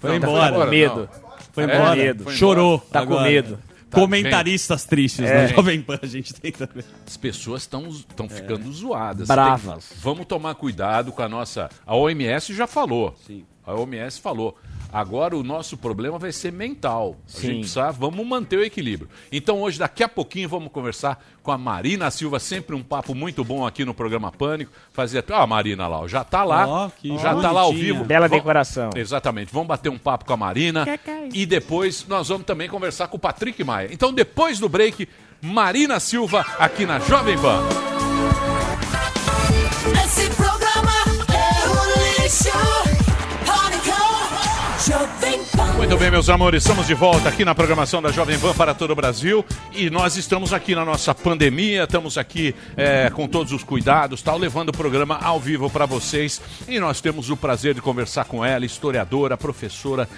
Foi 0.00 0.10
Não, 0.10 0.16
embora. 0.16 0.58
não. 0.58 0.66
Medo. 0.70 1.08
Foi 1.52 1.64
É? 1.64 1.74
embora. 1.74 1.96
Medo. 1.96 2.24
Foi 2.24 2.32
Chorou. 2.34 2.78
Tá 2.92 3.04
com 3.04 3.14
agora. 3.14 3.58
Medo. 3.98 4.06
Comentaristas 4.06 4.84
tristes 4.84 5.24
É. 5.24 5.42
na 5.42 5.46
Jovem 5.48 5.80
Pan 5.82 5.98
a 6.02 6.06
gente 6.06 6.32
tem 6.34 6.52
também. 6.52 6.84
As 7.06 7.16
pessoas 7.16 7.62
estão 7.62 7.86
É. 7.86 8.28
ficando 8.28 8.72
zoadas. 8.72 9.26
Bravas. 9.28 9.88
Tem- 9.88 9.98
vamos 10.00 10.26
tomar 10.26 10.54
cuidado 10.54 11.12
com 11.12 11.22
a 11.22 11.28
nossa. 11.28 11.68
A 11.86 11.96
OMS 11.96 12.54
já 12.54 12.66
falou. 12.66 13.14
Sim. 13.26 13.44
A 13.66 13.74
OMS 13.74 14.20
falou. 14.20 14.56
Agora 14.92 15.36
o 15.36 15.44
nosso 15.44 15.76
problema 15.76 16.18
vai 16.18 16.32
ser 16.32 16.50
mental. 16.50 17.14
A 17.28 17.30
Sim. 17.30 17.40
gente 17.46 17.58
precisa, 17.60 17.92
vamos 17.92 18.26
manter 18.26 18.56
o 18.58 18.64
equilíbrio. 18.64 19.08
Então 19.30 19.60
hoje, 19.60 19.78
daqui 19.78 20.02
a 20.02 20.08
pouquinho, 20.08 20.48
vamos 20.48 20.72
conversar 20.72 21.24
com 21.44 21.52
a 21.52 21.56
Marina 21.58 22.10
Silva, 22.10 22.40
sempre 22.40 22.74
um 22.74 22.82
papo 22.82 23.14
muito 23.14 23.44
bom 23.44 23.64
aqui 23.64 23.84
no 23.84 23.94
programa 23.94 24.32
Pânico. 24.32 24.72
Fazia. 24.92 25.24
Ah, 25.30 25.42
a 25.42 25.46
Marina 25.46 25.86
lá, 25.86 26.00
ó, 26.00 26.08
já 26.08 26.24
tá 26.24 26.42
lá. 26.42 26.66
Ó, 26.66 26.88
que 26.90 27.16
já 27.18 27.36
tá 27.36 27.52
lá 27.52 27.60
ao 27.60 27.68
bonitinha. 27.68 27.92
vivo. 27.94 28.04
Bela 28.04 28.26
Vamos- 28.26 28.42
decoração. 28.42 28.90
Exatamente. 28.96 29.52
Vamos 29.52 29.68
bater 29.68 29.90
um 29.90 29.98
papo 29.98 30.24
com 30.24 30.32
a 30.32 30.36
Marina. 30.36 30.84
E 31.32 31.46
depois 31.46 32.04
nós 32.08 32.26
vamos 32.28 32.44
também 32.44 32.68
conversar 32.68 33.06
com 33.06 33.16
o 33.16 33.20
Patrick 33.20 33.62
Maia. 33.62 33.88
Então, 33.92 34.12
depois 34.12 34.58
do 34.58 34.68
break, 34.68 35.08
Marina 35.40 36.00
Silva 36.00 36.44
aqui 36.58 36.84
na 36.84 36.98
Jovem 36.98 37.38
Pan. 37.38 37.62
Esse 40.04 40.28
programa 40.30 40.92
é 41.32 41.68
um 41.68 42.22
lixo. 42.24 42.69
Muito 45.90 46.02
bem, 46.02 46.10
meus 46.12 46.28
amores, 46.28 46.62
estamos 46.62 46.86
de 46.86 46.94
volta 46.94 47.28
aqui 47.28 47.44
na 47.44 47.52
programação 47.52 48.00
da 48.00 48.12
Jovem 48.12 48.38
Pan 48.38 48.54
para 48.54 48.72
todo 48.72 48.92
o 48.92 48.94
Brasil. 48.94 49.44
E 49.72 49.90
nós 49.90 50.16
estamos 50.16 50.52
aqui 50.52 50.72
na 50.72 50.84
nossa 50.84 51.12
pandemia, 51.12 51.82
estamos 51.82 52.16
aqui 52.16 52.54
é, 52.76 53.10
com 53.10 53.26
todos 53.26 53.52
os 53.52 53.64
cuidados, 53.64 54.22
tal, 54.22 54.38
levando 54.38 54.68
o 54.68 54.72
programa 54.72 55.18
ao 55.20 55.40
vivo 55.40 55.68
para 55.68 55.86
vocês. 55.86 56.40
E 56.68 56.78
nós 56.78 57.00
temos 57.00 57.28
o 57.28 57.36
prazer 57.36 57.74
de 57.74 57.80
conversar 57.80 58.24
com 58.24 58.44
ela, 58.44 58.64
historiadora, 58.64 59.36
professora, 59.36 60.08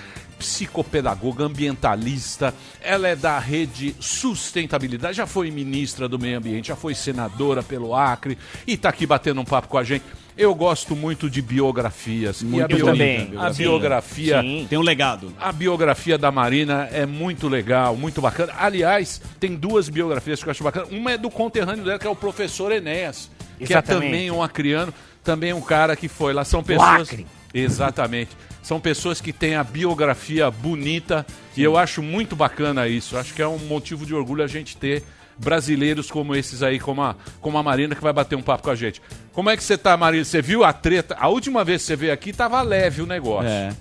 psicopedagoga, 0.43 1.45
ambientalista, 1.45 2.53
ela 2.80 3.09
é 3.09 3.16
da 3.16 3.38
rede 3.38 3.95
Sustentabilidade, 4.01 5.16
já 5.16 5.26
foi 5.26 5.51
ministra 5.51 6.09
do 6.09 6.18
Meio 6.18 6.38
Ambiente, 6.38 6.68
já 6.68 6.76
foi 6.76 6.95
senadora 6.95 7.62
pelo 7.62 7.95
Acre 7.95 8.36
e 8.66 8.72
está 8.74 8.88
aqui 8.88 9.07
batendo 9.07 9.40
um 9.40 9.45
papo 9.45 9.68
com 9.68 9.78
a 9.78 9.84
gente. 9.84 10.05
Eu 10.36 10.55
gosto 10.55 10.97
muito 10.97 11.28
de 11.28 11.43
biografias. 11.43 12.40
e 12.40 12.47
a, 12.47 12.49
Muito 12.49 12.74
bio- 12.76 12.86
também. 12.86 13.32
a 13.36 13.51
biografia 13.51 14.40
Sim. 14.40 14.66
Tem 14.68 14.78
um 14.78 14.82
legado. 14.82 15.30
a 15.38 15.53
biografia 15.53 16.16
da 16.16 16.32
Marina 16.32 16.88
é 16.90 17.05
muito 17.05 17.49
legal, 17.49 17.95
muito 17.97 18.20
bacana. 18.22 18.53
Aliás, 18.59 19.20
tem 19.38 19.55
duas 19.55 19.88
biografias 19.90 20.43
que 20.43 20.49
eu 20.49 20.51
acho 20.51 20.64
bacana. 20.64 20.86
Uma 20.90 21.12
é 21.12 21.18
do 21.18 21.30
conterrâneo 21.30 21.84
dela, 21.84 21.99
que 21.99 22.07
é 22.07 22.11
o 22.11 22.16
professor 22.16 22.72
Enéas, 22.72 23.30
que 23.64 23.74
é 23.74 23.82
também 23.82 24.30
um 24.30 24.43
acriano, 24.43 24.93
também 25.22 25.53
um 25.53 25.61
cara 25.61 25.95
que 25.95 26.09
foi 26.09 26.32
lá. 26.32 26.45
São 26.47 26.62
pessoas. 26.64 27.09
Acre. 27.11 27.26
Exatamente. 27.53 28.30
São 28.62 28.80
pessoas 28.80 29.20
que 29.20 29.32
têm 29.32 29.56
a 29.56 29.64
biografia 29.64 30.50
bonita 30.50 31.26
e 31.56 31.62
eu 31.62 31.76
acho 31.76 32.00
muito 32.00 32.36
bacana 32.36 32.86
isso. 32.86 33.16
Acho 33.16 33.34
que 33.34 33.42
é 33.42 33.48
um 33.48 33.58
motivo 33.58 34.06
de 34.06 34.14
orgulho 34.14 34.44
a 34.44 34.46
gente 34.46 34.76
ter 34.76 35.02
brasileiros 35.36 36.10
como 36.10 36.34
esses 36.34 36.62
aí, 36.62 36.78
como 36.78 37.02
a, 37.02 37.16
como 37.40 37.58
a 37.58 37.62
Marina, 37.62 37.94
que 37.94 38.02
vai 38.02 38.12
bater 38.12 38.36
um 38.36 38.42
papo 38.42 38.62
com 38.62 38.70
a 38.70 38.74
gente. 38.74 39.02
Como 39.32 39.50
é 39.50 39.56
que 39.56 39.64
você 39.64 39.76
tá, 39.76 39.96
Marina? 39.96 40.24
Você 40.24 40.40
viu 40.40 40.62
a 40.62 40.72
treta? 40.72 41.16
A 41.18 41.28
última 41.28 41.64
vez 41.64 41.82
que 41.82 41.88
você 41.88 41.96
veio 41.96 42.12
aqui 42.12 42.32
tava 42.32 42.62
leve 42.62 43.02
o 43.02 43.06
negócio. 43.06 43.50
É. 43.50 43.74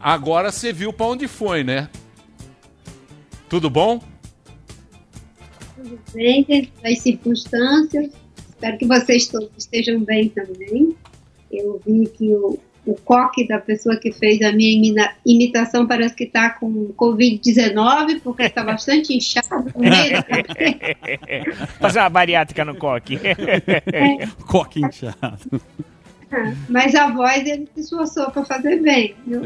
Agora 0.00 0.50
você 0.50 0.72
viu 0.72 0.92
pra 0.92 1.06
onde 1.06 1.28
foi, 1.28 1.62
né? 1.62 1.88
Tudo 3.48 3.70
bom? 3.70 4.00
Tudo 5.76 5.98
bem, 6.12 6.46
das 6.82 6.98
circunstâncias. 7.00 8.10
Espero 8.48 8.78
que 8.78 8.86
vocês 8.86 9.28
todos 9.28 9.50
estejam 9.56 10.00
bem 10.00 10.28
também. 10.28 10.96
Eu 11.50 11.80
vi 11.84 12.06
que 12.06 12.28
o, 12.34 12.58
o 12.86 12.94
coque 12.94 13.46
da 13.46 13.58
pessoa 13.58 13.96
que 13.96 14.10
fez 14.10 14.40
a 14.42 14.52
minha 14.52 15.12
imitação 15.24 15.86
parece 15.86 16.14
que 16.14 16.24
está 16.24 16.50
com 16.50 16.92
Covid-19, 16.96 18.20
porque 18.22 18.44
está 18.44 18.64
bastante 18.64 19.14
inchado. 19.14 19.72
Fazer 21.78 21.98
uma 22.00 22.08
bariátrica 22.08 22.64
no 22.64 22.74
coque. 22.74 23.18
Coque 24.46 24.80
inchado. 24.80 25.60
Mas 26.68 26.94
a 26.94 27.10
voz 27.10 27.46
ele 27.46 27.68
se 27.74 27.80
esforçou 27.80 28.30
para 28.30 28.44
fazer 28.44 28.80
bem. 28.80 29.14
Viu? 29.26 29.42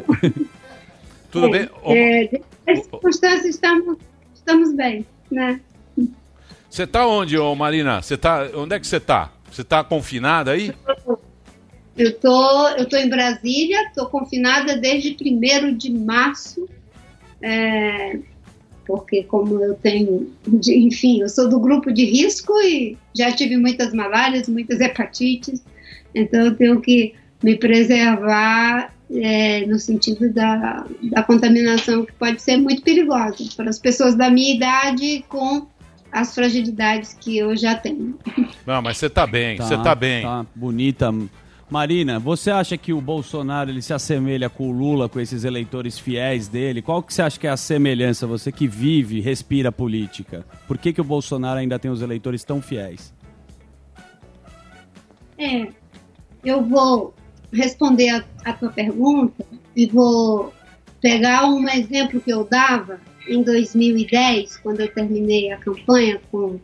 Tudo 1.30 1.46
É, 1.46 1.50
bem? 1.50 1.68
É, 1.86 2.40
as 2.72 2.78
circunstâncias 2.84 3.46
estamos, 3.46 3.98
estamos 4.34 4.74
bem, 4.74 5.06
né? 5.30 5.60
Você 6.68 6.86
tá 6.86 7.06
onde, 7.06 7.38
ô 7.38 7.54
Marina? 7.54 8.02
Você 8.02 8.16
tá. 8.16 8.48
Onde 8.54 8.74
é 8.74 8.80
que 8.80 8.86
você 8.86 9.00
tá? 9.00 9.30
Você 9.50 9.62
tá 9.62 9.82
confinada 9.84 10.50
aí? 10.50 10.72
Eu 11.06 11.18
tô, 12.18 12.68
eu 12.70 12.86
tô 12.88 12.96
em 12.96 13.08
Brasília, 13.08 13.90
tô 13.94 14.06
confinada 14.06 14.76
desde 14.76 15.16
1 15.20 15.76
de 15.76 15.90
março, 15.92 16.68
é, 17.40 18.18
porque 18.86 19.22
como 19.24 19.62
eu 19.62 19.74
tenho, 19.74 20.30
de- 20.46 20.76
enfim, 20.78 21.20
eu 21.20 21.28
sou 21.28 21.48
do 21.48 21.60
grupo 21.60 21.92
de 21.92 22.04
risco 22.04 22.52
e 22.60 22.96
já 23.14 23.30
tive 23.32 23.56
muitas 23.56 23.92
malárias, 23.94 24.48
muitas 24.48 24.80
hepatites, 24.80 25.62
então 26.14 26.46
eu 26.46 26.54
tenho 26.56 26.80
que 26.80 27.14
me 27.42 27.56
preservar 27.56 28.92
é, 29.14 29.66
no 29.66 29.78
sentido 29.78 30.32
da, 30.32 30.86
da 31.02 31.22
contaminação 31.22 32.04
que 32.04 32.12
pode 32.14 32.40
ser 32.42 32.56
muito 32.56 32.82
perigosa 32.82 33.44
para 33.56 33.70
as 33.70 33.78
pessoas 33.78 34.14
da 34.14 34.30
minha 34.30 34.54
idade 34.54 35.24
com 35.28 35.66
as 36.10 36.34
fragilidades 36.34 37.12
que 37.14 37.36
eu 37.36 37.56
já 37.56 37.74
tenho. 37.74 38.18
Não, 38.66 38.80
mas 38.80 38.96
você 38.96 39.10
tá 39.10 39.26
bem, 39.26 39.56
você 39.56 39.76
tá 39.76 39.94
bem. 39.94 40.22
Tá 40.22 40.46
bonita. 40.54 41.12
Marina, 41.70 42.18
você 42.18 42.50
acha 42.50 42.76
que 42.76 42.92
o 42.92 43.00
Bolsonaro 43.00 43.70
ele 43.70 43.80
se 43.80 43.92
assemelha 43.92 44.50
com 44.50 44.68
o 44.68 44.72
Lula, 44.72 45.08
com 45.08 45.18
esses 45.18 45.44
eleitores 45.44 45.98
fiéis 45.98 46.46
dele? 46.46 46.82
Qual 46.82 47.02
que 47.02 47.12
você 47.12 47.22
acha 47.22 47.40
que 47.40 47.46
é 47.46 47.50
a 47.50 47.56
semelhança? 47.56 48.26
Você 48.26 48.52
que 48.52 48.66
vive, 48.68 49.20
respira 49.20 49.72
política. 49.72 50.44
Por 50.68 50.76
que, 50.76 50.92
que 50.92 51.00
o 51.00 51.04
Bolsonaro 51.04 51.58
ainda 51.58 51.78
tem 51.78 51.90
os 51.90 52.02
eleitores 52.02 52.44
tão 52.44 52.60
fiéis? 52.60 53.12
É, 55.38 55.68
eu 56.44 56.62
vou 56.62 57.14
responder 57.52 58.10
a, 58.10 58.24
a 58.44 58.52
tua 58.52 58.70
pergunta 58.70 59.44
e 59.74 59.86
vou 59.86 60.52
pegar 61.00 61.46
um 61.46 61.68
exemplo 61.68 62.20
que 62.20 62.30
eu 62.30 62.44
dava 62.44 63.00
em 63.28 63.42
2010, 63.42 64.58
quando 64.58 64.80
eu 64.80 64.92
terminei 64.92 65.50
a 65.50 65.56
campanha 65.56 66.20
com 66.30 66.58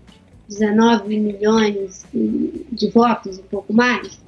19 0.48 1.18
milhões 1.18 2.04
de 2.12 2.90
votos, 2.90 3.38
um 3.38 3.44
pouco 3.44 3.72
mais, 3.72 4.20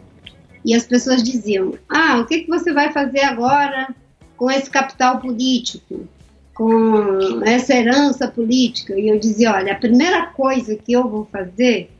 e 0.64 0.74
as 0.74 0.84
pessoas 0.84 1.22
diziam: 1.22 1.74
Ah, 1.88 2.18
o 2.20 2.26
que, 2.26 2.40
que 2.40 2.48
você 2.48 2.72
vai 2.72 2.92
fazer 2.92 3.20
agora 3.20 3.94
com 4.36 4.50
esse 4.50 4.70
capital 4.70 5.18
político, 5.20 6.06
com 6.54 7.42
essa 7.44 7.74
herança 7.74 8.28
política? 8.28 8.98
E 8.98 9.08
eu 9.08 9.18
dizia: 9.18 9.52
Olha, 9.52 9.72
a 9.72 9.78
primeira 9.78 10.26
coisa 10.26 10.76
que 10.76 10.92
eu 10.92 11.08
vou 11.08 11.24
fazer 11.26 11.90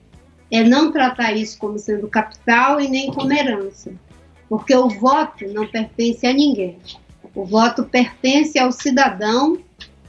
é 0.51 0.63
não 0.63 0.93
tratar 0.93 1.33
isso 1.33 1.59
como 1.59 1.79
sendo 1.79 2.09
capital 2.09 2.81
e 2.81 2.89
nem 2.89 3.11
como 3.11 3.33
herança, 3.33 3.93
porque 4.49 4.75
o 4.75 4.89
voto 4.89 5.47
não 5.49 5.67
pertence 5.67 6.27
a 6.27 6.33
ninguém. 6.33 6.79
O 7.35 7.45
voto 7.45 7.85
pertence 7.85 8.59
ao 8.59 8.71
cidadão 8.71 9.59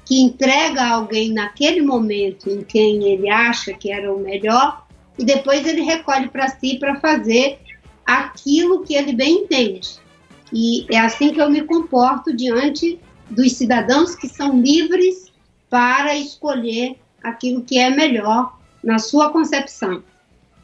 que 0.06 0.22
entrega 0.22 0.82
a 0.82 0.96
alguém 0.96 1.32
naquele 1.32 1.82
momento 1.82 2.50
em 2.50 2.62
quem 2.62 3.14
ele 3.14 3.30
acha 3.30 3.74
que 3.74 3.90
era 3.90 4.14
o 4.14 4.20
melhor 4.20 4.86
e 5.18 5.24
depois 5.24 5.66
ele 5.66 5.82
recolhe 5.82 6.28
para 6.28 6.50
si 6.50 6.78
para 6.78 7.00
fazer 7.00 7.60
aquilo 8.06 8.84
que 8.84 8.96
ele 8.96 9.14
bem 9.14 9.44
entende. 9.44 10.00
E 10.52 10.86
é 10.90 11.00
assim 11.00 11.34
que 11.34 11.42
eu 11.42 11.50
me 11.50 11.64
comporto 11.64 12.36
diante 12.36 13.00
dos 13.30 13.54
cidadãos 13.54 14.16
que 14.16 14.28
são 14.28 14.60
livres 14.62 15.32
para 15.70 16.16
escolher 16.16 16.98
aquilo 17.24 17.64
que 17.64 17.80
é 17.80 17.90
melhor 17.90 18.60
na 18.84 19.00
sua 19.00 19.32
concepção. 19.32 20.04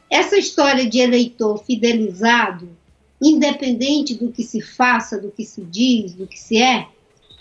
Essa 0.10 0.38
história 0.38 0.88
de 0.88 1.00
eleitor 1.00 1.64
fidelizado, 1.64 2.70
independente 3.22 4.14
do 4.14 4.32
que 4.32 4.44
se 4.44 4.62
faça, 4.62 5.20
do 5.20 5.32
que 5.32 5.46
se 5.46 5.62
diz, 5.62 6.14
do 6.14 6.28
que 6.28 6.38
se 6.40 6.62
é, 6.62 6.88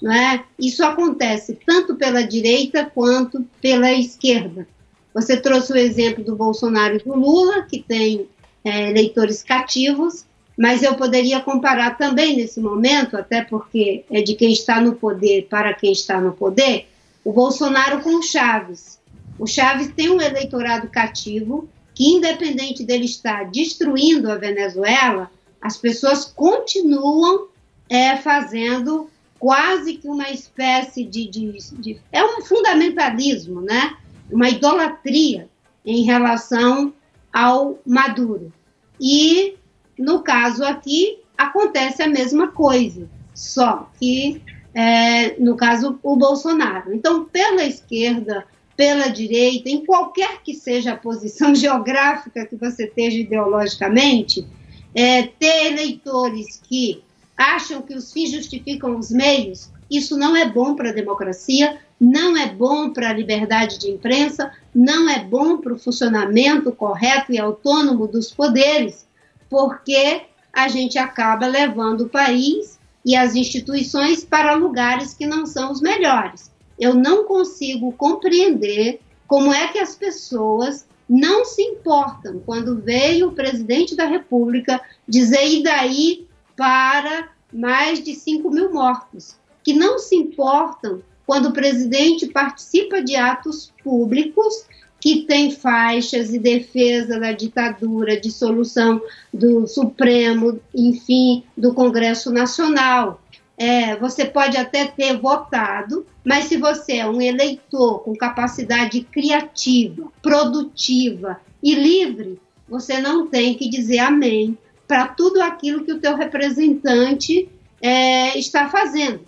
não 0.01 0.12
é? 0.12 0.44
Isso 0.59 0.84
acontece 0.84 1.59
tanto 1.66 1.96
pela 1.96 2.22
direita 2.22 2.84
quanto 2.86 3.44
pela 3.61 3.92
esquerda. 3.92 4.66
Você 5.12 5.36
trouxe 5.36 5.72
o 5.72 5.76
exemplo 5.76 6.22
do 6.22 6.36
Bolsonaro 6.36 6.96
e 6.96 6.99
do 6.99 7.14
Lula, 7.14 7.62
que 7.62 7.82
tem 7.82 8.28
é, 8.64 8.90
eleitores 8.90 9.42
cativos, 9.42 10.24
mas 10.56 10.82
eu 10.82 10.94
poderia 10.96 11.40
comparar 11.40 11.96
também 11.96 12.36
nesse 12.36 12.61
momento, 12.61 13.16
até 13.16 13.42
porque 13.42 14.04
é 14.11 14.20
de 14.20 14.34
quem 14.34 14.52
está 14.52 14.80
no 14.80 14.94
poder 14.94 15.46
para 15.48 15.72
quem 15.72 15.92
está 15.92 16.20
no 16.20 16.32
poder, 16.32 16.88
o 17.24 17.32
Bolsonaro 17.32 18.00
com 18.00 18.16
o 18.16 18.22
Chaves. 18.22 18.98
O 19.38 19.46
Chaves 19.46 19.92
tem 19.94 20.11
um 20.11 20.20
eleitorado 20.20 20.88
cativo 20.88 21.68
que, 21.94 22.09
independente 22.09 22.84
dele 22.84 23.04
estar 23.04 23.50
destruindo 23.50 24.30
a 24.30 24.36
Venezuela, 24.36 25.30
as 25.61 25.76
pessoas 25.76 26.24
continuam 26.24 27.48
é, 27.88 28.16
fazendo 28.16 29.09
quase 29.38 29.94
que 29.94 30.09
uma 30.09 30.30
espécie 30.30 31.04
de, 31.04 31.26
de, 31.28 31.52
de, 31.74 32.00
É 32.12 32.24
um 32.24 32.42
fundamentalismo, 32.42 33.61
né? 33.61 33.96
uma 34.30 34.48
idolatria 34.48 35.48
em 35.84 36.04
relação 36.04 36.92
ao 37.32 37.78
Maduro. 37.86 38.52
E, 39.00 39.54
no 39.98 40.22
caso 40.22 40.64
aqui, 40.64 41.18
acontece 41.36 42.02
a 42.02 42.08
mesma 42.08 42.48
coisa, 42.48 43.08
só 43.34 43.90
que, 43.98 44.42
é, 44.74 45.38
no 45.38 45.56
caso, 45.56 45.98
o 46.02 46.16
Bolsonaro. 46.16 46.92
Então, 46.92 47.24
pela 47.24 47.64
esquerda, 47.64 48.44
pela 48.76 49.08
direita, 49.08 49.68
em 49.68 49.84
qualquer 49.84 50.42
que 50.42 50.54
seja 50.54 50.92
a 50.92 50.96
posição 50.96 51.54
geográfica 51.56 52.46
que 52.46 52.56
você 52.56 52.84
esteja 52.84 53.18
ideologicamente, 53.18 54.46
é, 54.94 55.22
ter 55.22 55.72
eleitores 55.72 56.60
que 56.68 57.02
acham 57.36 57.82
que 57.82 57.94
os 57.94 58.12
fins 58.12 58.32
justificam 58.32 58.98
os 58.98 59.10
meios, 59.10 59.70
isso 59.90 60.16
não 60.16 60.36
é 60.36 60.48
bom 60.48 60.74
para 60.74 60.90
a 60.90 60.92
democracia, 60.92 61.78
não 62.01 62.36
é 62.36 62.46
bom 62.46 62.90
para 62.90 63.11
a 63.11 63.12
liberdade 63.12 63.78
de 63.78 63.90
imprensa, 63.90 64.53
não 64.74 65.09
é 65.09 65.18
bom 65.18 65.59
para 65.59 65.72
o 65.72 65.78
funcionamento 65.78 66.72
correto 66.72 67.32
e 67.32 67.38
autônomo 67.38 68.07
dos 68.07 68.32
poderes, 68.32 69.07
porque 69.51 70.22
a 70.53 70.68
gente 70.68 70.99
acaba 70.99 71.46
levando 71.46 72.03
o 72.03 72.09
país 72.09 72.78
e 73.05 73.16
as 73.16 73.34
instituições 73.34 74.24
para 74.24 74.55
lugares 74.55 75.14
que 75.14 75.26
não 75.26 75.46
são 75.46 75.72
os 75.72 75.80
melhores. 75.80 76.53
Eu 76.78 76.94
não 76.94 77.24
consigo 77.24 77.92
compreender 77.92 79.01
como 79.26 79.53
é 79.53 79.68
que 79.68 79.78
as 79.78 79.94
pessoas 79.94 80.86
não 81.09 81.44
se 81.44 81.62
importam 81.62 82.40
quando 82.44 82.80
veio 82.80 83.28
o 83.28 83.32
presidente 83.32 83.96
da 83.96 84.05
República 84.05 84.80
dizer 85.07 85.46
e 85.46 85.62
daí 85.62 86.26
para 86.55 87.30
mais 87.53 88.03
de 88.03 88.14
5 88.14 88.51
mil 88.51 88.72
mortos, 88.72 89.36
que 89.62 89.72
não 89.72 89.99
se 89.99 90.14
importam 90.14 91.03
quando 91.28 91.50
o 91.50 91.52
presidente 91.52 92.26
participa 92.26 93.02
de 93.02 93.14
atos 93.14 93.70
públicos 93.84 94.64
que 94.98 95.26
tem 95.26 95.50
faixas 95.50 96.32
e 96.32 96.38
defesa 96.38 97.20
da 97.20 97.32
ditadura, 97.32 98.18
dissolução 98.18 98.98
do 99.30 99.66
Supremo, 99.66 100.58
enfim, 100.74 101.44
do 101.54 101.74
Congresso 101.74 102.32
Nacional. 102.32 103.20
É, 103.58 103.94
você 103.96 104.24
pode 104.24 104.56
até 104.56 104.86
ter 104.86 105.18
votado, 105.18 106.06
mas 106.24 106.46
se 106.46 106.56
você 106.56 106.96
é 106.96 107.06
um 107.06 107.20
eleitor 107.20 107.98
com 107.98 108.16
capacidade 108.16 109.02
criativa, 109.02 110.10
produtiva 110.22 111.38
e 111.62 111.74
livre, 111.74 112.40
você 112.66 113.02
não 113.02 113.26
tem 113.26 113.52
que 113.54 113.68
dizer 113.68 113.98
amém 113.98 114.56
para 114.86 115.08
tudo 115.08 115.42
aquilo 115.42 115.84
que 115.84 115.92
o 115.92 116.00
teu 116.00 116.16
representante 116.16 117.50
é, 117.82 118.38
está 118.38 118.70
fazendo. 118.70 119.27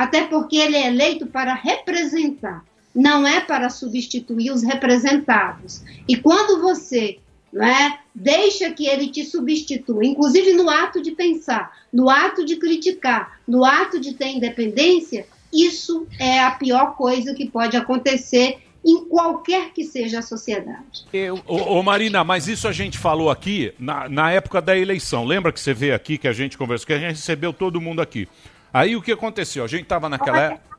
Até 0.00 0.24
porque 0.24 0.56
ele 0.56 0.76
é 0.76 0.86
eleito 0.86 1.26
para 1.26 1.52
representar, 1.52 2.64
não 2.94 3.28
é 3.28 3.38
para 3.38 3.68
substituir 3.68 4.50
os 4.50 4.62
representados. 4.62 5.82
E 6.08 6.16
quando 6.16 6.62
você 6.62 7.18
não 7.52 7.66
é, 7.66 7.98
deixa 8.14 8.70
que 8.70 8.86
ele 8.86 9.08
te 9.08 9.22
substitua, 9.26 10.02
inclusive 10.02 10.54
no 10.54 10.70
ato 10.70 11.02
de 11.02 11.10
pensar, 11.10 11.76
no 11.92 12.08
ato 12.08 12.46
de 12.46 12.56
criticar, 12.56 13.38
no 13.46 13.62
ato 13.62 14.00
de 14.00 14.14
ter 14.14 14.28
independência, 14.28 15.26
isso 15.52 16.06
é 16.18 16.40
a 16.40 16.52
pior 16.52 16.96
coisa 16.96 17.34
que 17.34 17.50
pode 17.50 17.76
acontecer 17.76 18.56
em 18.82 19.04
qualquer 19.04 19.74
que 19.74 19.84
seja 19.84 20.20
a 20.20 20.22
sociedade. 20.22 21.04
Ô, 21.46 21.56
ô, 21.56 21.82
Marina, 21.82 22.24
mas 22.24 22.48
isso 22.48 22.66
a 22.66 22.72
gente 22.72 22.96
falou 22.96 23.28
aqui 23.28 23.74
na, 23.78 24.08
na 24.08 24.32
época 24.32 24.62
da 24.62 24.74
eleição. 24.74 25.26
Lembra 25.26 25.52
que 25.52 25.60
você 25.60 25.74
veio 25.74 25.94
aqui, 25.94 26.16
que 26.16 26.26
a 26.26 26.32
gente 26.32 26.56
conversou, 26.56 26.86
que 26.86 26.94
a 26.94 26.98
gente 26.98 27.16
recebeu 27.16 27.52
todo 27.52 27.78
mundo 27.82 28.00
aqui. 28.00 28.26
Aí 28.72 28.96
o 28.96 29.02
que 29.02 29.12
aconteceu? 29.12 29.64
A 29.64 29.68
gente 29.68 29.82
estava 29.82 30.08
naquela 30.08 30.38
época. 30.40 30.70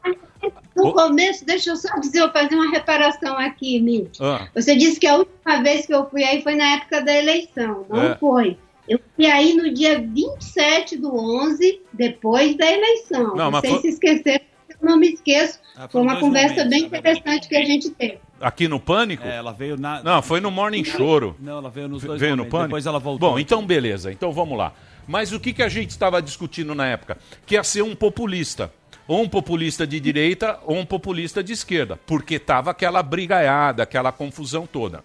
No 0.76 0.94
começo, 0.94 1.46
deixa 1.46 1.70
eu 1.72 1.76
só 1.76 2.00
dizer, 2.00 2.20
eu 2.22 2.32
fazer 2.32 2.56
uma 2.56 2.72
reparação 2.72 3.38
aqui, 3.38 3.80
Mitch. 3.80 4.20
Ah. 4.20 4.48
Você 4.56 4.76
disse 4.76 5.00
que 5.00 5.06
a 5.06 5.18
última 5.18 5.62
vez 5.62 5.86
que 5.86 5.94
eu 5.94 6.10
fui 6.10 6.24
aí 6.24 6.42
foi 6.42 6.56
na 6.56 6.76
época 6.76 7.02
da 7.02 7.14
eleição. 7.14 7.86
Não 7.90 8.04
É. 8.04 8.16
foi. 8.18 8.58
Eu 8.90 9.00
fui 9.16 9.26
aí 9.28 9.54
no 9.54 9.72
dia 9.74 10.00
27 10.02 10.98
do 10.98 11.16
11, 11.16 11.82
depois 11.94 12.58
da 12.58 12.66
eleição. 12.72 13.36
Não, 13.36 13.52
mas 13.52 13.62
Vocês 13.62 13.74
foi- 13.74 13.82
se 13.82 13.88
esqueceram, 13.90 14.44
eu 14.70 14.76
não 14.82 14.98
me 14.98 15.10
esqueço. 15.14 15.60
Ah, 15.78 15.88
foi 15.88 16.02
uma 16.02 16.20
conversa 16.20 16.64
momentos, 16.64 16.70
bem 16.72 16.90
verdade. 16.90 17.20
interessante 17.20 17.48
que 17.48 17.56
a 17.56 17.64
gente 17.66 17.90
teve. 17.92 18.18
Aqui 18.40 18.68
no 18.68 18.80
Pânico? 18.80 19.24
É, 19.28 19.36
ela 19.38 19.52
veio 19.54 19.78
na. 19.78 20.02
Não, 20.02 20.22
foi 20.24 20.42
no 20.42 20.50
Morning 20.50 20.84
Choro. 20.84 21.36
Não, 21.40 21.60
ela 21.60 21.70
veio 21.70 21.88
nos 21.88 22.04
dois 22.04 22.20
Veio 22.20 22.32
no 22.32 22.38
momentos. 22.38 22.52
Pânico? 22.52 22.68
Depois 22.70 22.86
ela 22.88 23.00
voltou. 23.00 23.32
Bom, 23.32 23.40
então 23.40 23.64
beleza. 23.64 24.12
Então 24.12 24.32
vamos 24.32 24.58
lá. 24.58 24.74
Mas 25.12 25.34
o 25.34 25.40
que, 25.40 25.52
que 25.52 25.62
a 25.62 25.68
gente 25.70 25.90
estava 25.90 26.22
discutindo 26.22 26.74
na 26.74 26.88
época? 26.88 27.18
Que 27.46 27.56
ia 27.56 27.64
ser 27.64 27.82
um 27.82 27.94
populista. 27.96 28.72
ou 29.08 29.22
um 29.24 29.28
populista 29.28 29.86
de 29.86 30.00
direita 30.00 30.58
ou 30.64 30.78
um 30.78 30.86
populista 30.86 31.44
de 31.44 31.52
esquerda, 31.52 32.00
porque 32.08 32.40
tava 32.40 32.72
aquela 32.72 33.04
brigaiada, 33.04 33.84
aquela 33.84 34.10
confusão 34.12 34.66
toda. 34.66 35.04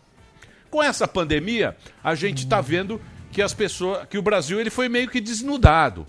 Com 0.71 0.81
essa 0.81 1.09
pandemia, 1.09 1.77
a 2.05 2.15
gente 2.15 2.45
está 2.45 2.61
vendo 2.61 3.01
que 3.33 3.43
as 3.43 3.53
pessoas, 3.53 4.07
que 4.09 4.17
o 4.17 4.23
Brasil 4.23 4.61
ele 4.61 4.71
foi 4.71 4.89
meio 4.89 5.09
que 5.09 5.21
desnudado. 5.21 6.07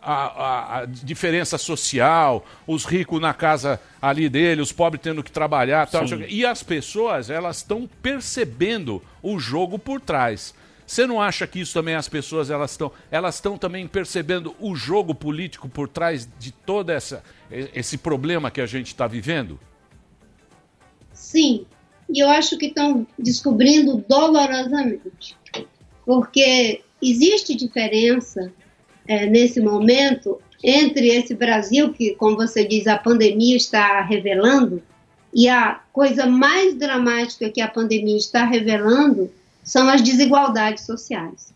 A, 0.00 0.14
a- 0.14 0.78
a 0.80 0.84
diferença 0.86 1.56
social, 1.58 2.44
os 2.66 2.84
ricos 2.84 3.20
na 3.20 3.32
casa 3.34 3.80
ali 4.00 4.28
dele, 4.28 4.60
os 4.60 4.70
pobres 4.72 5.02
tendo 5.02 5.22
que 5.22 5.30
trabalhar, 5.32 5.86
tal, 5.88 6.02
e 6.28 6.44
as 6.46 6.62
pessoas 6.62 7.30
elas 7.30 7.58
estão 7.58 7.88
percebendo 8.02 9.02
o 9.22 9.38
jogo 9.38 9.78
por 9.78 10.00
trás. 10.00 10.54
Você 10.86 11.06
não 11.06 11.20
acha 11.20 11.46
que 11.46 11.60
isso 11.60 11.74
também 11.74 11.94
as 11.94 12.08
pessoas 12.08 12.50
elas 12.50 12.72
estão 12.72 12.92
elas 13.10 13.36
estão 13.36 13.56
também 13.56 13.86
percebendo 13.86 14.54
o 14.60 14.74
jogo 14.74 15.14
político 15.14 15.68
por 15.68 15.88
trás 15.88 16.28
de 16.38 16.52
todo 16.52 16.90
essa 16.90 17.22
esse 17.50 17.98
problema 17.98 18.50
que 18.50 18.60
a 18.60 18.66
gente 18.66 18.88
está 18.88 19.06
vivendo? 19.06 19.58
Sim, 21.12 21.66
e 22.08 22.22
eu 22.22 22.28
acho 22.28 22.58
que 22.58 22.66
estão 22.66 23.06
descobrindo 23.18 24.04
dolorosamente, 24.08 25.36
porque 26.04 26.82
existe 27.00 27.54
diferença 27.54 28.52
eh, 29.06 29.26
nesse 29.26 29.60
momento 29.60 30.40
entre 30.62 31.08
esse 31.08 31.34
Brasil 31.34 31.92
que, 31.92 32.14
como 32.14 32.36
você 32.36 32.64
diz, 32.64 32.86
a 32.86 32.96
pandemia 32.96 33.56
está 33.56 34.00
revelando, 34.02 34.82
e 35.34 35.48
a 35.48 35.80
coisa 35.92 36.26
mais 36.26 36.74
dramática 36.74 37.50
que 37.50 37.60
a 37.60 37.68
pandemia 37.68 38.16
está 38.16 38.44
revelando 38.44 39.30
são 39.62 39.88
as 39.88 40.02
desigualdades 40.02 40.84
sociais. 40.84 41.52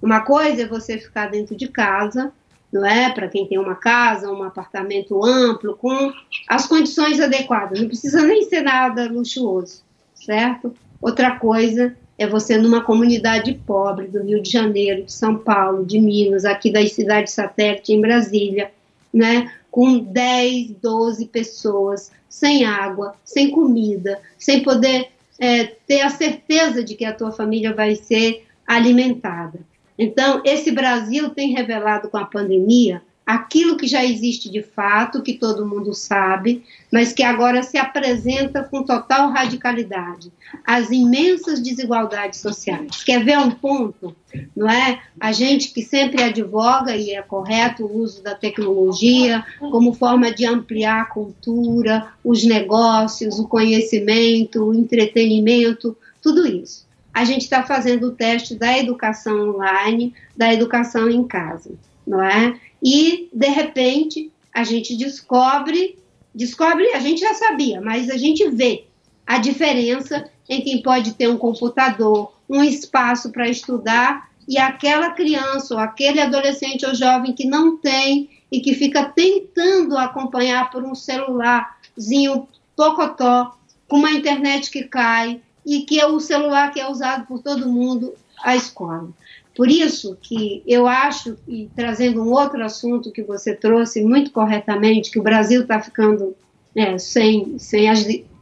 Uma 0.00 0.20
coisa 0.20 0.62
é 0.62 0.66
você 0.66 0.98
ficar 0.98 1.30
dentro 1.30 1.56
de 1.56 1.68
casa, 1.68 2.32
não 2.72 2.84
é? 2.84 3.10
Para 3.10 3.28
quem 3.28 3.46
tem 3.46 3.58
uma 3.58 3.74
casa, 3.74 4.30
um 4.30 4.42
apartamento 4.42 5.24
amplo, 5.24 5.76
com 5.76 6.12
as 6.48 6.66
condições 6.66 7.20
adequadas. 7.20 7.80
Não 7.80 7.86
precisa 7.88 8.22
nem 8.22 8.42
ser 8.42 8.62
nada 8.62 9.10
luxuoso, 9.10 9.82
certo? 10.14 10.74
Outra 11.00 11.38
coisa 11.38 11.96
é 12.18 12.26
você 12.26 12.56
numa 12.56 12.82
comunidade 12.82 13.54
pobre 13.66 14.06
do 14.06 14.22
Rio 14.22 14.42
de 14.42 14.50
Janeiro, 14.50 15.04
de 15.04 15.12
São 15.12 15.36
Paulo, 15.36 15.84
de 15.84 15.98
Minas, 16.00 16.44
aqui 16.44 16.72
das 16.72 16.92
cidades 16.92 17.32
satélite 17.32 17.92
em 17.92 18.00
Brasília, 18.00 18.70
né? 19.12 19.52
Com 19.70 19.98
10, 19.98 20.72
12 20.82 21.26
pessoas 21.26 22.10
sem 22.28 22.64
água, 22.64 23.14
sem 23.24 23.50
comida, 23.50 24.20
sem 24.38 24.62
poder 24.62 25.13
é, 25.38 25.64
ter 25.64 26.00
a 26.00 26.10
certeza 26.10 26.82
de 26.82 26.94
que 26.94 27.04
a 27.04 27.14
tua 27.14 27.32
família 27.32 27.74
vai 27.74 27.94
ser 27.94 28.46
alimentada. 28.66 29.60
Então, 29.98 30.42
esse 30.44 30.72
Brasil 30.72 31.30
tem 31.30 31.52
revelado 31.52 32.08
com 32.08 32.16
a 32.16 32.24
pandemia 32.24 33.02
aquilo 33.26 33.76
que 33.76 33.86
já 33.86 34.04
existe 34.04 34.50
de 34.50 34.62
fato, 34.62 35.22
que 35.22 35.34
todo 35.34 35.66
mundo 35.66 35.94
sabe, 35.94 36.62
mas 36.92 37.12
que 37.12 37.22
agora 37.22 37.62
se 37.62 37.78
apresenta 37.78 38.62
com 38.62 38.82
total 38.82 39.30
radicalidade. 39.30 40.30
As 40.64 40.90
imensas 40.90 41.60
desigualdades 41.60 42.40
sociais. 42.40 43.02
Quer 43.02 43.24
ver 43.24 43.38
um 43.38 43.50
ponto? 43.50 44.14
Não 44.54 44.68
é? 44.68 45.00
A 45.18 45.32
gente 45.32 45.72
que 45.72 45.82
sempre 45.82 46.22
advoga, 46.22 46.94
e 46.96 47.12
é 47.12 47.22
correto 47.22 47.86
o 47.86 47.98
uso 47.98 48.22
da 48.22 48.34
tecnologia 48.34 49.44
como 49.58 49.94
forma 49.94 50.30
de 50.30 50.44
ampliar 50.44 51.02
a 51.02 51.06
cultura, 51.06 52.08
os 52.22 52.44
negócios, 52.44 53.38
o 53.38 53.48
conhecimento, 53.48 54.64
o 54.64 54.74
entretenimento, 54.74 55.96
tudo 56.22 56.46
isso. 56.46 56.84
A 57.12 57.24
gente 57.24 57.42
está 57.42 57.62
fazendo 57.62 58.08
o 58.08 58.12
teste 58.12 58.56
da 58.56 58.76
educação 58.76 59.50
online, 59.50 60.12
da 60.36 60.52
educação 60.52 61.08
em 61.08 61.22
casa, 61.22 61.70
não 62.04 62.20
é? 62.20 62.58
E, 62.84 63.30
de 63.32 63.48
repente, 63.48 64.30
a 64.52 64.62
gente 64.62 64.94
descobre, 64.94 65.98
descobre, 66.34 66.92
a 66.92 67.00
gente 67.00 67.20
já 67.22 67.32
sabia, 67.32 67.80
mas 67.80 68.10
a 68.10 68.16
gente 68.18 68.46
vê 68.50 68.84
a 69.26 69.38
diferença 69.38 70.30
em 70.48 70.60
quem 70.60 70.82
pode 70.82 71.14
ter 71.14 71.28
um 71.28 71.38
computador, 71.38 72.32
um 72.48 72.62
espaço 72.62 73.32
para 73.32 73.48
estudar 73.48 74.28
e 74.46 74.58
aquela 74.58 75.10
criança 75.10 75.74
ou 75.74 75.80
aquele 75.80 76.20
adolescente 76.20 76.84
ou 76.84 76.94
jovem 76.94 77.32
que 77.32 77.46
não 77.46 77.78
tem 77.78 78.28
e 78.52 78.60
que 78.60 78.74
fica 78.74 79.04
tentando 79.04 79.96
acompanhar 79.96 80.70
por 80.70 80.84
um 80.84 80.94
celularzinho 80.94 82.46
pocotó, 82.76 83.56
com 83.88 83.96
uma 83.96 84.10
internet 84.10 84.70
que 84.70 84.84
cai 84.84 85.40
e 85.64 85.80
que 85.80 85.98
é 85.98 86.06
o 86.06 86.20
celular 86.20 86.70
que 86.70 86.80
é 86.80 86.90
usado 86.90 87.26
por 87.26 87.40
todo 87.40 87.68
mundo, 87.68 88.12
a 88.42 88.54
escola. 88.54 89.08
Por 89.54 89.68
isso 89.68 90.18
que 90.20 90.62
eu 90.66 90.86
acho, 90.88 91.38
e 91.46 91.70
trazendo 91.76 92.22
um 92.22 92.32
outro 92.32 92.62
assunto 92.64 93.12
que 93.12 93.22
você 93.22 93.54
trouxe 93.54 94.02
muito 94.02 94.32
corretamente, 94.32 95.10
que 95.10 95.18
o 95.20 95.22
Brasil 95.22 95.62
está 95.62 95.80
ficando 95.80 96.36
né, 96.74 96.98
sem, 96.98 97.56
sem 97.58 97.86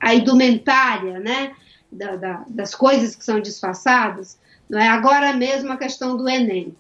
a 0.01 0.15
indumentária 0.15 1.21
né, 1.21 1.53
da- 1.91 2.17
da- 2.17 2.45
das 2.49 2.75
coisas 2.75 3.15
que 3.15 3.25
são 3.25 3.41
disfarçadas, 3.41 4.39
não 4.71 4.79
é? 4.79 4.89
agora 4.89 5.35
mesmo 5.35 5.71
a 5.71 5.77
questão 5.77 6.17
do 6.17 6.27
Enem. 6.29 6.75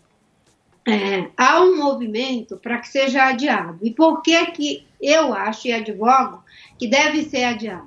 É, 0.88 1.28
há 1.36 1.60
um 1.60 1.76
movimento 1.76 2.56
para 2.56 2.78
que 2.78 2.88
seja 2.88 3.26
adiado. 3.26 3.78
E 3.82 3.90
por 3.92 4.22
que, 4.22 4.46
que 4.46 4.86
eu 5.00 5.32
acho 5.32 5.68
e 5.68 5.72
advogo 5.72 6.42
que 6.78 6.88
deve 6.88 7.22
ser 7.24 7.44
adiado? 7.44 7.86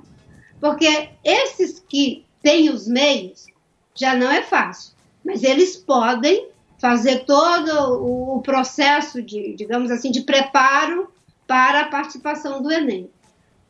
Porque 0.60 1.10
esses 1.22 1.78
que 1.80 2.24
têm 2.42 2.70
os 2.70 2.86
meios 2.86 3.46
já 3.94 4.14
não 4.14 4.30
é 4.30 4.42
fácil, 4.42 4.95
mas 5.26 5.42
eles 5.42 5.76
podem 5.76 6.48
fazer 6.78 7.24
todo 7.24 8.36
o, 8.36 8.40
processo 8.42 9.20
de, 9.20 9.54
digamos 9.56 9.90
assim, 9.90 10.12
de 10.12 10.20
preparo 10.20 11.08
para 11.48 11.80
a 11.80 11.88
participação 11.88 12.62
do 12.62 12.70
Enem. 12.70 13.10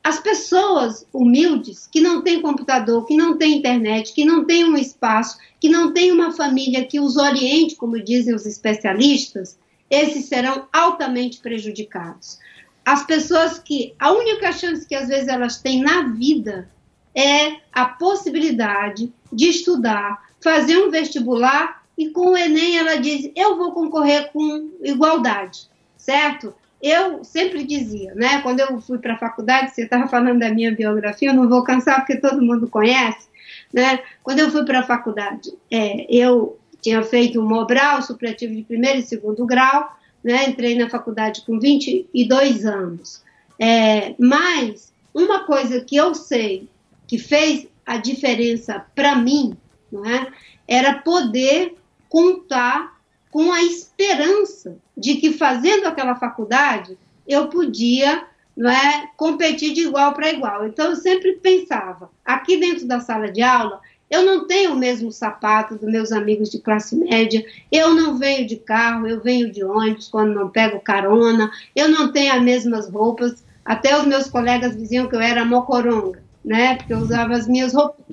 As 0.05 0.21
pessoas 0.21 1.07
humildes, 1.13 1.89
que 1.91 2.01
não 2.01 2.23
têm 2.23 2.43
computador, 2.43 3.07
que 3.07 3.17
não 3.17 3.39
têm 3.39 3.57
internet, 3.57 4.13
que 4.13 4.25
não 4.25 4.45
têm 4.45 4.65
um 4.65 4.77
espaço, 4.77 5.39
que 5.59 5.69
não 5.69 5.95
têm 5.95 6.13
uma 6.13 6.31
família 6.31 6.85
que 6.85 7.01
os 7.01 7.17
oriente, 7.17 7.75
como 7.75 7.99
dizem 8.03 8.35
os 8.35 8.45
especialistas, 8.45 9.59
esses 9.91 10.27
serão 10.27 10.69
altamente 10.73 11.41
prejudicados. 11.41 12.39
As 12.85 13.05
pessoas 13.05 13.59
que 13.59 13.95
a 13.99 14.13
única 14.13 14.53
chance 14.53 14.87
que 14.87 14.95
às 14.95 15.09
vezes 15.09 15.29
elas 15.29 15.61
têm 15.61 15.83
na 15.83 16.03
vida 16.03 16.69
é 17.15 17.57
a 17.73 17.87
possibilidade 17.87 19.13
de 19.33 19.49
estudar, 19.49 20.26
fazer 20.47 20.79
um 20.79 20.93
vestibular 20.93 21.83
e 21.99 22.11
com 22.11 22.31
o 22.31 22.37
Enem 22.37 22.79
ela 22.79 22.95
diz: 23.01 23.29
eu 23.35 23.57
vou 23.57 23.73
concorrer 23.73 24.31
com 24.33 24.71
igualdade, 24.81 25.63
certo? 25.97 26.55
Eu 26.81 27.25
sempre 27.25 27.65
dizia, 27.65 28.15
né? 28.15 28.41
Quando 28.43 28.61
eu 28.61 28.81
fui 28.81 28.99
para 28.99 29.15
a 29.15 29.19
faculdade, 29.19 29.75
você 29.75 29.83
estava 29.83 30.07
falando 30.07 30.39
da 30.39 30.49
minha 30.51 30.71
biografia, 30.71 31.31
eu 31.31 31.35
não 31.35 31.49
vou 31.49 31.65
cansar 31.65 31.97
porque 31.97 32.21
todo 32.21 32.41
mundo 32.41 32.69
conhece, 32.69 33.27
né? 33.73 33.99
Quando 34.23 34.39
eu 34.39 34.49
fui 34.49 34.65
para 34.65 34.81
a 34.81 34.85
faculdade, 34.85 35.53
é, 35.69 36.07
eu 36.09 36.57
tinha 36.81 37.03
feito 37.03 37.41
um 37.41 37.49
Mobral, 37.49 38.01
supletivo 38.03 38.55
de 38.55 38.63
primeiro 38.63 39.01
e 39.01 39.03
segundo 39.03 39.45
grau, 39.45 39.99
né? 40.23 40.49
Entrei 40.49 40.79
na 40.79 40.89
faculdade 40.89 41.43
com 41.45 41.59
22 41.59 42.65
anos. 42.67 43.25
É, 43.59 44.15
mas 44.17 44.93
uma 45.13 45.43
coisa 45.45 45.81
que 45.81 45.97
eu 45.97 46.15
sei 46.15 46.69
que 47.09 47.19
fez 47.19 47.67
a 47.85 47.97
diferença 47.97 48.85
para 48.95 49.17
mim, 49.17 49.57
é? 50.05 50.27
Era 50.67 50.95
poder 50.95 51.77
contar 52.09 52.97
com 53.31 53.53
a 53.53 53.63
esperança 53.63 54.79
de 54.97 55.17
que 55.17 55.33
fazendo 55.33 55.87
aquela 55.87 56.15
faculdade 56.15 56.97
eu 57.27 57.49
podia 57.49 58.25
é, 58.59 59.09
competir 59.17 59.75
de 59.75 59.83
igual 59.83 60.15
para 60.15 60.31
igual. 60.31 60.67
Então 60.67 60.87
eu 60.87 60.97
sempre 60.97 61.33
pensava, 61.37 62.11
aqui 62.25 62.57
dentro 62.57 62.87
da 62.87 63.01
sala 63.01 63.31
de 63.31 63.43
aula, 63.43 63.81
eu 64.09 64.25
não 64.25 64.47
tenho 64.47 64.73
o 64.73 64.79
mesmo 64.79 65.11
sapato 65.11 65.75
dos 65.75 65.91
meus 65.91 66.13
amigos 66.13 66.49
de 66.49 66.61
classe 66.61 66.97
média, 66.97 67.45
eu 67.71 67.93
não 67.93 68.17
venho 68.17 68.47
de 68.47 68.57
carro, 68.57 69.07
eu 69.07 69.21
venho 69.21 69.51
de 69.51 69.65
ônibus 69.65 70.09
quando 70.09 70.33
não 70.33 70.49
pego 70.49 70.81
carona, 70.81 71.51
eu 71.75 71.89
não 71.89 72.13
tenho 72.13 72.33
as 72.33 72.43
mesmas 72.43 72.89
roupas, 72.89 73.45
até 73.65 73.99
os 73.99 74.07
meus 74.07 74.31
colegas 74.31 74.77
diziam 74.77 75.09
que 75.09 75.17
eu 75.17 75.21
era 75.21 75.45
mocoronga, 75.45 76.23
né? 76.45 76.77
Porque 76.77 76.95
eu 76.95 76.99
usava 76.99 77.35
as 77.35 77.49
minhas 77.49 77.75
roupas 77.75 78.07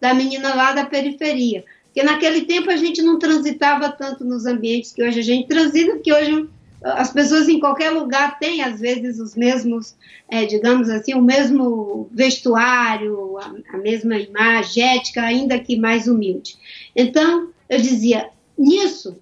da 0.00 0.14
menina 0.14 0.54
lá 0.54 0.72
da 0.72 0.86
periferia. 0.86 1.64
Porque 1.84 2.02
naquele 2.02 2.42
tempo 2.42 2.70
a 2.70 2.76
gente 2.76 3.00
não 3.00 3.18
transitava 3.18 3.90
tanto 3.90 4.24
nos 4.24 4.44
ambientes 4.44 4.92
que 4.92 5.02
hoje 5.02 5.20
a 5.20 5.22
gente 5.22 5.48
transita, 5.48 5.94
porque 5.94 6.12
hoje 6.12 6.48
as 6.82 7.10
pessoas 7.10 7.48
em 7.48 7.58
qualquer 7.58 7.90
lugar 7.90 8.38
têm, 8.38 8.62
às 8.62 8.78
vezes, 8.80 9.18
os 9.18 9.34
mesmos, 9.34 9.96
é, 10.28 10.44
digamos 10.44 10.88
assim, 10.90 11.14
o 11.14 11.22
mesmo 11.22 12.08
vestuário, 12.12 13.38
a, 13.38 13.74
a 13.74 13.78
mesma 13.78 14.18
imagética, 14.18 15.22
ainda 15.22 15.58
que 15.58 15.76
mais 15.76 16.06
humilde. 16.06 16.56
Então, 16.94 17.48
eu 17.68 17.80
dizia, 17.80 18.28
nisso 18.56 19.16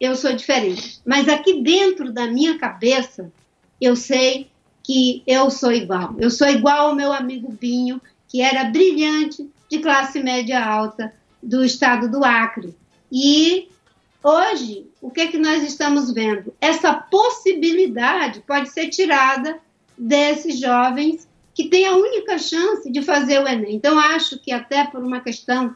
eu 0.00 0.16
sou 0.16 0.32
diferente. 0.32 1.00
Mas 1.04 1.28
aqui 1.28 1.62
dentro 1.62 2.12
da 2.12 2.26
minha 2.26 2.58
cabeça, 2.58 3.30
eu 3.80 3.94
sei 3.94 4.48
que 4.82 5.22
eu 5.26 5.50
sou 5.50 5.72
igual. 5.72 6.14
Eu 6.18 6.30
sou 6.30 6.48
igual 6.48 6.88
ao 6.88 6.94
meu 6.94 7.12
amigo 7.12 7.52
Binho, 7.52 8.00
que 8.26 8.40
era 8.40 8.64
brilhante, 8.64 9.48
de 9.70 9.78
classe 9.78 10.22
média 10.22 10.62
alta, 10.62 11.14
do 11.42 11.64
estado 11.64 12.10
do 12.10 12.24
Acre. 12.24 12.76
E 13.10 13.68
hoje, 14.22 14.86
o 15.00 15.10
que, 15.10 15.22
é 15.22 15.26
que 15.28 15.38
nós 15.38 15.62
estamos 15.62 16.12
vendo? 16.12 16.52
Essa 16.60 16.92
possibilidade 16.92 18.42
pode 18.46 18.68
ser 18.70 18.88
tirada 18.88 19.58
desses 19.96 20.58
jovens 20.58 21.28
que 21.54 21.68
têm 21.68 21.86
a 21.86 21.96
única 21.96 22.38
chance 22.38 22.90
de 22.90 23.02
fazer 23.02 23.40
o 23.40 23.48
Enem. 23.48 23.74
Então, 23.74 23.98
acho 23.98 24.38
que 24.38 24.52
até 24.52 24.84
por 24.84 25.02
uma 25.02 25.20
questão, 25.20 25.74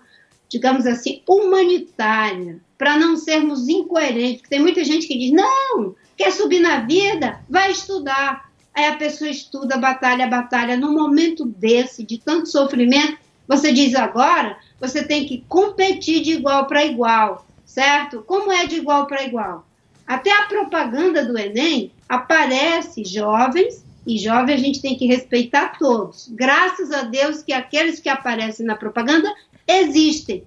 digamos 0.48 0.86
assim, 0.86 1.22
humanitária, 1.28 2.60
para 2.76 2.98
não 2.98 3.16
sermos 3.16 3.68
incoerentes, 3.68 4.42
porque 4.42 4.56
tem 4.56 4.60
muita 4.60 4.84
gente 4.84 5.06
que 5.06 5.18
diz, 5.18 5.32
não, 5.32 5.94
quer 6.16 6.32
subir 6.32 6.60
na 6.60 6.80
vida, 6.80 7.40
vai 7.48 7.70
estudar. 7.70 8.50
Aí 8.74 8.86
a 8.86 8.96
pessoa 8.96 9.30
estuda, 9.30 9.76
batalha, 9.76 10.26
batalha. 10.26 10.76
Num 10.76 10.92
momento 10.92 11.44
desse, 11.44 12.04
de 12.04 12.18
tanto 12.18 12.48
sofrimento, 12.48 13.23
você 13.46 13.72
diz 13.72 13.94
agora, 13.94 14.56
você 14.80 15.02
tem 15.02 15.26
que 15.26 15.44
competir 15.48 16.22
de 16.22 16.32
igual 16.32 16.66
para 16.66 16.84
igual, 16.84 17.46
certo? 17.64 18.22
Como 18.22 18.50
é 18.52 18.66
de 18.66 18.76
igual 18.76 19.06
para 19.06 19.24
igual? 19.24 19.66
Até 20.06 20.32
a 20.32 20.46
propaganda 20.46 21.24
do 21.24 21.38
Enem 21.38 21.92
aparece 22.08 23.04
jovens, 23.04 23.84
e 24.06 24.18
jovem 24.18 24.54
a 24.54 24.58
gente 24.58 24.82
tem 24.82 24.96
que 24.96 25.06
respeitar 25.06 25.78
todos. 25.78 26.28
Graças 26.32 26.92
a 26.92 27.02
Deus 27.02 27.42
que 27.42 27.52
aqueles 27.52 28.00
que 28.00 28.08
aparecem 28.08 28.66
na 28.66 28.76
propaganda 28.76 29.32
existem. 29.66 30.44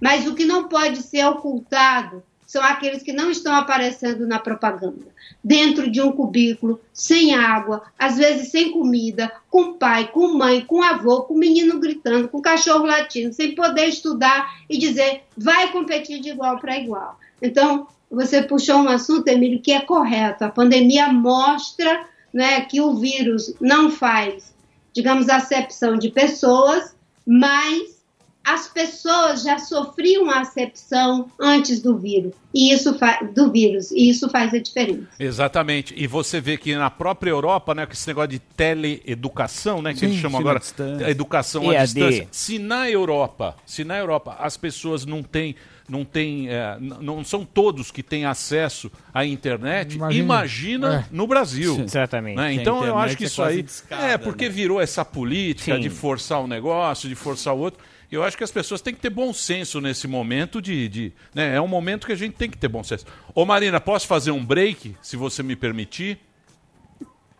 Mas 0.00 0.26
o 0.26 0.34
que 0.34 0.44
não 0.44 0.68
pode 0.68 1.02
ser 1.02 1.26
ocultado 1.26 2.22
são 2.50 2.64
aqueles 2.64 3.00
que 3.04 3.12
não 3.12 3.30
estão 3.30 3.54
aparecendo 3.54 4.26
na 4.26 4.40
propaganda. 4.40 5.06
Dentro 5.42 5.88
de 5.88 6.00
um 6.00 6.10
cubículo, 6.10 6.80
sem 6.92 7.32
água, 7.32 7.84
às 7.96 8.16
vezes 8.16 8.48
sem 8.48 8.72
comida, 8.72 9.30
com 9.48 9.74
pai, 9.74 10.10
com 10.10 10.36
mãe, 10.36 10.62
com 10.62 10.82
avô, 10.82 11.22
com 11.22 11.38
menino 11.38 11.78
gritando, 11.78 12.28
com 12.28 12.42
cachorro 12.42 12.86
latindo, 12.86 13.32
sem 13.32 13.54
poder 13.54 13.86
estudar 13.86 14.52
e 14.68 14.76
dizer 14.76 15.22
vai 15.36 15.70
competir 15.70 16.18
de 16.18 16.30
igual 16.30 16.58
para 16.58 16.76
igual. 16.76 17.20
Então, 17.40 17.86
você 18.10 18.42
puxou 18.42 18.78
um 18.78 18.88
assunto, 18.88 19.28
Emílio, 19.28 19.62
que 19.62 19.70
é 19.70 19.82
correto. 19.82 20.44
A 20.44 20.48
pandemia 20.48 21.06
mostra 21.12 22.04
né, 22.34 22.62
que 22.62 22.80
o 22.80 22.96
vírus 22.96 23.54
não 23.60 23.92
faz, 23.92 24.52
digamos, 24.92 25.28
acepção 25.28 25.96
de 25.96 26.10
pessoas, 26.10 26.96
mas 27.24 27.99
as 28.44 28.68
pessoas 28.68 29.42
já 29.42 29.58
sofriam 29.58 30.30
a 30.30 30.40
acepção 30.40 31.30
antes 31.38 31.80
do 31.80 31.98
vírus, 31.98 32.32
e 32.54 32.72
isso 32.72 32.96
do 33.34 33.52
vírus, 33.52 33.90
e 33.90 34.08
isso 34.08 34.28
faz 34.28 34.52
a 34.54 34.58
diferença. 34.58 35.08
Exatamente. 35.18 35.94
E 35.96 36.06
você 36.06 36.40
vê 36.40 36.56
que 36.56 36.74
na 36.74 36.90
própria 36.90 37.30
Europa, 37.30 37.74
né, 37.74 37.86
com 37.86 37.92
esse 37.92 38.08
negócio 38.08 38.30
de 38.30 38.38
teleeducação, 38.38 39.82
né, 39.82 39.92
que 39.92 40.00
Sim, 40.00 40.06
eles 40.06 40.18
chamam 40.18 40.40
agora, 40.40 40.58
distância. 40.58 41.10
educação 41.10 41.70
à 41.70 41.84
distância. 41.84 42.28
Se 42.30 42.58
na 42.58 42.90
Europa, 42.90 43.56
se 43.66 43.84
na 43.84 43.98
Europa 43.98 44.36
as 44.38 44.56
pessoas 44.56 45.04
não 45.04 45.22
têm 45.22 45.54
não 45.88 46.04
tem, 46.04 46.48
é, 46.48 46.76
não 46.78 47.24
são 47.24 47.44
todos 47.44 47.90
que 47.90 48.00
têm 48.00 48.24
acesso 48.24 48.90
à 49.12 49.26
internet. 49.26 49.96
Imagina. 49.96 50.24
Imagina, 50.24 50.94
É. 50.94 51.04
no 51.10 51.26
Brasil. 51.26 51.74
Sim. 51.74 51.82
Exatamente. 51.82 52.36
né? 52.36 52.52
Que 52.52 52.58
a 52.58 52.62
Então 52.62 52.84
eu 52.84 52.96
acho 52.96 53.16
que 53.16 53.24
é 53.24 53.26
isso 53.26 53.42
aí 53.42 53.60
discada, 53.60 54.06
é 54.06 54.16
porque 54.16 54.48
virou 54.48 54.80
essa 54.80 55.04
política 55.04 55.74
Sim. 55.74 55.80
de 55.80 55.90
forçar 55.90 56.40
o 56.40 56.46
negócio, 56.46 57.08
de 57.08 57.16
forçar 57.16 57.54
o 57.54 57.58
outro. 57.58 57.82
Eu 58.10 58.24
acho 58.24 58.36
que 58.36 58.42
as 58.42 58.50
pessoas 58.50 58.80
têm 58.80 58.92
que 58.92 59.00
ter 59.00 59.10
bom 59.10 59.32
senso 59.32 59.80
nesse 59.80 60.08
momento 60.08 60.60
de, 60.60 60.88
de 60.88 61.12
né? 61.34 61.54
é 61.54 61.60
um 61.60 61.68
momento 61.68 62.06
que 62.06 62.12
a 62.12 62.16
gente 62.16 62.34
tem 62.34 62.50
que 62.50 62.58
ter 62.58 62.68
bom 62.68 62.82
senso. 62.82 63.06
Ô 63.34 63.44
Marina, 63.44 63.80
posso 63.80 64.06
fazer 64.06 64.32
um 64.32 64.44
break, 64.44 64.96
se 65.00 65.16
você 65.16 65.42
me 65.42 65.54
permitir? 65.54 66.18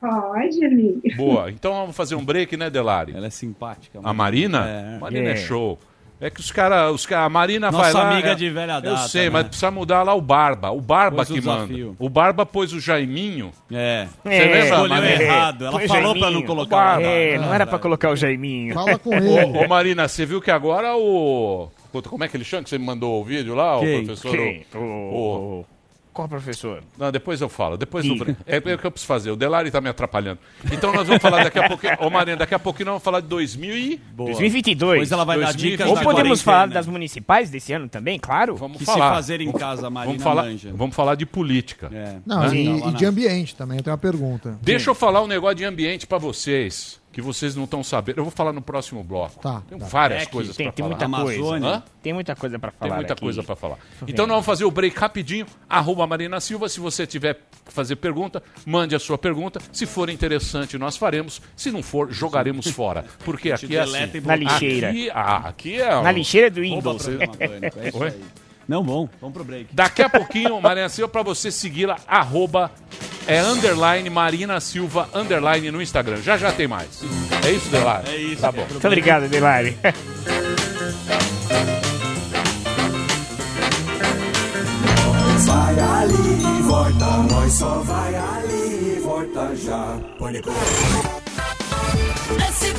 Pode, 0.01 0.65
amigo. 0.65 1.03
Boa. 1.17 1.51
Então 1.51 1.73
vamos 1.73 1.95
fazer 1.95 2.15
um 2.15 2.25
break, 2.25 2.57
né, 2.57 2.71
Delari? 2.71 3.13
Ela 3.15 3.27
é 3.27 3.31
simpática. 3.31 4.01
A 4.03 4.15
Marina? 4.15 4.67
É. 4.67 4.99
Marina 4.99 5.29
é, 5.29 5.33
É. 5.33 5.37
show. 5.37 5.79
É 6.21 6.29
que 6.29 6.39
os 6.39 6.51
caras, 6.51 6.93
os 6.95 7.07
cara, 7.07 7.25
a 7.25 7.29
Marina 7.31 7.71
Nossa 7.71 7.93
vai 7.93 8.05
lá. 8.05 8.11
amiga 8.13 8.33
é- 8.33 8.35
de 8.35 8.51
velha 8.51 8.75
Eu 8.75 8.81
data, 8.83 9.09
sei, 9.09 9.25
né? 9.25 9.31
mas 9.31 9.45
precisa 9.47 9.71
mudar 9.71 10.03
lá 10.03 10.13
o 10.15 10.21
Barba. 10.21 10.71
O 10.71 10.81
Barba 10.81 11.17
Pôs 11.17 11.31
o 11.31 11.35
que 11.35 11.41
manda. 11.41 11.67
desafio. 11.67 11.97
O 11.99 12.09
Barba 12.11 12.45
pôs 12.45 12.73
o 12.75 12.79
Jaiminho. 12.81 13.51
É. 13.73 14.07
Você 14.23 14.29
lembra? 14.29 14.59
Escolheu 14.61 14.89
Marina? 14.89 15.23
errado. 15.23 15.65
Ela 15.67 15.81
falou 15.89 16.15
pra 16.19 16.31
não 16.31 16.43
colocar 16.43 16.77
O 16.77 16.79
Barba. 16.79 17.03
o 17.03 17.11
É, 17.11 17.39
não 17.39 17.55
era 17.55 17.67
pra 17.67 17.79
colocar 17.79 18.11
o 18.11 18.17
Jaiminho. 18.17 18.75
Ô, 19.59 19.65
ô, 19.65 19.69
Marina, 19.69 20.07
você 20.07 20.27
viu 20.27 20.43
que 20.43 20.51
agora 20.51 20.95
o. 20.95 21.71
Puta, 21.91 22.09
Como 22.11 22.23
é 22.23 22.29
que 22.29 22.37
ele 22.37 22.45
chama 22.45 22.63
que 22.65 22.69
você 22.71 22.79
me 22.79 22.85
mandou 22.85 23.21
o 23.21 23.25
vídeo 23.25 23.55
lá, 23.55 23.79
Quem? 23.81 24.01
o 24.03 24.05
professor? 24.05 24.31
Quem? 24.37 24.65
O... 24.75 24.79
O- 24.79 25.67
Qual 26.21 26.29
professor? 26.29 26.83
Não, 26.99 27.11
depois 27.11 27.41
eu 27.41 27.49
falo. 27.49 27.79
Depois 27.79 28.05
do 28.05 28.15
break. 28.15 28.37
É 28.47 28.59
o 28.59 28.63
que 28.79 28.87
eu 28.87 28.91
preciso 28.91 29.07
fazer. 29.07 29.31
O 29.31 29.37
Delari 29.37 29.71
tá 29.71 29.81
me 29.81 29.89
atrapalhando. 29.89 30.39
Então 30.71 30.93
nós 30.93 31.07
vamos 31.07 31.23
falar 31.23 31.45
daqui 31.45 31.59
a 31.59 31.67
pouquinho. 31.67 31.97
Ô, 31.99 32.11
Marina, 32.11 32.37
daqui 32.37 32.55
a 32.55 32.59
pouquinho 32.59 32.87
nós 32.87 32.93
vamos 32.95 33.05
falar 33.05 33.21
de 33.21 33.27
2000 33.29 33.79
e... 33.79 33.97
2022. 34.13 34.91
Depois 34.93 35.13
ela 35.13 35.25
vai 35.25 35.41
dar 35.41 35.55
dicas 35.55 35.89
Ou 35.89 35.97
podemos 35.99 36.43
falar 36.43 36.69
das 36.69 36.87
municipais 36.87 37.49
desse 37.49 37.73
ano 37.73 37.89
também, 37.89 38.19
claro? 38.19 38.55
Vamos 38.57 38.77
Que 38.77 38.85
falar. 38.85 39.09
se 39.09 39.15
fazer 39.15 39.41
em 39.41 39.51
casa, 39.51 39.87
a 39.87 39.91
Marina 39.91 40.11
vamos 40.13 40.23
falar, 40.23 40.43
manja. 40.43 40.73
vamos 40.75 40.95
falar 40.95 41.15
de 41.15 41.25
política. 41.25 41.91
Não, 42.27 42.41
Né? 42.49 42.55
e, 42.55 42.89
e 42.89 42.93
de 42.93 43.07
ambiente 43.07 43.55
também, 43.57 43.79
eu 43.79 43.83
tenho 43.83 43.93
uma 43.95 43.99
pergunta. 43.99 44.59
Deixa 44.61 44.91
eu 44.91 44.95
falar 44.95 45.23
um 45.23 45.27
negócio 45.27 45.57
de 45.57 45.65
ambiente 45.65 46.07
pra 46.07 46.19
vocês, 46.19 47.00
que 47.13 47.21
vocês 47.21 47.57
não 47.57 47.65
estão 47.65 47.83
sabendo. 47.83 48.19
Eu 48.19 48.25
vou 48.25 48.31
falar 48.31 48.53
no 48.53 48.63
próximo 48.63 49.03
bloco. 49.03 49.41
Tá, 49.41 49.63
Tem 49.69 49.79
tá. 49.79 49.85
várias 49.87 50.23
É 50.23 50.27
coisas 50.27 50.57
tem, 50.57 50.67
pra 50.67 50.73
tem 50.73 50.85
falar. 50.85 51.09
muita 51.09 51.25
coisa. 51.25 51.67
Hã? 51.67 51.83
Tem 52.03 52.13
muita 52.13 52.37
coisa 52.37 52.59
pra 52.59 52.71
falar. 52.71 52.89
Tem 52.89 52.97
muita 52.97 53.13
aqui. 53.15 53.23
coisa 53.23 53.43
pra 53.43 53.57
falar. 53.57 53.79
Então 54.07 54.27
nós 54.27 54.35
vamos 54.35 54.47
fazer 54.47 54.65
o 54.65 54.71
break 54.71 54.97
rapidinho. 54.97 55.47
Arroba 55.69 56.07
Marina 56.07 56.41
Silva. 56.41 56.69
Se 56.69 56.79
você 56.79 57.07
tiver 57.07 57.35
que 57.67 57.73
fazer 57.73 57.97
pergunta, 57.97 58.43
mande 58.65 58.95
a 58.95 58.99
sua 58.99 59.19
pergunta. 59.19 59.61
Se 59.73 59.87
for 59.87 60.09
interessante, 60.09 60.79
nós 60.79 60.97
faremos. 60.97 61.43
Se 61.57 61.71
não 61.71 61.83
for, 61.83 62.13
jogaremos 62.13 62.67
fora. 62.73 63.05
Porque 63.25 63.51
aqui 63.51 63.77
é 63.77 63.81
assim. 63.81 64.11
e 64.15 64.21
Na 64.21 64.37
lixeira. 64.37 64.91
Aqui, 64.91 65.11
ah, 65.11 65.37
aqui 65.47 65.81
é... 65.81 66.03
Na 66.03 66.13
lixeira 66.13 66.51
do 66.51 66.61
Windows. 66.61 67.07
Não, 68.69 68.83
bom. 68.83 69.09
Vamos 69.21 69.35
pro 69.35 69.45
break. 69.45 69.69
Daqui 69.75 70.03
a 70.03 70.09
pouquinho, 70.09 70.59
Marina 70.63 70.89
Silva, 70.89 71.09
pra 71.11 71.23
você 71.23 71.51
segui-la, 71.51 71.97
arroba, 72.07 72.71
é 73.27 73.41
underline 73.41 74.09
Marina 74.11 74.61
Silva, 74.61 75.09
underline 75.15 75.71
no 75.71 75.83
Instagram. 75.83 76.23
Já 76.23 76.37
já 76.37 76.53
tem 76.53 76.69
mais. 76.69 77.03
É 77.45 77.51
isso, 77.51 77.69
Delar? 77.71 78.05
É 78.07 78.17
isso. 78.17 78.43
Tá 78.43 78.53
bom. 78.53 78.67
Muito 78.71 78.87
obrigado, 78.87 79.29
Delari. 79.29 79.77
Vai 85.47 85.79
ali 85.81 86.59
e 86.59 86.63
volta, 86.63 87.07
nós 87.33 87.53
só 87.53 87.79
vai 87.81 88.15
ali 88.15 88.97
e 88.97 89.01
volta 89.01 89.55
já. 89.57 89.99
Pânico. 90.19 90.51
Esse 92.49 92.73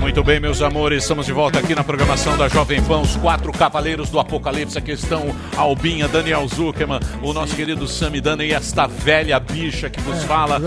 Muito 0.00 0.22
bem, 0.22 0.38
meus 0.38 0.62
amores, 0.62 1.02
estamos 1.02 1.26
de 1.26 1.32
volta 1.32 1.58
aqui 1.58 1.74
na 1.74 1.82
programação 1.82 2.38
da 2.38 2.48
Jovem 2.48 2.80
Pan, 2.82 3.00
os 3.00 3.16
quatro 3.16 3.50
cavaleiros 3.50 4.08
do 4.08 4.20
Apocalipse. 4.20 4.78
Aqui 4.78 4.92
estão 4.92 5.34
Albinha, 5.56 6.06
Daniel 6.06 6.46
Zuckerman, 6.46 7.00
o 7.22 7.32
nosso 7.32 7.56
querido 7.56 7.88
Samidana 7.88 8.44
e 8.44 8.52
esta 8.52 8.86
velha 8.86 9.40
bicha 9.40 9.90
que 9.90 10.00
vos 10.00 10.22
fala. 10.22 10.60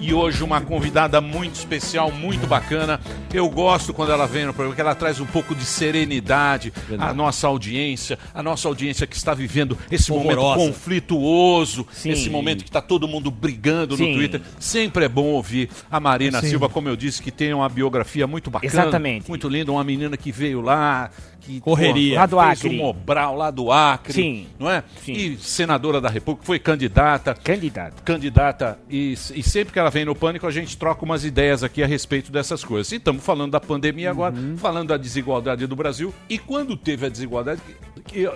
E, 0.00 0.08
e 0.08 0.14
hoje 0.14 0.42
uma 0.42 0.60
convidada 0.60 1.20
muito 1.20 1.56
especial, 1.56 2.10
muito 2.10 2.46
bacana. 2.46 2.98
Eu 3.32 3.48
gosto 3.50 3.92
quando 3.92 4.12
ela 4.12 4.26
vem 4.26 4.46
no 4.46 4.54
programa, 4.54 4.74
que 4.74 4.80
ela 4.80 4.94
traz 4.94 5.20
um 5.20 5.26
pouco 5.26 5.54
de 5.54 5.64
serenidade 5.64 6.72
à 6.98 7.12
nossa 7.12 7.46
audiência, 7.46 8.18
a 8.34 8.42
nossa 8.42 8.66
audiência 8.68 9.06
que 9.06 9.16
está 9.16 9.34
vivendo 9.34 9.76
esse 9.90 10.10
momento 10.10 10.40
conflituoso, 10.54 11.86
Sim. 11.92 12.10
esse 12.10 12.30
momento 12.30 12.62
que 12.62 12.70
está 12.70 12.80
todo 12.80 13.06
mundo 13.06 13.30
brigando 13.30 13.96
Sim. 13.96 14.08
no 14.08 14.14
Twitter. 14.16 14.40
Sempre 14.58 15.04
é 15.04 15.08
bom 15.08 15.26
ouvir 15.26 15.68
a 15.90 16.00
Marina 16.00 16.40
Sim. 16.40 16.48
Silva, 16.48 16.68
como 16.68 16.88
eu 16.88 16.96
disse, 16.96 17.20
que 17.20 17.30
tem 17.30 17.52
uma 17.52 17.68
biografia 17.68 17.89
muito 18.28 18.50
bacana. 18.50 18.70
Exatamente. 18.72 19.28
Muito 19.28 19.48
linda, 19.48 19.72
uma 19.72 19.84
menina 19.84 20.16
que 20.16 20.30
veio 20.32 20.60
lá, 20.60 21.10
que 21.40 21.60
Correria. 21.60 22.14
pô, 22.14 22.20
Lá 22.20 22.26
do 22.26 22.36
fez 22.40 22.50
Acre. 22.64 22.68
o 22.68 22.72
Mobral 22.78 23.36
lá 23.36 23.50
do 23.50 23.72
Acre, 23.72 24.12
Sim. 24.12 24.46
não 24.58 24.70
é? 24.70 24.82
Sim. 25.04 25.12
E 25.12 25.36
senadora 25.38 26.00
da 26.00 26.08
República, 26.08 26.46
foi 26.46 26.58
candidata, 26.58 27.34
Candidato. 27.34 28.02
candidata 28.02 28.78
e, 28.88 29.12
e 29.34 29.42
sempre 29.42 29.72
que 29.72 29.78
ela 29.78 29.90
vem 29.90 30.04
no 30.04 30.14
Pânico 30.14 30.46
a 30.46 30.50
gente 30.50 30.76
troca 30.76 31.04
umas 31.04 31.24
ideias 31.24 31.62
aqui 31.64 31.82
a 31.82 31.86
respeito 31.86 32.30
dessas 32.30 32.62
coisas. 32.64 32.92
E 32.92 32.96
estamos 32.96 33.24
falando 33.24 33.50
da 33.52 33.60
pandemia 33.60 34.10
agora, 34.10 34.34
Uhum. 34.34 34.56
falando 34.56 34.88
da 34.88 34.96
desigualdade 34.96 35.66
do 35.66 35.74
Brasil. 35.76 36.14
E 36.28 36.38
quando 36.38 36.76
teve 36.76 37.06
a 37.06 37.08
desigualdade, 37.08 37.60
que- 38.04 38.26
que 38.26 38.28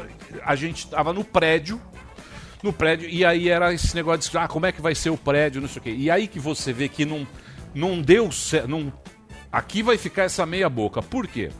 a 0.45 0.55
gente 0.57 0.79
estava 0.85 1.13
no 1.13 1.23
prédio, 1.25 1.81
no 2.63 2.73
prédio, 2.73 3.09
e 3.11 3.25
aí 3.25 3.49
era 3.51 3.75
esse 3.75 3.95
negócio 3.95 4.31
de 4.31 4.39
ah, 4.39 4.49
como 4.49 4.65
é 4.65 4.73
que 4.73 4.81
vai 4.81 4.95
ser 4.95 5.11
o 5.11 5.17
prédio, 5.19 5.61
não 5.61 5.69
sei 5.69 5.81
o 5.81 5.83
quê. 5.83 5.95
E 5.97 6.11
aí 6.11 6.27
que 6.27 6.39
você 6.41 6.73
vê 6.73 6.89
que 6.89 7.05
não, 7.05 7.27
não 7.75 8.01
deu 8.01 8.33
certo. 8.33 8.69
Não, 8.69 8.91
aqui 9.57 9.83
vai 9.83 9.97
ficar 9.97 10.25
essa 10.25 10.45
meia 10.45 10.69
boca. 10.69 11.01
Por 11.03 11.27
quê? 11.27 11.51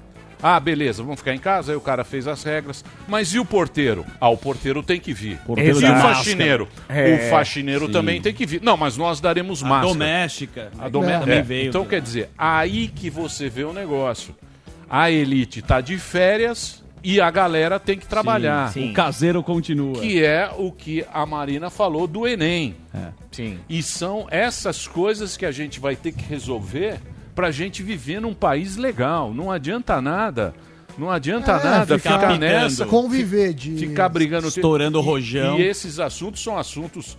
Ah, 0.43 0.61
beleza, 0.61 1.03
vamos 1.03 1.21
ficar 1.21 1.35
em 1.35 1.39
casa, 1.39 1.73
aí 1.73 1.77
o 1.77 1.81
cara 1.81 2.05
fez 2.05 2.27
as 2.29 2.43
regras. 2.43 2.85
Mas 3.09 3.33
e 3.33 3.39
o 3.39 3.47
porteiro? 3.47 4.05
Ah, 4.21 4.29
o 4.29 4.37
porteiro 4.37 4.83
tem 4.83 5.01
que 5.01 5.15
vir. 5.15 5.39
Porteiro 5.39 5.81
e 5.81 5.85
o 5.85 5.97
faxineiro? 5.97 6.69
É, 6.87 7.15
o 7.15 7.31
faxineiro 7.31 7.87
sim. 7.87 7.93
também 7.93 8.21
tem 8.21 8.35
que 8.35 8.45
vir. 8.45 8.61
Não, 8.61 8.77
mas 8.77 8.97
nós 8.99 9.21
daremos 9.21 9.63
A 9.65 9.67
máscara. 9.69 9.89
doméstica. 9.93 10.71
A 10.79 10.89
dome- 10.89 11.13
É, 11.13 11.19
também 11.19 11.39
é, 11.39 11.43
veio. 11.43 11.69
Então 11.69 11.87
quer 11.87 12.01
dizer, 12.03 12.29
aí 12.37 12.89
que 12.89 13.09
você 13.09 13.49
vê 13.49 13.65
o 13.65 13.73
negócio. 13.73 14.35
A 14.91 15.11
elite 15.11 15.63
tá 15.63 15.81
de 15.81 15.97
férias 15.97 16.85
e 17.03 17.23
a 17.23 17.31
galera 17.31 17.81
tem 17.81 17.97
que 17.99 18.07
trabalhar. 18.07 18.71
sim. 18.71 18.91
O 18.91 18.93
caseiro 18.93 19.43
continua. 19.43 19.95
Que 19.99 20.23
é 20.23 20.51
o 20.59 20.71
que 20.71 21.07
a 21.11 21.25
Marina 21.25 21.71
falou 21.71 22.07
do 22.07 22.27
Enem. 22.29 22.77
Sim. 23.33 23.59
E 23.67 23.83
são 23.83 24.27
essas 24.31 24.87
coisas 24.87 25.39
que 25.39 25.47
a 25.47 25.51
gente 25.51 25.81
vai 25.81 25.97
ter 25.97 26.13
que 26.13 26.23
resolver 26.25 27.01
pra 27.35 27.51
gente 27.51 27.83
viver 27.83 28.21
num 28.21 28.35
país 28.35 28.77
legal. 28.77 29.33
Não 29.35 29.51
adianta 29.51 30.01
nada 30.01 30.55
Não 30.97 31.11
adianta 31.11 31.51
É, 31.53 31.65
nada 31.65 31.99
ficar 31.99 32.21
ficar, 32.21 32.39
nessa. 32.39 32.87
Conviver 32.87 33.53
de- 33.53 33.77
Ficar 33.77 34.09
brigando. 34.09 34.47
Estourando 34.47 34.99
o 34.99 35.03
E- 35.03 35.05
rojão. 35.05 35.59
E, 35.59 35.63
esses 35.63 35.99
assuntos 35.99 36.41
são 36.43 36.57
assuntos. 36.57 37.19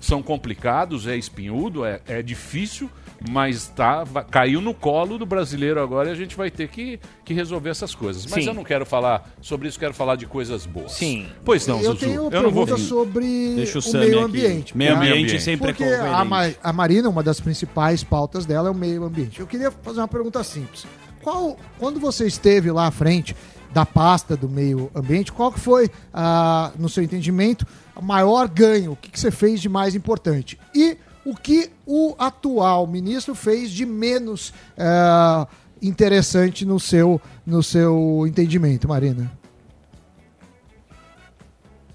São 0.00 0.22
complicados, 0.22 1.06
é 1.06 1.14
espinhudo, 1.14 1.84
é, 1.84 2.00
é 2.08 2.22
difícil, 2.22 2.90
mas 3.28 3.68
tá, 3.68 4.04
caiu 4.30 4.60
no 4.60 4.72
colo 4.72 5.18
do 5.18 5.26
brasileiro 5.26 5.80
agora 5.82 6.08
e 6.08 6.12
a 6.12 6.14
gente 6.14 6.36
vai 6.36 6.50
ter 6.50 6.68
que, 6.68 6.98
que 7.24 7.34
resolver 7.34 7.68
essas 7.70 7.94
coisas. 7.94 8.24
Mas 8.26 8.42
Sim. 8.44 8.48
eu 8.50 8.54
não 8.54 8.64
quero 8.64 8.86
falar 8.86 9.30
sobre 9.40 9.68
isso, 9.68 9.78
quero 9.78 9.92
falar 9.92 10.16
de 10.16 10.26
coisas 10.26 10.64
boas. 10.64 10.92
Sim. 10.92 11.26
Pois 11.44 11.66
não, 11.66 11.76
eu 11.80 11.92
Zuzu. 11.92 11.96
tenho 12.06 12.22
uma 12.22 12.32
eu 12.34 12.42
não 12.42 12.50
vou 12.50 12.64
pergunta 12.64 12.76
vir. 12.82 12.88
sobre 12.88 13.54
Deixa 13.56 13.78
o 13.78 13.82
o 13.82 13.92
meio 13.92 14.14
aqui. 14.16 14.24
ambiente. 14.24 14.76
Meio 14.76 14.96
Porque- 14.96 15.08
ambiente 15.10 15.40
sempre 15.40 15.70
é 15.70 15.72
Porque 15.72 15.84
conveniente. 15.84 16.14
a, 16.14 16.24
Ma- 16.24 16.50
a 16.62 16.72
Marina, 16.72 17.08
uma 17.08 17.22
das 17.22 17.40
principais 17.40 18.02
pautas 18.02 18.46
dela 18.46 18.68
é 18.68 18.70
o 18.70 18.74
meio 18.74 19.04
ambiente. 19.04 19.38
Eu 19.40 19.46
queria 19.46 19.70
fazer 19.70 20.00
uma 20.00 20.08
pergunta 20.08 20.42
simples. 20.42 20.86
Qual, 21.22 21.58
quando 21.78 22.00
você 22.00 22.26
esteve 22.26 22.70
lá 22.70 22.86
à 22.86 22.90
frente 22.90 23.36
da 23.74 23.84
pasta 23.84 24.34
do 24.36 24.48
meio 24.48 24.90
ambiente, 24.94 25.30
qual 25.30 25.52
que 25.52 25.60
foi, 25.60 25.90
ah, 26.12 26.72
no 26.78 26.88
seu 26.88 27.02
entendimento, 27.04 27.66
o 27.94 28.02
maior 28.02 28.48
ganho? 28.48 28.92
O 28.92 28.96
que, 28.96 29.10
que 29.10 29.20
você 29.20 29.30
fez 29.30 29.60
de 29.60 29.68
mais 29.68 29.94
importante? 29.94 30.58
E 30.74 30.96
o 31.24 31.34
que 31.34 31.70
o 31.86 32.14
atual 32.18 32.86
ministro 32.86 33.34
fez 33.34 33.70
de 33.70 33.84
menos 33.84 34.52
ah, 34.78 35.46
interessante 35.82 36.64
no 36.64 36.78
seu, 36.78 37.20
no 37.46 37.62
seu 37.62 38.24
entendimento, 38.26 38.88
Marina? 38.88 39.30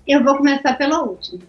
Eu 0.07 0.23
vou 0.23 0.37
começar 0.37 0.77
pela 0.77 1.03
última. 1.03 1.41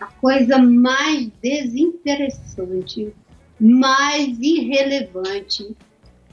A 0.00 0.06
coisa 0.06 0.58
mais 0.58 1.30
desinteressante, 1.42 3.12
mais 3.60 4.38
irrelevante, 4.40 5.76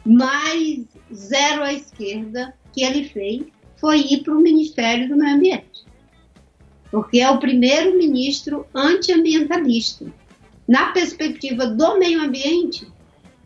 mais 0.06 0.86
zero 1.14 1.64
à 1.64 1.74
esquerda 1.74 2.56
que 2.72 2.84
ele 2.84 3.10
fez 3.10 3.44
foi 3.78 4.00
ir 4.00 4.24
para 4.24 4.34
o 4.34 4.42
Ministério 4.42 5.10
do 5.10 5.18
Meio 5.18 5.36
Ambiente. 5.36 5.86
Porque 6.90 7.20
é 7.20 7.30
o 7.30 7.40
primeiro 7.40 7.98
ministro 7.98 8.66
antiambientalista. 8.74 10.06
Na 10.70 10.92
perspectiva 10.92 11.66
do 11.66 11.98
meio 11.98 12.22
ambiente, 12.22 12.88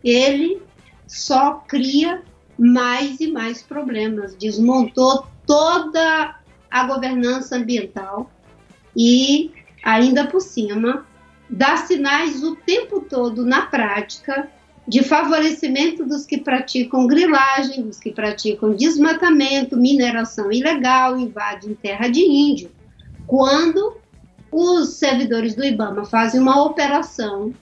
ele 0.04 0.60
só 1.06 1.54
cria 1.66 2.22
mais 2.58 3.18
e 3.18 3.28
mais 3.28 3.62
problemas. 3.62 4.34
Desmontou 4.34 5.26
toda 5.46 6.38
a 6.70 6.84
governança 6.86 7.56
ambiental 7.56 8.30
e, 8.94 9.50
ainda 9.82 10.26
por 10.26 10.42
cima, 10.42 11.06
dá 11.48 11.78
sinais 11.78 12.42
o 12.42 12.56
tempo 12.56 13.00
todo 13.00 13.42
na 13.42 13.62
prática 13.62 14.46
de 14.86 15.02
favorecimento 15.02 16.04
dos 16.04 16.26
que 16.26 16.36
praticam 16.36 17.06
grilagem, 17.06 17.84
dos 17.84 17.98
que 17.98 18.12
praticam 18.12 18.74
desmatamento, 18.74 19.78
mineração 19.78 20.52
ilegal, 20.52 21.18
invadem 21.18 21.72
terra 21.74 22.06
de 22.06 22.20
índio. 22.20 22.70
Quando 23.26 24.03
os 24.56 24.90
servidores 24.90 25.56
do 25.56 25.64
IBAMA 25.64 26.04
fazem 26.04 26.40
uma 26.40 26.62
operação 26.62 27.52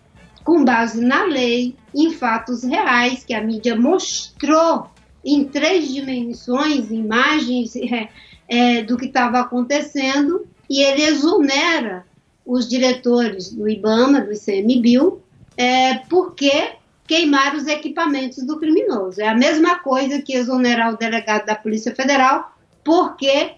com 0.44 0.62
base 0.62 1.02
na 1.02 1.24
lei, 1.24 1.74
em 1.94 2.12
fatos 2.12 2.62
reais 2.62 3.24
que 3.24 3.32
a 3.32 3.40
mídia 3.40 3.74
mostrou 3.74 4.90
em 5.24 5.44
três 5.44 5.90
dimensões, 5.90 6.90
imagens 6.90 7.74
é, 7.76 8.08
é, 8.46 8.82
do 8.82 8.98
que 8.98 9.06
estava 9.06 9.40
acontecendo, 9.40 10.46
e 10.68 10.82
ele 10.82 11.02
exonera 11.04 12.04
os 12.44 12.68
diretores 12.68 13.50
do 13.50 13.66
IBAMA, 13.66 14.20
do 14.20 14.32
ICMBio, 14.32 15.22
é, 15.56 15.94
porque 16.10 16.72
queimaram 17.06 17.56
os 17.56 17.66
equipamentos 17.68 18.44
do 18.44 18.58
criminoso. 18.58 19.18
É 19.22 19.28
a 19.28 19.34
mesma 19.34 19.78
coisa 19.78 20.20
que 20.20 20.34
exonerar 20.34 20.92
o 20.92 20.98
delegado 20.98 21.46
da 21.46 21.54
Polícia 21.54 21.94
Federal, 21.94 22.52
porque 22.84 23.52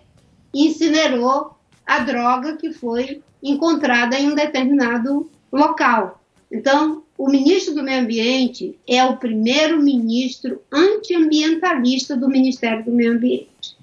incinerou 0.55 1.57
a 1.85 1.99
droga 1.99 2.57
que 2.57 2.73
foi 2.73 3.24
encontrada 3.45 4.19
em 4.19 4.31
um 4.31 4.35
determinado 4.35 5.31
local. 5.53 6.21
Então, 6.51 7.05
o 7.17 7.29
ministro 7.29 7.75
do 7.75 7.83
Meio 7.83 8.01
Ambiente 8.01 8.77
é 8.89 9.05
o 9.05 9.17
primeiro 9.17 9.81
ministro 9.83 10.61
antiambientalista 10.73 12.17
do 12.17 12.29
Ministério 12.29 12.85
do 12.85 12.91
Meio 12.91 13.13
Ambiente. 13.13 13.77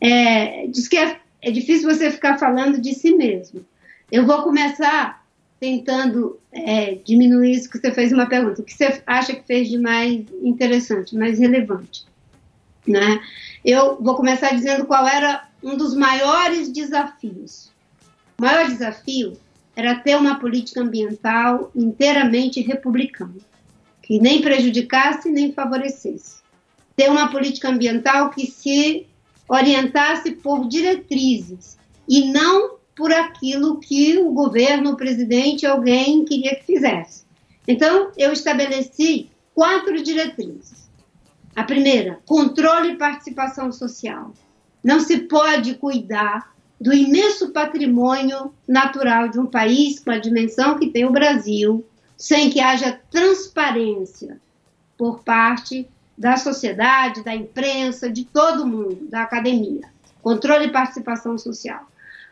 É, 0.00 0.66
diz 0.68 0.86
que 0.86 0.96
é, 0.96 1.18
é 1.42 1.50
difícil 1.50 1.90
você 1.90 2.10
ficar 2.10 2.38
falando 2.38 2.80
de 2.80 2.94
si 2.94 3.14
mesmo. 3.14 3.64
Eu 4.10 4.24
vou 4.24 4.42
começar 4.42 5.26
tentando 5.60 6.38
é, 6.52 6.94
diminuir 7.04 7.52
isso 7.52 7.68
que 7.68 7.78
você 7.78 7.90
fez 7.90 8.12
uma 8.12 8.26
pergunta. 8.26 8.62
O 8.62 8.64
que 8.64 8.72
você 8.72 9.02
acha 9.06 9.34
que 9.34 9.46
fez 9.46 9.68
de 9.68 9.76
mais 9.76 10.24
interessante, 10.40 11.16
mais 11.16 11.38
relevante? 11.38 12.06
Né? 12.86 13.20
Eu 13.64 14.00
vou 14.00 14.14
começar 14.14 14.54
dizendo 14.54 14.86
qual 14.86 15.06
era 15.06 15.46
um 15.62 15.76
dos 15.76 15.94
maiores 15.94 16.70
desafios. 16.70 17.70
O 18.40 18.44
maior 18.44 18.68
desafio 18.68 19.36
era 19.74 19.96
ter 19.96 20.16
uma 20.16 20.38
política 20.38 20.80
ambiental 20.80 21.72
inteiramente 21.74 22.60
republicana, 22.60 23.34
que 24.00 24.20
nem 24.20 24.40
prejudicasse 24.40 25.28
nem 25.28 25.52
favorecesse. 25.52 26.36
Ter 26.94 27.10
uma 27.10 27.32
política 27.32 27.68
ambiental 27.68 28.30
que 28.30 28.46
se 28.46 29.08
orientasse 29.48 30.30
por 30.30 30.68
diretrizes 30.68 31.76
e 32.08 32.30
não 32.30 32.76
por 32.94 33.12
aquilo 33.12 33.80
que 33.80 34.18
o 34.18 34.30
governo, 34.30 34.92
o 34.92 34.96
presidente, 34.96 35.66
alguém 35.66 36.24
queria 36.24 36.54
que 36.54 36.64
fizesse. 36.64 37.24
Então, 37.66 38.12
eu 38.16 38.32
estabeleci 38.32 39.30
quatro 39.52 40.00
diretrizes. 40.00 40.88
A 41.56 41.64
primeira, 41.64 42.20
controle 42.24 42.92
e 42.92 42.96
participação 42.96 43.72
social. 43.72 44.32
Não 44.82 45.00
se 45.00 45.18
pode 45.22 45.74
cuidar 45.74 46.56
do 46.80 46.92
imenso 46.92 47.50
patrimônio 47.50 48.52
natural 48.66 49.28
de 49.28 49.38
um 49.38 49.46
país 49.46 49.98
com 49.98 50.10
a 50.10 50.18
dimensão 50.18 50.78
que 50.78 50.90
tem 50.90 51.04
o 51.04 51.12
Brasil, 51.12 51.84
sem 52.16 52.50
que 52.50 52.60
haja 52.60 53.00
transparência 53.10 54.40
por 54.96 55.20
parte 55.20 55.88
da 56.16 56.36
sociedade, 56.36 57.22
da 57.22 57.34
imprensa, 57.34 58.10
de 58.10 58.24
todo 58.24 58.66
mundo, 58.66 59.08
da 59.08 59.22
academia. 59.22 59.82
Controle 60.20 60.66
e 60.66 60.72
participação 60.72 61.38
social. 61.38 61.86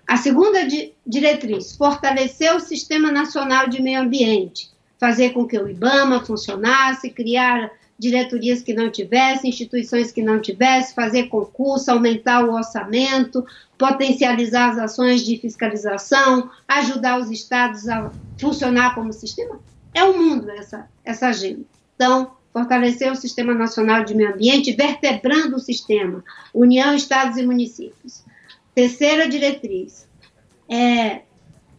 A 0.07 0.16
segunda 0.16 0.66
di 0.66 0.92
diretriz, 1.07 1.76
fortalecer 1.76 2.55
o 2.55 2.61
Sistema 2.61 3.11
Nacional 3.11 3.68
de 3.68 3.82
Meio 3.82 4.01
Ambiente, 4.01 4.70
fazer 4.99 5.30
com 5.30 5.47
que 5.47 5.59
o 5.59 5.68
IBAMA 5.68 6.24
funcionasse, 6.24 7.11
criar 7.11 7.70
diretorias 7.99 8.62
que 8.62 8.74
não 8.74 8.90
tivessem, 8.90 9.51
instituições 9.51 10.12
que 10.12 10.22
não 10.22 10.40
tivessem, 10.40 10.94
fazer 10.94 11.28
concurso, 11.28 11.90
aumentar 11.90 12.44
o 12.44 12.53
orçamento, 12.53 13.44
potencializar 13.78 14.70
as 14.70 14.78
ações 14.78 15.24
de 15.24 15.38
fiscalização, 15.38 16.51
ajudar 16.68 17.18
os 17.18 17.30
estados 17.30 17.88
a 17.88 18.11
funcionar 18.38 18.94
como 18.94 19.12
sistema. 19.12 19.59
É 19.94 20.05
o 20.05 20.16
mundo 20.18 20.51
essa, 20.51 20.88
essa 21.05 21.28
agenda. 21.28 21.64
Então, 21.94 22.32
fortalecer 22.53 23.11
o 23.11 23.16
Sistema 23.16 23.55
Nacional 23.55 24.05
de 24.05 24.14
Meio 24.14 24.32
Ambiente, 24.32 24.72
vertebrando 24.72 25.57
o 25.57 25.61
sistema, 25.61 26.24
União, 26.55 26.94
Estados 26.94 27.36
e 27.36 27.47
Municípios. 27.47 28.24
Terceira 28.74 29.28
diretriz 29.28 30.07
é 30.68 31.22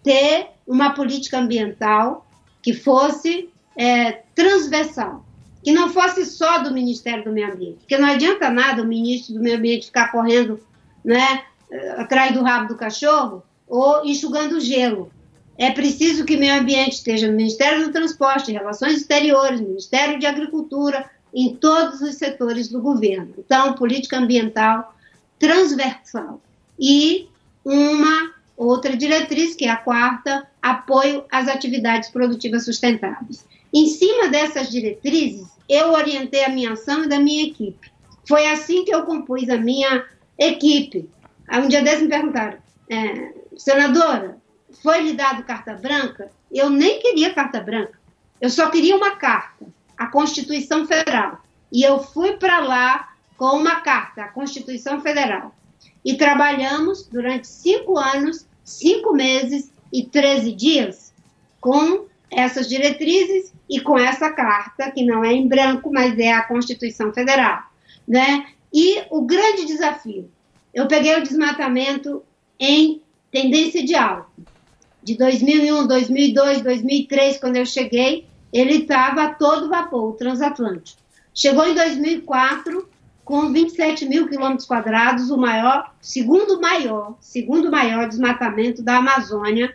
ter 0.03 0.47
uma 0.65 0.93
política 0.93 1.39
ambiental 1.39 2.27
que 2.61 2.73
fosse 2.73 3.49
é, 3.75 4.23
transversal, 4.33 5.25
que 5.67 5.73
não 5.73 5.89
fosse 5.89 6.25
só 6.25 6.59
do 6.59 6.73
Ministério 6.73 7.25
do 7.25 7.31
Meio 7.33 7.51
Ambiente, 7.51 7.79
porque 7.79 7.97
não 7.97 8.07
adianta 8.07 8.49
nada 8.49 8.81
o 8.81 8.87
ministro 8.87 9.33
do 9.33 9.41
Meio 9.41 9.57
Ambiente 9.57 9.87
ficar 9.87 10.13
correndo 10.13 10.61
né, 11.03 11.43
atrás 11.97 12.33
do 12.33 12.41
rabo 12.41 12.69
do 12.69 12.77
cachorro 12.77 13.43
ou 13.67 14.05
enxugando 14.05 14.61
gelo. 14.61 15.11
É 15.57 15.69
preciso 15.71 16.23
que 16.23 16.37
o 16.37 16.39
meio 16.39 16.57
ambiente 16.57 16.93
esteja 16.93 17.27
no 17.27 17.35
Ministério 17.35 17.83
do 17.83 17.91
Transporte, 17.91 18.53
Relações 18.53 19.01
Exteriores, 19.01 19.59
Ministério 19.59 20.17
de 20.17 20.25
Agricultura, 20.25 21.11
em 21.33 21.53
todos 21.53 21.99
os 21.99 22.15
setores 22.15 22.69
do 22.69 22.79
governo. 22.79 23.33
Então, 23.37 23.73
política 23.73 24.19
ambiental 24.19 24.95
transversal. 25.37 26.39
E 26.79 27.27
uma 27.65 28.31
outra 28.55 28.95
diretriz, 28.95 29.53
que 29.53 29.65
é 29.65 29.69
a 29.69 29.75
quarta, 29.75 30.47
apoio 30.61 31.25
às 31.29 31.49
atividades 31.49 32.07
produtivas 32.07 32.63
sustentáveis. 32.63 33.45
Em 33.73 33.85
cima 33.87 34.29
dessas 34.29 34.69
diretrizes, 34.69 35.56
eu 35.67 35.91
orientei 35.91 36.43
a 36.43 36.49
minha 36.49 36.73
ação 36.73 37.03
e 37.03 37.09
da 37.09 37.19
minha 37.19 37.45
equipe. 37.45 37.91
Foi 38.27 38.45
assim 38.47 38.83
que 38.83 38.93
eu 38.93 39.03
compus 39.03 39.49
a 39.49 39.57
minha 39.57 40.05
equipe. 40.37 41.09
Um 41.51 41.67
dia 41.67 41.81
desses 41.81 42.03
me 42.03 42.09
perguntaram, 42.09 42.57
é, 42.89 43.33
senadora, 43.57 44.37
foi 44.83 45.01
lhe 45.01 45.13
dado 45.13 45.43
carta 45.43 45.73
branca? 45.73 46.29
Eu 46.51 46.69
nem 46.69 46.99
queria 46.99 47.33
carta 47.33 47.59
branca. 47.59 47.97
Eu 48.39 48.49
só 48.49 48.69
queria 48.69 48.95
uma 48.95 49.15
carta, 49.15 49.65
a 49.97 50.07
Constituição 50.07 50.85
Federal. 50.85 51.41
E 51.71 51.83
eu 51.83 51.99
fui 51.99 52.33
para 52.33 52.59
lá 52.59 53.09
com 53.37 53.57
uma 53.57 53.81
carta, 53.81 54.23
a 54.23 54.27
Constituição 54.27 55.01
Federal. 55.01 55.55
E 56.03 56.15
trabalhamos 56.15 57.07
durante 57.07 57.47
cinco 57.47 57.97
anos, 57.97 58.45
cinco 58.63 59.13
meses 59.13 59.71
e 59.91 60.03
13 60.05 60.51
dias 60.53 61.13
com 61.59 62.05
essas 62.29 62.67
diretrizes 62.67 63.53
e 63.69 63.79
com 63.79 63.97
essa 63.97 64.31
carta, 64.31 64.91
que 64.91 65.03
não 65.03 65.23
é 65.23 65.33
em 65.33 65.47
branco, 65.47 65.91
mas 65.91 66.17
é 66.19 66.33
a 66.33 66.43
Constituição 66.43 67.13
Federal. 67.13 67.63
Né? 68.07 68.47
E 68.73 69.03
o 69.09 69.21
grande 69.21 69.65
desafio, 69.65 70.29
eu 70.73 70.87
peguei 70.87 71.15
o 71.15 71.23
desmatamento 71.23 72.23
em 72.59 73.01
tendência 73.31 73.83
de 73.83 73.95
alta. 73.95 74.27
De 75.03 75.17
2001, 75.17 75.87
2002, 75.87 76.61
2003, 76.61 77.37
quando 77.37 77.55
eu 77.55 77.65
cheguei, 77.65 78.27
ele 78.51 78.79
estava 78.79 79.23
a 79.23 79.33
todo 79.33 79.69
vapor, 79.69 80.09
o 80.09 80.13
transatlântico. 80.13 81.01
Chegou 81.33 81.67
em 81.67 81.73
2004 81.75 82.89
com 83.23 83.51
27 83.51 84.05
mil 84.05 84.27
quilômetros 84.27 84.65
quadrados, 84.65 85.29
o 85.29 85.37
maior, 85.37 85.93
segundo 86.01 86.59
maior, 86.61 87.17
segundo 87.19 87.69
maior 87.69 88.07
desmatamento 88.07 88.81
da 88.81 88.97
Amazônia, 88.97 89.73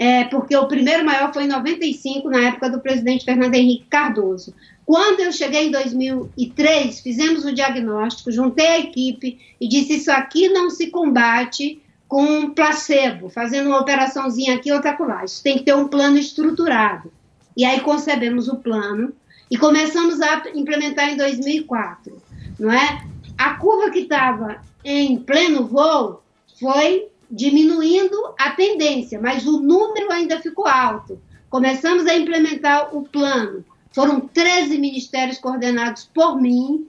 é, 0.00 0.24
porque 0.24 0.56
o 0.56 0.66
primeiro 0.66 1.04
maior 1.04 1.30
foi 1.30 1.44
em 1.44 1.48
95, 1.48 2.30
na 2.30 2.48
época 2.48 2.70
do 2.70 2.80
presidente 2.80 3.22
Fernando 3.22 3.54
Henrique 3.54 3.84
Cardoso. 3.84 4.54
Quando 4.86 5.20
eu 5.20 5.30
cheguei 5.30 5.66
em 5.66 5.70
2003, 5.70 7.00
fizemos 7.00 7.44
o 7.44 7.52
diagnóstico, 7.52 8.32
juntei 8.32 8.66
a 8.66 8.78
equipe 8.78 9.38
e 9.60 9.68
disse: 9.68 9.96
Isso 9.96 10.10
aqui 10.10 10.48
não 10.48 10.70
se 10.70 10.86
combate 10.86 11.82
com 12.08 12.48
placebo, 12.48 13.28
fazendo 13.28 13.66
uma 13.66 13.78
operaçãozinha 13.78 14.54
aqui, 14.54 14.72
outra 14.72 14.96
lá. 15.00 15.22
Isso 15.22 15.42
tem 15.42 15.58
que 15.58 15.64
ter 15.64 15.76
um 15.76 15.86
plano 15.86 16.16
estruturado. 16.16 17.12
E 17.54 17.62
aí 17.62 17.80
concebemos 17.80 18.48
o 18.48 18.56
plano 18.56 19.12
e 19.50 19.58
começamos 19.58 20.18
a 20.22 20.44
implementar 20.54 21.10
em 21.10 21.16
2004, 21.18 22.16
não 22.58 22.72
é? 22.72 23.04
A 23.36 23.50
curva 23.56 23.90
que 23.90 23.98
estava 23.98 24.62
em 24.82 25.18
pleno 25.18 25.66
voo 25.66 26.22
foi 26.58 27.10
diminuindo 27.30 28.16
a 28.38 28.50
tendência, 28.50 29.20
mas 29.20 29.46
o 29.46 29.60
número 29.60 30.10
ainda 30.10 30.40
ficou 30.40 30.66
alto. 30.66 31.20
Começamos 31.48 32.06
a 32.06 32.14
implementar 32.14 32.94
o 32.94 33.02
plano. 33.02 33.64
Foram 33.92 34.20
13 34.20 34.78
ministérios 34.78 35.38
coordenados 35.38 36.08
por 36.12 36.40
mim, 36.40 36.86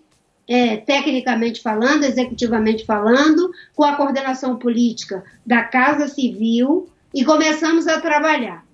é, 0.47 0.77
tecnicamente 0.77 1.61
falando, 1.61 2.03
executivamente 2.03 2.85
falando, 2.85 3.51
com 3.75 3.83
a 3.83 3.95
coordenação 3.95 4.57
política 4.57 5.23
da 5.45 5.63
Casa 5.63 6.07
Civil, 6.07 6.89
e 7.13 7.23
começamos 7.25 7.87
a 7.87 7.99
trabalhar. 7.99 8.65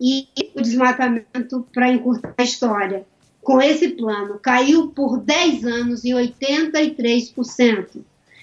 E 0.00 0.28
o 0.54 0.60
desmatamento, 0.60 1.66
para 1.72 1.92
encurtar 1.92 2.34
a 2.38 2.42
história, 2.42 3.06
com 3.42 3.60
esse 3.60 3.88
plano, 3.90 4.38
caiu 4.38 4.88
por 4.88 5.18
10 5.18 5.64
anos 5.64 6.04
em 6.04 6.12
83%. 6.12 8.02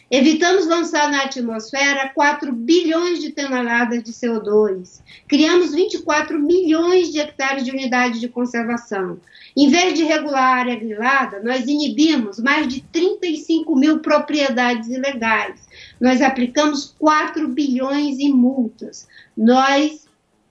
Evitamos 0.10 0.66
lançar 0.66 1.12
na 1.12 1.24
atmosfera 1.24 2.10
4 2.16 2.54
bilhões 2.54 3.20
de 3.20 3.32
toneladas 3.34 4.02
de 4.02 4.14
CO2. 4.14 5.02
Criamos 5.28 5.74
24 5.74 6.40
milhões 6.40 7.12
de 7.12 7.20
hectares 7.20 7.66
de 7.66 7.72
unidade 7.72 8.22
de 8.22 8.30
conservação. 8.30 9.20
Em 9.56 9.70
vez 9.70 9.96
de 9.96 10.06
regular 10.06 10.44
a 10.44 10.60
área 10.60 10.76
grilada, 10.76 11.42
nós 11.44 11.68
inibimos 11.68 12.40
mais 12.40 12.70
de 12.70 12.82
35 12.82 13.76
mil 13.76 14.00
propriedades 14.00 14.88
ilegais. 14.88 15.68
Nós 16.00 16.22
aplicamos 16.22 16.96
4 16.98 17.46
bilhões 17.50 18.18
em 18.18 18.32
multas. 18.32 19.10
Nós 19.36 20.07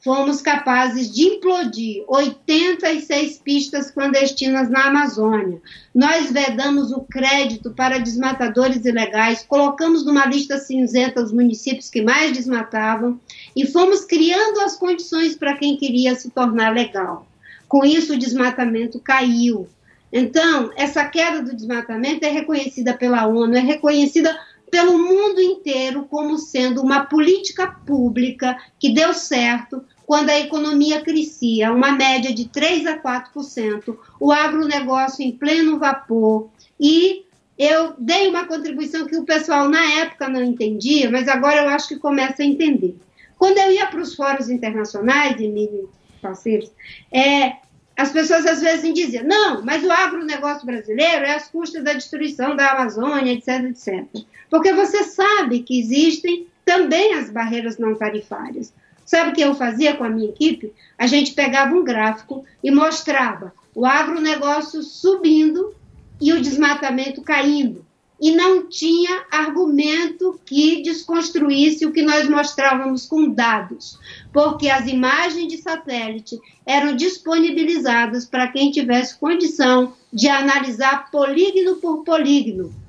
fomos 0.07 0.41
capazes 0.41 1.13
de 1.13 1.25
implodir 1.25 2.05
86 2.07 3.39
pistas 3.39 3.91
clandestinas 3.91 4.71
na 4.71 4.87
Amazônia. 4.87 5.61
Nós 5.93 6.31
vedamos 6.31 6.93
o 6.93 7.01
crédito 7.01 7.73
para 7.73 7.99
desmatadores 7.99 8.85
ilegais, 8.85 9.45
colocamos 9.49 10.07
numa 10.07 10.25
lista 10.25 10.59
cinzenta 10.59 11.21
os 11.21 11.33
municípios 11.33 11.91
que 11.91 12.03
mais 12.03 12.31
desmatavam 12.31 13.19
e 13.57 13.67
fomos 13.67 14.05
criando 14.05 14.61
as 14.61 14.77
condições 14.77 15.35
para 15.35 15.57
quem 15.57 15.77
queria 15.77 16.15
se 16.15 16.31
tornar 16.31 16.73
legal. 16.73 17.27
Com 17.67 17.85
isso, 17.85 18.15
o 18.15 18.19
desmatamento 18.19 19.01
caiu. 19.01 19.69
Então, 20.13 20.71
essa 20.77 21.05
queda 21.05 21.43
do 21.43 21.57
desmatamento 21.57 22.25
é 22.25 22.31
reconhecida 22.31 22.95
pela 22.95 23.27
ONU, 23.27 23.57
é 23.57 23.61
reconhecida 23.61 24.39
pelo 24.71 24.99
mundo 24.99 25.41
inteiro 25.41 26.07
como 26.09 26.39
sendo 26.39 26.81
uma 26.81 27.07
política 27.07 27.67
pública 27.67 28.57
que 28.79 28.93
deu 28.93 29.13
certo 29.13 29.85
quando 30.07 30.31
a 30.31 30.39
economia 30.39 31.03
crescia, 31.03 31.73
uma 31.73 31.93
média 31.93 32.33
de 32.33 32.49
3 32.49 32.87
a 32.87 32.99
4%, 32.99 33.97
o 34.21 34.33
agronegócio 34.33 35.25
em 35.25 35.33
pleno 35.33 35.79
vapor, 35.79 36.49
e 36.79 37.25
eu 37.59 37.95
dei 37.99 38.29
uma 38.29 38.47
contribuição 38.47 39.07
que 39.07 39.17
o 39.17 39.25
pessoal 39.25 39.69
na 39.69 39.83
época 40.01 40.29
não 40.29 40.43
entendia, 40.43 41.11
mas 41.11 41.27
agora 41.27 41.63
eu 41.63 41.69
acho 41.69 41.89
que 41.89 41.97
começa 41.97 42.43
a 42.43 42.47
entender. 42.47 42.97
Quando 43.37 43.59
eu 43.59 43.73
ia 43.73 43.87
para 43.87 44.01
os 44.01 44.15
fóruns 44.15 44.49
internacionais, 44.49 45.41
Emílio, 45.41 45.91
parceiros, 46.23 46.71
é, 47.13 47.57
as 47.97 48.13
pessoas 48.13 48.47
às 48.47 48.61
vezes 48.61 48.95
diziam, 48.95 49.25
não, 49.25 49.65
mas 49.65 49.83
o 49.83 49.91
agronegócio 49.91 50.65
brasileiro 50.67 51.25
é 51.25 51.35
às 51.35 51.49
custas 51.49 51.83
da 51.83 51.95
destruição 51.95 52.55
da 52.55 52.73
Amazônia, 52.73 53.33
etc, 53.33 53.65
etc. 53.65 54.05
Porque 54.49 54.73
você 54.73 55.03
sabe 55.03 55.61
que 55.61 55.81
existem 55.81 56.47
também 56.65 57.15
as 57.15 57.31
barreiras 57.31 57.79
não 57.79 57.95
tarifárias. 57.95 58.73
Sabe 59.07 59.31
o 59.31 59.33
que 59.33 59.41
eu 59.41 59.55
fazia 59.55 59.95
com 59.95 60.03
a 60.03 60.09
minha 60.09 60.29
equipe? 60.29 60.75
A 60.99 61.07
gente 61.07 61.33
pegava 61.33 61.73
um 61.73 61.85
gráfico 61.85 62.45
e 62.63 62.73
mostrava 62.73 63.55
o 63.73 63.87
agronegócio 63.87 64.83
subindo 64.83 65.73
e 66.21 66.33
o 66.33 66.43
desmatamento 66.43 67.23
caindo. 67.23 67.87
E 68.21 68.33
não 68.33 68.67
tinha 68.67 69.27
argumento 69.31 70.41
que 70.45 70.83
desconstruísse 70.83 71.87
o 71.87 71.93
que 71.93 72.03
nós 72.03 72.29
mostrávamos 72.29 73.07
com 73.07 73.31
dados, 73.31 73.99
porque 74.33 74.69
as 74.71 74.89
imagens 74.89 75.49
de 75.49 75.59
satélite 75.59 76.41
eram 76.65 76.97
disponibilizadas 76.97 78.25
para 78.25 78.49
quem 78.49 78.73
tivesse 78.73 79.19
condição 79.19 79.93
de 80.13 80.29
analisar 80.29 81.11
polígono 81.11 81.77
por 81.77 82.03
polígono 82.03 82.86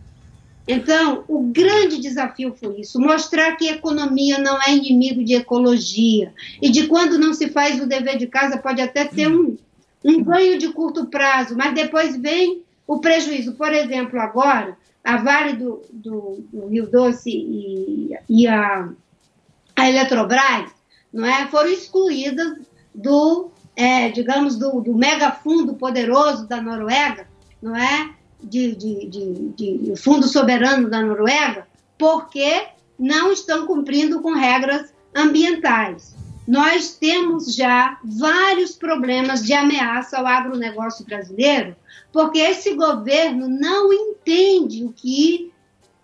então, 0.68 1.24
o 1.30 1.44
grande 1.44 2.00
desafio 2.00 2.54
foi 2.54 2.82
isso: 2.82 3.00
mostrar 3.00 3.56
que 3.56 3.70
economia 3.70 4.38
não 4.38 4.62
é 4.62 4.76
inimigo 4.76 5.24
de 5.24 5.36
ecologia. 5.36 6.34
E 6.62 6.70
de 6.70 6.88
quando 6.88 7.18
não 7.18 7.34
se 7.34 7.50
faz 7.50 7.82
o 7.82 7.88
dever 7.88 8.18
de 8.18 8.28
casa, 8.28 8.58
pode 8.58 8.82
até 8.82 9.06
ter 9.06 9.28
um, 9.28 9.56
um 10.04 10.22
ganho 10.22 10.58
de 10.58 10.70
curto 10.74 11.06
prazo, 11.06 11.56
mas 11.56 11.74
depois 11.74 12.18
vem 12.18 12.64
o 12.86 13.00
prejuízo. 13.00 13.54
Por 13.54 13.74
exemplo, 13.74 14.20
agora, 14.20 14.78
a 15.04 15.16
Vale 15.16 15.54
do, 15.54 15.82
do, 15.92 16.44
do 16.52 16.68
Rio 16.68 16.86
Doce 16.92 17.30
e, 17.30 18.18
e 18.28 18.46
a, 18.46 18.90
a 19.74 19.90
Eletrobras 19.90 20.72
não 21.14 21.26
é, 21.26 21.48
foram 21.48 21.70
excluídas 21.70 22.58
do, 22.94 23.52
é, 23.74 24.10
digamos, 24.10 24.58
do, 24.58 24.82
do 24.82 24.94
megafundo 24.94 25.76
poderoso 25.76 26.46
da 26.46 26.62
Noruega, 26.62 27.26
não 27.62 27.74
é? 27.74 28.17
De, 28.42 28.76
de, 28.76 29.06
de, 29.08 29.78
de 29.78 29.96
Fundo 29.96 30.28
Soberano 30.28 30.90
da 30.90 31.02
Noruega, 31.02 31.68
porque 31.98 32.68
não 32.98 33.32
estão 33.32 33.66
cumprindo 33.66 34.22
com 34.22 34.34
regras 34.34 34.94
ambientais. 35.16 36.16
Nós 36.48 36.96
temos 36.96 37.54
já 37.54 38.00
vários 38.04 38.72
problemas 38.72 39.44
de 39.44 39.54
ameaça 39.54 40.18
ao 40.18 40.26
agronegócio 40.26 41.06
brasileiro, 41.06 41.76
porque 42.12 42.40
esse 42.40 42.74
governo 42.76 43.50
não 43.50 43.92
entende 43.92 44.86
o 44.86 44.94
que 44.94 45.52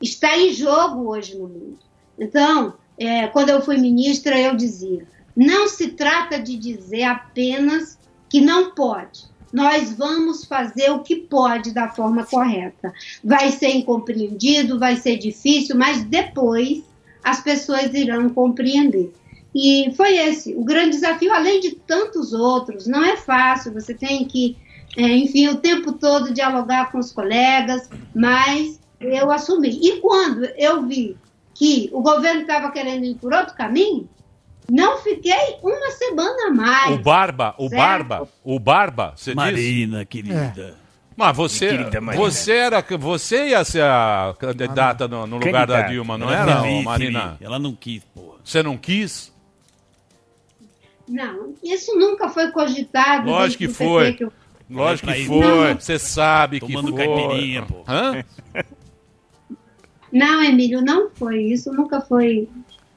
está 0.01 0.38
em 0.38 0.51
jogo 0.51 1.09
hoje 1.09 1.38
no 1.38 1.47
mundo. 1.47 1.79
Então, 2.19 2.73
é, 2.97 3.27
quando 3.27 3.49
eu 3.49 3.61
fui 3.61 3.77
ministra, 3.77 4.38
eu 4.38 4.55
dizia: 4.55 5.07
não 5.36 5.67
se 5.67 5.89
trata 5.89 6.39
de 6.39 6.57
dizer 6.57 7.03
apenas 7.03 7.97
que 8.29 8.41
não 8.41 8.71
pode, 8.71 9.25
nós 9.53 9.93
vamos 9.93 10.43
fazer 10.45 10.89
o 10.89 11.03
que 11.03 11.15
pode 11.15 11.71
da 11.71 11.87
forma 11.87 12.25
correta. 12.25 12.91
Vai 13.23 13.51
ser 13.51 13.69
incompreendido, 13.69 14.79
vai 14.79 14.95
ser 14.95 15.17
difícil, 15.17 15.77
mas 15.77 16.03
depois 16.03 16.83
as 17.23 17.39
pessoas 17.39 17.93
irão 17.93 18.29
compreender. 18.29 19.13
E 19.53 19.93
foi 19.95 20.17
esse 20.17 20.55
o 20.55 20.63
grande 20.63 20.91
desafio, 20.91 21.31
além 21.31 21.59
de 21.59 21.75
tantos 21.75 22.33
outros. 22.33 22.87
Não 22.87 23.05
é 23.05 23.15
fácil, 23.15 23.71
você 23.71 23.93
tem 23.93 24.25
que, 24.25 24.57
é, 24.97 25.03
enfim, 25.03 25.47
o 25.49 25.57
tempo 25.57 25.93
todo 25.93 26.33
dialogar 26.33 26.91
com 26.91 26.97
os 26.97 27.11
colegas, 27.11 27.87
mas 28.15 28.79
eu 28.99 29.31
assumi. 29.31 29.79
E 29.83 30.01
quando 30.01 30.45
eu 30.57 30.81
vi 30.87 31.15
que 31.53 31.91
o 31.93 32.01
governo 32.01 32.41
estava 32.41 32.71
querendo 32.71 33.05
ir 33.05 33.15
por 33.15 33.31
outro 33.31 33.53
caminho, 33.53 34.09
não 34.70 34.97
fiquei 34.99 35.57
uma 35.61 35.91
semana 35.91 36.47
a 36.47 36.51
mais. 36.53 36.91
O 36.95 36.97
Barba, 36.99 37.55
o 37.57 37.70
certo? 37.70 37.82
Barba, 37.82 38.30
o 38.43 38.59
Barba, 38.59 39.14
você 39.16 39.34
Marina, 39.36 40.05
querida. 40.05 40.76
Mas 41.16 41.38
você, 41.38 41.70
Querida 41.70 42.01
Marina. 42.01 42.24
você 42.24 42.51
era, 42.53 42.82
você 42.97 43.49
ia 43.49 43.64
ser 43.64 43.84
a 43.84 44.34
candidata 44.39 45.07
no, 45.07 45.28
no 45.28 45.38
lugar 45.38 45.68
da. 45.68 45.84
Dilma, 45.84 46.18
não 46.18 46.28
Ela 46.32 46.41
era, 46.51 46.61
queria, 46.61 46.80
ô, 46.80 46.84
Marina? 46.84 47.38
Ela 47.39 47.59
não 47.59 47.76
quis, 47.76 48.03
porra. 48.05 48.38
Você 48.43 48.64
não 48.64 48.76
quis? 48.78 49.32
Não, 51.07 51.53
isso 51.61 51.93
nunca 51.99 52.30
foi 52.30 52.49
cogitado. 52.51 53.30
Lógico 53.30 53.59
que 53.66 53.70
foi. 53.70 54.14
Que 54.14 54.24
eu- 54.24 54.34
Lógico 54.70 55.11
que 55.11 55.28
Não. 55.28 55.41
foi. 55.41 55.74
Você 55.76 55.99
sabe 55.99 56.59
Tomando 56.59 56.93
que 56.95 57.03
foi. 57.03 57.05
caipirinha, 57.05 57.61
pô. 57.64 57.84
Hã? 57.88 58.24
Não, 60.11 60.43
Emílio, 60.43 60.82
não 60.82 61.09
foi. 61.11 61.41
Isso 61.43 61.72
nunca 61.74 62.01
foi. 62.01 62.47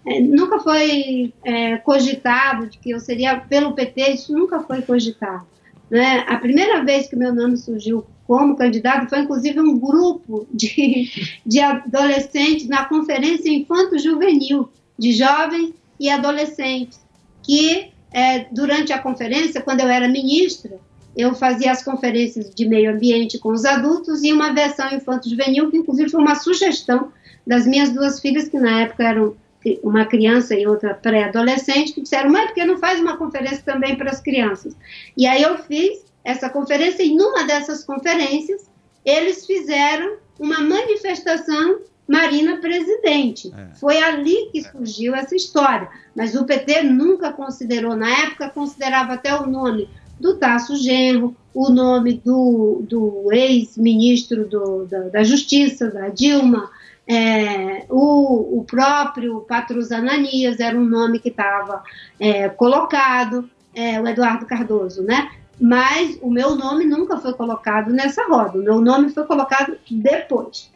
É, 0.07 0.20
nunca 0.20 0.61
foi 0.61 1.32
é, 1.44 1.76
cogitado 1.78 2.68
de 2.68 2.78
que 2.78 2.90
eu 2.90 3.00
seria 3.00 3.40
pelo 3.40 3.72
PT, 3.72 4.12
isso 4.12 4.32
nunca 4.32 4.61
foi 4.61 4.80
cogitado. 4.82 5.44
Né? 5.90 6.24
A 6.28 6.36
primeira 6.36 6.84
vez 6.84 7.09
que 7.09 7.16
meu 7.16 7.34
nome 7.34 7.57
surgiu 7.57 8.07
como 8.26 8.57
candidato 8.57 9.09
foi, 9.09 9.20
inclusive, 9.20 9.61
um 9.61 9.78
grupo 9.78 10.46
de, 10.52 11.11
de 11.44 11.61
adolescentes 11.61 12.68
na 12.68 12.84
Conferência 12.84 13.50
Infanto-Juvenil, 13.50 14.68
de 14.98 15.12
jovens 15.12 15.74
e 15.98 16.09
adolescentes, 16.09 17.00
que 17.42 17.90
é, 18.12 18.46
durante 18.50 18.92
a 18.92 18.98
conferência, 18.98 19.61
quando 19.61 19.80
eu 19.80 19.88
era 19.88 20.09
ministra, 20.09 20.78
eu 21.16 21.34
fazia 21.34 21.72
as 21.72 21.82
conferências 21.82 22.54
de 22.54 22.66
meio 22.66 22.92
ambiente 22.92 23.38
com 23.38 23.50
os 23.50 23.64
adultos 23.64 24.22
e 24.22 24.32
uma 24.32 24.52
versão 24.52 24.88
infanto-juvenil, 24.92 25.70
que 25.70 25.78
inclusive 25.78 26.11
foi 26.11 26.20
uma 26.20 26.34
sugestão 26.34 27.11
das 27.46 27.66
minhas 27.66 27.90
duas 27.90 28.20
filhas, 28.20 28.48
que 28.48 28.59
na 28.59 28.82
época 28.82 29.04
eram 29.04 29.34
uma 29.83 30.05
criança 30.05 30.55
e 30.55 30.67
outra 30.67 30.95
pré-adolescente, 30.95 31.93
que 31.93 32.01
disseram, 32.01 32.31
mãe, 32.31 32.47
por 32.47 32.55
que 32.55 32.64
não 32.64 32.79
faz 32.79 33.01
uma 33.01 33.17
conferência 33.17 33.62
também 33.64 33.97
para 33.97 34.11
as 34.11 34.21
crianças? 34.21 34.77
E 35.17 35.27
aí 35.27 35.43
eu 35.43 35.59
fiz 35.59 36.05
essa 36.25 36.49
conferência, 36.49 37.03
e 37.03 37.14
numa 37.14 37.45
dessas 37.45 37.85
conferências, 37.85 38.69
eles 39.05 39.47
fizeram 39.47 40.17
uma 40.39 40.61
manifestação 40.61 41.81
Marina 42.07 42.59
presidente. 42.59 43.53
É. 43.53 43.75
Foi 43.75 43.99
ali 43.99 44.49
que 44.53 44.62
surgiu 44.62 45.14
essa 45.14 45.35
história. 45.35 45.89
Mas 46.14 46.35
o 46.35 46.45
PT 46.45 46.85
nunca 46.85 47.33
considerou, 47.33 47.97
na 47.97 48.09
época, 48.09 48.49
considerava 48.51 49.14
até 49.14 49.35
o 49.35 49.47
nome 49.47 49.89
do 50.21 50.37
Tasso 50.37 50.77
Genro, 50.77 51.37
o 51.53 51.69
nome 51.69 52.21
do, 52.25 52.83
do 52.89 53.33
ex-ministro 53.33 54.47
da, 54.89 55.01
da 55.09 55.25
Justiça, 55.25 55.91
da 55.91 56.09
Dilma, 56.09 56.71
é, 57.09 57.86
o, 57.88 58.61
o, 58.61 58.64
próprio 58.64 59.40
Patrus 59.40 59.92
Ananias 59.92 60.59
era 60.59 60.76
um 60.76 60.84
nome 60.84 61.20
que 61.20 61.28
estava 61.28 61.82
é, 62.18 62.48
colocado, 62.48 63.48
é, 63.74 64.00
o 64.00 64.07
Eduardo 64.07 64.44
Cardoso, 64.46 65.02
né? 65.02 65.30
Mas 65.61 66.18
o 66.20 66.30
meu 66.30 66.54
nome 66.57 66.84
nunca 66.84 67.16
foi 67.18 67.32
colocado 67.32 67.92
nessa 67.92 68.26
roda, 68.26 68.59
o 68.59 68.62
meu 68.62 68.80
nome 68.80 69.11
foi 69.11 69.24
colocado 69.24 69.76
depois. 69.90 70.70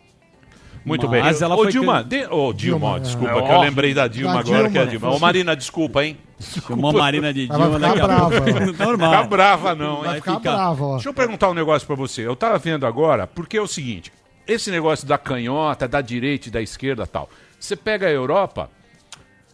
Muito 0.85 1.03
Mas 1.03 1.11
bem. 1.11 1.23
Mas 1.23 1.43
ela 1.43 1.55
Ô, 1.55 1.59
foi 1.59 1.73
Dilma, 1.73 2.03
de... 2.03 2.25
Ô, 2.27 2.53
Dilma, 2.53 2.55
Dilma, 2.55 3.01
desculpa, 3.01 3.33
é. 3.33 3.43
que 3.43 3.53
eu 3.53 3.61
lembrei 3.61 3.93
da 3.93 4.09
Dilma 4.09 4.35
da 4.35 4.41
agora, 4.41 4.57
Dilma. 4.57 4.71
que 4.71 4.79
é 4.79 4.83
a 4.83 4.85
Dilma. 4.85 5.11
Ô, 5.11 5.19
Marina, 5.19 5.57
desculpa, 5.57 6.05
hein? 6.05 6.17
Chamou 6.41 6.93
Marina 6.93 7.35
de 7.35 7.47
Dilma 7.47 7.79
daqui 7.79 8.01
a 8.01 8.07
brava, 8.07 8.31
pouco. 8.31 8.73
Normal. 8.83 9.11
Ficar 9.11 9.29
brava, 9.29 9.75
não. 9.75 10.03
Vai 10.03 10.15
ficar, 10.17 10.37
ficar 10.37 10.53
brava, 10.53 10.85
ó. 10.85 10.95
Deixa 10.95 11.09
eu 11.09 11.15
perguntar 11.15 11.51
um 11.51 11.55
negócio 11.55 11.87
pra 11.87 11.97
você. 11.97 12.27
Eu 12.27 12.35
tava 12.35 12.57
vendo 12.59 12.87
agora, 12.87 13.27
porque 13.27 13.59
é 13.59 13.61
o 13.61 13.67
seguinte, 13.67 14.11
esse 14.47 14.71
negócio 14.71 15.07
da 15.07 15.19
canhota, 15.19 15.87
da 15.87 16.01
direita 16.01 16.49
e 16.49 16.51
da 16.51 16.61
esquerda 16.61 17.07
tal. 17.07 17.31
Você 17.59 17.77
pega 17.77 18.07
a 18.07 18.11
Europa, 18.11 18.71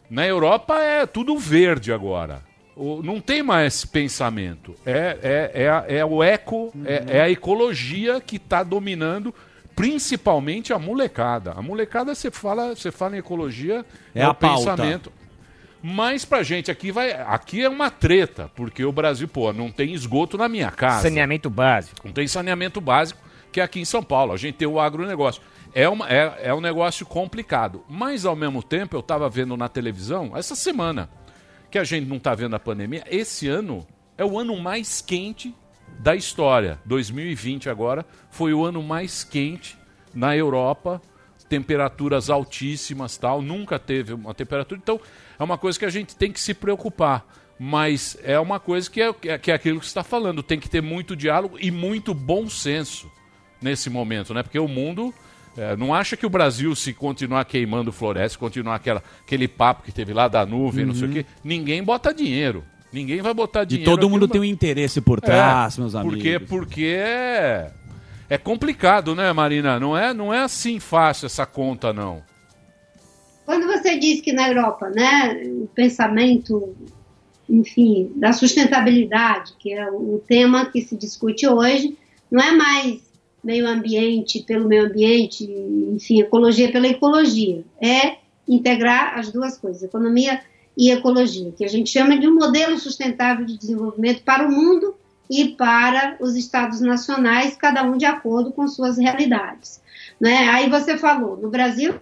na 0.09 0.27
Europa 0.27 0.79
é 0.79 1.07
tudo 1.07 1.39
verde 1.39 1.93
agora. 1.93 2.43
O, 2.77 3.03
não 3.03 3.21
tem 3.21 3.43
mais 3.43 3.85
pensamento. 3.85 4.75
É, 4.85 5.19
é, 5.23 5.91
é, 5.91 5.99
é 5.99 6.05
o 6.05 6.23
eco, 6.23 6.71
uhum. 6.75 6.85
é, 6.85 7.05
é, 7.09 7.21
a 7.23 7.31
ecologia 7.31 8.21
que 8.21 8.37
está 8.37 8.63
dominando 8.63 9.35
principalmente 9.75 10.73
a 10.73 10.79
molecada. 10.79 11.53
A 11.53 11.61
molecada, 11.61 12.15
você 12.15 12.31
fala, 12.31 12.75
você 12.75 12.91
fala 12.91 13.17
em 13.17 13.19
ecologia, 13.19 13.85
é, 14.15 14.23
é 14.23 14.29
o 14.29 14.35
pauta. 14.35 14.71
pensamento. 14.71 15.13
Mas 15.83 16.25
pra 16.25 16.43
gente 16.43 16.71
aqui 16.71 16.91
vai. 16.91 17.13
Aqui 17.13 17.63
é 17.63 17.69
uma 17.69 17.91
treta, 17.91 18.51
porque 18.57 18.85
o 18.85 18.91
Brasil, 18.91 19.29
pô, 19.29 19.53
não 19.53 19.71
tem 19.71 19.93
esgoto 19.93 20.39
na 20.39 20.49
minha 20.49 20.71
casa. 20.71 21.03
Saneamento 21.03 21.51
básico. 21.51 22.01
Não 22.05 22.13
tem 22.13 22.27
saneamento 22.27 22.81
básico, 22.81 23.21
que 23.57 23.61
aqui 23.63 23.81
em 23.81 23.87
São 23.87 24.03
Paulo. 24.03 24.35
A 24.35 24.37
gente 24.37 24.57
tem 24.57 24.69
o 24.69 24.79
agronegócio. 24.79 25.41
É, 25.73 25.89
uma, 25.89 26.07
é, 26.11 26.41
é 26.43 26.55
um 26.55 26.61
negócio 26.61 27.07
complicado. 27.07 27.83
Mas 27.89 28.27
ao 28.27 28.37
mesmo 28.37 28.63
tempo, 28.63 28.95
eu 28.95 29.03
tava 29.03 29.31
vendo 29.31 29.57
na 29.57 29.67
televisão, 29.67 30.37
essa 30.37 30.55
semana, 30.55 31.09
que 31.71 31.79
a 31.79 31.85
gente 31.85 32.07
não 32.07 32.19
tá 32.19 32.35
vendo 32.35 32.55
a 32.55 32.61
pandemia, 32.61 33.03
esse 33.11 33.49
ano 33.49 33.87
é 34.19 34.25
o 34.25 34.39
ano 34.39 34.55
mais 34.59 35.01
quente 35.01 35.55
da 35.99 36.15
história. 36.15 36.79
2020 36.85 37.71
agora 37.71 38.05
foi 38.29 38.53
o 38.53 38.63
ano 38.63 38.83
mais 38.83 39.25
quente 39.25 39.79
na 40.15 40.37
Europa, 40.37 41.01
temperaturas 41.49 42.29
altíssimas, 42.29 43.17
tal, 43.17 43.41
nunca 43.41 43.79
teve 43.79 44.13
uma 44.13 44.35
temperatura. 44.35 44.79
Então, 44.83 45.01
é 45.39 45.43
uma 45.43 45.57
coisa 45.57 45.79
que 45.79 45.87
a 45.87 45.91
gente 45.91 46.15
tem 46.15 46.31
que 46.31 46.41
se 46.41 46.53
preocupar. 46.53 47.27
Mas 47.59 48.19
é 48.23 48.39
uma 48.39 48.61
coisa 48.61 48.91
que 48.91 49.01
é, 49.01 49.15
que 49.15 49.51
é 49.51 49.55
aquilo 49.55 49.81
que 49.81 49.87
você 49.87 49.91
está 49.91 50.05
falando. 50.05 50.43
Tem 50.43 50.61
que 50.61 50.69
ter 50.69 50.83
muito 50.83 51.17
diálogo 51.17 51.57
e 51.59 51.71
muito 51.71 52.13
bom 52.13 52.51
senso 52.51 53.11
nesse 53.61 53.91
momento, 53.91 54.35
né? 54.35 54.43
Porque 54.43 54.59
o 54.59 54.69
mundo 54.69 55.15
é, 55.57 55.75
não 55.77 55.95
acha 55.95 56.17
que 56.17 56.27
o 56.27 56.31
Brasil, 56.31 56.75
se 56.75 56.93
continuar 56.93 57.45
queimando 57.47 57.91
floresta, 57.91 58.39
continuar 58.39 58.75
aquela, 58.75 59.03
aquele 59.25 59.49
papo 59.49 59.83
que 59.83 59.93
teve 59.93 60.13
lá 60.13 60.29
da 60.29 60.45
nuvem, 60.45 60.83
uhum. 60.85 60.89
não 60.89 60.95
sei 60.95 61.05
o 61.05 61.09
uhum. 61.09 61.15
quê, 61.15 61.27
ninguém 61.43 61.83
bota 61.83 62.13
dinheiro. 62.13 62.63
Ninguém 62.93 63.21
vai 63.21 63.35
botar 63.35 63.65
dinheiro. 63.65 63.91
E 63.91 63.95
todo 63.95 64.09
mundo 64.09 64.29
tem 64.29 64.41
um 64.41 64.45
interesse 64.45 65.01
por 65.01 65.21
trás, 65.21 65.77
é, 65.77 65.81
meus 65.81 65.95
amigos. 65.95 66.15
Porque, 66.15 66.39
porque 66.39 66.85
é, 66.99 67.71
é 68.29 68.39
complicado, 68.39 69.15
né, 69.15 69.33
Marina? 69.33 69.81
Não 69.81 69.97
é, 69.97 70.15
não 70.15 70.33
é 70.33 70.41
assim 70.41 70.79
fácil 70.79 71.27
essa 71.27 71.45
conta, 71.45 71.93
não. 71.93 72.23
Quando 73.45 73.67
você 73.67 73.99
diz 73.99 74.21
que 74.21 74.33
na 74.33 74.49
Europa, 74.49 74.91
né, 74.91 75.43
o 75.45 75.69
pensamento, 75.75 76.75
enfim, 77.49 78.11
da 78.17 78.33
sustentabilidade, 78.33 79.53
que 79.59 79.73
é 79.73 79.91
o 79.91 80.23
tema 80.27 80.67
que 80.67 80.81
se 80.81 80.97
discute 80.97 81.47
hoje, 81.47 81.97
não 82.31 82.43
é 82.43 82.53
mais 82.53 83.06
meio 83.47 83.69
ambiente 83.69 84.43
pelo 84.43 84.67
meio 84.67 84.87
ambiente, 84.87 85.45
enfim, 85.95 86.21
ecologia 86.21 86.71
pela 86.73 86.89
ecologia. 86.89 87.65
É 87.81 88.17
integrar 88.47 89.17
as 89.17 89.31
duas 89.31 89.57
coisas, 89.57 89.85
economia 89.85 90.41
e 90.77 90.91
ecologia, 90.91 91.53
que 91.57 91.65
a 91.65 91.69
gente 91.69 91.89
chama 91.89 92.19
de 92.19 92.27
um 92.27 92.35
modelo 92.35 92.77
sustentável 92.79 93.47
de 93.47 93.57
desenvolvimento 93.57 94.23
para 94.23 94.47
o 94.47 94.51
mundo 94.51 94.95
e 95.31 95.49
para 95.49 96.17
os 96.21 96.35
estados 96.35 96.81
nacionais, 96.81 97.57
cada 97.57 97.85
um 97.85 97.97
de 97.97 98.05
acordo 98.05 98.53
com 98.53 98.67
suas 98.67 98.99
realidades. 98.99 99.81
Né? 100.21 100.49
Aí 100.49 100.69
você 100.69 100.99
falou, 100.99 101.37
no 101.37 101.49
Brasil 101.49 101.95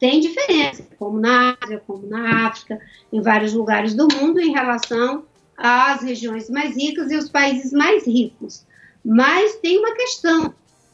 tem 0.00 0.20
diferença, 0.20 0.84
como 0.98 1.18
na 1.18 1.56
Ásia, 1.60 1.82
como 1.86 2.06
na 2.06 2.46
África, 2.46 2.80
em 3.12 3.20
vários 3.20 3.52
lugares 3.52 3.94
do 3.94 4.08
mundo, 4.14 4.40
em 4.40 4.52
relação 4.52 5.24
às 5.56 6.02
regiões 6.02 6.50
mais 6.50 6.76
ricas 6.76 7.10
e 7.10 7.16
os 7.16 7.28
países 7.28 7.72
mais 7.72 8.06
ricos. 8.06 8.64
Mas 9.04 9.56
tem 9.56 9.78
uma 9.78 9.94
questão, 9.94 10.52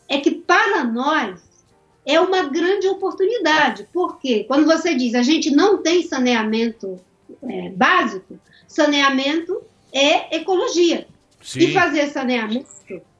é 0.09 0.19
que 0.19 0.31
para 0.31 0.85
nós 0.85 1.41
é 2.07 2.21
uma 2.21 2.45
grande 2.45 2.87
oportunidade, 2.87 3.89
porque 3.93 4.45
quando 4.45 4.67
você 4.67 4.95
diz 4.95 5.15
a 5.15 5.23
gente 5.23 5.51
não 5.51 5.83
tem 5.83 6.03
saneamento 6.03 7.01
é, 7.43 7.71
básico, 7.71 8.39
saneamento 8.67 9.63
é 9.93 10.37
ecologia. 10.37 11.07
Sim. 11.43 11.61
E 11.61 11.73
fazer 11.73 12.09
saneamento, 12.09 12.67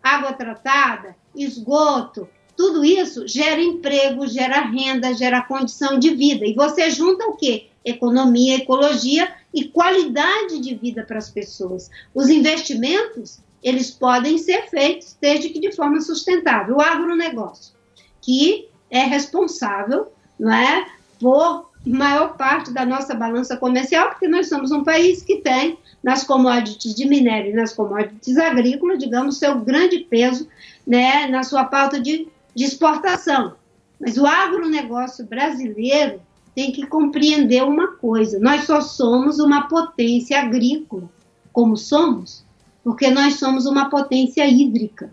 água 0.03 0.33
tratada, 0.33 1.15
esgoto, 1.35 2.29
tudo 2.57 2.85
isso 2.85 3.27
gera 3.27 3.61
emprego, 3.61 4.27
gera 4.27 4.61
renda, 4.61 5.13
gera 5.15 5.43
condição 5.43 5.99
de 5.99 6.15
vida. 6.15 6.47
E 6.47 6.55
você 6.55 6.91
junta 6.91 7.27
o 7.27 7.37
quê? 7.37 7.67
Economia, 7.85 8.57
ecologia 8.57 9.31
e 9.53 9.65
qualidade 9.65 10.59
de 10.61 10.75
vida 10.75 11.05
para 11.05 11.19
as 11.19 11.31
pessoas. 11.31 11.91
Os 12.15 12.29
investimentos, 12.29 13.41
eles 13.65 13.91
podem 13.91 14.37
ser 14.37 14.69
feitos 14.69 15.17
desde 15.19 15.49
que 15.49 15.59
de 15.59 15.73
forma 15.73 16.01
sustentável. 16.03 16.77
O 16.77 16.83
agronegócio, 16.83 17.73
que 18.21 18.69
é 18.91 19.01
responsável 19.01 20.13
não 20.39 20.53
é, 20.53 20.87
por 21.19 21.71
maior 21.87 22.37
parte 22.37 22.73
da 22.73 22.85
nossa 22.85 23.15
balança 23.15 23.57
comercial, 23.57 24.11
porque 24.11 24.29
nós 24.29 24.49
somos 24.49 24.71
um 24.71 24.85
país 24.85 25.23
que 25.23 25.37
tem 25.37 25.79
nas 26.03 26.25
commodities 26.25 26.95
de 26.95 27.07
minério 27.07 27.53
e 27.53 27.55
nas 27.55 27.73
commodities 27.73 28.37
agrícolas, 28.37 28.99
digamos, 28.99 29.39
seu 29.39 29.59
grande 29.61 29.99
peso 29.99 30.47
né, 30.87 31.27
na 31.29 31.43
sua 31.43 31.65
pauta 31.65 31.99
de, 31.99 32.29
de 32.55 32.65
exportação. 32.65 33.55
Mas 33.99 34.19
o 34.19 34.27
agronegócio 34.27 35.25
brasileiro 35.25 36.21
tem 36.55 36.71
que 36.73 36.87
compreender 36.87 37.63
uma 37.63 37.97
coisa: 37.97 38.39
nós 38.39 38.65
só 38.65 38.81
somos 38.81 39.39
uma 39.39 39.69
potência 39.69 40.41
agrícola, 40.41 41.09
como 41.53 41.77
somos, 41.77 42.45
porque 42.85 43.11
nós 43.11 43.37
somos 43.37 43.65
uma 43.65 43.89
potência 43.89 44.47
hídrica. 44.47 45.11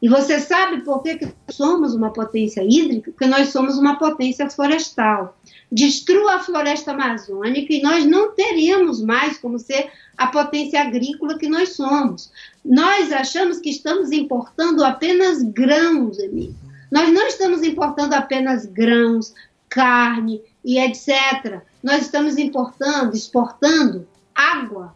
E 0.00 0.08
você 0.08 0.38
sabe 0.38 0.82
por 0.82 1.02
que, 1.02 1.16
que 1.16 1.28
somos 1.50 1.94
uma 1.94 2.12
potência 2.12 2.62
hídrica? 2.62 3.10
Porque 3.10 3.26
nós 3.26 3.48
somos 3.48 3.78
uma 3.78 3.96
potência 3.98 4.48
florestal. 4.50 5.36
Destrua 5.72 6.34
a 6.34 6.40
floresta 6.40 6.92
amazônica 6.92 7.72
e 7.72 7.82
nós 7.82 8.04
não 8.04 8.34
teríamos 8.34 9.02
mais 9.02 9.38
como 9.38 9.58
ser 9.58 9.90
a 10.16 10.26
potência 10.26 10.82
agrícola 10.82 11.38
que 11.38 11.48
nós 11.48 11.70
somos. 11.70 12.30
Nós 12.62 13.10
achamos 13.10 13.58
que 13.58 13.70
estamos 13.70 14.12
importando 14.12 14.84
apenas 14.84 15.42
grãos, 15.42 16.18
Emílio. 16.18 16.54
Nós 16.92 17.10
não 17.10 17.26
estamos 17.26 17.62
importando 17.62 18.14
apenas 18.14 18.66
grãos, 18.66 19.34
carne 19.68 20.42
e 20.64 20.78
etc. 20.78 21.62
Nós 21.82 22.02
estamos 22.02 22.36
importando, 22.38 23.16
exportando 23.16 24.06
água. 24.34 24.94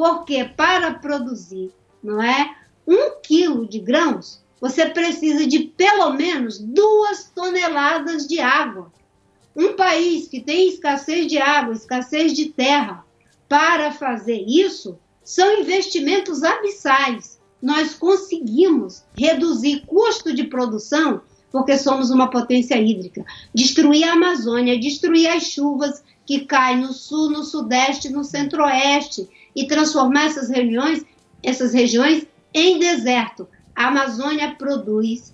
Porque 0.00 0.44
para 0.56 0.94
produzir, 0.94 1.70
não 2.02 2.22
é? 2.22 2.56
um 2.86 3.20
quilo 3.22 3.68
de 3.68 3.78
grãos, 3.78 4.42
você 4.58 4.86
precisa 4.86 5.46
de 5.46 5.58
pelo 5.58 6.14
menos 6.14 6.58
duas 6.58 7.30
toneladas 7.34 8.26
de 8.26 8.40
água. 8.40 8.90
Um 9.54 9.74
país 9.74 10.26
que 10.26 10.40
tem 10.40 10.70
escassez 10.70 11.26
de 11.26 11.36
água, 11.36 11.74
escassez 11.74 12.32
de 12.32 12.46
terra, 12.46 13.04
para 13.46 13.92
fazer 13.92 14.42
isso, 14.48 14.98
são 15.22 15.60
investimentos 15.60 16.42
abissais. 16.42 17.38
Nós 17.60 17.94
conseguimos 17.94 19.04
reduzir 19.14 19.84
custo 19.84 20.34
de 20.34 20.44
produção 20.44 21.20
porque 21.52 21.76
somos 21.76 22.08
uma 22.10 22.30
potência 22.30 22.80
hídrica. 22.80 23.22
Destruir 23.54 24.08
a 24.08 24.14
Amazônia, 24.14 24.80
destruir 24.80 25.28
as 25.28 25.42
chuvas 25.42 26.02
que 26.24 26.46
caem 26.46 26.78
no 26.78 26.94
sul, 26.94 27.28
no 27.28 27.44
sudeste, 27.44 28.08
no 28.08 28.24
centro-oeste 28.24 29.28
e 29.54 29.66
transformar 29.66 30.26
essas 30.26 30.48
regiões, 30.48 31.04
essas 31.42 31.72
regiões 31.72 32.26
em 32.52 32.78
deserto. 32.78 33.48
A 33.74 33.86
Amazônia 33.86 34.54
produz 34.56 35.32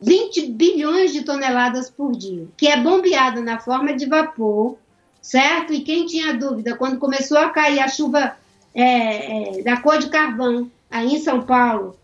20 0.00 0.52
bilhões 0.52 1.12
de 1.12 1.22
toneladas 1.22 1.90
por 1.90 2.12
dia, 2.12 2.46
que 2.56 2.68
é 2.68 2.80
bombeada 2.80 3.40
na 3.40 3.58
forma 3.58 3.94
de 3.94 4.06
vapor, 4.06 4.76
certo? 5.20 5.72
E 5.72 5.80
quem 5.80 6.06
tinha 6.06 6.36
dúvida, 6.36 6.76
quando 6.76 6.98
começou 6.98 7.38
a 7.38 7.50
cair 7.50 7.80
a 7.80 7.88
chuva 7.88 8.36
é, 8.74 9.58
é, 9.58 9.62
da 9.62 9.78
cor 9.78 9.98
de 9.98 10.08
carvão 10.08 10.70
aí 10.90 11.14
em 11.14 11.20
São 11.20 11.42
Paulo, 11.42 11.98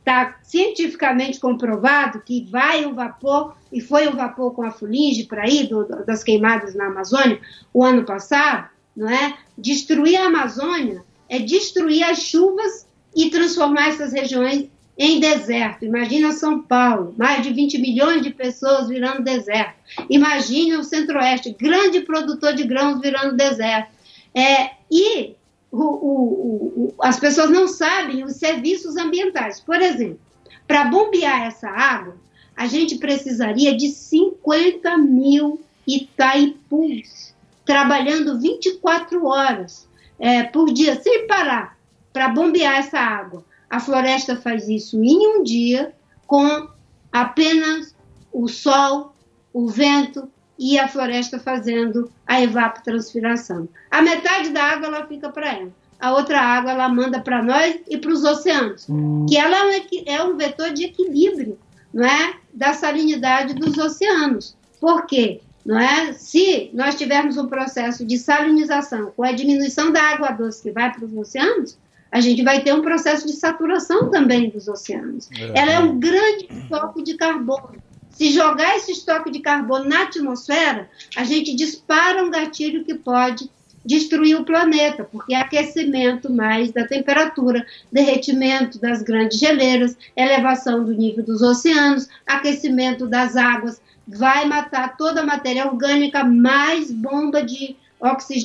está 0.00 0.36
cientificamente 0.42 1.38
comprovado 1.38 2.20
que 2.20 2.44
vai 2.50 2.86
o 2.86 2.94
vapor, 2.94 3.54
e 3.70 3.80
foi 3.80 4.08
o 4.08 4.16
vapor 4.16 4.52
com 4.54 4.62
a 4.62 4.70
fuligem 4.70 5.26
para 5.26 5.46
ir 5.46 5.68
do, 5.68 5.84
das 6.04 6.24
queimadas 6.24 6.74
na 6.74 6.86
Amazônia 6.86 7.38
o 7.72 7.84
ano 7.84 8.04
passado, 8.04 8.68
não 8.98 9.08
é? 9.08 9.38
Destruir 9.56 10.16
a 10.16 10.26
Amazônia 10.26 11.04
é 11.28 11.38
destruir 11.38 12.02
as 12.02 12.20
chuvas 12.22 12.86
e 13.14 13.30
transformar 13.30 13.88
essas 13.88 14.12
regiões 14.12 14.68
em 14.98 15.20
deserto. 15.20 15.84
Imagina 15.84 16.32
São 16.32 16.60
Paulo, 16.60 17.14
mais 17.16 17.44
de 17.44 17.52
20 17.52 17.78
milhões 17.78 18.22
de 18.22 18.30
pessoas 18.30 18.88
virando 18.88 19.22
deserto. 19.22 19.74
Imagina 20.10 20.80
o 20.80 20.84
Centro-Oeste, 20.84 21.56
grande 21.58 22.00
produtor 22.00 22.54
de 22.54 22.64
grãos 22.64 23.00
virando 23.00 23.36
deserto. 23.36 23.92
É, 24.34 24.72
e 24.90 25.36
o, 25.70 25.80
o, 25.80 26.84
o, 26.88 26.94
as 27.00 27.20
pessoas 27.20 27.50
não 27.50 27.68
sabem 27.68 28.24
os 28.24 28.34
serviços 28.36 28.96
ambientais. 28.96 29.60
Por 29.60 29.80
exemplo, 29.80 30.18
para 30.66 30.84
bombear 30.84 31.46
essa 31.46 31.68
água, 31.68 32.16
a 32.56 32.66
gente 32.66 32.96
precisaria 32.96 33.76
de 33.76 33.88
50 33.88 34.98
mil 34.98 35.60
Itaipus, 35.86 37.27
trabalhando 37.68 38.40
24 38.40 39.26
horas 39.26 39.86
é, 40.18 40.42
por 40.42 40.72
dia, 40.72 40.98
sem 41.02 41.26
parar, 41.26 41.76
para 42.14 42.30
bombear 42.30 42.78
essa 42.78 42.98
água. 42.98 43.44
A 43.68 43.78
floresta 43.78 44.36
faz 44.36 44.66
isso 44.70 45.04
em 45.04 45.18
um 45.18 45.42
dia, 45.42 45.92
com 46.26 46.66
apenas 47.12 47.94
o 48.32 48.48
sol, 48.48 49.14
o 49.52 49.68
vento 49.68 50.30
e 50.58 50.78
a 50.78 50.88
floresta 50.88 51.38
fazendo 51.38 52.10
a 52.26 52.40
evapotranspiração. 52.40 53.68
A 53.90 54.00
metade 54.00 54.48
da 54.48 54.64
água 54.64 54.86
ela 54.86 55.06
fica 55.06 55.28
para 55.28 55.52
ela. 55.52 55.72
A 56.00 56.12
outra 56.14 56.40
água 56.40 56.70
ela 56.70 56.88
manda 56.88 57.20
para 57.20 57.42
nós 57.42 57.80
e 57.86 57.98
para 57.98 58.10
os 58.10 58.24
oceanos, 58.24 58.86
que 59.28 59.36
ela 59.36 59.56
é 59.56 59.62
um, 59.66 59.84
é 60.06 60.24
um 60.24 60.36
vetor 60.38 60.70
de 60.70 60.84
equilíbrio, 60.86 61.58
não 61.92 62.06
é, 62.06 62.34
da 62.54 62.72
salinidade 62.72 63.52
dos 63.52 63.76
oceanos. 63.76 64.56
Por 64.80 65.04
quê? 65.04 65.42
Não 65.64 65.78
é? 65.78 66.12
Se 66.12 66.70
nós 66.72 66.94
tivermos 66.94 67.36
um 67.36 67.46
processo 67.46 68.04
de 68.04 68.16
salinização 68.18 69.12
com 69.16 69.22
a 69.22 69.32
diminuição 69.32 69.92
da 69.92 70.02
água 70.02 70.30
doce 70.30 70.62
que 70.62 70.70
vai 70.70 70.92
para 70.92 71.04
os 71.04 71.14
oceanos, 71.14 71.76
a 72.10 72.20
gente 72.20 72.42
vai 72.42 72.62
ter 72.62 72.72
um 72.72 72.82
processo 72.82 73.26
de 73.26 73.34
saturação 73.34 74.10
também 74.10 74.48
dos 74.48 74.66
oceanos. 74.66 75.28
É. 75.32 75.60
Ela 75.60 75.72
é 75.72 75.78
um 75.78 75.98
grande 75.98 76.48
estoque 76.50 77.02
de 77.02 77.14
carbono. 77.14 77.76
Se 78.10 78.30
jogar 78.30 78.76
esse 78.76 78.92
estoque 78.92 79.30
de 79.30 79.40
carbono 79.40 79.84
na 79.84 80.02
atmosfera, 80.02 80.88
a 81.16 81.22
gente 81.22 81.54
dispara 81.54 82.24
um 82.24 82.30
gatilho 82.30 82.84
que 82.84 82.94
pode 82.94 83.48
destruir 83.84 84.36
o 84.36 84.44
planeta, 84.44 85.04
porque 85.04 85.34
é 85.34 85.40
aquecimento 85.40 86.30
mais 86.30 86.72
da 86.72 86.86
temperatura, 86.86 87.64
derretimento 87.92 88.78
das 88.78 89.02
grandes 89.02 89.38
geleiras, 89.38 89.96
elevação 90.16 90.84
do 90.84 90.92
nível 90.92 91.24
dos 91.24 91.42
oceanos, 91.42 92.08
aquecimento 92.26 93.06
das 93.06 93.36
águas, 93.36 93.80
vai 94.08 94.46
matar 94.46 94.96
toda 94.96 95.20
a 95.20 95.26
matéria 95.26 95.66
orgânica, 95.66 96.24
mais 96.24 96.90
bomba 96.90 97.42
de, 97.42 97.76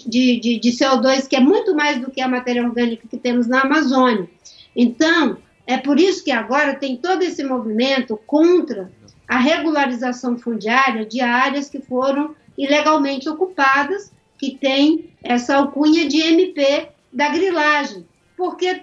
de, 0.05 0.39
de, 0.39 0.59
de 0.59 0.69
CO2, 0.71 1.27
que 1.27 1.37
é 1.37 1.39
muito 1.39 1.73
mais 1.73 2.01
do 2.01 2.11
que 2.11 2.19
a 2.19 2.27
matéria 2.27 2.63
orgânica 2.63 3.07
que 3.07 3.17
temos 3.17 3.47
na 3.47 3.61
Amazônia. 3.61 4.29
Então, 4.75 5.37
é 5.65 5.77
por 5.77 5.99
isso 5.99 6.23
que 6.23 6.31
agora 6.31 6.75
tem 6.75 6.97
todo 6.97 7.21
esse 7.21 7.43
movimento 7.43 8.19
contra 8.27 8.91
a 9.27 9.37
regularização 9.37 10.37
fundiária 10.37 11.05
de 11.05 11.21
áreas 11.21 11.69
que 11.69 11.79
foram 11.79 12.35
ilegalmente 12.57 13.29
ocupadas, 13.29 14.11
que 14.37 14.57
tem 14.57 15.11
essa 15.23 15.55
alcunha 15.55 16.07
de 16.07 16.19
MP 16.19 16.89
da 17.11 17.29
grilagem, 17.29 18.05
porque 18.35 18.81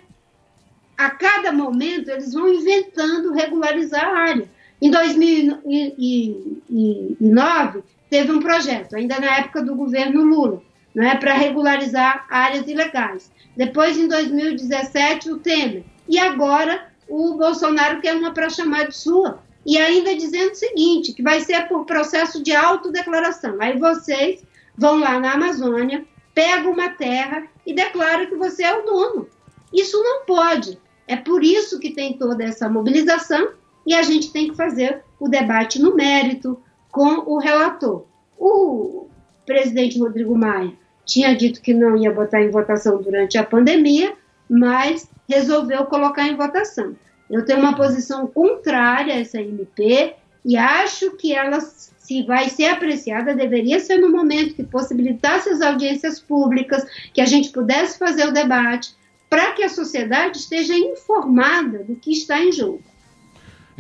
a 0.97 1.11
cada 1.11 1.52
momento 1.52 2.11
eles 2.11 2.32
vão 2.32 2.48
inventando 2.48 3.32
regularizar 3.32 4.05
a 4.05 4.19
área. 4.19 4.51
Em 4.81 4.90
2009, 4.90 7.82
teve 8.09 8.32
um 8.32 8.40
projeto, 8.40 8.97
ainda 8.97 9.20
na 9.20 9.36
época 9.39 9.62
do 9.62 9.74
governo 9.74 10.23
Lula, 10.23 10.62
não 10.94 11.05
é 11.05 11.15
para 11.16 11.35
regularizar 11.35 12.27
áreas 12.31 12.66
ilegais. 12.66 13.31
Depois, 13.57 13.98
em 13.98 14.09
2017, 14.09 15.31
o 15.31 15.36
Temer. 15.39 15.85
E 16.09 16.19
agora, 16.19 16.89
o 17.09 17.35
Bolsonaro 17.35 18.01
quer 18.01 18.16
uma 18.16 18.32
para 18.32 18.48
chamar 18.48 18.89
de 18.89 18.97
sua, 18.97 19.43
e 19.66 19.77
ainda 19.77 20.16
dizendo 20.16 20.52
o 20.52 20.57
seguinte, 20.57 21.12
que 21.12 21.23
vai 21.23 21.40
ser 21.40 21.69
por 21.69 21.85
processo 21.85 22.43
de 22.43 22.52
autodeclaração. 22.52 23.57
Aí 23.61 23.78
vocês 23.78 24.43
vão 24.77 24.98
lá 24.98 25.20
na 25.20 25.32
Amazônia, 25.32 26.05
pegam 26.35 26.73
uma 26.73 26.89
terra 26.89 27.47
e 27.66 27.74
declaram 27.74 28.27
que 28.27 28.36
você 28.36 28.65
é 28.65 28.77
o 28.77 28.85
dono. 28.85 29.28
Isso 29.73 30.02
não 30.02 30.24
pode. 30.24 30.78
É 31.07 31.16
por 31.16 31.44
isso 31.44 31.78
que 31.78 31.90
tem 31.90 32.16
toda 32.16 32.43
essa 32.43 32.69
mobilização 32.69 33.51
e 33.91 33.95
a 33.95 34.05
gente 34.05 34.33
tem 34.33 34.49
que 34.49 34.57
fazer 34.57 35.03
o 35.19 35.29
debate 35.29 35.83
no 35.83 35.97
mérito 35.97 36.62
com 36.93 37.29
o 37.29 37.39
relator. 37.39 38.05
O 38.39 39.09
presidente 39.45 39.99
Rodrigo 39.99 40.39
Maia 40.39 40.73
tinha 41.05 41.35
dito 41.35 41.61
que 41.61 41.75
não 41.75 41.97
ia 41.97 42.12
botar 42.12 42.41
em 42.41 42.53
votação 42.53 43.03
durante 43.03 43.37
a 43.37 43.43
pandemia, 43.43 44.15
mas 44.49 45.11
resolveu 45.29 45.87
colocar 45.87 46.23
em 46.23 46.37
votação. 46.37 46.95
Eu 47.29 47.45
tenho 47.45 47.59
uma 47.59 47.75
posição 47.75 48.29
contrária 48.29 49.12
a 49.12 49.19
essa 49.19 49.41
MP 49.41 50.15
e 50.45 50.57
acho 50.57 51.17
que 51.17 51.35
ela, 51.35 51.61
se 51.61 52.23
vai 52.23 52.49
ser 52.49 52.67
apreciada, 52.67 53.35
deveria 53.35 53.81
ser 53.81 53.99
no 53.99 54.12
momento 54.12 54.55
que 54.55 54.62
possibilitasse 54.62 55.49
as 55.49 55.61
audiências 55.61 56.21
públicas, 56.21 56.87
que 57.12 57.21
a 57.21 57.27
gente 57.27 57.51
pudesse 57.51 57.99
fazer 57.99 58.29
o 58.29 58.33
debate, 58.33 58.95
para 59.29 59.53
que 59.53 59.65
a 59.65 59.69
sociedade 59.69 60.39
esteja 60.39 60.75
informada 60.75 61.83
do 61.83 61.97
que 61.97 62.12
está 62.12 62.41
em 62.41 62.53
jogo. 62.53 62.90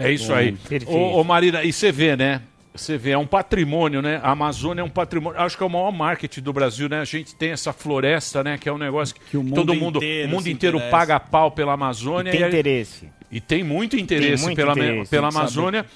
É 0.00 0.12
isso 0.12 0.32
aí. 0.32 0.56
Ô, 0.86 1.20
ô 1.20 1.24
Marina, 1.24 1.62
e 1.62 1.72
você 1.72 1.90
vê, 1.92 2.16
né? 2.16 2.42
Você 2.74 2.96
vê, 2.96 3.10
é 3.10 3.18
um 3.18 3.26
patrimônio, 3.26 4.00
né? 4.00 4.20
A 4.22 4.30
Amazônia 4.30 4.80
é 4.80 4.84
um 4.84 4.88
patrimônio. 4.88 5.40
Acho 5.40 5.56
que 5.56 5.62
é 5.62 5.66
o 5.66 5.70
maior 5.70 5.90
marketing 5.92 6.40
do 6.40 6.52
Brasil, 6.52 6.88
né? 6.88 7.00
A 7.00 7.04
gente 7.04 7.34
tem 7.34 7.50
essa 7.50 7.72
floresta, 7.72 8.44
né? 8.44 8.56
Que 8.56 8.68
é 8.68 8.72
um 8.72 8.78
negócio 8.78 9.14
que, 9.14 9.20
que 9.30 9.36
o 9.36 9.42
mundo 9.42 9.54
todo 9.56 9.74
mundo, 9.74 9.96
inteiro, 9.98 10.28
o 10.28 10.30
mundo 10.30 10.46
inteiro 10.48 10.80
paga 10.90 11.18
pau 11.18 11.50
pela 11.50 11.72
Amazônia. 11.72 12.30
E 12.30 12.32
tem 12.32 12.42
e 12.42 12.46
interesse. 12.48 13.08
E 13.32 13.40
tem 13.40 13.64
muito 13.64 13.96
interesse 13.96 14.36
tem 14.36 14.44
muito 14.44 14.56
pela, 14.56 14.72
interesse, 14.72 15.10
pela 15.10 15.30
sabe? 15.30 15.42
Amazônia. 15.42 15.86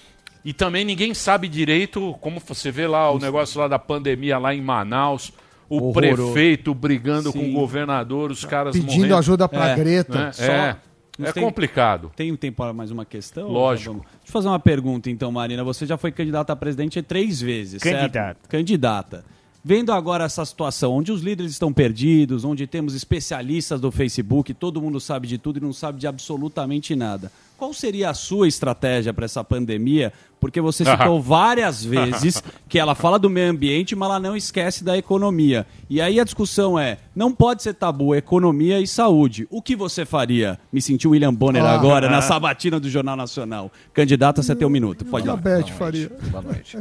E 0.45 0.53
também 0.53 0.85
ninguém 0.85 1.15
sabe 1.15 1.49
direito, 1.49 2.15
como 2.21 2.39
você 2.45 2.71
vê 2.71 2.87
lá 2.87 3.11
o 3.11 3.19
negócio 3.19 3.59
lá 3.61 3.67
da 3.69 3.79
pandemia 3.79 4.37
lá 4.37 4.55
em 4.55 4.61
Manaus, 4.61 5.33
o 5.71 5.77
Horroroso. 5.77 6.33
prefeito 6.33 6.75
brigando 6.75 7.33
com 7.33 7.39
o 7.39 7.43
Sim. 7.43 7.53
governador, 7.55 8.31
os 8.31 8.45
caras 8.45 8.75
Pedindo 8.75 8.93
morrendo. 8.95 9.17
ajuda 9.17 9.49
pra 9.49 9.71
É, 9.71 9.75
Greta. 9.77 10.25
né? 10.27 10.33
Só- 10.33 10.43
É, 10.45 10.77
Não 11.19 11.29
é 11.29 11.33
tem- 11.33 11.43
complicado. 11.45 12.11
Tem 12.17 12.33
um 12.33 12.37
tempo 12.37 12.57
para 12.57 12.73
mais 12.73 12.91
uma 12.91 13.05
questão? 13.05 13.49
Lógico. 13.49 13.91
Vamos- 13.93 14.07
Deixa 14.07 14.29
eu 14.29 14.33
fazer 14.33 14.49
uma 14.49 14.59
pergunta, 14.59 15.09
então, 15.11 15.31
Marina. 15.31 15.63
Você 15.63 15.87
já 15.87 15.97
foi 15.97 16.11
candidata 16.11 16.53
a 16.53 16.57
presidente 16.57 17.01
três 17.03 17.41
vezes, 17.41 17.81
certo? 17.83 18.01
Candidata. 18.01 18.41
Candidata. 18.49 19.25
Vendo 19.67 19.93
agora 19.93 20.25
essa 20.25 20.45
situação, 20.45 20.93
onde 20.93 21.11
os 21.11 21.23
líderes 21.23 21.53
estão 21.53 21.73
perdidos, 21.73 22.45
onde 22.45 22.67
temos 22.67 22.95
especialistas 22.95 23.81
do 23.81 23.91
Facebook, 23.91 24.53
todo 24.53 24.83
mundo 24.83 25.01
sabe 25.01 25.27
de 25.27 25.39
tudo 25.39 25.57
e 25.59 25.61
não 25.63 25.73
sabe 25.73 25.99
de 25.99 26.07
absolutamente 26.07 26.95
nada. 26.95 27.33
Qual 27.65 27.73
seria 27.73 28.11
a 28.11 28.15
sua 28.15 28.47
estratégia 28.47 29.15
para 29.15 29.25
essa 29.25 29.43
pandemia? 29.43 30.13
Porque 30.39 30.61
você 30.61 30.85
citou 30.91 31.19
várias 31.23 31.83
vezes 31.83 32.43
que 32.69 32.79
ela 32.79 32.95
fala 32.95 33.19
do 33.19 33.31
meio 33.31 33.51
ambiente, 33.51 33.97
mas 33.97 34.07
ela 34.11 34.21
não 34.21 34.37
esquece 34.37 34.85
da 34.85 34.99
economia. 34.99 35.67
E 35.89 35.99
aí 35.99 36.21
a 36.21 36.25
discussão 36.25 36.79
é: 36.79 36.99
não 37.17 37.33
pode 37.33 37.63
ser 37.63 37.73
tabu 37.73 38.15
economia 38.15 38.81
e 38.81 38.87
saúde. 38.87 39.49
O 39.51 39.63
que 39.63 39.75
você 39.75 40.05
faria? 40.05 40.61
Me 40.71 40.83
senti 40.83 41.09
o 41.09 41.13
William 41.13 41.33
Bonner 41.33 41.65
Ah. 41.65 41.73
agora, 41.75 42.11
na 42.11 42.21
sabatina 42.23 42.79
do 42.79 42.91
Jornal 42.91 43.17
Nacional. 43.17 43.73
Candidata, 43.95 44.43
você 44.43 44.55
tem 44.55 44.67
um 44.67 44.71
minuto. 44.71 45.07
Pode 45.07 45.27
ir 45.27 45.31
A 45.31 45.33
lá. 45.33 45.41
Beth 45.41 45.69
faria. 45.79 46.13
Boa 46.31 46.43
noite. 46.43 46.77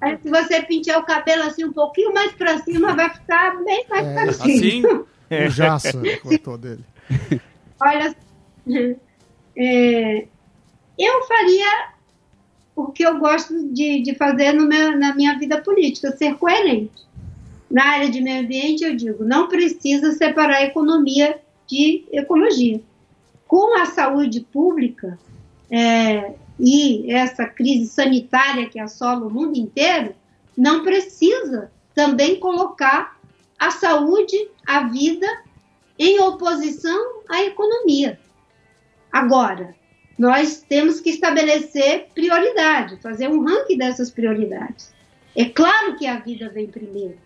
Aí, 0.00 0.16
se 0.24 0.30
você 0.30 0.62
pentear 0.62 0.98
o 0.98 1.04
cabelo 1.04 1.42
assim 1.42 1.64
um 1.66 1.74
pouquinho 1.74 2.14
mais 2.14 2.32
para 2.32 2.56
cima, 2.62 2.94
vai 2.96 3.10
ficar 3.12 3.62
bem 3.62 3.84
mais 3.90 4.06
É, 4.06 4.14
parecido. 4.14 4.46
Assim? 5.30 5.46
O 5.46 5.50
Jaça 5.50 5.92
cortou 6.22 6.56
dele. 6.56 6.82
Olha, 7.78 8.16
é, 9.56 10.26
eu 10.98 11.22
faria 11.24 11.94
o 12.76 12.86
que 12.86 13.04
eu 13.04 13.18
gosto 13.18 13.68
de, 13.68 14.02
de 14.02 14.14
fazer 14.14 14.52
meu- 14.52 14.98
na 14.98 15.14
minha 15.14 15.38
vida 15.38 15.60
política, 15.60 16.16
ser 16.16 16.34
coerente. 16.36 17.04
Na 17.70 17.84
área 17.84 18.10
de 18.10 18.20
meio 18.20 18.42
ambiente, 18.42 18.84
eu 18.84 18.96
digo, 18.96 19.24
não 19.24 19.48
precisa 19.48 20.12
separar 20.12 20.62
economia 20.62 21.40
de 21.66 22.04
ecologia. 22.12 22.80
Com 23.46 23.78
a 23.78 23.86
saúde 23.86 24.40
pública 24.40 25.18
é, 25.70 26.34
e 26.58 27.10
essa 27.12 27.46
crise 27.46 27.88
sanitária 27.88 28.68
que 28.68 28.78
assola 28.78 29.26
o 29.26 29.30
mundo 29.30 29.56
inteiro, 29.56 30.14
não 30.56 30.82
precisa 30.82 31.70
também 31.94 32.38
colocar 32.38 33.18
a 33.58 33.70
saúde, 33.70 34.36
a 34.66 34.88
vida, 34.88 35.26
em 35.98 36.20
oposição 36.20 37.22
à 37.28 37.42
economia. 37.42 38.18
Agora, 39.14 39.76
nós 40.18 40.64
temos 40.68 40.98
que 40.98 41.10
estabelecer 41.10 42.08
prioridade, 42.12 43.00
fazer 43.00 43.28
um 43.28 43.44
ranking 43.44 43.78
dessas 43.78 44.10
prioridades. 44.10 44.92
É 45.36 45.44
claro 45.44 45.96
que 45.96 46.04
a 46.04 46.18
vida 46.18 46.48
vem 46.48 46.66
primeiro. 46.66 47.16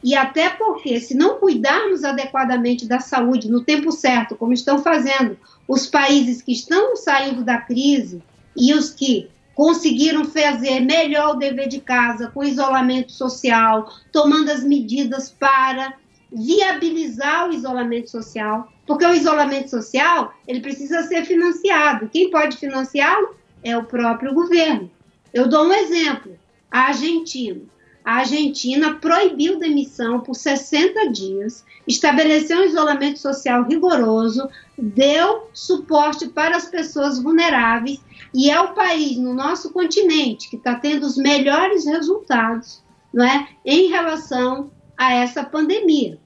E 0.00 0.14
até 0.14 0.50
porque, 0.50 1.00
se 1.00 1.12
não 1.12 1.40
cuidarmos 1.40 2.04
adequadamente 2.04 2.86
da 2.86 3.00
saúde 3.00 3.50
no 3.50 3.64
tempo 3.64 3.90
certo, 3.90 4.36
como 4.36 4.52
estão 4.52 4.80
fazendo 4.80 5.36
os 5.66 5.88
países 5.88 6.40
que 6.40 6.52
estão 6.52 6.94
saindo 6.94 7.42
da 7.42 7.58
crise 7.58 8.22
e 8.56 8.72
os 8.72 8.90
que 8.90 9.28
conseguiram 9.56 10.24
fazer 10.24 10.78
melhor 10.82 11.34
o 11.34 11.38
dever 11.38 11.66
de 11.66 11.80
casa 11.80 12.28
com 12.28 12.44
isolamento 12.44 13.10
social, 13.10 13.92
tomando 14.12 14.52
as 14.52 14.62
medidas 14.62 15.30
para 15.30 15.94
viabilizar 16.32 17.48
o 17.48 17.52
isolamento 17.52 18.08
social, 18.08 18.72
porque 18.86 19.04
o 19.04 19.14
isolamento 19.14 19.70
social 19.70 20.34
ele 20.46 20.60
precisa 20.60 21.02
ser 21.04 21.24
financiado. 21.24 22.08
Quem 22.08 22.30
pode 22.30 22.56
financiá-lo 22.56 23.34
é 23.62 23.76
o 23.76 23.84
próprio 23.84 24.34
governo. 24.34 24.90
Eu 25.32 25.48
dou 25.48 25.66
um 25.66 25.72
exemplo: 25.72 26.36
a 26.70 26.88
Argentina. 26.88 27.60
A 28.04 28.16
Argentina 28.16 28.96
proibiu 28.96 29.58
demissão 29.58 30.20
por 30.20 30.34
60 30.34 31.10
dias, 31.10 31.64
estabeleceu 31.88 32.58
um 32.58 32.64
isolamento 32.64 33.18
social 33.18 33.64
rigoroso, 33.64 34.46
deu 34.76 35.48
suporte 35.54 36.28
para 36.28 36.54
as 36.54 36.66
pessoas 36.66 37.18
vulneráveis 37.18 37.98
e 38.34 38.50
é 38.50 38.60
o 38.60 38.74
país 38.74 39.16
no 39.16 39.32
nosso 39.32 39.72
continente 39.72 40.50
que 40.50 40.56
está 40.56 40.74
tendo 40.74 41.06
os 41.06 41.16
melhores 41.16 41.86
resultados 41.86 42.84
não 43.14 43.24
é, 43.24 43.48
em 43.64 43.88
relação 43.88 44.72
a 44.96 45.14
essa 45.14 45.44
pandemia. 45.44 46.18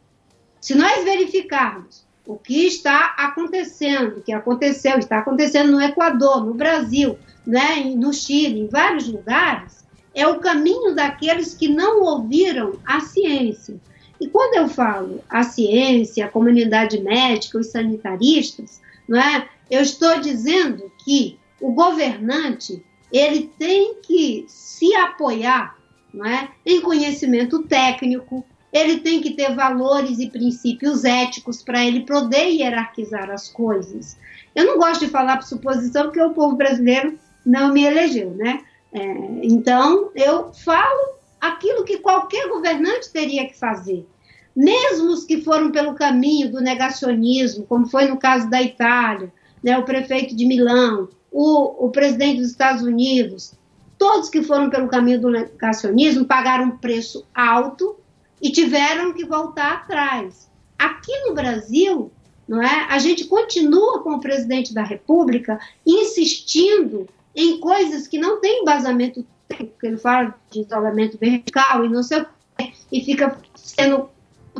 Se 0.61 0.75
nós 0.75 1.05
verificarmos 1.05 2.08
o 2.29 2.37
que 2.37 2.67
está 2.67 3.15
acontecendo, 3.17 4.19
o 4.19 4.21
que 4.21 4.33
aconteceu, 4.33 4.99
está 4.99 5.21
acontecendo 5.21 5.73
no 5.73 5.81
Equador, 5.81 6.45
no 6.45 6.53
Brasil, 6.53 7.19
né, 7.47 7.83
no 7.97 8.13
Chile, 8.13 8.61
em 8.61 8.69
vários 8.69 9.09
lugares, 9.09 9.83
é 10.15 10.27
o 10.27 10.39
caminho 10.39 10.95
daqueles 10.95 11.55
que 11.55 11.69
não 11.69 12.03
ouviram 12.03 12.75
a 12.85 13.01
ciência. 13.01 13.81
E 14.21 14.29
quando 14.29 14.57
eu 14.57 14.69
falo 14.69 15.25
a 15.27 15.43
ciência, 15.43 16.27
a 16.27 16.29
comunidade 16.29 17.01
médica, 17.01 17.59
os 17.59 17.69
sanitaristas, 17.69 18.79
não 19.09 19.19
é? 19.19 19.49
eu 19.71 19.81
estou 19.81 20.21
dizendo 20.21 20.93
que 21.03 21.39
o 21.59 21.73
governante 21.73 22.85
ele 23.11 23.51
tem 23.59 24.03
que 24.03 24.45
se 24.49 24.95
apoiar 24.95 25.79
não 26.13 26.27
é? 26.27 26.51
em 26.67 26.83
conhecimento 26.83 27.63
técnico, 27.63 28.45
ele 28.73 29.01
tem 29.01 29.21
que 29.21 29.33
ter 29.33 29.55
valores 29.55 30.19
e 30.19 30.29
princípios 30.29 31.05
éticos 31.05 31.63
para 31.63 31.85
ele 31.85 32.05
poder 32.05 32.49
hierarquizar 32.49 33.31
as 33.31 33.49
coisas. 33.49 34.17
Eu 34.55 34.67
não 34.67 34.79
gosto 34.79 35.07
de 35.07 35.11
falar 35.11 35.37
por 35.37 35.47
suposição 35.47 36.05
porque 36.05 36.23
o 36.23 36.35
povo 36.35 36.57
brasileiro 36.57 37.19
não 37.45 37.73
me 37.73 37.85
elegeu, 37.85 38.31
né? 38.31 38.61
É, 38.93 39.01
então, 39.43 40.11
eu 40.15 40.53
falo 40.53 41.19
aquilo 41.41 41.85
que 41.85 41.99
qualquer 41.99 42.49
governante 42.49 43.11
teria 43.11 43.47
que 43.47 43.59
fazer. 43.59 44.07
Mesmo 44.55 45.11
os 45.11 45.25
que 45.25 45.41
foram 45.43 45.71
pelo 45.71 45.95
caminho 45.95 46.51
do 46.51 46.61
negacionismo, 46.61 47.65
como 47.65 47.87
foi 47.89 48.07
no 48.07 48.19
caso 48.19 48.51
da 48.51 48.61
Itália, 48.61 49.33
né, 49.63 49.79
o 49.79 49.85
prefeito 49.85 50.35
de 50.35 50.45
Milão, 50.45 51.09
o, 51.31 51.87
o 51.87 51.91
presidente 51.91 52.41
dos 52.41 52.51
Estados 52.51 52.83
Unidos, 52.83 53.55
todos 53.97 54.29
que 54.29 54.43
foram 54.43 54.69
pelo 54.69 54.89
caminho 54.89 55.21
do 55.21 55.31
negacionismo 55.31 56.25
pagaram 56.25 56.65
um 56.65 56.77
preço 56.77 57.25
alto 57.35 57.97
e 58.41 58.51
tiveram 58.51 59.13
que 59.13 59.25
voltar 59.25 59.73
atrás. 59.73 60.49
Aqui 60.79 61.13
no 61.27 61.35
Brasil, 61.35 62.11
não 62.47 62.63
é? 62.63 62.87
A 62.89 62.99
gente 62.99 63.25
continua 63.25 64.03
com 64.03 64.15
o 64.15 64.21
presidente 64.21 64.73
da 64.73 64.83
República 64.83 65.59
insistindo 65.85 67.09
em 67.35 67.61
coisas 67.61 68.07
que 68.07 68.19
não 68.19 68.41
têm 68.41 68.63
embasamento 68.63 69.25
técnico, 69.47 69.75
ele 69.83 69.97
fala 69.97 70.35
de 70.51 70.61
isolamento 70.61 71.19
vertical 71.19 71.85
e 71.85 71.89
não 71.89 72.03
sei 72.03 72.21
o 72.21 72.27
que, 72.57 72.73
e 72.91 73.05
fica 73.05 73.39
sendo 73.55 74.09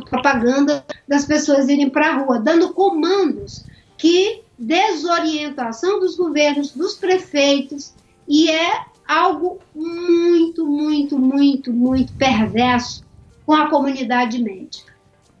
propaganda 0.09 0.85
das 1.07 1.25
pessoas 1.25 1.67
irem 1.67 1.89
para 1.89 2.07
a 2.07 2.17
rua, 2.17 2.39
dando 2.39 2.73
comandos 2.73 3.65
que 3.97 4.41
desorientação 4.57 5.99
dos 5.99 6.15
governos, 6.15 6.71
dos 6.71 6.95
prefeitos, 6.95 7.93
e 8.27 8.49
é 8.49 8.85
algo 9.07 9.59
muito, 9.73 10.65
muito, 10.65 11.17
muito, 11.17 11.73
muito 11.73 12.13
perverso 12.13 13.03
com 13.49 13.55
a 13.55 13.67
comunidade 13.67 14.39
médica. 14.43 14.93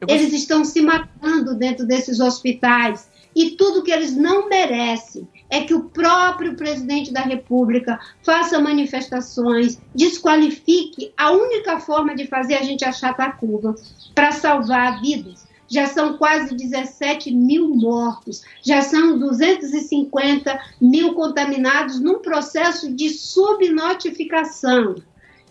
Eles 0.07 0.33
estão 0.33 0.65
se 0.65 0.81
matando 0.81 1.53
dentro 1.53 1.85
desses 1.85 2.19
hospitais 2.19 3.07
e 3.35 3.51
tudo 3.51 3.83
que 3.83 3.91
eles 3.91 4.15
não 4.15 4.49
merecem 4.49 5.27
é 5.47 5.61
que 5.61 5.75
o 5.75 5.83
próprio 5.91 6.55
presidente 6.55 7.13
da 7.13 7.21
República 7.21 7.99
faça 8.23 8.59
manifestações, 8.59 9.79
desqualifique 9.93 11.13
a 11.15 11.29
única 11.29 11.79
forma 11.79 12.15
de 12.15 12.25
fazer 12.25 12.55
a 12.55 12.63
gente 12.63 12.83
achatar 12.83 13.27
a 13.27 13.33
curva 13.33 13.75
para 14.15 14.31
salvar 14.31 14.99
vidas. 15.01 15.47
Já 15.67 15.85
são 15.85 16.17
quase 16.17 16.55
17 16.55 17.29
mil 17.29 17.75
mortos, 17.75 18.41
já 18.65 18.81
são 18.81 19.19
250 19.19 20.59
mil 20.81 21.13
contaminados 21.13 21.99
num 21.99 22.17
processo 22.17 22.91
de 22.91 23.09
subnotificação. 23.11 24.95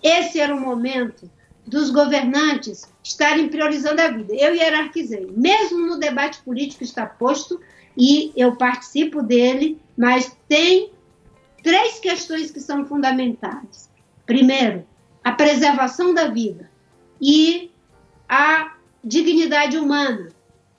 Esse 0.03 0.41
era 0.41 0.53
o 0.53 0.61
momento 0.61 1.31
dos 1.69 1.91
governantes 1.91 2.91
estarem 3.05 3.49
priorizando 3.49 4.01
a 4.01 4.09
vida. 4.09 4.35
Eu 4.35 4.55
hierarquizei, 4.55 5.31
mesmo 5.37 5.87
no 5.87 5.99
debate 5.99 6.41
político 6.43 6.83
está 6.83 7.07
posto 7.07 7.61
e 7.97 8.33
eu 8.35 8.57
participo 8.57 9.23
dele, 9.23 9.79
mas 9.97 10.37
tem 10.49 10.91
três 11.63 11.99
questões 11.99 12.51
que 12.51 12.61
são 12.61 12.87
fundamentais. 12.87 13.91
Primeiro, 14.25 14.87
a 15.23 15.33
preservação 15.33 16.15
da 16.15 16.29
vida 16.29 16.71
e 17.21 17.71
a 18.29 18.75
dignidade 19.05 19.77
humana, 19.77 20.29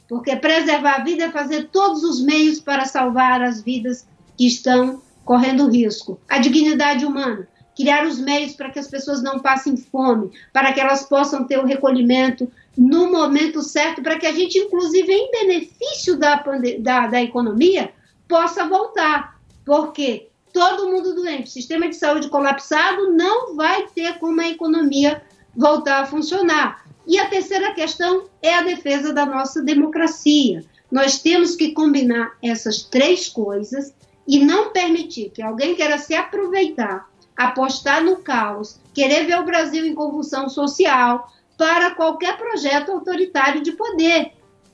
porque 0.08 0.36
preservar 0.36 0.96
a 0.96 1.04
vida 1.04 1.26
é 1.26 1.32
fazer 1.32 1.70
todos 1.72 2.04
os 2.04 2.22
meios 2.22 2.60
para 2.60 2.86
salvar 2.86 3.42
as 3.42 3.62
vidas 3.62 4.08
que 4.36 4.48
estão 4.48 5.02
correndo 5.24 5.70
risco. 5.70 6.20
A 6.28 6.40
dignidade 6.40 7.06
humana 7.06 7.48
criar 7.80 8.06
os 8.06 8.20
meios 8.20 8.52
para 8.52 8.70
que 8.70 8.78
as 8.78 8.90
pessoas 8.90 9.24
não 9.24 9.40
passem 9.40 9.78
fome, 9.78 10.32
para 10.52 10.74
que 10.74 10.82
elas 10.82 11.04
possam 11.06 11.46
ter 11.46 11.58
o 11.60 11.66
recolhimento 11.66 12.52
no 12.78 13.10
momento 13.10 13.62
certo, 13.62 14.02
para 14.02 14.20
que 14.20 14.28
a 14.28 14.34
gente, 14.34 14.58
inclusive, 14.58 15.10
em 15.10 15.32
benefício 15.32 16.18
da, 16.18 16.44
da, 16.82 17.08
da 17.08 17.22
economia, 17.22 17.94
possa 18.28 18.68
voltar. 18.68 19.40
Porque 19.66 20.28
todo 20.52 20.90
mundo 20.90 21.16
doente, 21.16 21.50
sistema 21.50 21.88
de 21.88 21.96
saúde 21.96 22.28
colapsado, 22.28 23.14
não 23.14 23.56
vai 23.56 23.88
ter 23.88 24.20
como 24.20 24.42
a 24.42 24.50
economia 24.50 25.22
voltar 25.56 26.02
a 26.02 26.06
funcionar. 26.06 26.84
E 27.08 27.18
a 27.18 27.30
terceira 27.30 27.74
questão 27.74 28.26
é 28.42 28.56
a 28.56 28.64
defesa 28.64 29.14
da 29.14 29.26
nossa 29.26 29.64
democracia. 29.64 30.66
Nós 30.92 31.22
temos 31.22 31.56
que 31.56 31.72
combinar 31.72 32.34
essas 32.44 32.84
três 32.84 33.30
coisas 33.30 33.94
e 34.28 34.44
não 34.44 34.74
permitir 34.74 35.30
que 35.30 35.42
alguém 35.42 35.76
queira 35.76 35.98
se 35.98 36.14
aproveitar 36.14 37.09
apostar 37.40 38.04
no 38.04 38.18
caos, 38.18 38.82
querer 38.94 39.26
ver 39.26 39.40
o 39.40 39.46
Brasil 39.46 39.86
em 39.86 39.96
convulsão 39.96 40.50
social 40.50 41.32
para 41.58 41.92
qualquer 41.92 42.38
projeto 42.38 42.92
autoritário 42.92 43.64
de 43.64 43.72
poder. 43.72 44.34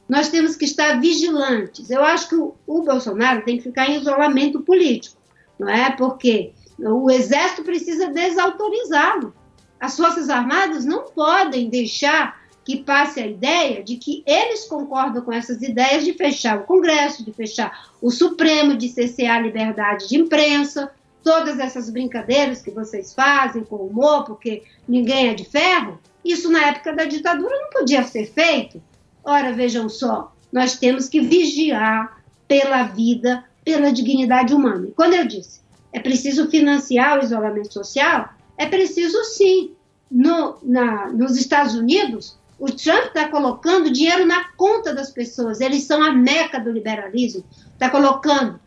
Nós 0.10 0.30
temos 0.30 0.56
que 0.56 0.66
estar 0.66 1.00
vigilantes. 1.00 1.92
Eu 1.92 2.04
acho 2.04 2.28
que 2.28 2.36
o, 2.36 2.82
Bolsonaro 2.82 3.46
tem 3.46 3.58
que 3.58 3.64
ficar 3.64 3.88
em 3.88 3.98
isolamento 3.98 4.62
político, 4.62 5.16
não 5.60 5.70
é? 5.70 5.92
Porque 5.92 6.54
o 6.80 7.12
exército 7.12 7.62
precisa 7.62 8.08
desautorizá-lo. 8.08 9.32
As 9.80 9.96
Forças 9.96 10.28
Armadas 10.28 10.86
não 10.86 11.04
podem 11.04 11.70
deixar 11.70 12.44
que 12.64 12.78
passe 12.78 13.20
a 13.20 13.28
ideia 13.28 13.84
de 13.84 13.98
que 13.98 14.24
eles 14.26 14.66
concordam 14.66 15.24
com 15.24 15.32
essas 15.32 15.62
ideias 15.62 16.04
de 16.04 16.14
fechar 16.14 16.58
o 16.58 16.64
Congresso, 16.64 17.24
de 17.24 17.32
fechar 17.32 17.92
o 18.02 18.10
Supremo, 18.10 18.76
de 18.76 18.90
cessear 18.90 19.38
a 19.38 19.42
liberdade 19.42 20.08
de 20.08 20.18
imprensa, 20.18 20.92
todas 21.26 21.60
essas 21.60 21.90
brincadeiras 21.90 22.62
que 22.62 22.70
vocês 22.70 23.14
fazem 23.14 23.64
com 23.64 23.78
humor, 23.78 24.24
porque 24.26 24.64
ninguém 24.88 25.30
é 25.30 25.34
de 25.34 25.44
ferro, 25.44 26.00
isso 26.24 26.52
na 26.52 26.68
época 26.68 26.94
da 26.94 27.06
ditadura 27.06 27.60
não 27.64 27.72
podia 27.72 28.04
ser 28.04 28.28
feito. 28.28 28.80
Ora, 29.24 29.52
vejam 29.52 29.90
só, 29.90 30.32
nós 30.54 30.78
temos 30.78 31.10
que 31.10 31.20
vigiar 31.20 32.22
pela 32.48 32.84
vida, 32.84 33.44
pela 33.64 33.92
dignidade 33.92 34.54
humana. 34.54 34.88
E 34.88 34.92
quando 34.92 35.16
eu 35.16 35.28
disse, 35.28 35.62
é 35.92 36.00
preciso 36.00 36.48
financiar 36.48 37.20
o 37.20 37.24
isolamento 37.24 37.74
social, 37.74 38.30
é 38.56 38.68
preciso 38.68 39.24
sim. 39.24 39.72
No, 40.12 40.58
na, 40.62 41.10
nos 41.10 41.36
Estados 41.36 41.74
Unidos, 41.74 42.38
O 42.58 42.72
Trump 42.72 43.08
está 43.08 43.28
colocando 43.28 43.92
dinheiro 43.92 44.26
na 44.26 44.46
conta 44.54 44.94
das 44.94 45.12
pessoas. 45.12 45.60
Eles 45.60 45.84
são 45.84 46.02
a 46.02 46.12
meca 46.12 46.60
do 46.60 46.72
liberalismo. 46.72 47.44
Está 47.74 47.90
colocando 47.90 48.60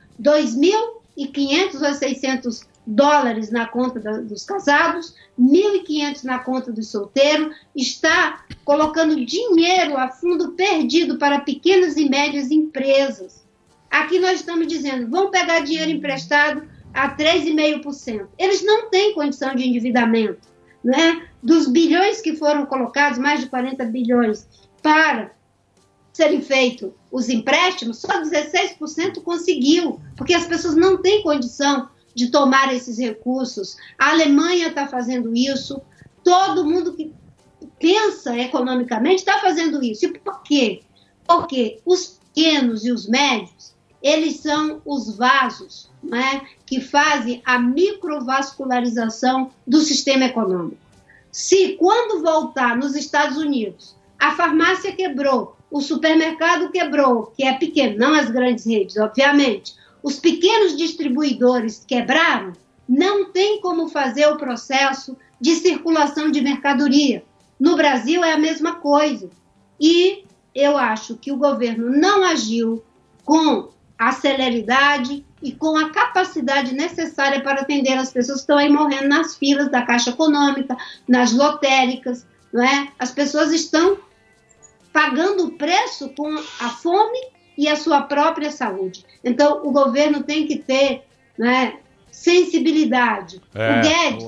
2.500 1.19 1.83
a 1.83 1.95
600 1.95 2.69
dólares 2.87 3.51
na 3.51 3.67
conta 3.67 4.01
da- 4.01 4.19
dos 4.19 4.45
casados, 4.45 5.15
1.500 5.39 6.23
na 6.25 6.39
conta 6.39 6.73
do 6.73 6.83
solteiro. 6.83 7.53
Está 7.75 8.45
colocando 8.65 9.25
dinheiro 9.25 9.97
a 9.97 10.09
fundo 10.09 10.53
perdido 10.53 11.19
para 11.19 11.41
pequenas 11.41 11.97
e 11.97 12.09
médias 12.09 12.51
empresas. 12.51 13.45
Aqui 13.91 14.19
nós 14.19 14.41
estamos 14.41 14.67
dizendo, 14.67 15.11
vão 15.11 15.31
pegar 15.31 15.61
dinheiro 15.61 15.91
emprestado 15.91 16.63
a 16.95 17.11
3,5%. 17.11 18.27
Eles 18.39 18.65
não 18.65 18.89
têm 18.91 19.15
condição 19.15 19.55
de 19.55 19.67
endividamento. 19.67 20.49
Né? 20.83 21.27
Dos 21.43 21.67
bilhões 21.67 22.21
que 22.21 22.37
foram 22.37 22.65
colocados, 22.65 23.19
mais 23.19 23.41
de 23.41 23.47
40 23.47 23.85
bilhões, 23.85 24.47
para 24.81 25.33
serem 26.19 26.43
feitos 26.43 26.91
os 27.13 27.29
empréstimos, 27.29 27.99
só 27.99 28.21
16% 28.21 29.23
conseguiu, 29.23 30.01
porque 30.17 30.35
as 30.35 30.47
pessoas 30.47 30.75
não 30.75 31.01
têm 31.01 31.23
condição 31.23 31.89
de 32.13 32.29
tomar 32.33 32.75
esses 32.75 32.99
recursos. 32.99 33.77
A 33.97 34.11
Alemanha 34.11 34.67
está 34.67 34.89
fazendo 34.89 35.33
isso, 35.33 35.81
todo 36.25 36.65
mundo 36.65 36.95
que 36.95 37.15
pensa 37.79 38.37
economicamente 38.37 39.21
está 39.21 39.39
fazendo 39.39 39.81
isso. 39.81 40.07
E 40.07 40.19
por 40.19 40.43
quê? 40.43 40.83
Porque 41.25 41.81
os 41.87 42.19
pequenos 42.35 42.85
e 42.85 42.91
os 42.91 43.07
médios, 43.07 43.77
eles 44.03 44.41
são 44.41 44.83
os 44.85 45.17
vasos 45.17 45.89
né, 46.03 46.43
que 46.67 46.81
fazem 46.81 47.41
a 47.45 47.61
microvascularização 47.61 49.53
do 49.65 49.79
sistema 49.83 50.25
econômico. 50.25 50.83
Se 51.31 51.77
quando 51.79 52.25
voltar 52.25 52.77
nos 52.77 52.97
Estados 52.97 53.37
Unidos, 53.37 53.95
a 54.19 54.33
farmácia 54.35 54.91
quebrou, 54.91 55.58
o 55.71 55.81
supermercado 55.81 56.71
quebrou, 56.71 57.33
que 57.37 57.45
é 57.45 57.53
pequeno, 57.55 57.99
não 57.99 58.15
as 58.15 58.31
grandes 58.31 58.67
redes, 58.67 58.97
obviamente, 58.97 59.75
os 60.03 60.19
pequenos 60.19 60.77
distribuidores 60.77 61.85
quebraram, 61.87 62.53
não 62.89 63.31
tem 63.31 63.61
como 63.61 63.89
fazer 63.89 64.27
o 64.29 64.37
processo 64.37 65.17
de 65.41 65.55
circulação 65.57 66.31
de 66.31 66.41
mercadoria. 66.41 67.23
No 67.61 67.77
Brasil 67.77 68.25
é 68.25 68.33
a 68.33 68.39
mesma 68.39 68.77
coisa. 68.77 69.29
E 69.81 70.25
eu 70.55 70.79
acho 70.79 71.17
que 71.17 71.31
o 71.31 71.37
governo 71.37 71.91
não 71.91 72.25
agiu 72.25 72.83
com 73.25 73.69
a 73.99 74.13
celeridade 74.13 75.25
e 75.43 75.53
com 75.53 75.77
a 75.77 75.91
capacidade 75.91 76.75
necessária 76.75 77.43
para 77.43 77.61
atender 77.61 77.99
as 77.99 78.13
pessoas 78.13 78.39
que 78.39 78.43
estão 78.43 78.59
aí 78.59 78.71
morrendo 78.71 79.09
nas 79.09 79.37
filas 79.37 79.71
da 79.71 79.83
Caixa 79.83 80.11
Econômica, 80.11 80.77
nas 81.07 81.33
lotéricas, 81.33 82.27
não 82.53 82.65
é? 82.65 82.89
As 82.99 83.11
pessoas 83.11 83.53
estão 83.53 83.99
pagando 84.93 85.47
o 85.47 85.53
preço 85.53 86.09
com 86.17 86.29
a 86.61 86.69
fome 86.71 87.19
e 87.57 87.69
a 87.69 87.77
sua 87.77 88.03
própria 88.03 88.51
saúde. 88.51 89.05
Então, 89.25 89.61
o 89.67 89.71
governo 89.73 90.23
tem 90.23 90.47
que 90.47 90.59
ter 90.59 91.03
né, 91.39 91.75
sensibilidade. 92.11 93.41
É, 93.55 93.79
o 93.79 93.83
Guedes, 93.83 94.25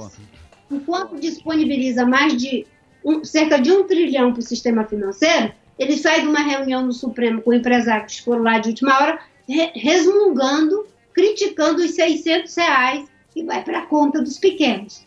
enquanto 0.71 1.19
disponibiliza 1.19 2.05
mais 2.07 2.37
de 2.37 2.67
um- 3.05 3.25
cerca 3.25 3.59
de 3.59 3.71
um 3.73 3.87
trilhão 3.87 4.33
para 4.33 4.41
o 4.41 4.43
sistema 4.45 4.85
financeiro, 4.85 5.53
ele 5.79 5.97
sai 5.97 6.21
de 6.21 6.27
uma 6.27 6.41
reunião 6.41 6.85
no 6.85 6.93
Supremo 6.93 7.41
com 7.41 7.53
empresários 7.53 8.17
que 8.19 8.23
foram 8.25 8.43
lá 8.43 8.59
de 8.59 8.69
última 8.69 8.95
hora, 9.01 9.19
re- 9.49 9.73
resmungando, 9.75 10.87
criticando 11.13 11.83
os 11.83 11.93
600 11.93 12.55
reais 12.55 13.09
que 13.33 13.43
vai 13.45 13.63
para 13.65 13.79
a 13.81 13.87
conta 13.87 14.21
dos 14.21 14.39
pequenos. 14.39 15.07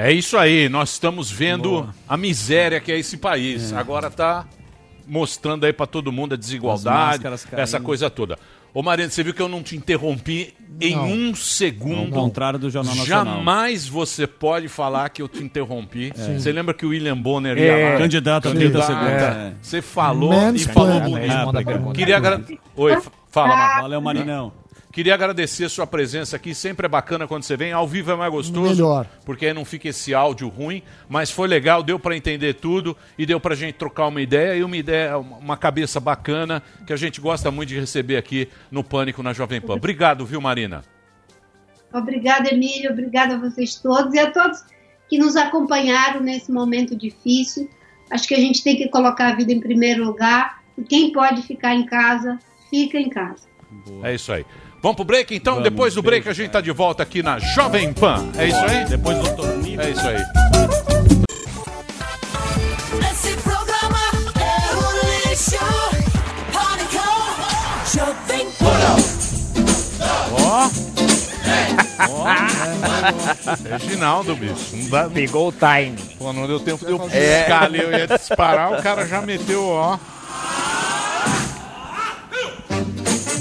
É 0.00 0.12
isso 0.12 0.36
aí, 0.38 0.68
nós 0.68 0.90
estamos 0.92 1.28
vendo 1.28 1.88
a 2.08 2.16
miséria 2.16 2.78
que 2.78 2.92
é 2.92 2.98
esse 2.98 3.16
país. 3.16 3.72
Agora 3.72 4.08
tá 4.08 4.46
mostrando 5.08 5.64
aí 5.66 5.72
pra 5.72 5.86
todo 5.86 6.12
mundo 6.12 6.34
a 6.34 6.36
desigualdade, 6.36 7.24
essa 7.52 7.80
coisa 7.80 8.08
toda. 8.08 8.38
Ô 8.72 8.80
Mariano, 8.80 9.10
você 9.10 9.24
viu 9.24 9.34
que 9.34 9.42
eu 9.42 9.48
não 9.48 9.60
te 9.60 9.74
interrompi 9.76 10.54
em 10.80 10.94
Não. 10.94 11.10
um 11.10 11.34
segundo. 11.34 12.14
Ao 12.14 12.22
contrário 12.22 12.60
do 12.60 12.70
Jornal 12.70 12.94
Nacional. 12.94 13.24
Jamais 13.24 13.88
você 13.88 14.24
pode 14.24 14.68
falar 14.68 15.08
que 15.08 15.20
eu 15.20 15.26
te 15.26 15.42
interrompi. 15.42 16.12
Sim. 16.14 16.38
Você 16.38 16.52
lembra 16.52 16.72
que 16.74 16.86
o 16.86 16.90
William 16.90 17.16
Bonner 17.16 17.58
É. 17.58 17.60
ia 17.60 17.92
lá? 17.94 17.98
Candidato 17.98 18.48
a 18.48 18.52
30 18.52 18.82
segundos, 18.82 19.08
é. 19.10 19.52
Você 19.60 19.82
falou 19.82 20.32
e 20.54 20.58
falou 20.60 20.92
É, 20.92 21.00
bonito. 21.00 21.90
é, 21.90 21.92
Queria 21.94 22.18
agra... 22.18 22.44
Oi, 22.76 22.96
fala, 23.30 23.56
Marcos. 23.56 23.82
Valeu, 23.82 24.00
Marinão. 24.00 24.52
Queria 24.98 25.14
agradecer 25.14 25.64
a 25.64 25.68
sua 25.68 25.86
presença 25.86 26.34
aqui. 26.34 26.52
Sempre 26.52 26.86
é 26.86 26.88
bacana 26.88 27.28
quando 27.28 27.44
você 27.44 27.56
vem. 27.56 27.70
Ao 27.70 27.86
vivo 27.86 28.10
é 28.10 28.16
mais 28.16 28.32
gostoso. 28.32 28.68
Melhor. 28.68 29.06
Porque 29.24 29.46
aí 29.46 29.54
não 29.54 29.64
fica 29.64 29.90
esse 29.90 30.12
áudio 30.12 30.48
ruim. 30.48 30.82
Mas 31.08 31.30
foi 31.30 31.46
legal, 31.46 31.84
deu 31.84 32.00
pra 32.00 32.16
entender 32.16 32.54
tudo 32.54 32.96
e 33.16 33.24
deu 33.24 33.38
pra 33.38 33.54
gente 33.54 33.76
trocar 33.76 34.08
uma 34.08 34.20
ideia 34.20 34.56
e 34.56 34.64
uma 34.64 34.76
ideia, 34.76 35.16
uma 35.16 35.56
cabeça 35.56 36.00
bacana 36.00 36.60
que 36.84 36.92
a 36.92 36.96
gente 36.96 37.20
gosta 37.20 37.48
muito 37.48 37.68
de 37.68 37.78
receber 37.78 38.16
aqui 38.16 38.48
no 38.72 38.82
Pânico 38.82 39.22
na 39.22 39.32
Jovem 39.32 39.60
Pan. 39.60 39.74
Obrigado, 39.74 40.26
viu, 40.26 40.40
Marina? 40.40 40.82
Obrigada, 41.94 42.52
Emílio. 42.52 42.90
Obrigada 42.90 43.36
a 43.36 43.38
vocês 43.38 43.76
todos 43.76 44.12
e 44.14 44.18
a 44.18 44.32
todos 44.32 44.64
que 45.08 45.16
nos 45.16 45.36
acompanharam 45.36 46.20
nesse 46.20 46.50
momento 46.50 46.96
difícil. 46.96 47.70
Acho 48.10 48.26
que 48.26 48.34
a 48.34 48.40
gente 48.40 48.64
tem 48.64 48.74
que 48.74 48.88
colocar 48.88 49.28
a 49.28 49.36
vida 49.36 49.52
em 49.52 49.60
primeiro 49.60 50.04
lugar. 50.04 50.60
E 50.76 50.82
quem 50.82 51.12
pode 51.12 51.42
ficar 51.42 51.72
em 51.72 51.86
casa, 51.86 52.36
fica 52.68 52.98
em 52.98 53.08
casa. 53.08 53.46
É 54.02 54.14
isso 54.14 54.32
aí. 54.32 54.44
Vamos 54.80 54.96
pro 54.96 55.04
break 55.04 55.34
então? 55.34 55.54
Vamos, 55.54 55.68
Depois 55.68 55.94
do 55.94 56.02
break 56.02 56.28
a 56.28 56.32
gente 56.32 56.50
tá 56.50 56.60
de 56.60 56.70
volta 56.70 57.02
aqui 57.02 57.22
na 57.22 57.38
Jovem 57.38 57.92
Pan. 57.92 58.28
É 58.36 58.46
isso 58.46 58.58
aí? 58.58 58.84
Depois 58.84 59.18
do 59.18 59.24
Dr. 59.24 59.80
É 59.80 59.90
isso 59.90 60.06
aí. 60.08 60.22
Esse 63.10 63.36
programa 63.38 63.98
é 64.40 64.76
um 64.76 65.30
lixo. 65.30 65.58
Pânico, 66.52 67.04
Jovem 67.92 68.46
Ó. 70.32 70.70
Ó. 72.10 72.24
Reginaldo, 73.68 74.36
bicho. 74.36 74.76
Não 74.76 74.88
dá... 74.90 75.08
Pegou 75.10 75.48
o 75.48 75.52
time. 75.52 75.96
Pô, 76.18 76.32
não 76.32 76.46
deu 76.46 76.60
tempo 76.60 76.84
de 76.86 76.92
eu 76.92 77.08
É. 77.10 77.40
piscar 77.40 77.64
ali, 77.64 77.80
eu 77.80 77.90
ia 77.90 78.06
disparar, 78.06 78.72
o 78.72 78.82
cara 78.82 79.04
já 79.06 79.20
meteu, 79.22 79.66
ó. 79.66 79.98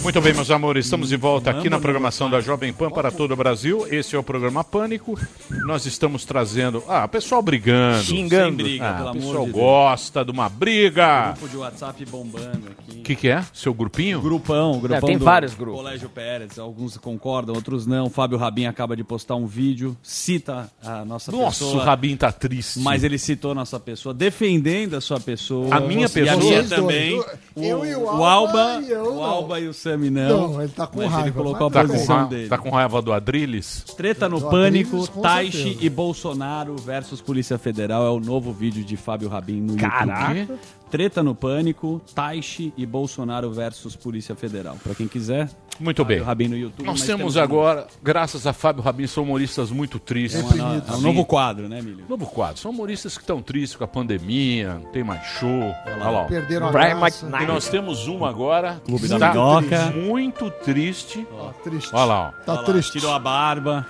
Muito 0.03 0.21
bem, 0.21 0.33
meus 0.33 0.49
amores, 0.49 0.85
estamos 0.85 1.09
de 1.09 1.17
volta 1.17 1.49
aqui 1.51 1.69
na 1.69 1.79
programação 1.79 2.29
da 2.29 2.39
Jovem 2.39 2.71
Pan 2.71 2.89
para 2.89 3.11
todo 3.11 3.31
o 3.31 3.35
Brasil. 3.35 3.85
Esse 3.91 4.15
é 4.15 4.19
o 4.19 4.23
programa 4.23 4.63
Pânico. 4.63 5.19
Nós 5.65 5.85
estamos 5.85 6.23
trazendo. 6.23 6.81
Ah, 6.87 7.03
o 7.05 7.09
pessoal 7.09 7.41
brigando. 7.41 8.03
Xingando. 8.03 8.55
Sem 8.63 8.65
briga, 8.77 8.89
ah, 8.89 8.93
pelo 8.93 9.05
o 9.05 9.09
amor 9.09 9.21
pessoal 9.21 9.45
de 9.45 9.51
Deus. 9.51 9.63
gosta 9.65 10.25
de 10.25 10.31
uma 10.31 10.47
briga. 10.49 11.31
Grupo 11.33 11.49
de 11.49 11.57
WhatsApp 11.57 12.05
bombando 12.05 12.61
aqui. 12.71 12.99
O 12.99 13.03
que, 13.03 13.15
que 13.15 13.27
é? 13.29 13.43
Seu 13.53 13.73
grupinho? 13.73 14.21
Grupão, 14.21 14.79
grupão 14.79 15.01
tem 15.07 15.17
do 15.17 15.25
vários 15.25 15.53
grupos. 15.53 15.81
Colégio 15.81 16.09
Pérez, 16.09 16.57
alguns 16.57 16.95
concordam, 16.97 17.53
outros 17.55 17.85
não. 17.85 18.09
Fábio 18.09 18.37
Rabin 18.37 18.65
acaba 18.65 18.95
de 18.95 19.03
postar 19.03 19.35
um 19.35 19.45
vídeo, 19.45 19.95
cita 20.01 20.69
a 20.83 21.03
nossa 21.03 21.31
Nossa, 21.31 21.65
pessoa. 21.65 21.81
o 21.83 21.85
Rabin 21.85 22.15
tá 22.15 22.31
triste. 22.31 22.79
Mas 22.79 23.03
ele 23.03 23.17
citou 23.17 23.51
a 23.51 23.55
nossa 23.55 23.79
pessoa, 23.79 24.13
defendendo 24.13 24.95
a 24.95 25.01
sua 25.01 25.19
pessoa. 25.19 25.67
A 25.75 25.79
minha 25.81 26.03
E 26.03 26.05
a 26.05 26.09
pessoa? 26.09 26.37
minha 26.37 26.63
também. 26.63 27.21
Eu 27.57 27.85
e 27.85 27.93
o 27.95 28.03
o 28.07 28.23
Alba 28.23 28.81
e 28.87 28.93
o. 28.93 29.23
Alba 29.23 29.59
e 29.59 29.67
o 29.67 29.73
Sami 29.97 30.09
não. 30.09 30.51
Não, 30.53 30.61
ele 30.61 30.71
tá 30.71 30.87
com 30.87 30.97
mas 30.99 31.11
raiva, 31.11 31.27
ele 31.27 31.35
colocou 31.35 31.69
Tá 31.71 31.81
a 31.81 31.83
com, 31.83 31.89
posição 31.91 32.17
ra... 32.17 32.23
dele. 32.25 32.47
tá 32.49 32.57
com 32.57 32.69
raiva 32.69 33.01
do 33.01 33.11
Adrilles? 33.13 33.83
Treta 33.97 34.29
no 34.29 34.39
Do 34.39 34.49
Pânico, 34.49 34.89
Adriles, 34.89 35.09
com 35.09 35.21
Taishi 35.21 35.57
certeza. 35.63 35.85
e 35.85 35.89
Bolsonaro 35.89 36.75
versus 36.77 37.21
Polícia 37.21 37.57
Federal 37.57 38.05
é 38.05 38.09
o 38.09 38.19
novo 38.19 38.51
vídeo 38.53 38.83
de 38.83 38.95
Fábio 38.95 39.27
Rabin 39.29 39.61
no 39.61 39.75
Caraca. 39.75 40.33
YouTube. 40.33 40.59
Treta 40.89 41.21
no 41.21 41.35
Pânico, 41.35 42.01
Taishi 42.15 42.73
e 42.77 42.85
Bolsonaro 42.85 43.51
versus 43.51 43.95
Polícia 43.95 44.35
Federal. 44.35 44.77
Pra 44.83 44.95
quem 44.95 45.07
quiser, 45.07 45.49
Muito 45.79 45.97
Fábio 46.01 46.17
bem. 46.17 46.25
Rabin 46.25 46.47
no 46.47 46.57
YouTube. 46.57 46.85
Nós 46.85 47.03
temos 47.03 47.35
um- 47.35 47.39
agora, 47.41 47.85
graças 48.01 48.47
a 48.47 48.53
Fábio 48.53 48.81
Rabin, 48.81 49.05
são 49.05 49.23
humoristas 49.23 49.69
muito 49.69 49.99
tristes. 49.99 50.41
É, 50.41 50.55
uma- 50.63 50.83
é 50.87 50.91
um 50.95 51.01
novo 51.01 51.23
quadro, 51.25 51.67
né, 51.69 51.81
Milho? 51.81 52.05
Novo 52.09 52.25
quadro. 52.25 52.57
São 52.59 52.71
humoristas 52.71 53.15
que 53.15 53.23
estão 53.23 53.41
tristes 53.41 53.75
com 53.77 53.83
a 53.83 53.87
pandemia, 53.87 54.75
não 54.75 54.91
tem 54.91 55.03
mais 55.03 55.23
show. 55.39 55.49
Olha 55.85 55.95
lá. 55.97 56.11
ó. 56.11 56.23
Perderam 56.25 56.71
Brian. 56.71 56.97
McKnight. 56.99 57.43
E 57.43 57.45
nós 57.45 57.67
temos 57.67 58.07
um 58.07 58.25
agora 58.25 58.81
que 58.83 58.89
Clube 58.91 59.07
da 59.07 59.19
Minhoca. 59.31 59.91
muito 59.91 60.49
triste. 60.49 61.27
Tá 61.29 61.53
triste. 61.63 61.89
Olha 61.93 62.05
lá, 62.05 62.19
ó. 62.29 62.43
Tá 62.43 62.51
Olha 62.53 62.61
lá, 62.61 62.65
triste. 62.65 62.91
Tirou 62.93 63.11
a 63.13 63.19
barba, 63.19 63.85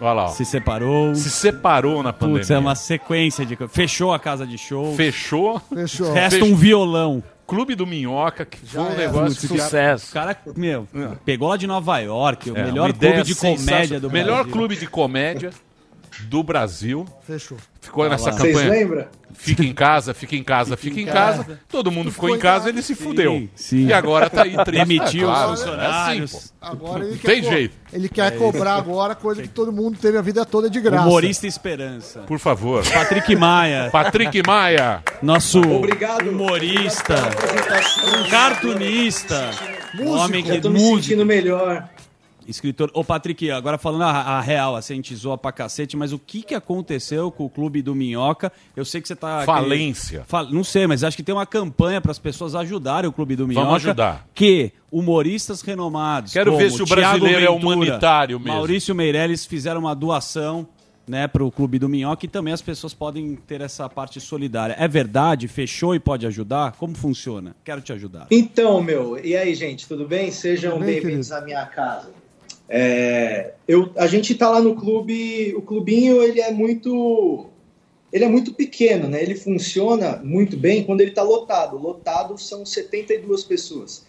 Olha 0.00 0.12
lá, 0.12 0.24
ó. 0.24 0.28
se 0.28 0.44
separou. 0.44 1.14
Se 1.14 1.30
separou 1.30 2.02
na 2.02 2.12
pandemia. 2.12 2.40
Putz, 2.40 2.50
é 2.50 2.58
uma 2.58 2.74
sequência 2.74 3.46
de. 3.46 3.56
Fechou 3.68 4.12
a 4.12 4.18
casa 4.18 4.46
de 4.46 4.58
show. 4.58 4.94
Fechou. 4.94 5.60
Fechou. 5.72 6.12
Resta 6.12 6.38
Fechou. 6.38 6.48
um 6.48 6.54
violão. 6.56 7.22
Clube 7.46 7.76
do 7.76 7.86
Minhoca, 7.86 8.44
que 8.44 8.58
foi 8.58 8.80
um 8.82 8.86
era. 8.86 8.96
negócio 8.96 9.28
O 9.54 9.58
Sucesso. 9.58 10.12
cara, 10.12 10.36
meu, 10.56 10.88
pegou 11.24 11.48
lá 11.48 11.56
de 11.56 11.66
Nova 11.68 11.98
York, 12.00 12.50
o 12.50 12.56
É, 12.56 12.64
melhor 12.64 12.92
clube 12.92 13.22
de 13.22 13.34
comédia 13.36 14.00
do 14.00 14.10
Melhor 14.10 14.36
Brasil. 14.38 14.52
clube 14.52 14.76
de 14.76 14.86
comédia. 14.88 15.50
Do 16.24 16.42
Brasil. 16.42 17.06
Fechou. 17.26 17.58
Ficou 17.80 18.08
nessa 18.08 18.32
Vocês 18.32 18.54
campanha. 18.56 18.70
lembram? 18.70 19.06
Fica 19.38 19.62
em 19.62 19.72
casa, 19.74 20.14
fica 20.14 20.34
em 20.34 20.42
casa, 20.42 20.76
fica, 20.76 20.98
em 20.98 21.04
casa. 21.04 21.60
Todo 21.68 21.92
mundo 21.92 22.10
ficou, 22.10 22.34
em 22.34 22.38
casa, 22.38 22.68
ele 22.70 22.80
se 22.82 22.94
fudeu. 22.94 23.48
sim. 23.54 23.86
E 23.86 23.92
agora 23.92 24.30
tá 24.30 24.42
aí 24.44 24.56
triste. 24.64 24.72
Demitiu 24.86 25.28
é 25.28 25.32
claro, 25.32 25.52
os 25.52 25.60
é 25.60 25.64
funcionários. 25.64 26.34
assim, 26.34 26.48
pô. 26.48 26.66
Agora 26.66 27.02
ele 27.04 27.10
Não 27.12 27.18
quer 27.18 27.26
tem 27.28 27.42
jeito. 27.42 27.76
Ele 27.92 28.08
quer 28.08 28.32
É 28.32 28.36
cobrar 28.36 28.80
isso. 28.80 28.90
agora 28.90 29.14
coisa 29.14 29.42
que 29.42 29.48
todo 29.48 29.70
mundo 29.72 29.98
teve 30.00 30.16
a 30.16 30.22
vida 30.22 30.44
toda 30.46 30.70
de 30.70 30.80
graça. 30.80 31.06
Humorista 31.06 31.46
Esperança. 31.46 32.20
Por 32.20 32.38
favor. 32.38 32.82
Patrick 32.90 33.36
Maia. 33.36 33.90
Patrick 33.92 34.42
Maia. 34.46 35.02
Nosso 35.22 35.60
Obrigado. 35.60 36.28
humorista. 36.30 37.14
Um 38.26 38.30
cartunista. 38.30 39.50
Músico. 39.94 40.16
homem 40.16 40.42
que 40.42 40.54
Já 40.54 40.60
tô 40.60 40.70
me 40.70 40.78
músico. 40.80 41.02
sentindo 41.02 41.26
melhor. 41.26 41.88
Escritor. 42.48 42.90
Ô, 42.94 43.02
Patrick, 43.04 43.50
agora 43.50 43.78
falando 43.78 44.02
a, 44.02 44.10
a 44.10 44.40
real, 44.40 44.76
assim, 44.76 44.94
a 44.94 44.96
gente 44.96 45.14
zoa 45.14 45.36
pra 45.36 45.52
cacete, 45.52 45.96
mas 45.96 46.12
o 46.12 46.18
que, 46.18 46.42
que 46.42 46.54
aconteceu 46.54 47.30
com 47.30 47.44
o 47.44 47.50
clube 47.50 47.82
do 47.82 47.94
Minhoca? 47.94 48.52
Eu 48.74 48.84
sei 48.84 49.00
que 49.00 49.08
você 49.08 49.16
tá. 49.16 49.42
Falência. 49.44 50.24
Fal- 50.26 50.50
Não 50.50 50.62
sei, 50.64 50.86
mas 50.86 51.02
acho 51.04 51.16
que 51.16 51.22
tem 51.22 51.34
uma 51.34 51.46
campanha 51.46 52.00
para 52.00 52.10
as 52.12 52.18
pessoas 52.18 52.54
ajudarem 52.54 53.08
o 53.08 53.12
clube 53.12 53.36
do 53.36 53.46
Minhoca. 53.48 53.66
Vamos 53.66 53.84
ajudar. 53.84 54.26
Que 54.34 54.72
humoristas 54.90 55.60
renomados. 55.62 56.32
Quero 56.32 56.52
como 56.52 56.62
ver 56.62 56.70
se 56.70 56.82
o 56.82 56.86
Thiago 56.86 57.00
brasileiro 57.00 57.38
é 57.44 57.48
Ventura, 57.52 57.74
humanitário 57.76 58.38
mesmo. 58.40 58.54
Maurício 58.54 58.94
Meirelles 58.94 59.44
fizeram 59.46 59.80
uma 59.80 59.94
doação. 59.94 60.66
Né, 61.08 61.28
para 61.28 61.44
o 61.44 61.52
Clube 61.52 61.78
do 61.78 61.88
Minhoca 61.88 62.26
e 62.26 62.28
também 62.28 62.52
as 62.52 62.60
pessoas 62.60 62.92
podem 62.92 63.36
ter 63.36 63.60
essa 63.60 63.88
parte 63.88 64.20
solidária. 64.20 64.74
É 64.76 64.88
verdade? 64.88 65.46
Fechou 65.46 65.94
e 65.94 66.00
pode 66.00 66.26
ajudar? 66.26 66.72
Como 66.72 66.96
funciona? 66.96 67.54
Quero 67.64 67.80
te 67.80 67.92
ajudar. 67.92 68.26
Então, 68.28 68.82
meu, 68.82 69.16
e 69.24 69.36
aí, 69.36 69.54
gente, 69.54 69.86
tudo 69.86 70.04
bem? 70.04 70.32
Sejam 70.32 70.80
bem-vindos 70.80 71.30
à 71.30 71.40
minha 71.42 71.64
casa. 71.64 72.08
É, 72.68 73.52
eu, 73.68 73.90
a 73.96 74.06
gente 74.06 74.34
tá 74.34 74.48
lá 74.50 74.60
no 74.60 74.74
clube, 74.74 75.54
o 75.56 75.62
clubinho 75.62 76.22
ele 76.22 76.40
é 76.40 76.50
muito, 76.50 77.46
ele 78.12 78.24
é 78.24 78.28
muito 78.28 78.52
pequeno, 78.52 79.08
né? 79.08 79.22
Ele 79.22 79.34
funciona 79.34 80.20
muito 80.22 80.56
bem 80.56 80.82
quando 80.84 81.00
ele 81.00 81.12
tá 81.12 81.22
lotado. 81.22 81.78
Lotado 81.78 82.36
são 82.38 82.66
72 82.66 83.44
pessoas. 83.44 84.04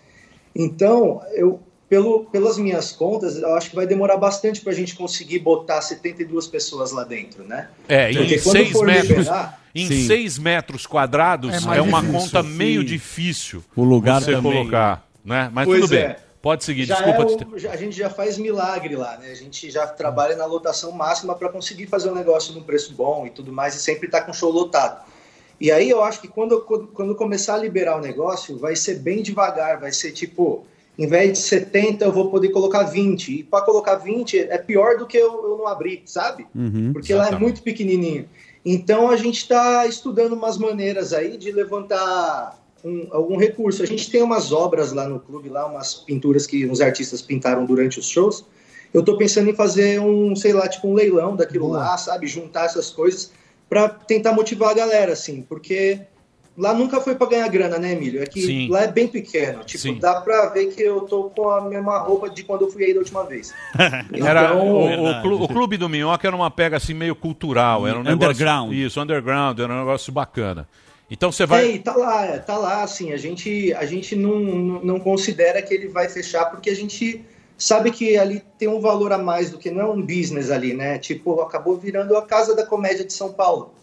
Então, 0.55 1.21
eu, 1.33 1.59
pelo, 1.87 2.25
pelas 2.25 2.57
minhas 2.57 2.91
contas, 2.91 3.37
eu 3.37 3.53
acho 3.55 3.69
que 3.69 3.75
vai 3.75 3.85
demorar 3.85 4.17
bastante 4.17 4.59
para 4.61 4.71
a 4.71 4.75
gente 4.75 4.95
conseguir 4.95 5.39
botar 5.39 5.81
72 5.81 6.47
pessoas 6.47 6.91
lá 6.91 7.03
dentro, 7.03 7.43
né? 7.43 7.69
É, 7.87 8.11
Porque 8.11 8.35
em 8.35 8.39
quando 8.41 8.51
seis 8.53 8.81
metros, 8.81 9.09
liberar- 9.19 9.61
em 9.75 9.87
Sim. 9.87 10.07
seis 10.07 10.39
metros 10.39 10.87
quadrados 10.87 11.51
É 11.53 11.77
é, 11.77 11.81
uma 11.81 12.01
difícil. 12.01 12.19
conta 12.19 12.41
meio 12.43 12.81
Sim. 12.81 12.87
difícil 12.87 13.63
O 13.75 13.83
lugar 13.83 14.19
você 14.21 14.31
também. 14.31 14.51
colocar, 14.51 15.07
né? 15.23 15.51
Mas 15.53 15.65
Pois 15.67 15.81
tudo 15.81 15.91
bem. 15.91 15.99
é. 15.99 16.17
Pode 16.41 16.63
seguir, 16.63 16.85
Já 16.85 16.95
desculpa 16.95 17.21
é 17.21 17.67
o- 17.67 17.71
a 17.71 17.75
gente 17.75 17.97
já 17.97 18.09
faz 18.09 18.37
milagre 18.37 18.95
lá, 18.95 19.17
né? 19.17 19.31
A 19.31 19.35
gente 19.35 19.69
já 19.69 19.87
trabalha 19.87 20.35
na 20.35 20.45
lotação 20.45 20.91
máxima 20.91 21.35
para 21.35 21.49
conseguir 21.49 21.87
fazer 21.87 22.09
um 22.09 22.15
negócio 22.15 22.53
num 22.53 22.61
preço 22.63 22.93
bom 22.93 23.25
e 23.25 23.29
tudo 23.29 23.51
mais, 23.51 23.75
e 23.75 23.79
sempre 23.79 24.07
tá 24.07 24.21
com 24.21 24.31
show 24.31 24.51
lotado. 24.51 25.03
E 25.59 25.71
aí 25.71 25.89
eu 25.89 26.03
acho 26.03 26.21
que 26.21 26.27
quando, 26.27 26.61
quando 26.61 27.15
começar 27.15 27.55
a 27.55 27.57
liberar 27.57 27.97
o 27.97 28.01
negócio, 28.01 28.57
vai 28.57 28.75
ser 28.75 28.99
bem 28.99 29.23
devagar, 29.23 29.79
vai 29.79 29.91
ser 29.91 30.11
tipo, 30.11 30.65
em 30.97 31.07
vez 31.07 31.31
de 31.33 31.39
70, 31.39 32.05
eu 32.05 32.11
vou 32.11 32.29
poder 32.29 32.49
colocar 32.49 32.83
20. 32.83 33.39
E 33.39 33.43
para 33.43 33.65
colocar 33.65 33.95
20 33.95 34.37
é 34.39 34.57
pior 34.59 34.97
do 34.97 35.07
que 35.07 35.17
eu, 35.17 35.43
eu 35.43 35.57
não 35.57 35.67
abrir, 35.67 36.03
sabe? 36.05 36.45
Uhum. 36.55 36.91
Porque 36.93 37.13
lá 37.13 37.29
é 37.29 37.35
muito 37.37 37.63
pequenininho. 37.63 38.29
Então 38.63 39.09
a 39.09 39.17
gente 39.17 39.37
está 39.37 39.85
estudando 39.87 40.33
umas 40.33 40.57
maneiras 40.57 41.13
aí 41.13 41.37
de 41.37 41.51
levantar 41.51 42.57
um- 42.83 43.07
algum 43.11 43.37
recurso. 43.37 43.81
A 43.83 43.85
gente 43.85 44.09
tem 44.09 44.21
umas 44.21 44.51
obras 44.51 44.91
lá 44.93 45.07
no 45.07 45.19
clube, 45.19 45.49
lá 45.49 45.65
umas 45.65 45.93
pinturas 45.95 46.45
que 46.47 46.65
os 46.65 46.81
artistas 46.81 47.21
pintaram 47.21 47.65
durante 47.65 47.99
os 47.99 48.07
shows. 48.07 48.45
Eu 48.93 49.01
estou 49.01 49.17
pensando 49.17 49.49
em 49.49 49.53
fazer 49.55 49.99
um, 49.99 50.35
sei 50.35 50.53
lá, 50.53 50.67
tipo 50.67 50.87
um 50.87 50.93
leilão 50.93 51.35
daquilo 51.35 51.67
lá, 51.69 51.97
sabe, 51.97 52.25
juntar 52.27 52.65
essas 52.65 52.89
coisas 52.89 53.31
para 53.69 53.89
tentar 53.89 54.31
motivar 54.31 54.69
a 54.71 54.73
galera, 54.73 55.11
assim, 55.11 55.41
porque 55.41 55.99
lá 56.57 56.73
nunca 56.73 57.01
foi 57.01 57.13
para 57.13 57.27
ganhar 57.27 57.47
grana, 57.49 57.77
né, 57.77 57.91
Emílio? 57.91 58.23
É 58.23 58.25
que 58.25 58.41
Sim. 58.41 58.69
lá 58.69 58.83
é 58.83 58.87
bem 58.87 59.07
pequeno. 59.07 59.61
Tipo, 59.65 59.81
Sim. 59.83 59.99
dá 59.99 60.21
para 60.21 60.45
ver 60.47 60.67
que 60.73 60.81
eu 60.81 61.01
tô 61.01 61.25
com 61.25 61.49
a 61.49 61.61
mesma 61.61 61.99
roupa 61.99 62.29
de 62.29 62.43
quando 62.43 62.61
eu 62.63 62.71
fui 62.71 62.85
aí 62.85 62.93
da 62.93 62.99
última 62.99 63.23
vez. 63.25 63.53
Era, 64.13 64.45
Então- 64.53 64.67
o, 64.71 65.09
o 65.09 65.21
clu- 65.21 65.43
o 65.43 65.47
clube 65.49 65.75
do 65.77 65.89
Minhoca 65.89 66.25
era 66.25 66.35
uma 66.35 66.49
pega 66.49 66.77
assim 66.77 66.93
meio 66.93 67.15
cultural, 67.15 67.85
era 67.85 67.99
um 67.99 68.03
negócio, 68.03 68.29
Underground. 68.29 68.71
Isso, 68.73 69.01
underground, 69.01 69.59
era 69.59 69.73
um 69.73 69.79
negócio 69.79 70.13
bacana. 70.13 70.67
Então 71.09 71.31
você 71.31 71.45
vai. 71.45 71.75
É, 71.75 71.77
tá 71.79 71.95
lá, 71.95 72.25
é, 72.25 72.39
tá 72.39 72.57
lá, 72.57 72.83
assim, 72.83 73.13
a 73.13 73.17
gente, 73.17 73.73
a 73.73 73.85
gente 73.85 74.15
não, 74.15 74.39
não 74.39 74.99
considera 74.99 75.61
que 75.61 75.73
ele 75.73 75.87
vai 75.87 76.09
fechar, 76.09 76.45
porque 76.45 76.69
a 76.69 76.75
gente 76.75 77.23
sabe 77.57 77.91
que 77.91 78.17
ali 78.17 78.43
tem 78.57 78.67
um 78.67 78.79
valor 78.79 79.11
a 79.11 79.17
mais 79.17 79.49
do 79.49 79.57
que 79.57 79.71
não 79.71 79.81
é 79.81 79.85
um 79.85 80.01
business 80.01 80.51
ali, 80.51 80.73
né? 80.73 80.99
Tipo, 80.99 81.41
acabou 81.41 81.77
virando 81.77 82.15
a 82.15 82.21
Casa 82.21 82.55
da 82.55 82.65
Comédia 82.65 83.05
de 83.05 83.13
São 83.13 83.31
Paulo. 83.31 83.73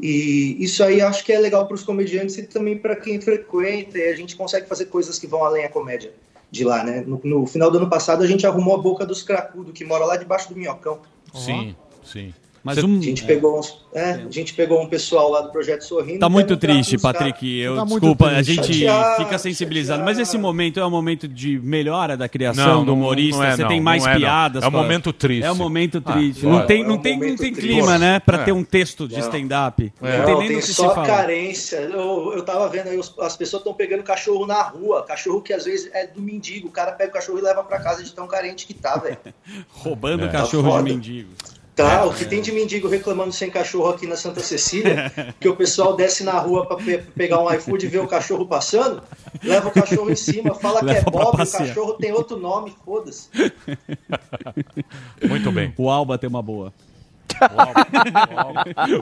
E 0.00 0.56
isso 0.58 0.82
aí 0.82 1.00
acho 1.00 1.24
que 1.24 1.32
é 1.32 1.38
legal 1.38 1.66
para 1.66 1.74
os 1.74 1.84
comediantes 1.84 2.36
e 2.36 2.42
também 2.42 2.76
para 2.76 2.96
quem 2.96 3.20
frequenta, 3.20 3.98
e 3.98 4.08
a 4.10 4.16
gente 4.16 4.34
consegue 4.34 4.66
fazer 4.66 4.86
coisas 4.86 5.18
que 5.18 5.26
vão 5.26 5.44
além 5.44 5.64
a 5.64 5.68
comédia 5.68 6.12
de 6.50 6.64
lá, 6.64 6.82
né? 6.82 7.04
No, 7.06 7.20
no 7.22 7.46
final 7.46 7.70
do 7.70 7.78
ano 7.78 7.88
passado 7.88 8.22
a 8.22 8.26
gente 8.26 8.46
arrumou 8.46 8.74
a 8.74 8.78
boca 8.78 9.06
dos 9.06 9.22
cracudos 9.22 9.72
que 9.72 9.84
mora 9.84 10.04
lá 10.04 10.16
debaixo 10.16 10.48
do 10.48 10.56
minhocão. 10.56 11.00
Sim, 11.32 11.76
sim. 12.04 12.34
Mas 12.64 12.76
Você- 12.76 12.86
um- 12.86 12.98
A 12.98 13.02
gente, 13.02 13.24
pegou 13.24 13.58
uns, 13.58 13.76
é, 13.92 14.10
a 14.12 14.30
gente 14.30 14.54
pegou 14.54 14.80
um 14.80 14.86
pessoal 14.88 15.28
lá 15.30 15.40
do 15.40 15.50
Projeto 15.50 15.82
Sorrindo. 15.82 16.20
Tá 16.20 16.28
muito 16.28 16.54
um 16.54 16.56
trato 16.56 16.72
triste. 16.74 16.96
Patrick. 16.96 17.58
Eu, 17.58 17.74
Tá 17.74 17.84
muito 17.84 18.00
desculpa, 18.02 18.26
a 18.26 18.34
triste. 18.36 18.54
gente 18.54 18.72
Chateado, 18.74 19.24
fica 19.24 19.38
sensibilizado. 19.38 20.04
Mas 20.04 20.16
esse 20.20 20.38
momento 20.38 20.78
é 20.78 20.86
um 20.86 20.90
momento 20.90 21.26
de 21.26 21.58
melhora 21.58 22.16
da 22.16 22.28
criação 22.28 22.64
Não, 22.78 22.84
do 22.84 22.94
humorista. 22.94 23.38
não 23.42 23.44
é, 23.48 23.56
Você 23.56 23.62
não, 23.62 23.68
tem 23.68 23.80
mais 23.80 24.04
não 24.04 24.12
é, 24.12 24.16
piadas. 24.16 24.62
É 24.62 24.68
um 24.68 24.70
momento 24.70 25.12
triste. 25.12 25.44
É 25.44 25.50
um 25.50 25.56
momento 25.56 26.00
Ah, 26.04 26.12
triste. 26.12 26.46
olha, 26.46 26.58
não 26.60 26.66
tem, 26.66 26.82
é 26.82 26.86
não 26.86 26.94
um 26.94 26.98
tem, 26.98 27.12
não 27.18 27.26
tem 27.26 27.36
triste. 27.36 27.60
clima, 27.60 27.98
né? 27.98 28.20
Pra 28.20 28.38
É. 28.38 28.44
ter 28.44 28.52
um 28.52 28.62
texto 28.62 29.08
de 29.08 29.18
stand-up. 29.18 29.92
Não, 30.00 30.08
Não 30.18 30.24
tem 30.26 30.38
nem 30.38 30.48
tem 30.48 30.60
só 30.62 30.94
carência. 31.04 31.78
Eu, 31.78 32.32
eu 32.36 32.44
tava 32.44 32.68
vendo 32.68 32.88
aí, 32.88 32.96
os- 32.96 33.12
as 33.18 33.36
pessoas 33.36 33.60
estão 33.62 33.74
pegando 33.74 34.04
cachorro 34.04 34.46
na 34.46 34.62
rua. 34.62 35.02
Cachorro 35.02 35.40
que 35.42 35.52
às 35.52 35.64
vezes 35.64 35.90
é 35.92 36.06
do 36.06 36.22
mendigo. 36.22 36.68
O 36.68 36.70
cara 36.70 36.92
pega 36.92 37.10
o 37.10 37.12
cachorro 37.14 37.38
e 37.38 37.42
leva 37.42 37.64
pra 37.64 37.80
casa 37.80 38.04
de 38.04 38.12
tão 38.12 38.28
carente 38.28 38.66
que 38.68 38.74
tá, 38.74 38.96
velho. 38.98 39.18
Roubando 39.68 40.26
É. 40.26 40.28
cachorro 40.28 40.70
Tá 40.70 40.78
de 40.78 40.84
mendigo. 40.84 41.30
Tá, 41.74 42.04
o 42.04 42.12
que 42.12 42.26
tem 42.26 42.42
de 42.42 42.52
mendigo 42.52 42.86
reclamando 42.86 43.32
sem 43.32 43.50
cachorro 43.50 43.88
aqui 43.88 44.06
na 44.06 44.14
Santa 44.14 44.40
Cecília, 44.40 45.10
que 45.40 45.48
o 45.48 45.56
pessoal 45.56 45.96
desce 45.96 46.22
na 46.22 46.32
rua 46.38 46.66
pra 46.66 46.76
pe- 46.76 46.98
pegar 47.16 47.40
um 47.42 47.50
iFood 47.54 47.86
e 47.86 47.88
ver 47.88 48.00
o 48.00 48.06
cachorro 48.06 48.44
passando, 48.46 49.02
leva 49.42 49.68
o 49.68 49.72
cachorro 49.72 50.10
em 50.10 50.14
cima, 50.16 50.54
fala 50.54 50.80
que 50.80 50.90
é 50.90 50.94
Leva 50.94 51.10
Bob, 51.10 51.34
o 51.42 51.50
cachorro 51.50 51.94
tem 51.94 52.12
outro 52.12 52.36
nome, 52.38 52.74
foda-se. 52.84 53.28
Muito 55.26 55.50
bem. 55.50 55.72
O 55.78 55.88
Alba 55.90 56.18
tem 56.18 56.28
uma 56.28 56.42
boa. 56.42 56.72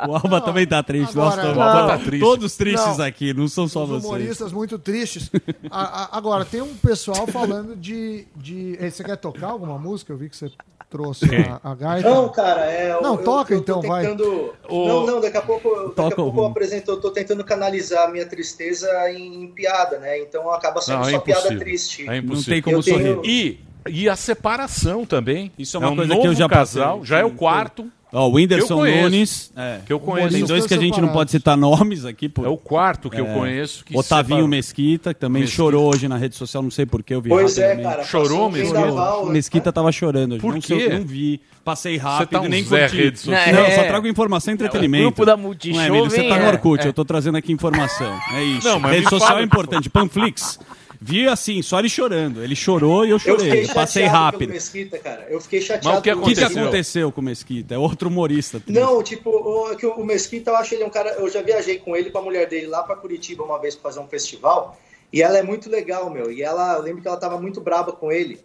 O 0.09 0.15
Alba 0.15 0.41
também 0.45 0.67
tá 0.67 0.83
triste. 0.83 1.15
Nós 1.17 1.33
Agora- 1.39 1.49
estamos- 1.49 1.59
O 1.59 1.63
Alba 1.63 1.89
tá 1.89 1.99
triste. 1.99 2.21
Todos 2.25 2.57
tristes 2.57 2.99
Não. 2.99 3.05
aqui, 3.05 3.35
não 3.35 3.49
são 3.49 3.67
só 3.69 3.83
Os 3.85 3.89
vocês. 3.91 4.05
humoristas 4.05 4.53
muito 4.53 4.79
tristes. 4.79 5.31
A- 5.71 6.05
a- 6.05 6.17
agora, 6.19 6.45
tem 6.45 6.63
um 6.63 6.75
pessoal 6.77 7.27
falando 7.27 7.75
de, 7.77 8.27
de. 8.37 8.77
Ei, 8.81 8.91
Você 8.91 9.03
quer 9.03 9.17
tocar 9.17 9.49
alguma 9.49 9.79
música? 9.79 10.13
Eu 10.13 10.17
vi 10.17 10.29
que 10.29 10.37
você 10.37 10.51
trouxe 10.91 11.25
a, 11.63 11.71
a 11.71 11.75
gaita. 11.75 12.11
Não, 12.11 12.29
cara, 12.29 12.63
é. 12.67 13.01
Não, 13.01 13.15
eu- 13.15 13.25
toca 13.25 13.55
eu 13.55 13.61
tô 13.63 13.79
então, 13.79 13.83
vai. 13.89 14.03
tentando- 14.07 14.53
O- 14.69 14.89
Não, 14.89 15.07
não, 15.07 15.21
daqui 15.21 15.37
a 15.37 15.43
pouco, 15.43 15.69
daqui 15.71 15.95
Toca 15.95 16.15
a 16.15 16.17
pouco 16.17 16.41
eu 16.41 16.47
apresento, 16.47 16.91
eu 16.91 17.01
tô 17.01 17.11
tentando 17.11 17.45
canalizar 17.45 18.09
a 18.09 18.11
minha 18.11 18.27
tristeza 18.27 18.89
em, 19.11 19.45
em 19.45 19.47
piada, 19.49 19.99
né? 19.99 20.19
Então 20.21 20.51
acaba 20.51 20.81
sendo 20.83 20.99
Não, 21.01 21.09
é 21.09 21.13
só 21.13 21.21
piada 21.21 21.41
impossível. 21.43 21.65
triste. 21.65 22.09
É 22.11 22.17
impossível. 22.17 22.35
Não 22.37 22.43
tem 22.45 22.63
como 22.63 22.77
Eu 22.77 22.83
tenho- 22.83 23.15
sorrir. 23.17 23.31
E, 23.31 23.61
e 23.89 24.09
a 24.09 24.17
separação 24.17 25.07
também. 25.07 25.53
Isso 25.59 25.77
é 25.77 25.81
uma 25.81 25.91
um 25.91 25.97
coisa 25.97 26.09
novo 26.11 26.23
que 26.23 26.29
eu 26.29 26.35
já 26.35 26.49
casal, 26.49 26.99
passei. 26.99 27.07
já 27.09 27.19
é 27.21 27.25
o 27.25 27.31
quarto. 27.31 27.91
Ó, 28.13 28.29
o 28.29 28.33
Whindersson 28.35 28.75
Eu 28.75 28.79
conheço. 28.81 29.03
Nunes. 29.03 29.53
É. 29.57 29.79
Que 29.87 29.93
eu 29.93 30.01
conheço. 30.01 30.33
Tem 30.35 30.45
dois 30.45 30.67
que 30.67 30.75
a 30.75 30.79
gente 30.79 31.01
não 31.01 31.09
pode 31.09 31.31
citar 31.31 31.57
nomes 31.57 32.05
aqui. 32.05 32.29
Por... 32.29 32.45
É 32.45 32.49
o 32.49 32.57
quarto 32.57 33.09
que 33.09 33.21
eu 33.21 33.27
É. 33.27 33.35
conheço. 33.35 33.85
Que 33.85 33.97
Otavinho. 33.97 34.49
Mesquita, 34.49 35.15
que 35.15 35.21
também 35.21 35.43
Mesquita. 35.43 35.57
chorou 35.63 35.89
hoje 35.95 36.09
na 36.09 36.17
rede 36.17 36.35
social, 36.35 36.63
não 36.63 36.71
sei 36.71 36.87
porquê, 36.87 37.15
eu 37.15 37.21
vi 37.21 37.29
Pois 37.29 37.57
é, 37.59 37.77
cara. 37.77 38.03
Chorou 38.05 38.49
O 38.49 39.27
Mesquita 39.31 39.73
tava 39.73 39.93
chorando 39.93 40.33
hoje. 40.33 40.41
Por 40.41 40.55
não, 40.55 40.61
sei, 40.61 40.79
quê? 40.79 40.89
não 40.99 41.05
vi. 41.05 41.41
Passei 41.65 41.99
Você 41.99 42.03
rápido, 42.03 42.31
tá 42.31 42.41
um 42.41 42.49
nem 42.49 42.65
Zé 42.65 42.81
curti. 42.89 42.97
rede 42.97 43.19
social. 43.21 43.53
Não, 43.55 43.61
É. 43.61 43.71
só 43.77 43.85
trago 43.85 44.07
informação 44.09 44.53
e 44.53 44.55
entretenimento. 44.55 45.03
grupo 45.05 45.27
da 45.27 45.37
Não 45.37 45.45
Multishow 45.45 45.81
é, 45.81 45.87
Emílio, 45.89 46.11
você 46.11 46.23
tá 46.27 46.39
no 46.39 46.45
é, 46.45 46.49
Orkut, 46.49 46.85
é. 46.85 46.89
eu 46.89 46.93
tô 46.93 47.05
trazendo 47.05 47.37
aqui 47.37 47.53
informação. 47.53 48.19
É 48.33 48.43
isso. 48.43 48.67
Não, 48.67 48.81
mas 48.81 48.93
rede 48.93 49.09
social 49.11 49.29
fala, 49.29 49.41
é 49.41 49.45
importante. 49.45 49.91
Panflix. 49.91 50.59
Vi 51.01 51.27
assim, 51.27 51.63
só 51.63 51.79
ele 51.79 51.89
chorando. 51.89 52.43
Ele 52.43 52.55
chorou 52.55 53.05
e 53.07 53.09
eu 53.11 53.15
Eu 53.15 53.19
chorei. 53.19 53.47
fiquei 53.47 53.65
Eu 53.65 53.75
passei 53.75 54.03
chateado 54.05 54.25
rápido. 54.25 54.39
pelo 54.41 54.53
Mesquita, 54.53 54.99
cara. 54.99 55.27
Eu 55.31 55.41
fiquei 55.41 55.61
chateado. 55.63 55.89
Mas 55.89 55.99
o 55.99 56.03
que 56.03 56.11
O 56.11 56.13
pelo 56.15 56.27
que, 56.27 56.35
que 56.35 56.41
aconteceu? 56.41 56.63
aconteceu 56.65 57.13
com 57.13 57.21
o 57.21 57.25
Mesquita? 57.25 57.75
É 57.75 57.79
outro 57.79 58.09
humorista. 58.09 58.63
Não, 58.69 59.03
tipo, 59.03 59.31
o, 59.31 59.75
que 59.77 59.87
o 59.87 60.05
Mesquita, 60.05 60.51
eu 60.51 60.57
acho 60.57 60.75
ele 60.75 60.85
um 60.85 60.91
cara. 60.91 61.13
Eu 61.15 61.29
já 61.31 61.41
viajei 61.41 61.79
com 61.79 61.97
ele, 61.97 62.11
com 62.11 62.19
a 62.19 62.23
mulher 62.23 62.47
dele 62.49 62.67
lá 62.67 62.83
pra 62.83 62.97
Curitiba 62.97 63.43
uma 63.43 63.59
vez 63.59 63.75
pra 63.75 63.91
fazer 63.91 64.01
um 64.01 64.09
festival. 64.09 64.79
E 65.13 65.23
ela 65.23 65.39
é 65.39 65.43
muito 65.43 65.71
legal, 65.71 66.11
meu. 66.11 66.31
E 66.31 66.43
ela, 66.43 66.75
eu 66.75 66.83
lembro 66.83 67.01
que 67.03 67.09
ela 67.09 67.17
tava 67.17 67.41
muito 67.41 67.61
braba 67.61 67.93
com 67.93 68.13
ele 68.13 68.39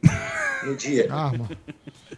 no 0.63 0.75
dia. 0.75 1.07
Ah, 1.11 1.31
mano. 1.31 1.49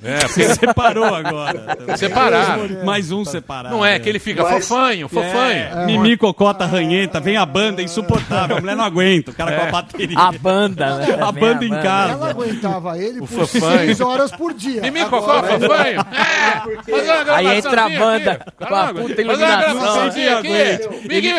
É, 0.03 0.19
porque 0.27 0.43
separou 0.55 1.05
agora. 1.15 1.77
Separaram. 1.97 2.85
Mais 2.85 3.11
um 3.11 3.25
separado. 3.25 3.75
Não 3.75 3.85
é 3.85 3.97
que 3.99 4.07
ele 4.07 4.19
fica 4.19 4.43
Mas- 4.43 4.67
fofanho, 4.67 5.07
fofanho. 5.09 5.67
É, 5.81 5.85
Mimi, 5.85 6.15
cocota, 6.17 6.65
ranhenta, 6.65 7.19
vem 7.19 7.37
a 7.37 7.45
banda 7.45 7.81
insuportável. 7.81 8.57
A 8.57 8.59
mulher 8.61 8.75
não 8.75 8.83
aguenta, 8.85 9.31
o 9.31 9.33
cara 9.33 9.51
com 9.53 9.61
a 9.61 9.67
É. 9.67 9.71
bateria. 9.71 10.17
A 10.19 10.31
banda, 10.31 10.97
né? 10.97 11.17
A 11.27 11.31
banda 11.31 11.65
em 11.65 11.71
Ela 11.71 11.81
casa. 11.81 12.29
aguentava 12.29 12.97
ele 12.97 13.19
O 13.19 13.27
por 13.27 13.47
fofanho. 13.47 13.79
seis 13.79 14.01
horas 14.01 14.31
por 14.31 14.53
dia. 14.53 14.81
Mimi, 14.81 15.03
cocó, 15.05 15.41
fofanho. 15.43 16.01
É, 16.01 17.33
Aí 17.33 17.57
entra 17.57 17.85
a 17.85 17.89
banda 17.89 18.31
aqui. 18.33 18.65
com 18.67 18.75
a 18.75 18.93
puta 18.93 19.21
iluminação. 19.21 20.09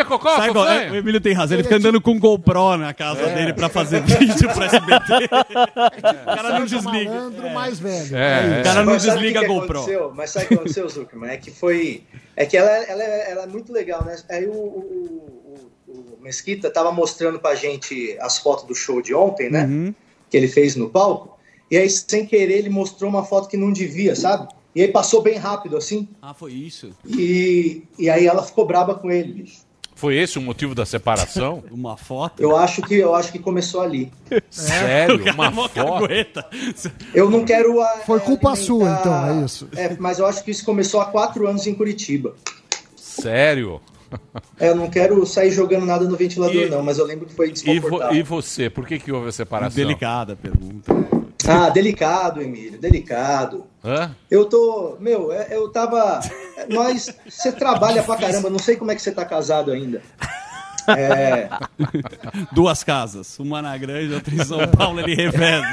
cocó, 0.05 0.35
Sabe 0.35 0.51
qual- 0.51 0.65
fofanho. 0.65 0.91
O 0.93 0.95
Emílio 0.95 1.21
tem 1.21 1.33
razão, 1.33 1.55
ele 1.55 1.63
fica 1.63 1.77
andando 1.77 2.01
com 2.01 2.19
GoPro 2.19 2.77
na 2.77 2.93
casa 2.93 3.21
É. 3.21 3.35
dele 3.35 3.53
pra 3.53 3.69
fazer 3.69 4.01
vídeo 4.03 4.49
pro 4.49 4.63
SBT. 4.63 5.29
O 6.21 6.35
cara 6.35 6.59
não 6.59 6.65
desliga. 6.65 7.29
Mais 7.53 7.79
velho. 7.79 8.15
É, 8.15 8.48
O 8.59 8.63
cara 8.63 8.83
não 8.83 8.93
Mas 8.93 9.03
desliga 9.03 9.39
que 9.39 9.45
a 9.45 9.47
GoPro. 9.47 10.13
Mas 10.15 10.29
sabe 10.31 10.45
o 10.45 10.47
que 10.49 10.53
aconteceu, 10.55 10.87
Zuckerman? 10.89 11.31
É 11.31 11.37
que 11.37 11.51
foi. 11.51 12.03
É 12.35 12.45
que 12.45 12.55
ela, 12.57 12.69
ela, 12.69 13.03
ela 13.03 13.43
é 13.43 13.47
muito 13.47 13.71
legal, 13.73 14.03
né? 14.05 14.15
Aí 14.29 14.47
o, 14.47 14.51
o, 14.53 15.71
o- 15.87 15.91
o 16.17 16.17
Mesquita 16.21 16.69
tava 16.69 16.91
mostrando 16.91 17.39
pra 17.39 17.55
gente 17.55 18.15
as 18.19 18.37
fotos 18.37 18.65
do 18.65 18.75
show 18.75 19.01
de 19.01 19.13
ontem, 19.13 19.49
né? 19.49 19.65
Uhum. 19.65 19.93
Que 20.29 20.37
ele 20.37 20.47
fez 20.47 20.75
no 20.75 20.89
palco. 20.89 21.37
E 21.71 21.77
aí, 21.77 21.89
sem 21.89 22.25
querer, 22.25 22.57
ele 22.59 22.69
mostrou 22.69 23.09
uma 23.09 23.23
foto 23.23 23.47
que 23.47 23.57
não 23.57 23.71
devia, 23.71 24.15
sabe? 24.15 24.47
E 24.75 24.81
aí 24.81 24.87
passou 24.87 25.21
bem 25.21 25.37
rápido, 25.37 25.75
assim. 25.77 26.07
Ah, 26.21 26.33
foi 26.33 26.53
isso. 26.53 26.91
E, 27.05 27.83
e 27.97 28.09
aí 28.09 28.25
ela 28.27 28.43
ficou 28.43 28.65
braba 28.65 28.95
com 28.95 29.09
ele, 29.11 29.33
bicho. 29.33 29.61
Foi 29.99 30.15
esse 30.15 30.37
o 30.39 30.41
motivo 30.41 30.73
da 30.73 30.85
separação? 30.85 31.61
Uma 31.71 31.97
foto? 31.97 32.41
Eu 32.41 32.55
acho 32.55 32.81
que, 32.81 32.95
eu 32.95 33.13
acho 33.13 33.31
que 33.33 33.39
começou 33.39 33.81
ali. 33.81 34.11
Sério? 34.49 35.19
Cara 35.23 35.33
Uma 35.35 35.51
foto? 35.51 35.79
Eu 37.13 37.29
não 37.29 37.43
quero. 37.43 37.81
ah, 37.81 37.99
Foi 38.05 38.19
culpa 38.21 38.51
alimentar- 38.51 38.65
sua, 38.65 38.97
então, 38.99 39.41
é 39.41 39.45
isso. 39.45 39.67
É, 39.75 39.95
mas 39.99 40.17
eu 40.19 40.25
acho 40.25 40.41
que 40.43 40.51
isso 40.51 40.63
começou 40.63 41.01
há 41.01 41.05
quatro 41.05 41.47
anos 41.47 41.67
em 41.67 41.73
Curitiba. 41.73 42.33
Sério? 42.95 43.81
É, 44.59 44.69
eu 44.69 44.75
não 44.75 44.89
quero 44.89 45.23
sair 45.25 45.51
jogando 45.51 45.85
nada 45.85 46.05
no 46.05 46.15
ventilador, 46.15 46.55
E- 46.63 46.69
não, 46.69 46.81
mas 46.81 46.97
eu 46.97 47.05
lembro 47.05 47.25
que 47.27 47.33
foi 47.33 47.47
E, 47.47 47.49
vo- 47.49 47.53
desconfortável. 47.53 48.15
e 48.15 48.23
você, 48.23 48.69
por 48.69 48.87
que, 48.87 48.97
que 48.99 49.11
houve 49.11 49.29
a 49.29 49.31
separação? 49.31 49.75
Delicada 49.75 50.33
a 50.33 50.35
pergunta. 50.35 50.95
Ah, 51.47 51.69
delicado, 51.69 52.41
Emílio, 52.41 52.79
delicado. 52.79 53.65
Hã? 53.83 54.15
Eu 54.29 54.45
tô. 54.45 54.97
Meu, 54.99 55.31
é- 55.31 55.47
eu 55.51 55.69
tava. 55.69 56.19
Nós. 56.69 57.09
Você 57.27 57.51
trabalha 57.51 58.03
pra 58.03 58.17
caramba, 58.17 58.49
não 58.49 58.59
sei 58.59 58.75
como 58.75 58.91
é 58.91 58.95
que 58.95 59.01
você 59.01 59.11
tá 59.11 59.23
casado 59.25 59.71
ainda. 59.71 60.01
É. 60.97 61.49
Duas 62.51 62.83
casas, 62.83 63.37
uma 63.39 63.61
na 63.61 63.77
Grande, 63.77 64.13
outra 64.13 64.33
em 64.33 64.43
São 64.43 64.67
Paulo, 64.67 64.99
ele 64.99 65.15
reveza. 65.15 65.67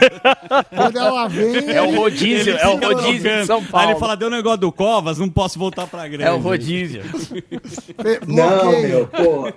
Quando 0.75 0.99
ela 0.99 1.29
vem. 1.29 1.71
É 1.71 1.83
o 1.83 1.95
rodízio, 1.95 2.55
Ele 2.55 2.59
é 2.61 2.69
o 2.69 2.77
rodízio 2.77 3.31
de. 3.41 3.47
São 3.47 3.59
Aí 3.59 3.67
Paulo. 3.67 3.91
ele 3.91 3.99
fala, 4.01 4.17
deu 4.17 4.29
um 4.29 4.31
negócio 4.31 4.59
do 4.59 4.73
Covas, 4.73 5.19
não 5.19 5.29
posso 5.29 5.59
voltar 5.59 5.87
pra 5.87 6.07
Grande. 6.07 6.25
É 6.25 6.33
o 6.33 6.39
rodízio. 6.39 7.03
Não, 8.27 8.81
meu, 8.83 9.07
pô. 9.07 9.49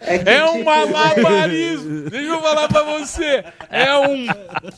É, 0.00 0.18
que, 0.18 0.30
É 0.30 0.44
um 0.44 0.52
tipo, 0.58 0.64
malabarismo. 0.64 2.10
Deixa 2.10 2.26
eu 2.26 2.40
falar 2.40 2.68
pra 2.68 2.82
você. 2.82 3.44
É 3.70 3.94
um 3.98 4.26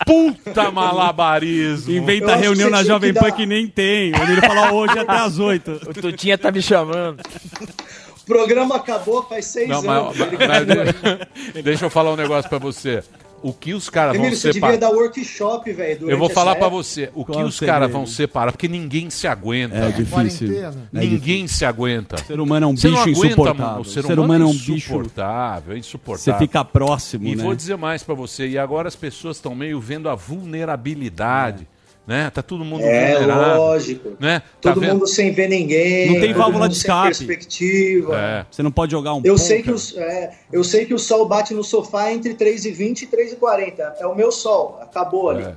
puta 0.07 0.71
malabarismo. 0.71 1.93
Inventa 1.93 2.33
Eu 2.33 2.39
reunião 2.39 2.71
na 2.71 2.83
Jovem 2.83 3.13
que 3.13 3.21
Pan 3.21 3.31
que 3.31 3.47
nem 3.47 3.67
tem. 3.67 4.13
Ele 4.15 4.41
fala 4.41 4.73
hoje 4.73 4.99
até 4.99 5.17
às 5.17 5.39
oito. 5.39 5.79
O 5.89 5.95
Tutinha 6.01 6.37
tá 6.37 6.51
me 6.51 6.61
chamando. 6.61 7.19
O 8.29 8.35
programa 8.35 8.77
acabou 8.77 9.23
faz 9.23 9.47
seis 9.47 9.69
Não, 9.69 9.79
anos. 9.91 10.17
mas, 10.19 10.31
mas- 10.33 11.65
deixa 11.65 11.87
eu 11.87 11.91
falar 11.91 12.13
um 12.13 12.17
negócio 12.17 12.49
pra 12.49 12.59
você. 12.59 13.03
O 13.41 13.53
que 13.53 13.73
os 13.73 13.89
caras 13.89 14.15
vão 14.17 14.23
Emílio, 14.25 14.37
você 14.37 14.53
separar. 14.53 14.73
devia 14.73 14.89
dar 14.91 14.95
workshop, 14.97 15.73
velho. 15.73 16.11
Eu 16.11 16.19
vou 16.19 16.29
falar 16.29 16.53
época. 16.53 16.69
você. 16.71 17.09
O 17.15 17.25
que 17.25 17.41
os 17.41 17.61
o 17.61 17.65
caras 17.65 17.89
vão 17.91 18.05
separar, 18.05 18.51
porque 18.51 18.67
ninguém 18.67 19.09
se 19.11 19.29
aguenta. 19.29 19.77
É 19.77 19.91
difícil. 19.93 20.49
Quarentena. 20.49 20.91
É 20.93 21.01
Ninguém 21.01 21.47
se 21.47 21.65
aguenta. 21.65 22.17
O 22.17 22.27
ser 22.27 22.41
humano 22.41 22.67
é 22.67 22.69
um 22.69 22.77
Você 22.77 22.89
bicho 22.89 23.01
aguenta, 23.01 23.21
insuportável. 23.29 23.65
mano. 23.67 23.81
O 23.81 23.85
ser, 23.85 24.19
humano, 24.19 24.45
é, 24.45 24.49
um 24.49 24.51
bicho. 24.53 24.73
insuportável, 24.73 25.71
é 25.73 25.75
Você 25.77 25.79
insuportável. 25.81 26.39
fica 26.41 26.65
próximo, 26.65 27.29
E 27.29 27.37
né? 27.37 27.43
vou 27.45 27.55
dizer 27.55 27.77
mais 27.77 28.03
pra 28.03 28.15
você, 28.15 28.49
e 28.49 28.59
agora 28.59 28.89
as 28.89 28.97
pessoas 28.97 29.37
estão 29.37 29.55
meio 29.55 29.79
vendo 29.81 30.09
a 30.09 30.17
vulnerabilidade, 30.17 31.67
né? 32.09 32.31
Tá 32.31 32.43
todo 32.43 32.65
mundo 32.65 32.83
É, 32.83 33.19
vulnerável, 33.19 33.57
lógico. 33.59 34.17
né? 34.19 34.41
Tá 34.41 34.73
Todo 34.73 34.81
vendo? 34.81 34.95
mundo 34.95 35.07
sem 35.07 35.31
ver 35.31 35.47
ninguém. 35.49 36.11
Não 36.15 36.21
tem 36.21 36.33
válvula 36.33 36.67
de 36.67 36.75
sem 36.75 36.81
escape. 36.81 37.09
perspectiva. 37.27 38.19
É. 38.19 38.47
Você 38.51 38.63
não 38.63 38.71
pode 38.73 38.93
jogar 38.93 39.13
um 39.13 39.19
Eu 39.19 39.35
ponto, 39.35 39.39
sei, 39.39 39.63
que 39.63 39.71
os, 39.71 39.95
é, 39.97 40.33
eu 40.51 40.65
sei 40.65 40.87
que 40.87 40.95
o 40.95 40.99
sol 40.99 41.29
bate 41.29 41.53
no 41.53 41.63
sofá 41.63 42.11
entre 42.11 42.35
3h20 42.35 43.03
e 43.03 43.07
3h40. 43.07 43.93
É 44.01 44.07
o 44.07 44.15
meu 44.15 44.33
sol. 44.33 44.79
Acabou 44.81 45.29
ali. 45.29 45.45
É. 45.45 45.55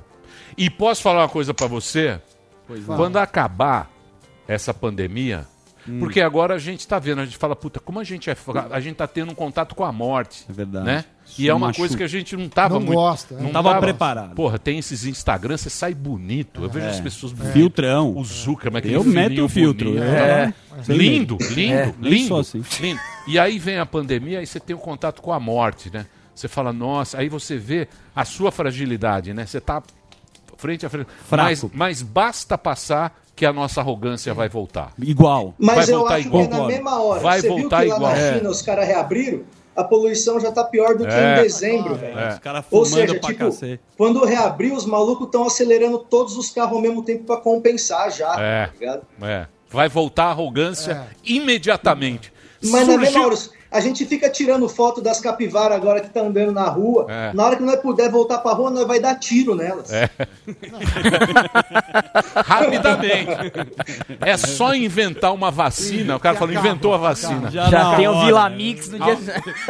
E 0.56 0.68
posso 0.68 1.00
falar 1.02 1.22
uma 1.22 1.28
coisa 1.30 1.54
pra 1.54 1.66
você? 1.66 2.20
Pois 2.68 2.84
Quando 2.84 3.16
acabar 3.16 3.90
essa 4.46 4.74
pandemia, 4.74 5.46
Hum. 5.88 5.98
porque 5.98 6.20
agora 6.20 6.54
a 6.54 6.58
gente 6.58 6.86
tá 6.86 6.98
vendo, 6.98 7.20
a 7.20 7.24
gente 7.24 7.36
fala, 7.36 7.56
puta, 7.56 7.80
como 7.80 7.98
a 7.98 8.04
gente 8.04 8.30
é, 8.30 8.36
a 8.70 8.78
gente 8.80 8.96
tá 8.96 9.06
tendo 9.06 9.32
um 9.32 9.34
contato 9.34 9.74
com 9.74 9.84
a 9.84 9.90
morte, 9.90 10.44
É 10.48 10.52
verdade. 10.52 10.84
né? 10.86 11.04
E 11.38 11.48
é 11.48 11.54
uma 11.54 11.68
machuca. 11.68 11.80
coisa 11.82 11.96
que 11.96 12.02
a 12.02 12.06
gente 12.08 12.36
não 12.36 12.48
tava 12.48 12.74
Não 12.74 12.80
muito 12.82 12.94
gosta, 12.94 13.34
Não 13.36 13.50
tava 13.50 13.78
preparado. 13.80 14.34
Porra, 14.34 14.58
tem 14.58 14.78
esses 14.78 15.04
Instagram, 15.04 15.56
você 15.56 15.70
sai 15.70 15.94
bonito. 15.94 16.62
Eu 16.62 16.68
vejo 16.68 16.86
É. 16.86 16.90
as 16.90 17.00
pessoas 17.00 17.32
bonitas. 17.32 17.52
Filtrão. 17.54 18.16
O 18.16 18.24
Zuckerman, 18.24 18.78
aquele 18.80 18.94
Eu 18.94 19.04
meto 19.04 19.28
filhinho 19.28 19.44
o 19.44 19.48
filtro. 19.48 19.98
É. 20.02 20.52
Sem 20.82 20.96
Lindo, 20.96 21.38
lindo, 21.50 21.72
É, 21.74 21.94
lindo, 22.00 22.36
assim. 22.36 22.62
lindo. 22.80 23.00
E 23.26 23.38
aí 23.38 23.58
vem 23.58 23.78
a 23.78 23.86
pandemia 23.86 24.42
e 24.42 24.46
você 24.46 24.60
tem 24.60 24.74
o 24.76 24.78
contato 24.78 25.22
com 25.22 25.32
a 25.32 25.40
morte, 25.40 25.90
né? 25.92 26.06
Você 26.34 26.48
fala, 26.48 26.72
nossa, 26.72 27.18
aí 27.18 27.28
você 27.28 27.56
vê 27.56 27.88
a 28.14 28.24
sua 28.24 28.50
fragilidade, 28.50 29.32
né? 29.34 29.46
Você 29.46 29.60
tá 29.60 29.82
frente 30.58 30.84
a 30.86 30.90
frente. 30.90 31.08
Fraco. 31.28 31.48
Mas, 31.48 31.64
mas 31.72 32.02
basta 32.02 32.56
passar 32.58 33.21
que 33.34 33.46
a 33.46 33.52
nossa 33.52 33.80
arrogância 33.80 34.32
vai 34.34 34.48
voltar. 34.48 34.92
Igual. 34.98 35.54
Mas 35.58 35.86
Vai 35.86 35.94
eu 35.94 35.98
voltar 35.98 36.14
acho 36.16 36.26
igual. 36.28 36.48
que 36.48 36.54
é 36.54 36.58
na 36.58 36.66
mesma 36.66 37.02
hora. 37.02 37.20
Vai 37.20 37.40
Você 37.40 37.48
voltar 37.48 37.80
viu 37.80 37.88
que 37.90 37.96
igual. 37.96 38.12
lá 38.12 38.16
na 38.18 38.22
É. 38.22 38.34
China 38.38 38.50
os 38.50 38.62
caras 38.62 38.86
reabriram? 38.86 39.40
A 39.74 39.82
poluição 39.82 40.38
já 40.38 40.52
tá 40.52 40.62
pior 40.64 40.94
do 40.98 41.06
que 41.06 41.10
É. 41.14 41.38
em 41.38 41.42
dezembro, 41.42 41.94
velho. 41.94 42.18
É. 42.18 42.28
Os 42.34 42.38
caras 42.40 42.64
Ou 42.70 42.84
seja, 42.84 43.14
pra 43.18 43.30
tipo, 43.30 43.44
cacete. 43.46 43.80
quando 43.96 44.22
reabrir, 44.22 44.70
os 44.74 44.84
malucos 44.84 45.24
estão 45.26 45.44
acelerando 45.46 45.98
todos 45.98 46.36
os 46.36 46.50
carros 46.50 46.74
ao 46.76 46.80
mesmo 46.82 47.02
tempo 47.02 47.24
pra 47.24 47.38
compensar 47.38 48.10
já, 48.12 48.34
É. 48.38 48.66
tá 48.66 48.72
ligado? 48.78 49.02
É. 49.22 49.46
Vai 49.70 49.88
voltar 49.88 50.24
a 50.24 50.30
arrogância 50.30 51.06
imediatamente. 51.24 52.30
Mas 52.62 52.86
na 52.86 52.94
Surgiu- 52.94 53.00
mesma 53.00 53.26
hora, 53.26 53.36
a 53.72 53.80
gente 53.80 54.04
fica 54.06 54.28
tirando 54.30 54.68
foto 54.68 55.00
das 55.00 55.20
capivaras 55.20 55.76
agora 55.76 56.00
que 56.00 56.10
tá 56.10 56.20
andando 56.20 56.52
na 56.52 56.68
rua. 56.68 57.06
É. 57.08 57.32
Na 57.32 57.44
hora 57.44 57.56
que 57.56 57.62
nós 57.62 57.76
puder 57.80 58.10
voltar 58.10 58.38
pra 58.38 58.52
rua, 58.52 58.70
nós 58.70 58.86
vai 58.86 59.00
dar 59.00 59.14
tiro 59.16 59.54
nelas. 59.54 59.92
É. 59.92 60.08
Rapidamente. 62.44 63.30
É 64.20 64.36
só 64.36 64.74
inventar 64.74 65.32
uma 65.32 65.50
vacina. 65.50 66.16
O 66.16 66.20
cara 66.20 66.36
falou, 66.36 66.54
inventou 66.54 66.94
a 66.94 66.98
vacina. 66.98 67.50
Já, 67.50 67.68
Já 67.68 67.96
tem 67.96 68.08
o 68.08 68.12
hora. 68.12 68.26
Vila 68.26 68.50
Mix 68.50 68.88
no 68.90 68.98
dia. 68.98 69.18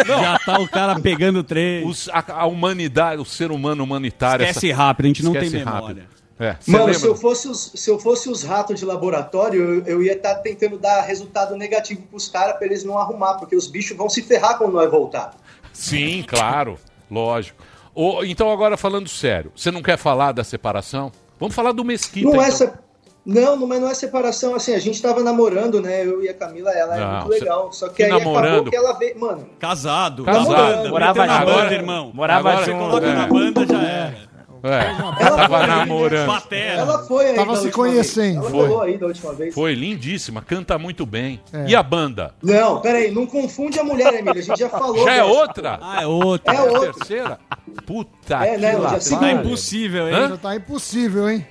Já 0.07 0.39
tá 0.39 0.59
o 0.61 0.69
cara 0.69 0.99
pegando 1.01 1.43
três. 1.43 1.87
Os- 1.87 2.09
a, 2.09 2.25
a 2.43 2.47
humanidade, 2.47 3.21
o 3.21 3.25
ser 3.25 3.51
humano 3.51 3.85
humanitário. 3.85 4.45
Esquece 4.45 4.71
rápido, 4.73 5.07
a 5.07 5.09
gente 5.09 5.25
não 5.25 5.33
tem 5.33 5.43
Esquece 5.45 5.65
memória. 5.65 5.87
rápido. 6.03 6.22
É. 6.43 6.57
Você 6.61 6.71
Mano, 6.71 6.85
lembra? 6.87 6.99
se 7.01 7.07
eu, 7.07 7.15
fosse 7.15 7.49
os, 7.49 7.73
se 7.75 7.91
eu 7.91 7.99
fosse 7.99 8.29
os 8.29 8.43
ratos 8.43 8.79
de 8.81 8.85
laboratório, 8.85 9.61
eu, 9.61 9.87
eu 9.87 10.03
ia 10.03 10.15
estar 10.15 10.35
tentando 10.37 10.77
dar 10.79 11.03
resultado 11.03 11.57
negativo 11.57 12.03
pros 12.03 12.29
caras 12.29 12.57
pra 12.57 12.67
eles 12.67 12.83
não 12.85 12.99
arrumar, 12.99 13.35
porque 13.35 13.55
os 13.55 13.69
bichos 13.69 13.97
vão 13.97 14.09
se 14.09 14.23
ferrar 14.23 14.59
quando 14.59 14.73
nós 14.73 14.91
voltar. 14.91 15.35
Sim, 15.73 16.25
claro. 16.27 16.79
Lógico. 17.11 17.63
Ô, 17.95 18.25
então, 18.25 18.51
agora 18.51 18.77
falando 18.77 19.09
sério, 19.09 19.53
você 19.55 19.71
não 19.71 19.83
quer 19.83 19.97
falar 19.99 20.33
da 20.33 20.43
separação? 20.43 21.13
Vamos 21.39 21.55
falar 21.55 21.73
do 21.73 21.85
Mesquita. 21.85 22.27
Não 22.27 22.35
é 22.43 22.47
então. 22.49 22.49
essa. 22.49 22.83
Não, 23.25 23.55
não, 23.57 23.69
mas 23.69 23.81
não 23.81 23.89
é 23.89 23.95
separação. 23.95 24.53
Assim, 24.55 24.75
a 24.75 24.81
gente 24.81 25.01
tava 25.01 25.23
namorando, 25.23 25.81
né? 25.81 26.05
Eu 26.05 26.25
e 26.25 26.29
a 26.29 26.35
Camila, 26.35 26.71
ela 26.73 26.97
é 26.97 27.01
Não, 27.01 27.21
muito 27.21 27.35
cê- 27.35 27.39
legal. 27.41 27.73
Só 27.73 27.89
que 27.89 27.95
que 27.97 28.03
aí 28.03 28.11
namorando? 28.11 28.53
acabou 28.55 28.71
que 28.71 28.77
ela 28.77 28.93
veio. 28.95 29.21
Mano, 29.21 29.47
Casado. 29.61 30.25
Casado. 30.25 30.49
Na 30.51 30.57
banda, 30.57 30.89
Morava 30.89 31.27
na 31.27 31.39
junto. 31.39 31.53
banda, 31.53 31.75
irmão. 31.75 32.11
Morava 32.13 32.49
Agora- 32.51 32.65
Você 32.65 32.73
junto. 32.73 32.85
coloca 32.85 33.07
É. 33.07 33.15
na 33.15 33.27
banda, 33.29 33.67
já 33.67 33.81
era. 33.83 34.32
É, 34.63 34.91
Ela 35.25 35.37
tava 35.37 35.59
foi- 35.59 35.67
namorando. 35.67 36.27
Batera. 36.27 36.73
ela 36.81 36.99
foi 37.05 37.27
aí. 37.27 37.35
Tava 37.37 37.57
se 37.57 37.71
conhecendo. 37.71 38.41
Vez. 38.43 38.47
Ela 38.47 38.51
Foi. 38.51 38.69
falou 38.69 38.83
aí 38.83 38.99
da 38.99 39.07
última 39.07 39.33
vez. 39.33 39.55
Foi 39.55 39.75
lindíssima, 39.75 40.41
canta 40.43 40.79
muito 40.79 41.05
bem. 41.05 41.41
É. 41.53 41.65
E 41.69 41.75
a 41.77 41.83
banda? 41.83 42.35
Não, 42.43 42.81
peraí, 42.81 43.11
não 43.11 43.27
confunde 43.27 43.79
a 43.81 43.85
mulher, 43.85 44.15
Emília. 44.15 44.41
A 44.41 44.45
gente 44.45 44.59
já 44.59 44.69
falou. 44.69 45.05
Já 45.05 45.13
é 45.15 45.21
dessa. 45.21 45.25
outra? 45.25 45.79
Ah, 45.83 46.03
é 46.03 46.07
outra. 46.07 46.55
É 46.55 46.57
a 46.59 46.63
outra. 46.65 46.93
terceira? 46.93 47.39
Puta 47.87 48.45
É, 48.45 48.53
que 48.55 48.59
né, 48.59 48.73
lá 48.77 49.01
sei 49.01 49.17
Tá 49.19 49.25
que- 49.25 49.33
impossível, 49.33 50.09
hein? 50.09 50.15
Hã? 50.15 50.29
Já 50.29 50.37
tá 50.37 50.55
impossível, 50.57 51.29
hein? 51.31 51.47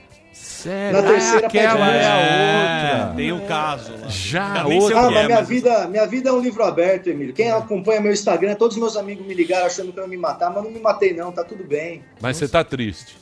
Sério? 0.62 1.02
Na 1.02 1.08
terceira 1.08 1.46
Ah, 1.46 1.48
aquela 1.48 1.86
pede 1.86 1.98
é 1.98 2.06
a 2.08 2.18
É, 2.18 2.94
outra. 3.02 3.14
tem 3.16 3.32
o 3.32 3.42
caso 3.42 3.92
lá. 3.94 4.08
Já 4.08 4.58
Eu 4.60 4.70
nem 4.70 4.82
sei 4.82 4.94
o 4.96 4.98
Ah, 4.98 5.02
mas 5.04 5.16
é, 5.16 5.26
minha 5.26 5.40
mas- 5.40 5.48
vida, 5.50 5.88
minha 5.88 6.06
vida 6.06 6.30
é 6.30 6.34
um 6.34 6.40
livro 6.40 6.64
aberto, 6.64 7.08
Emílio. 7.08 7.34
Quem 7.34 7.50
acompanha 7.52 8.00
meu 8.02 8.12
Instagram, 8.12 8.56
todos 8.56 8.78
meus 8.78 8.96
amigos 8.96 9.26
me 9.26 9.34
ligaram 9.34 9.66
achando 9.66 9.92
que 9.92 10.00
eu 10.00 10.04
ia 10.04 10.10
me 10.10 10.18
matar, 10.18 10.50
mas 10.52 10.64
não 10.64 10.70
me 10.72 10.80
matei 10.80 11.14
não, 11.14 11.32
tá 11.32 11.44
tudo 11.44 11.64
bem. 11.64 12.04
Mas 12.22 12.38
você 12.38 12.48
tá 12.48 12.64
triste. 12.64 13.16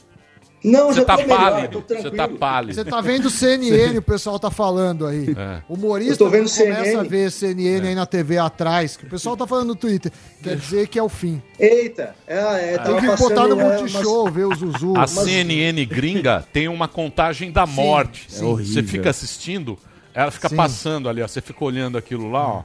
Não, 0.64 0.88
Você 0.88 1.00
já 1.00 1.06
tá 1.06 1.16
tô 1.18 1.24
melhor, 1.24 1.38
pálido. 1.52 1.72
tô 1.72 1.80
Você 1.80 1.86
tranquilo. 2.02 2.16
tá 2.18 2.28
pálido. 2.28 2.74
Você 2.76 2.86
tá 2.86 3.02
vendo 3.02 3.30
CNN, 3.30 3.98
o 3.98 4.02
pessoal 4.02 4.38
tá 4.38 4.52
falando 4.52 5.06
aí. 5.08 5.34
É. 5.38 5.62
Humorista 5.70 6.14
Eu 6.14 6.18
tô 6.18 6.30
vendo 6.30 6.50
começa 6.50 6.84
CNN. 6.84 6.96
a 7.00 7.04
ver 7.04 7.32
CNN 7.32 7.88
aí 7.88 7.96
na 7.96 8.06
TV 8.06 8.38
atrás, 8.38 8.98
que 8.98 9.06
o 9.06 9.10
pessoal 9.10 9.38
tá 9.38 9.48
falando 9.48 9.68
no 9.70 9.76
Twitter. 9.76 10.12
Quer 10.44 10.58
dizer 10.58 10.88
que 10.88 11.00
é 11.00 11.04
o 11.04 11.08
fim. 11.10 11.42
Eita, 11.58 12.14
é, 12.28 12.38
é, 12.74 12.78
Tem 12.78 12.94
tava 12.96 13.00
que 13.00 13.22
botar 13.24 13.48
no 13.48 13.60
é, 13.60 13.64
Multishow, 13.78 14.30
ver 14.32 14.46
o 14.46 14.56
Zuzu. 14.56 14.94
A 14.96 15.00
Mas- 15.00 15.12
CNN 15.12 15.86
gringa 15.86 16.46
tem 16.52 16.68
uma 16.68 16.88
contagem 16.88 17.52
da 17.52 17.66
morte. 17.66 18.26
sim. 18.28 18.44
É 18.44 18.46
horrível. 18.46 18.74
Você 18.74 18.84
fica 18.84 19.10
assistindo, 19.10 19.78
ela 20.14 20.30
fica 20.32 20.50
Sim. 20.50 20.56
passando 20.58 21.08
ali, 21.08 21.22
ó. 21.22 21.28
Você 21.28 21.40
fica 21.40 21.64
olhando 21.64 21.98
aquilo 21.98 22.30
lá, 22.30 22.46
ó. 22.48 22.64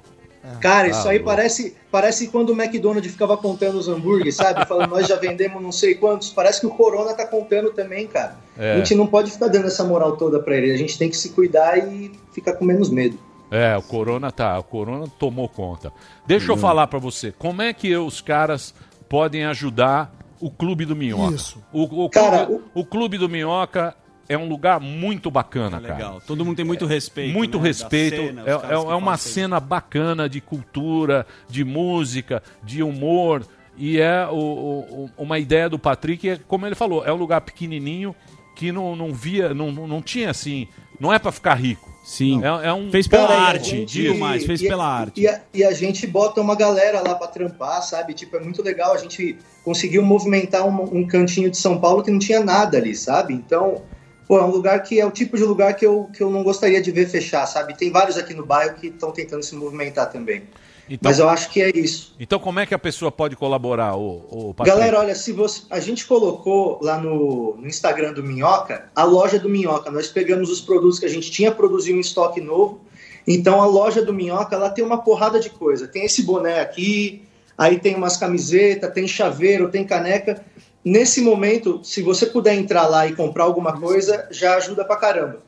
Cara, 0.61 0.89
isso 0.89 1.09
Ah, 1.09 1.13
aí 1.13 1.21
parece, 1.21 1.75
parece 1.91 2.29
quando 2.29 2.51
o 2.51 2.53
McDonald's 2.61 3.11
ficava 3.11 3.37
contando 3.37 3.79
os 3.79 3.89
hambúrgueres, 3.89 4.37
sabe? 4.37 4.67
Falando, 4.67 4.91
nós 4.91 5.07
já 5.07 5.17
vendemos 5.17 5.63
não 5.63 5.73
sei 5.73 5.95
quantos. 5.95 6.31
Parece 6.31 6.61
que 6.61 6.67
o 6.67 6.71
Corona 6.71 7.15
tá 7.15 7.27
contando 7.27 7.71
também, 7.71 8.07
cara. 8.07 8.37
É. 8.57 8.75
A 8.75 8.77
gente 8.77 8.95
não 8.95 9.07
pode 9.07 9.31
ficar 9.31 9.49
dando 9.49 9.67
essa 9.67 9.85
moral 9.85 10.17
toda 10.17 10.39
pra 10.41 10.57
ele. 10.57 10.73
A 10.73 10.77
gente 10.77 10.99
tem 10.99 11.09
que 11.09 11.17
se 11.17 11.31
cuidar 11.31 11.79
e 11.79 12.13
ficar 12.33 12.55
com 12.55 12.65
menos 12.65 12.91
medo. 12.91 13.19
É, 13.51 13.77
o 13.77 13.83
Corona 13.83 14.31
tá. 14.31 14.59
O 14.59 14.65
Corona 14.65 15.07
tomou 15.19 15.49
conta. 15.49 15.93
Deixa 16.27 16.53
eu 16.53 16.57
falar 16.57 16.87
pra 16.89 16.99
você, 16.99 17.33
como 17.33 17.63
é 17.63 17.73
que 17.73 17.97
os 17.97 18.21
caras 18.21 18.75
podem 19.09 19.45
ajudar 19.47 20.15
o 20.41 20.51
Clube 20.51 20.85
do 20.85 20.95
Minhoca? 20.97 21.35
Isso. 21.35 21.63
O, 21.73 22.05
o 22.05 22.11
Cara, 22.11 22.47
clube, 22.47 22.65
o 22.75 22.85
Clube 22.85 23.19
do 23.19 23.29
Minhoca 23.29 23.95
é 24.29 24.37
um 24.39 24.49
lugar 24.49 24.81
muito 24.81 25.31
bacana, 25.31 25.81
cara. 25.81 25.95
Legal. 25.95 26.23
Todo 26.27 26.45
mundo 26.45 26.57
tem 26.57 26.65
muito 26.65 26.87
respeito. 26.87 27.33
Muito 27.33 27.59
né, 27.59 27.65
respeito. 27.69 28.17
cena, 28.17 28.43
é 28.47 28.51
é- 28.51 28.75
é 28.75 28.95
uma 28.95 29.17
cena 29.17 29.61
bacana 29.61 30.29
de 30.29 30.41
cultura, 30.41 31.27
de 31.49 31.65
música, 31.65 32.43
de 32.63 32.83
humor. 32.83 33.47
E 33.77 34.01
é 34.01 34.27
o- 34.31 34.35
o- 34.37 35.11
uma 35.19 35.39
ideia 35.39 35.69
do 35.69 35.79
Patrick, 35.79 36.29
é, 36.29 36.39
como 36.47 36.65
ele 36.67 36.75
falou, 36.75 37.05
é 37.05 37.13
um 37.13 37.17
lugar 37.17 37.41
pequenininho 37.41 38.15
que 38.55 38.71
não, 38.71 38.95
não 38.95 39.13
via, 39.13 39.53
não, 39.53 39.73
não 39.73 40.01
tinha 40.01 40.31
assim. 40.31 40.69
Não 41.01 41.13
é 41.13 41.19
pra 41.19 41.33
ficar 41.33 41.55
rico. 41.55 41.93
Sim. 42.05 42.41
É, 42.45 42.69
é 42.69 42.73
um. 42.73 42.91
Fez 42.91 43.09
pela 43.09 43.27
Cara, 43.27 43.35
e 43.41 43.43
a 43.43 43.47
arte, 43.49 43.71
gente- 43.71 43.93
digo 44.03 44.19
mais, 44.19 44.45
fez 44.45 44.61
e- 44.61 44.69
pela 44.69 44.87
arte. 44.87 45.21
E 45.23 45.27
a, 45.27 45.41
e 45.55 45.65
a 45.65 45.73
gente 45.73 46.07
bota 46.07 46.41
uma 46.41 46.55
galera 46.55 47.01
lá 47.01 47.15
pra 47.15 47.27
trampar, 47.27 47.83
sabe? 47.83 48.13
Tipo, 48.13 48.37
é 48.37 48.41
muito 48.41 48.63
legal. 48.63 48.93
A 48.93 48.99
gente 48.99 49.39
conseguiu 49.65 50.03
movimentar 50.03 50.65
um, 50.69 50.99
um 50.99 51.07
cantinho 51.07 51.51
de 51.51 51.57
São 51.57 51.79
Paulo 51.81 52.03
que 52.03 52.11
não 52.11 52.19
tinha 52.19 52.45
nada 52.45 52.77
ali, 52.77 52.95
sabe? 52.95 53.33
Então, 53.33 53.83
pô, 54.27 54.39
é 54.39 54.45
um 54.45 54.51
lugar 54.51 54.83
que 54.83 55.01
é 55.01 55.07
o 55.07 55.11
tipo 55.11 55.37
de 55.37 55.45
lugar 55.45 55.75
que 55.75 55.87
eu, 55.87 56.09
que 56.13 56.23
eu 56.23 56.31
não 56.31 56.43
gostaria 56.43 56.81
de 56.81 56.91
ver 56.91 57.09
fechar, 57.09 57.47
sabe? 57.47 57.77
Tem 57.77 57.91
vários 57.91 58.17
aqui 58.17 58.35
no 58.35 58.45
bairro 58.45 58.75
que 58.77 58.89
estão 58.89 59.11
tentando 59.11 59.43
se 59.43 59.55
movimentar 59.55 60.11
também. 60.11 60.45
Então, 60.89 61.11
Mas 61.11 61.19
eu 61.19 61.29
acho 61.29 61.51
que 61.51 61.63
é 61.63 61.71
isso. 61.75 62.15
então 62.21 62.39
como 62.39 62.61
é 62.61 62.67
que 62.67 62.75
a 62.75 62.79
pessoa 62.79 63.11
pode 63.11 63.37
colaborar, 63.37 63.97
o? 63.97 64.55
Galera, 64.65 65.01
olha, 65.01 65.15
se 65.15 65.33
você, 65.33 65.63
a 65.71 65.81
gente 65.81 66.07
colocou 66.07 66.79
lá 66.83 66.99
no, 66.99 67.57
no 67.57 67.67
Instagram 67.67 68.13
do 68.13 68.23
Minhoca 68.23 68.91
a 68.95 69.03
loja 69.05 69.39
do 69.39 69.49
Minhoca. 69.49 69.91
Nós 69.91 70.09
pegamos 70.09 70.51
os 70.51 70.61
produtos 70.61 70.99
que 70.99 71.07
a 71.07 71.09
gente 71.09 71.31
tinha 71.31 71.51
produzido 71.51 71.97
em 71.97 72.01
estoque 72.01 72.41
novo. 72.41 72.81
Então 73.27 73.63
a 73.63 73.67
loja 73.67 74.05
do 74.05 74.13
Minhoca 74.13 74.55
ela 74.55 74.69
tem 74.69 74.85
uma 74.85 74.99
porrada 74.99 75.41
de 75.41 75.49
coisa. 75.49 75.89
Tem 75.89 76.05
esse 76.05 76.23
boné 76.23 76.61
aqui, 76.61 77.23
aí 77.57 77.79
tem 77.79 77.95
umas 77.95 78.19
camisetas, 78.19 78.93
tem 78.93 79.09
chaveiro, 79.09 79.71
tem 79.71 79.85
caneca. 79.85 80.45
Nesse 80.85 81.23
momento, 81.23 81.81
se 81.83 82.03
você 82.03 82.27
puder 82.27 82.55
entrar 82.55 82.87
lá 82.87 83.07
e 83.07 83.15
comprar 83.15 83.45
alguma 83.45 83.73
coisa, 83.81 84.27
já 84.31 84.57
ajuda 84.57 84.85
pra 84.85 84.97
caramba. 84.97 85.39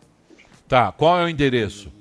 Tá, 0.66 0.90
qual 0.92 1.18
é 1.20 1.24
o 1.24 1.28
endereço? 1.28 1.92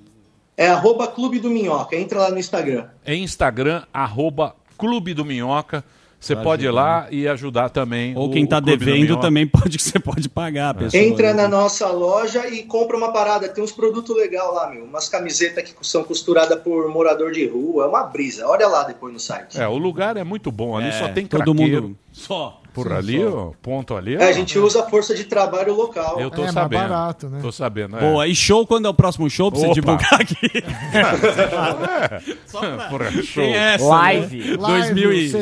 É 0.58 0.68
arroba 0.70 1.08
Clube 1.08 1.40
do 1.40 1.50
Minhoca. 1.50 1.96
Entra 1.98 2.20
lá 2.20 2.30
no 2.32 2.40
Instagram. 2.40 2.86
É 3.04 3.14
Instagram, 3.14 3.84
arroba 3.94 4.56
Clube 4.78 5.14
do 5.14 5.26
Minhoca. 5.26 5.84
Você 6.18 6.34
pode 6.36 6.66
ir 6.66 6.72
lá 6.72 7.08
e 7.12 7.28
ajudar 7.28 7.70
também. 7.70 8.16
Ou 8.18 8.30
o- 8.30 8.32
quem 8.32 8.48
tá 8.48 8.60
do 8.60 8.66
devendo 8.66 9.20
também 9.20 9.46
pode, 9.46 9.78
você 9.78 10.00
pode 10.00 10.28
pagar 10.30 10.70
a 10.70 10.74
pessoa. 10.74 11.04
Entra 11.04 11.34
né? 11.34 11.44
na 11.44 11.48
nossa 11.50 11.88
loja 11.90 12.48
e 12.48 12.64
compra 12.64 12.96
uma 12.98 13.12
parada. 13.12 13.48
Tem 13.50 13.62
uns 13.64 13.72
produtos 13.74 14.16
legais 14.16 14.50
lá, 14.52 14.70
meu. 14.72 14.86
Umas 14.86 15.08
camisetas 15.10 15.70
que 15.70 15.76
são 15.86 16.04
costuradas 16.04 16.60
por 16.62 16.90
morador 16.90 17.32
de 17.34 17.46
rua. 17.46 17.84
É 17.84 17.88
uma 17.88 18.04
brisa. 18.04 18.48
Olha 18.48 18.66
lá 18.68 18.84
depois 18.84 19.14
no 19.14 19.20
site. 19.20 19.60
É, 19.60 19.68
o 19.68 19.78
lugar 19.78 20.16
é 20.18 20.24
muito 20.24 20.52
bom. 20.52 20.76
Ali 20.78 20.88
É, 20.88 20.92
só 20.94 21.10
tem 21.10 21.28
todo 21.28 21.44
craqueiro. 21.54 21.82
mundo- 21.84 21.98
Só. 22.14 22.62
Por 22.76 22.88
Sim, 22.90 22.94
ali, 22.94 23.26
ó, 23.26 23.52
ponto 23.62 23.96
ali. 23.96 24.16
É, 24.16 24.26
ó. 24.26 24.30
a 24.30 24.32
gente 24.34 24.60
usa 24.60 24.82
a 24.84 24.90
força 24.90 25.16
de 25.16 25.24
trabalho 25.24 25.74
local. 25.74 26.20
Eu 26.20 26.30
tô 26.30 26.42
É, 26.42 26.44
mais 26.44 26.54
sabendo. 26.54 26.82
barato, 26.82 27.30
né? 27.30 27.40
Tô 27.42 27.52
sabendo. 27.52 27.96
é. 27.98 28.00
Boa, 28.02 28.28
e 28.28 28.36
show 28.36 28.68
quando 28.68 28.86
é 28.86 28.90
o 28.90 28.94
próximo 28.94 29.30
show 29.30 29.50
pra 29.50 29.62
você 29.62 29.66
Opa. 29.68 29.74
divulgar 29.76 30.14
aqui? 30.22 30.36
Só 32.46 32.60
pra... 32.60 32.90
Porra, 32.90 33.12
show. 33.24 33.44
Tem 33.44 33.56
essa, 33.56 33.86
Live. 33.86 34.38
Né? 34.52 34.58
Live, 34.60 34.94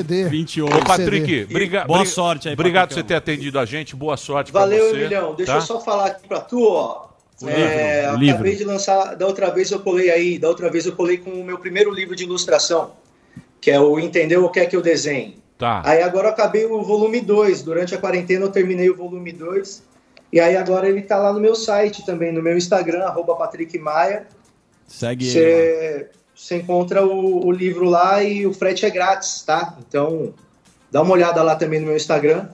2028. 0.03 0.75
Ô, 0.75 0.85
Patrick, 0.85 1.25
CD. 1.25 1.45
briga- 1.53 1.85
Boa 1.85 2.05
sorte 2.05 2.47
aí, 2.47 2.53
Obrigado 2.53 2.89
por 2.89 2.95
você 2.95 3.03
ter 3.03 3.15
atendido 3.15 3.59
a 3.59 3.65
gente. 3.65 3.95
Boa 3.95 4.17
sorte 4.17 4.51
Valeu, 4.51 4.79
pra 4.79 4.89
você. 4.89 4.99
Emilhão. 5.01 5.35
Deixa 5.35 5.51
tá? 5.53 5.57
eu 5.57 5.61
só 5.61 5.79
falar 5.81 6.07
aqui 6.07 6.27
pra 6.27 6.39
tu, 6.39 6.63
ó. 6.67 7.07
O 7.41 7.49
É, 7.49 8.09
livro, 8.11 8.35
acabei 8.35 8.51
livro. 8.51 8.57
de 8.57 8.63
lançar, 8.63 9.15
da 9.15 9.25
outra 9.25 9.49
vez 9.51 9.69
eu 9.71 9.79
colei 9.79 10.09
aí, 10.11 10.37
da 10.37 10.47
outra 10.47 10.69
vez 10.69 10.85
eu 10.85 10.93
colei 10.93 11.17
com 11.17 11.31
o 11.31 11.43
meu 11.43 11.57
primeiro 11.57 11.91
livro 11.91 12.15
de 12.15 12.23
ilustração, 12.23 12.91
que 13.59 13.71
é 13.71 13.79
o 13.79 13.99
Entendeu 13.99 14.45
o 14.45 14.49
que 14.49 14.59
é 14.59 14.65
que 14.65 14.75
eu 14.75 14.81
desenho. 14.81 15.33
Tá. 15.63 15.81
Aí 15.85 16.01
agora 16.01 16.27
eu 16.27 16.31
acabei 16.33 16.65
o 16.65 16.83
volume 16.83 17.21
2, 17.21 17.63
durante 17.63 17.95
a 17.95 17.97
quarentena 17.97 18.43
eu 18.43 18.51
terminei 18.51 18.89
o 18.89 18.97
volume 18.97 19.31
2, 19.31 19.81
e 20.33 20.37
aí 20.37 20.57
agora 20.57 20.89
ele 20.89 21.01
tá 21.01 21.17
lá 21.17 21.31
no 21.31 21.39
meu 21.39 21.55
site 21.55 22.05
também, 22.05 22.33
no 22.33 22.41
meu 22.41 22.57
Instagram, 22.57 23.05
arroba 23.05 23.33
Patrick 23.35 23.79
Maia, 23.79 24.27
Segue 24.85 25.25
ele. 25.25 25.31
você 25.31 26.09
você 26.35 26.57
encontra 26.57 27.05
o, 27.05 27.45
o 27.47 27.49
livro 27.49 27.85
lá 27.85 28.21
e 28.21 28.45
o 28.45 28.53
frete 28.53 28.85
é 28.85 28.89
grátis, 28.89 29.41
tá? 29.43 29.77
Então 29.87 30.33
dá 30.91 31.01
uma 31.01 31.13
olhada 31.13 31.41
lá 31.41 31.55
também 31.55 31.79
no 31.79 31.85
meu 31.85 31.95
Instagram, 31.95 32.49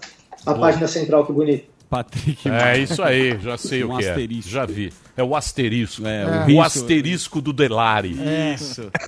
a 0.46 0.54
Boa. 0.54 0.68
página 0.68 0.88
central, 0.88 1.26
que 1.26 1.34
bonito. 1.34 1.68
Patrick. 1.90 2.48
É 2.50 2.78
isso 2.78 3.02
aí, 3.02 3.40
já 3.42 3.58
sei 3.58 3.84
Um 3.84 3.94
o 3.96 3.98
que 3.98 4.06
asterisco. 4.08 4.50
é. 4.50 4.52
Já 4.54 4.66
vi. 4.66 4.94
É 5.18 5.24
o 5.24 5.36
asterisco. 5.36 6.06
É, 6.08 6.26
o, 6.26 6.30
o 6.30 6.46
risco- 6.46 6.62
asterisco 6.62 7.42
do 7.42 7.52
Delari. 7.52 8.16
Isso. 8.56 8.90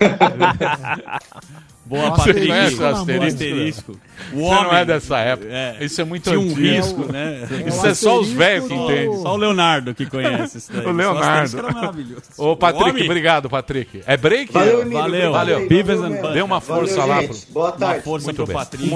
Boa, 1.83 2.09
Nossa, 2.09 2.25
Patrick. 2.25 2.47
conhece 2.47 2.75
o 2.75 2.79
Namoro. 2.79 3.23
asterisco? 3.23 3.91
O 4.31 4.35
Você 4.37 4.43
homem. 4.45 4.63
não 4.63 4.75
é 4.77 4.85
dessa 4.85 5.17
época. 5.19 5.49
É. 5.51 5.77
Isso 5.81 5.99
é 5.99 6.03
muito 6.05 6.23
Tinha 6.29 6.39
um 6.39 6.43
antigo. 6.43 6.61
risco, 6.61 7.11
né? 7.11 7.47
Isso 7.67 7.85
é 7.85 7.93
só 7.93 8.19
os 8.19 8.27
asterisco 8.29 8.37
velhos 8.37 8.67
que 8.67 8.73
entendem. 8.73 9.21
Só 9.21 9.33
o 9.33 9.37
Leonardo 9.37 9.93
que 9.95 10.05
conhece 10.05 10.57
isso 10.59 10.71
daí. 10.71 10.85
O 10.85 10.91
Leonardo. 10.91 11.57
Era 11.57 11.71
maravilhoso. 11.73 12.21
Ô, 12.37 12.55
Patrick, 12.55 13.01
O 13.01 13.05
obrigado, 13.05 13.49
Patrick. 13.49 14.03
É 14.05 14.15
break? 14.15 14.53
Valeu, 14.53 14.81
Emílio. 14.83 15.01
Valeu. 15.01 15.31
Valeu. 15.31 15.67
valeu. 15.67 16.33
Dê 16.33 16.41
uma 16.41 16.61
força 16.61 16.95
Valeu, 16.97 17.15
lá 17.15 17.23
pro- 17.23 17.37
Boa 17.49 17.69
Uma 17.69 17.77
tarde. 17.77 18.03
força 18.03 18.25
Muito 18.25 18.37
pro 18.37 18.45
bem. 18.47 18.55
Patrick. 18.55 18.89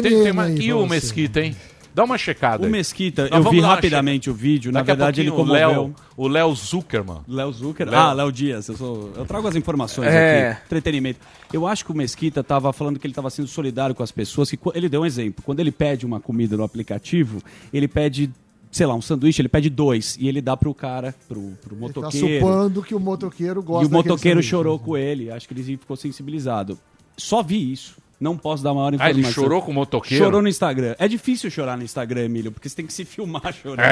Tem, 0.00 0.02
tem 0.22 0.30
uma... 0.32 0.42
aí 0.44 0.56
E 0.58 0.72
o 0.72 0.78
você. 0.86 0.94
Mesquita, 0.94 1.40
hein? 1.40 1.56
Dá 1.98 2.04
uma 2.04 2.16
checada 2.16 2.64
O. 2.64 2.70
Mesquita, 2.70 3.28
Nós 3.28 3.44
eu 3.44 3.50
vi 3.50 3.58
rapidamente 3.58 4.30
o 4.30 4.34
vídeo. 4.34 4.70
Na 4.70 4.78
Daqui 4.80 4.92
a 4.92 4.94
verdade, 4.94 5.20
ele 5.20 5.32
comoveu. 5.32 5.52
Léo, 5.52 5.94
o 6.16 6.28
Léo 6.28 6.54
Zuckerman. 6.54 7.22
Léo 7.26 7.52
Zucker. 7.52 7.88
Léo. 7.90 7.98
Ah, 7.98 8.12
Léo 8.12 8.30
Dias. 8.30 8.68
Eu, 8.68 8.76
sou- 8.76 9.12
eu 9.16 9.24
trago 9.26 9.48
as 9.48 9.56
informações 9.56 10.06
É. 10.06 10.50
aqui. 10.52 10.60
Entretenimento. 10.66 11.18
Eu 11.52 11.66
acho 11.66 11.84
que 11.84 11.90
o 11.90 11.94
Mesquita 11.96 12.38
estava 12.38 12.72
falando 12.72 13.00
que 13.00 13.06
ele 13.06 13.10
estava 13.10 13.28
sendo 13.30 13.48
solidário 13.48 13.96
com 13.96 14.02
as 14.04 14.12
pessoas. 14.12 14.48
Que, 14.48 14.56
qu- 14.56 14.70
ele 14.76 14.88
deu 14.88 15.00
um 15.00 15.06
exemplo. 15.06 15.42
Quando 15.44 15.58
ele 15.58 15.72
pede 15.72 16.06
uma 16.06 16.20
comida 16.20 16.56
no 16.56 16.62
aplicativo, 16.62 17.42
ele 17.72 17.88
pede, 17.88 18.30
sei 18.70 18.86
lá, 18.86 18.94
um 18.94 19.02
sanduíche, 19.02 19.42
ele 19.42 19.48
pede 19.48 19.68
dois. 19.68 20.16
E 20.20 20.28
ele 20.28 20.40
dá 20.40 20.56
pro 20.56 20.72
cara, 20.72 21.12
pro, 21.26 21.40
pro 21.60 21.74
Ele 21.74 21.80
tá 21.92 22.00
motoqueiro. 22.00 22.34
supondo 22.46 22.80
que 22.80 22.94
o 22.94 23.00
motoqueiro 23.00 23.60
gosta 23.60 23.84
e 23.84 23.88
o 23.88 23.90
motoqueiro 23.90 24.36
sanduíche. 24.38 24.50
chorou 24.50 24.78
com 24.78 24.96
ele. 24.96 25.32
Acho 25.32 25.48
que 25.48 25.52
ele 25.54 25.64
ficou 25.64 25.96
sensibilizado. 25.96 26.78
Só 27.16 27.42
vi 27.42 27.72
isso. 27.72 27.96
Não 28.20 28.36
posso 28.36 28.64
dar 28.64 28.74
maior 28.74 28.92
Ah, 28.92 28.96
informação. 28.96 29.20
ele 29.20 29.32
chorou 29.32 29.62
com 29.62 29.70
o 29.70 29.74
motoqueiro? 29.74 30.24
Chorou 30.24 30.42
no 30.42 30.48
Instagram. 30.48 30.94
É 30.98 31.06
difícil 31.06 31.50
chorar 31.50 31.76
no 31.76 31.84
Instagram, 31.84 32.22
Emílio, 32.24 32.50
porque 32.50 32.68
você 32.68 32.74
tem 32.76 32.86
que 32.86 32.92
se 32.92 33.04
filmar 33.04 33.52
chorando. 33.62 33.86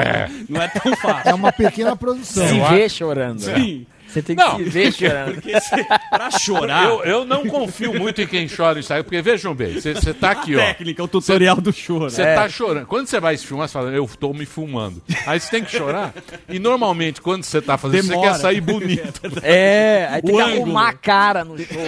Não 0.49 0.61
é 0.61 0.67
tão 0.67 0.95
fácil. 0.97 1.29
É 1.29 1.33
uma 1.33 1.51
pequena 1.53 1.95
produção. 1.95 2.45
Se 2.47 2.59
vê 2.75 2.89
chorando. 2.89 3.39
Sim. 3.39 3.85
Você 4.07 4.21
tem 4.21 4.35
que 4.35 4.43
Não. 4.43 4.57
se 4.57 4.63
ver 4.63 4.91
chorando. 4.93 5.33
Porque 5.35 5.59
se, 5.59 5.83
pra 6.09 6.31
chorar, 6.31 6.83
Eu, 6.85 7.03
eu 7.03 7.25
não 7.25 7.45
confio 7.47 7.93
muito 7.93 8.21
em 8.21 8.27
quem 8.27 8.47
chora 8.47 8.73
no 8.75 8.79
Instagram, 8.79 9.03
porque 9.03 9.21
vejam 9.21 9.53
bem, 9.53 9.73
você 9.79 10.13
tá 10.13 10.31
aqui, 10.31 10.55
ó. 10.55 10.59
técnica, 10.59 11.03
o 11.03 11.07
tutorial 11.07 11.57
do 11.57 11.71
choro. 11.73 12.09
Você 12.09 12.23
tá 12.23 12.47
chorando. 12.49 12.85
Quando 12.85 13.07
você 13.07 13.19
vai 13.19 13.35
se 13.37 13.45
filmar, 13.45 13.67
você 13.67 13.73
fala, 13.73 13.91
eu 13.91 14.09
tô 14.19 14.33
me 14.33 14.45
filmando. 14.45 15.01
Aí 15.25 15.39
você 15.39 15.49
tem 15.51 15.63
que 15.63 15.71
chorar. 15.71 16.13
E 16.49 16.57
normalmente, 16.59 17.21
quando 17.21 17.43
você 17.43 17.61
tá 17.61 17.77
fazendo 17.77 18.05
isso, 18.05 18.13
você 18.13 18.19
quer 18.21 18.33
sair 18.35 18.61
bonito. 18.61 19.21
É, 19.43 20.07
aí 20.11 20.21
tem 20.21 20.33
O 20.33 20.37
que 20.37 20.43
ângulo. 20.43 20.61
arrumar 20.63 20.89
a 20.89 20.93
cara 20.93 21.43
no 21.43 21.57
choro. 21.57 21.79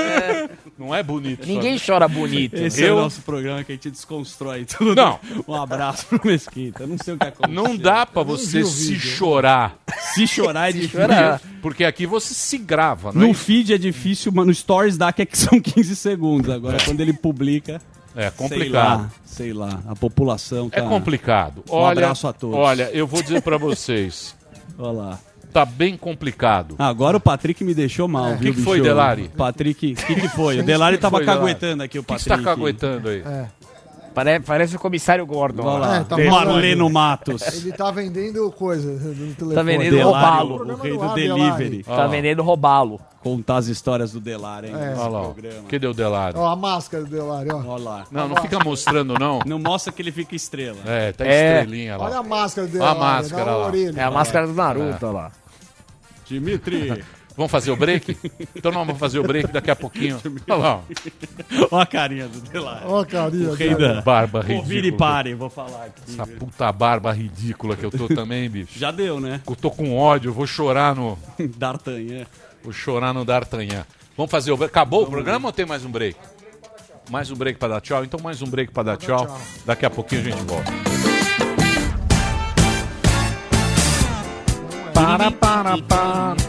É. 0.00 0.48
Não 0.78 0.94
é 0.94 1.02
bonito. 1.02 1.46
Ninguém 1.46 1.78
chora 1.84 2.06
bonito. 2.06 2.54
Esse 2.56 2.84
é 2.84 2.90
Eu- 2.90 2.96
o 2.96 3.00
nosso 3.00 3.22
programa 3.22 3.64
que 3.64 3.72
a 3.72 3.74
gente 3.74 3.90
desconstrói 3.90 4.64
tudo. 4.64 4.94
Não. 4.94 5.18
Um 5.48 5.54
abraço 5.54 6.06
pro 6.06 6.20
Mesquita. 6.24 6.82
Eu 6.84 6.86
não 6.88 6.98
sei 6.98 7.14
o 7.14 7.18
que 7.18 7.26
aconteceu. 7.26 7.54
Não 7.62 7.76
dá 7.76 8.04
pra 8.06 8.22
você 8.22 8.62
se 8.64 8.92
vídeo. 8.92 9.00
chorar. 9.10 9.76
Se 10.14 10.26
chorar 10.26 10.68
é 10.70 10.72
difícil. 10.72 11.00
chorar. 11.00 11.40
Porque 11.66 11.82
aqui 11.84 12.06
você 12.06 12.32
se 12.32 12.58
grava, 12.58 13.10
não 13.12 13.22
é? 13.22 13.24
No 13.24 13.30
isso? 13.32 13.42
feed 13.42 13.74
é 13.74 13.78
difícil, 13.78 14.30
mas 14.32 14.46
no 14.46 14.54
Stories 14.54 14.96
dá 14.96 15.12
que 15.12 15.22
é 15.22 15.26
que 15.26 15.36
são 15.36 15.58
15 15.60 15.96
segundos. 15.96 16.48
Agora, 16.48 16.78
quando 16.84 17.00
ele 17.00 17.12
publica. 17.12 17.80
É 18.14 18.30
Sei 18.30 18.30
complicado. 18.30 19.00
lá, 19.02 19.10
sei 19.24 19.52
lá. 19.52 19.80
A 19.88 19.96
população 19.96 20.70
tá. 20.70 20.78
É 20.78 20.82
complicado. 20.82 21.64
Um 21.68 21.74
Olha, 21.74 21.90
abraço 22.04 22.28
a 22.28 22.32
todos. 22.32 22.56
Olha, 22.56 22.88
eu 22.92 23.04
vou 23.04 23.20
dizer 23.20 23.42
pra 23.42 23.58
vocês. 23.58 24.36
Olha 24.78 24.92
lá. 24.92 25.18
Tá 25.52 25.64
bem 25.64 25.96
complicado. 25.96 26.76
Ah, 26.78 26.86
Agora 26.86 27.16
o 27.16 27.20
Patrick 27.20 27.64
me 27.64 27.74
deixou 27.74 28.06
mal, 28.06 28.34
O 28.34 28.36
viu, 28.36 28.52
que 28.52 28.58
que 28.60 28.64
foi? 28.64 28.80
Delari? 28.80 29.28
Patrick, 29.36 29.92
o 29.92 29.96
que, 29.96 30.14
que 30.14 30.28
foi? 30.36 30.60
O 30.60 30.62
Delari 30.62 30.96
que 30.98 31.02
tava 31.02 31.16
foi, 31.16 31.26
Delari? 31.26 31.40
caguetando 31.40 31.82
aqui 31.82 31.98
o 31.98 32.02
O 32.02 32.04
que 32.04 32.14
que 32.14 32.24
Patrick. 32.24 32.38
você 32.38 32.44
tá 32.44 32.56
caguetando 32.56 33.08
aí? 33.08 33.22
É. 33.26 33.46
Pare- 34.16 34.40
parece 34.40 34.74
o 34.74 34.78
comissário 34.78 35.26
Gordon. 35.26 35.62
Olha 35.62 35.78
lá, 35.86 35.96
É, 35.98 36.04
tá 36.04 36.16
Marleno 36.16 36.88
Matos. 36.88 37.42
Ele 37.58 37.70
tá 37.70 37.90
vendendo 37.90 38.50
coisa 38.50 38.90
no 38.92 38.98
telefone. 39.34 39.54
Tá 39.54 39.62
vendendo 39.62 39.94
Delário, 39.94 40.48
roubalo. 40.48 40.72
o 40.74 40.76
rei 40.80 40.96
do 40.98 41.14
delivery. 41.14 41.82
Tá 41.84 42.06
vendendo 42.06 42.42
roubalo. 42.42 42.98
Contar 43.22 43.56
as 43.56 43.66
histórias 43.66 44.12
do 44.12 44.20
Delar, 44.20 44.64
hein? 44.64 44.72
É. 44.72 44.94
Olha 44.96 45.08
lá, 45.08 45.20
ó. 45.20 45.30
programa. 45.32 45.68
Cadê 45.68 45.86
o 45.86 45.92
Delário? 45.92 46.38
Ó, 46.40 46.46
a 46.50 46.56
máscara 46.56 47.04
do 47.04 47.10
Delário, 47.10 47.54
ó. 47.54 47.72
Olha 47.74 47.84
lá. 47.84 48.04
Não, 48.10 48.26
não 48.28 48.36
fica 48.36 48.58
mostrando, 48.64 49.14
não. 49.18 49.40
Não 49.44 49.58
mostra 49.58 49.92
que 49.92 50.00
ele 50.00 50.12
fica 50.12 50.34
estrela. 50.34 50.78
É, 50.86 51.12
tá 51.12 51.26
É. 51.26 51.58
estrelinha 51.58 51.98
Olha 51.98 52.08
lá. 52.14 52.18
a 52.18 52.22
máscara 52.22 52.66
do 52.66 52.78
Olha 52.80 52.88
a 52.90 52.94
Delário. 52.94 53.16
máscara 53.22 53.50
lá. 53.50 53.66
orelha. 53.66 54.00
É 54.00 54.02
a 54.04 54.10
máscara 54.10 54.46
do 54.46 54.54
Naruto, 54.54 55.06
olha 55.06 55.12
lá. 55.14 55.32
Dimitri. 56.26 57.04
Vamos 57.36 57.52
fazer 57.52 57.70
o 57.70 57.76
break? 57.76 58.16
Então 58.54 58.72
nós 58.72 58.86
vamos 58.86 58.98
fazer 58.98 59.18
o 59.18 59.22
break 59.22 59.52
daqui 59.52 59.70
a 59.70 59.76
pouquinho. 59.76 60.18
Olha 60.48 60.56
lá. 60.56 60.82
Olha 61.70 61.82
a 61.82 61.86
carinha 61.86 62.28
do 62.28 62.40
Delar. 62.40 62.82
Ó 62.86 63.00
a 63.00 63.06
carinha. 63.06 63.50
O 63.50 63.54
rei 63.54 63.74
da... 63.74 64.00
Barba 64.00 64.40
Vira 64.40 64.58
e 64.58 64.62
ridícula. 64.62 64.98
pare, 64.98 65.34
vou 65.34 65.50
falar 65.50 65.84
aqui. 65.84 66.00
Essa 66.08 66.26
puta 66.26 66.72
barba 66.72 67.12
ridícula 67.12 67.76
que 67.76 67.84
eu 67.84 67.90
tô 67.90 68.08
também, 68.08 68.48
bicho. 68.48 68.78
Já 68.78 68.90
deu, 68.90 69.20
né? 69.20 69.42
Eu 69.46 69.54
tô 69.54 69.70
com 69.70 69.96
ódio, 69.96 70.32
vou 70.32 70.46
chorar 70.46 70.94
no. 70.96 71.18
D'Artagnan. 71.56 72.24
Vou 72.64 72.72
chorar 72.72 73.12
no 73.12 73.24
D'Artagnan. 73.24 73.84
Vamos 74.16 74.30
fazer 74.30 74.52
o 74.52 74.56
break. 74.56 74.70
Acabou 74.70 75.02
o 75.02 75.06
programa 75.06 75.48
ou 75.48 75.52
tem 75.52 75.66
mais 75.66 75.84
um 75.84 75.90
break? 75.90 76.18
Mais 77.10 77.30
um 77.30 77.36
break 77.36 77.58
pra 77.58 77.68
dar 77.68 77.80
tchau? 77.82 78.02
Então 78.02 78.18
mais 78.22 78.40
um 78.40 78.46
break 78.46 78.72
pra 78.72 78.82
dar 78.82 78.96
tchau. 78.96 79.38
Daqui 79.66 79.84
a 79.84 79.90
pouquinho 79.90 80.22
a 80.22 80.24
gente 80.24 80.42
volta. 80.42 80.72
Para, 84.94 85.30
para, 85.30 85.78
para. 85.82 86.45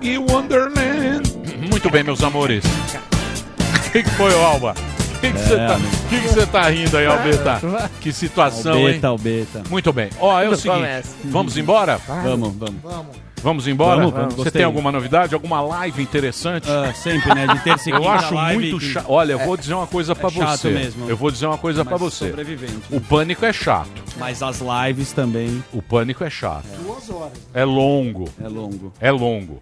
Boogie 0.00 0.16
Wonderland. 0.18 1.30
Muito 1.70 1.90
bem, 1.90 2.02
meus 2.02 2.22
amores. 2.22 2.64
O 2.64 3.92
que, 3.92 4.02
que 4.02 4.10
foi, 4.10 4.32
Alba? 4.42 4.74
O 5.16 5.20
que 5.20 5.30
que 5.32 5.38
você 5.38 5.54
É, 5.54 5.66
tá, 5.66 5.76
que 6.08 6.20
que 6.20 6.28
você 6.28 6.46
tá 6.46 6.68
rindo 6.70 6.96
aí, 6.96 7.04
Albeta? 7.06 7.60
Que 8.00 8.10
situação, 8.10 8.76
hein? 8.76 8.86
Albeta, 8.86 9.08
Albeta. 9.08 9.62
Muito 9.68 9.92
bem. 9.92 10.08
Ó, 10.18 10.40
é 10.40 10.48
o 10.48 10.56
seguinte. 10.56 10.76
começa. 10.76 11.10
Vamos 11.24 11.56
embora? 11.58 11.98
Vamos, 12.06 12.54
vamos. 12.56 12.74
Vamos. 12.82 13.29
Vamos 13.42 13.66
embora? 13.66 13.96
Vamos, 14.00 14.12
vamos, 14.12 14.34
Você 14.34 14.36
gostei. 14.44 14.52
tem 14.60 14.64
alguma 14.64 14.92
novidade? 14.92 15.34
Alguma 15.34 15.60
live 15.62 16.02
interessante? 16.02 16.68
Ah, 16.70 16.92
sempre, 16.94 17.34
né? 17.34 17.46
De 17.46 17.58
terça 17.60 17.88
e 17.88 17.92
Eu 18.00 18.08
acho 18.08 18.34
live 18.34 18.60
muito 18.62 18.78
que- 18.78 18.92
chato. 18.92 19.06
Olha, 19.08 19.32
eu 19.32 19.38
vou 19.38 19.56
dizer 19.56 19.74
uma 19.74 19.86
coisa 19.86 20.14
pra 20.14 20.28
é 20.28 20.32
chato 20.32 20.58
você. 20.60 20.70
mesmo. 20.70 21.08
Eu 21.08 21.16
vou 21.16 21.30
dizer 21.30 21.46
uma 21.46 21.58
coisa 21.58 21.84
pra 21.84 21.92
Mas 21.98 22.00
você. 22.02 22.28
sobrevivente. 22.28 22.80
O 22.90 23.00
pânico 23.00 23.44
é 23.44 23.52
chato. 23.52 23.88
Mas 24.18 24.42
as 24.42 24.60
lives 24.60 25.12
também 25.12 25.64
O 25.72 25.80
pânico 25.80 26.22
é 26.22 26.28
chato. 26.30 26.64
Duas 26.82 27.08
horas. 27.10 27.32
É 27.54 27.64
longo. 27.64 28.28
é 28.42 28.48
longo. 28.48 28.92
É 29.00 29.10
longo. 29.10 29.60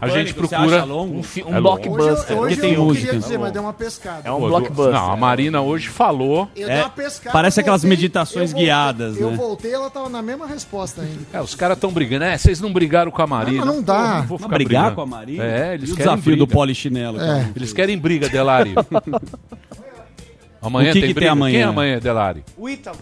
A 0.00 0.08
gente 0.08 0.34
Pânico, 0.34 0.48
procura 0.48 0.76
acha 0.78 0.84
longo? 0.84 1.18
Um, 1.18 1.22
fi- 1.22 1.44
um 1.44 1.46
É. 1.46 1.50
Hoje, 1.52 1.60
blockbuster. 1.60 2.36
eu- 2.36 2.38
hoje 2.42 2.54
Porque 2.56 2.60
tem 2.60 2.72
eu 2.72 2.78
não 2.80 2.84
música. 2.86 3.06
queria 3.06 3.20
dizer, 3.20 3.34
Tá 3.34 3.38
mas 3.38 3.48
bom. 3.48 3.52
deu 3.52 3.62
uma 3.62 3.72
pescada. 3.72 4.22
É 4.28 4.32
um 4.32 4.40
Pô, 4.40 4.48
blockbuster. 4.48 4.92
Não, 4.92 5.12
a 5.12 5.16
Marina 5.16 5.60
hoje 5.62 5.88
falou. 5.88 6.48
Eu 6.56 6.68
É, 6.68 6.72
dei 6.72 6.82
uma 6.82 6.90
pescada. 6.90 7.32
parece 7.32 7.60
aquelas 7.60 7.82
voltei, 7.82 7.96
meditações 7.96 8.50
eu 8.50 8.56
voltei- 8.56 8.64
guiadas, 8.64 9.20
Eu 9.20 9.30
né? 9.30 9.36
voltei 9.36 9.72
ela 9.72 9.88
tava 9.90 10.08
na 10.08 10.20
mesma 10.20 10.48
resposta 10.48 11.00
ainda. 11.02 11.20
É, 11.32 11.40
os 11.40 11.54
caras 11.54 11.76
estão 11.76 11.92
brigando. 11.92 12.24
É, 12.24 12.36
vocês 12.36 12.60
não 12.60 12.72
brigaram 12.72 13.03
com 13.12 13.22
a 13.22 13.26
Marina. 13.26 13.60
Não, 13.60 13.66
mas 13.66 13.76
não 13.76 13.82
dá. 13.82 14.20
Pô, 14.22 14.28
vou 14.28 14.38
ficar 14.38 14.54
brigar 14.54 14.82
brigando. 14.90 14.96
com 14.96 15.02
a 15.02 15.06
Marina? 15.06 15.44
É, 15.44 15.74
eles 15.74 15.90
e 15.90 15.92
o 15.92 15.96
querem 15.96 16.12
desafio 16.12 16.32
briga. 16.32 16.46
do 16.46 16.46
polichinelo? 16.46 17.20
É. 17.20 17.50
Eles 17.54 17.72
querem 17.72 17.98
briga, 17.98 18.28
Delari. 18.28 18.74
Amanhã 20.64 20.90
O 20.90 20.92
que 20.94 21.00
tem 21.00 21.14
que 21.14 21.20
tem 21.20 21.28
amanhã? 21.28 21.52
Quem 21.52 21.60
é 21.62 21.64
amanhã, 21.64 21.98
Delari? 21.98 22.42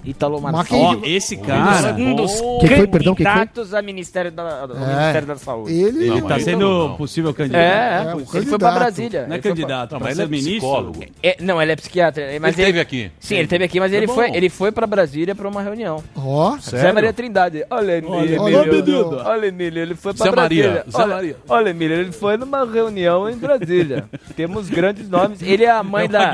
Ítalo 0.04 0.40
Mas 0.40 0.52
Marcelo. 0.52 0.82
Ó, 0.82 0.96
esse 1.04 1.36
cara, 1.36 1.94
Um 1.94 2.14
dos 2.14 2.32
Que 2.60 2.66
foi, 2.76 2.86
perdão, 2.86 3.14
que 3.14 3.22
foi? 3.22 3.32
candidatos 3.32 3.72
a 3.74 3.80
Ministério 3.82 4.30
da, 4.32 4.60
ao 4.62 4.70
É. 4.70 4.96
Ministério 4.96 5.28
da 5.28 5.36
Saúde. 5.36 5.72
Ele 5.72 6.06
Não, 6.08 6.16
ele 6.18 6.26
tá 6.26 6.40
sendo 6.40 6.88
não, 6.88 6.96
possível 6.96 7.32
candidato. 7.32 7.60
É, 7.62 7.62
É, 7.62 8.10
é, 8.10 8.14
um 8.14 8.20
ele 8.34 8.46
foi 8.46 8.58
pra 8.58 8.70
Brasília. 8.72 9.22
Não 9.26 9.32
é 9.32 9.34
Ele 9.36 9.42
candidato, 9.42 9.88
pra 9.90 10.00
mas 10.00 10.18
ele 10.18 10.34
é 10.36 10.38
psicólogo. 10.40 11.04
É, 11.22 11.36
não, 11.40 11.62
ele 11.62 11.72
é 11.72 11.76
psiquiatra. 11.76 12.24
Mas 12.40 12.58
ele 12.58 12.62
esteve 12.62 12.80
aqui. 12.80 13.10
Sim, 13.20 13.34
ele 13.36 13.44
esteve 13.44 13.64
aqui, 13.64 13.78
mas 13.80 13.92
ele 13.92 14.06
bom. 14.06 14.14
foi, 14.14 14.30
ele 14.34 14.48
foi 14.48 14.72
pra 14.72 14.86
Brasília 14.86 15.34
pra 15.34 15.48
uma 15.48 15.62
reunião. 15.62 16.02
Ó, 16.16 16.56
Zé 16.58 16.92
Maria 16.92 17.12
Trindade. 17.12 17.64
Olha, 17.70 17.98
Emílio. 17.98 18.42
olha, 18.42 18.56
Emílio. 18.56 19.16
Olha, 19.24 19.46
Emílio, 19.46 19.82
ele 19.82 19.94
foi 19.94 20.14
pra 20.14 20.24
Zé 20.24 20.30
Brasília. 20.30 20.84
Zé 20.90 20.98
olha, 21.02 21.14
Maria. 21.14 21.36
olha, 21.48 21.70
Emílio, 21.70 21.96
ele 21.98 22.12
foi 22.12 22.36
numa 22.36 22.64
reunião 22.64 23.28
em 23.28 23.36
Brasília. 23.36 24.04
Temos 24.36 24.68
grandes 24.68 25.08
nomes. 25.08 25.40
Ele 25.42 25.64
é 25.64 25.70
a 25.70 25.82
mãe 25.82 26.04
É 26.04 26.08
o 26.08 26.08
da... 26.10 26.32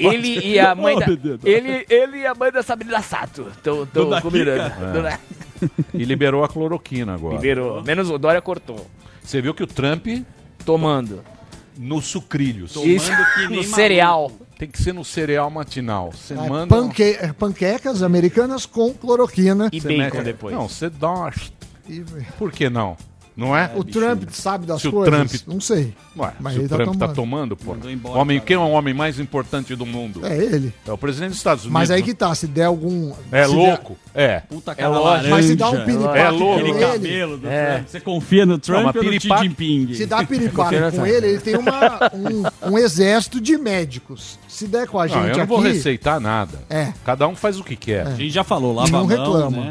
Ele 0.00 0.51
e 0.54 0.60
a 0.60 0.74
mãe 0.74 0.94
Oh, 0.96 1.00
da... 1.00 1.06
Ele, 1.48 1.86
ele 1.88 2.18
e 2.18 2.26
a 2.26 2.34
mãe 2.34 2.50
da 2.52 2.62
Sabrina 2.62 3.00
Sato. 3.02 3.48
Estão 3.56 3.86
combinando. 4.20 4.92
Dona- 4.92 5.18
E 5.94 6.04
liberou 6.04 6.42
a 6.42 6.48
cloroquina 6.48 7.14
agora. 7.14 7.36
Liberou. 7.36 7.82
Menos 7.84 8.10
o 8.10 8.18
Dória 8.18 8.40
cortou. 8.42 8.84
Você 9.22 9.40
viu 9.40 9.54
que 9.54 9.62
o 9.62 9.66
Trump 9.66 10.06
Tomando. 10.64 11.22
nos 11.78 12.06
sucrilhos. 12.06 12.74
Isso, 12.76 13.10
que 13.10 13.40
nem 13.40 13.48
no 13.48 13.54
maluco. 13.56 13.74
cereal. 13.74 14.32
Tem 14.58 14.68
que 14.68 14.82
ser 14.82 14.92
no 14.92 15.04
cereal 15.04 15.48
matinal. 15.50 16.10
Você 16.12 16.34
é, 16.34 16.36
manda. 16.48 16.66
panque- 16.74 17.16
é, 17.20 17.32
panquecas 17.32 18.02
americanas 18.02 18.66
com 18.66 18.92
cloroquina. 18.92 19.68
E 19.72 19.80
você 19.80 19.88
bacon 19.88 20.16
mete- 20.18 20.24
depois. 20.24 20.54
Não, 20.54 20.68
você 20.68 20.90
dá 20.90 21.10
uma. 21.10 21.32
E- 21.88 22.00
Por 22.38 22.50
que 22.50 22.68
não? 22.68 22.96
Não 23.36 23.56
é? 23.56 23.70
o 23.74 23.82
Trump 23.82 24.24
sabe 24.30 24.66
das 24.66 24.80
Se 24.82 24.88
o 24.88 24.92
coisas? 24.92 25.14
Trump- 25.30 25.48
Não 25.54 25.60
sei. 25.60 25.94
Ué, 26.18 26.32
Mas 26.38 26.52
se 26.52 26.58
ele 26.58 26.66
o 26.66 26.68
tá 26.68 26.76
Trump 26.76 26.98
tá 26.98 27.08
tomando. 27.08 27.14
tomando, 27.14 27.56
pô. 27.56 27.70
Mandou 27.72 27.90
embora, 27.90 28.14
O 28.16 28.20
homem, 28.20 28.40
quem 28.40 28.56
é 28.56 28.58
o 28.58 28.68
homem 28.70 28.92
mais 28.92 29.18
importante 29.18 29.74
do 29.74 29.86
mundo? 29.86 30.20
É 30.26 30.36
ele. 30.36 30.72
É 30.86 30.92
o 30.92 30.98
presidente 30.98 31.30
dos 31.30 31.38
Estados 31.38 31.64
Unidos. 31.64 31.72
Mas 31.80 31.90
aí 31.90 32.00
né? 32.00 32.06
que 32.06 32.14
tá, 32.14 32.34
se 32.34 32.46
der 32.46 32.64
algum... 32.66 33.12
É 33.32 33.44
se 33.46 33.54
louco? 33.54 33.96
É. 34.14 34.40
Puta 34.40 34.72
É 34.72 34.74
cara 34.74 34.88
lógico. 34.90 35.06
laranja. 35.08 35.30
Mas 35.30 35.44
se 35.46 35.56
dá 35.56 35.70
um 35.70 35.84
piripaque 35.84 36.18
É 36.18 36.28
louco. 36.30 36.44
com 36.46 36.52
Aquele 36.54 36.70
ele... 36.70 36.78
cabelo 36.92 37.38
do 37.38 37.48
É. 37.48 37.74
Trump. 37.76 37.88
Você 37.88 38.00
confia 38.00 38.44
no 38.46 38.58
Trump 38.58 38.84
mas 38.84 38.96
ou 38.96 39.02
no 39.02 39.12
Xi 39.12 39.18
piripaque- 39.20 39.42
Jinping? 39.44 39.94
Se 39.94 40.06
dá 40.06 40.16
piripaque 40.26 40.56
Confiança. 40.76 40.96
com 40.98 41.06
ele, 41.06 41.26
ele 41.28 41.40
tem 41.40 41.56
uma, 41.56 42.10
um, 42.12 42.70
um 42.72 42.78
exército 42.78 43.40
de 43.40 43.56
médicos. 43.56 44.38
Se 44.46 44.66
der 44.66 44.86
com 44.86 44.98
a 45.00 45.06
gente 45.06 45.16
Não, 45.16 45.22
eu 45.28 45.32
não 45.36 45.38
aqui... 45.40 45.48
vou 45.48 45.58
receitar 45.60 46.20
nada. 46.20 46.58
É. 46.68 46.92
Cada 47.04 47.26
um 47.26 47.34
faz 47.34 47.58
o 47.58 47.64
que 47.64 47.76
quer. 47.76 48.06
A 48.06 48.10
gente 48.14 48.30
já 48.30 48.44
falou, 48.44 48.74
lava 48.74 48.90
Não 48.90 48.98
a 49.00 49.02
mão, 49.04 49.08
reclama. 49.08 49.56
né? 49.64 49.70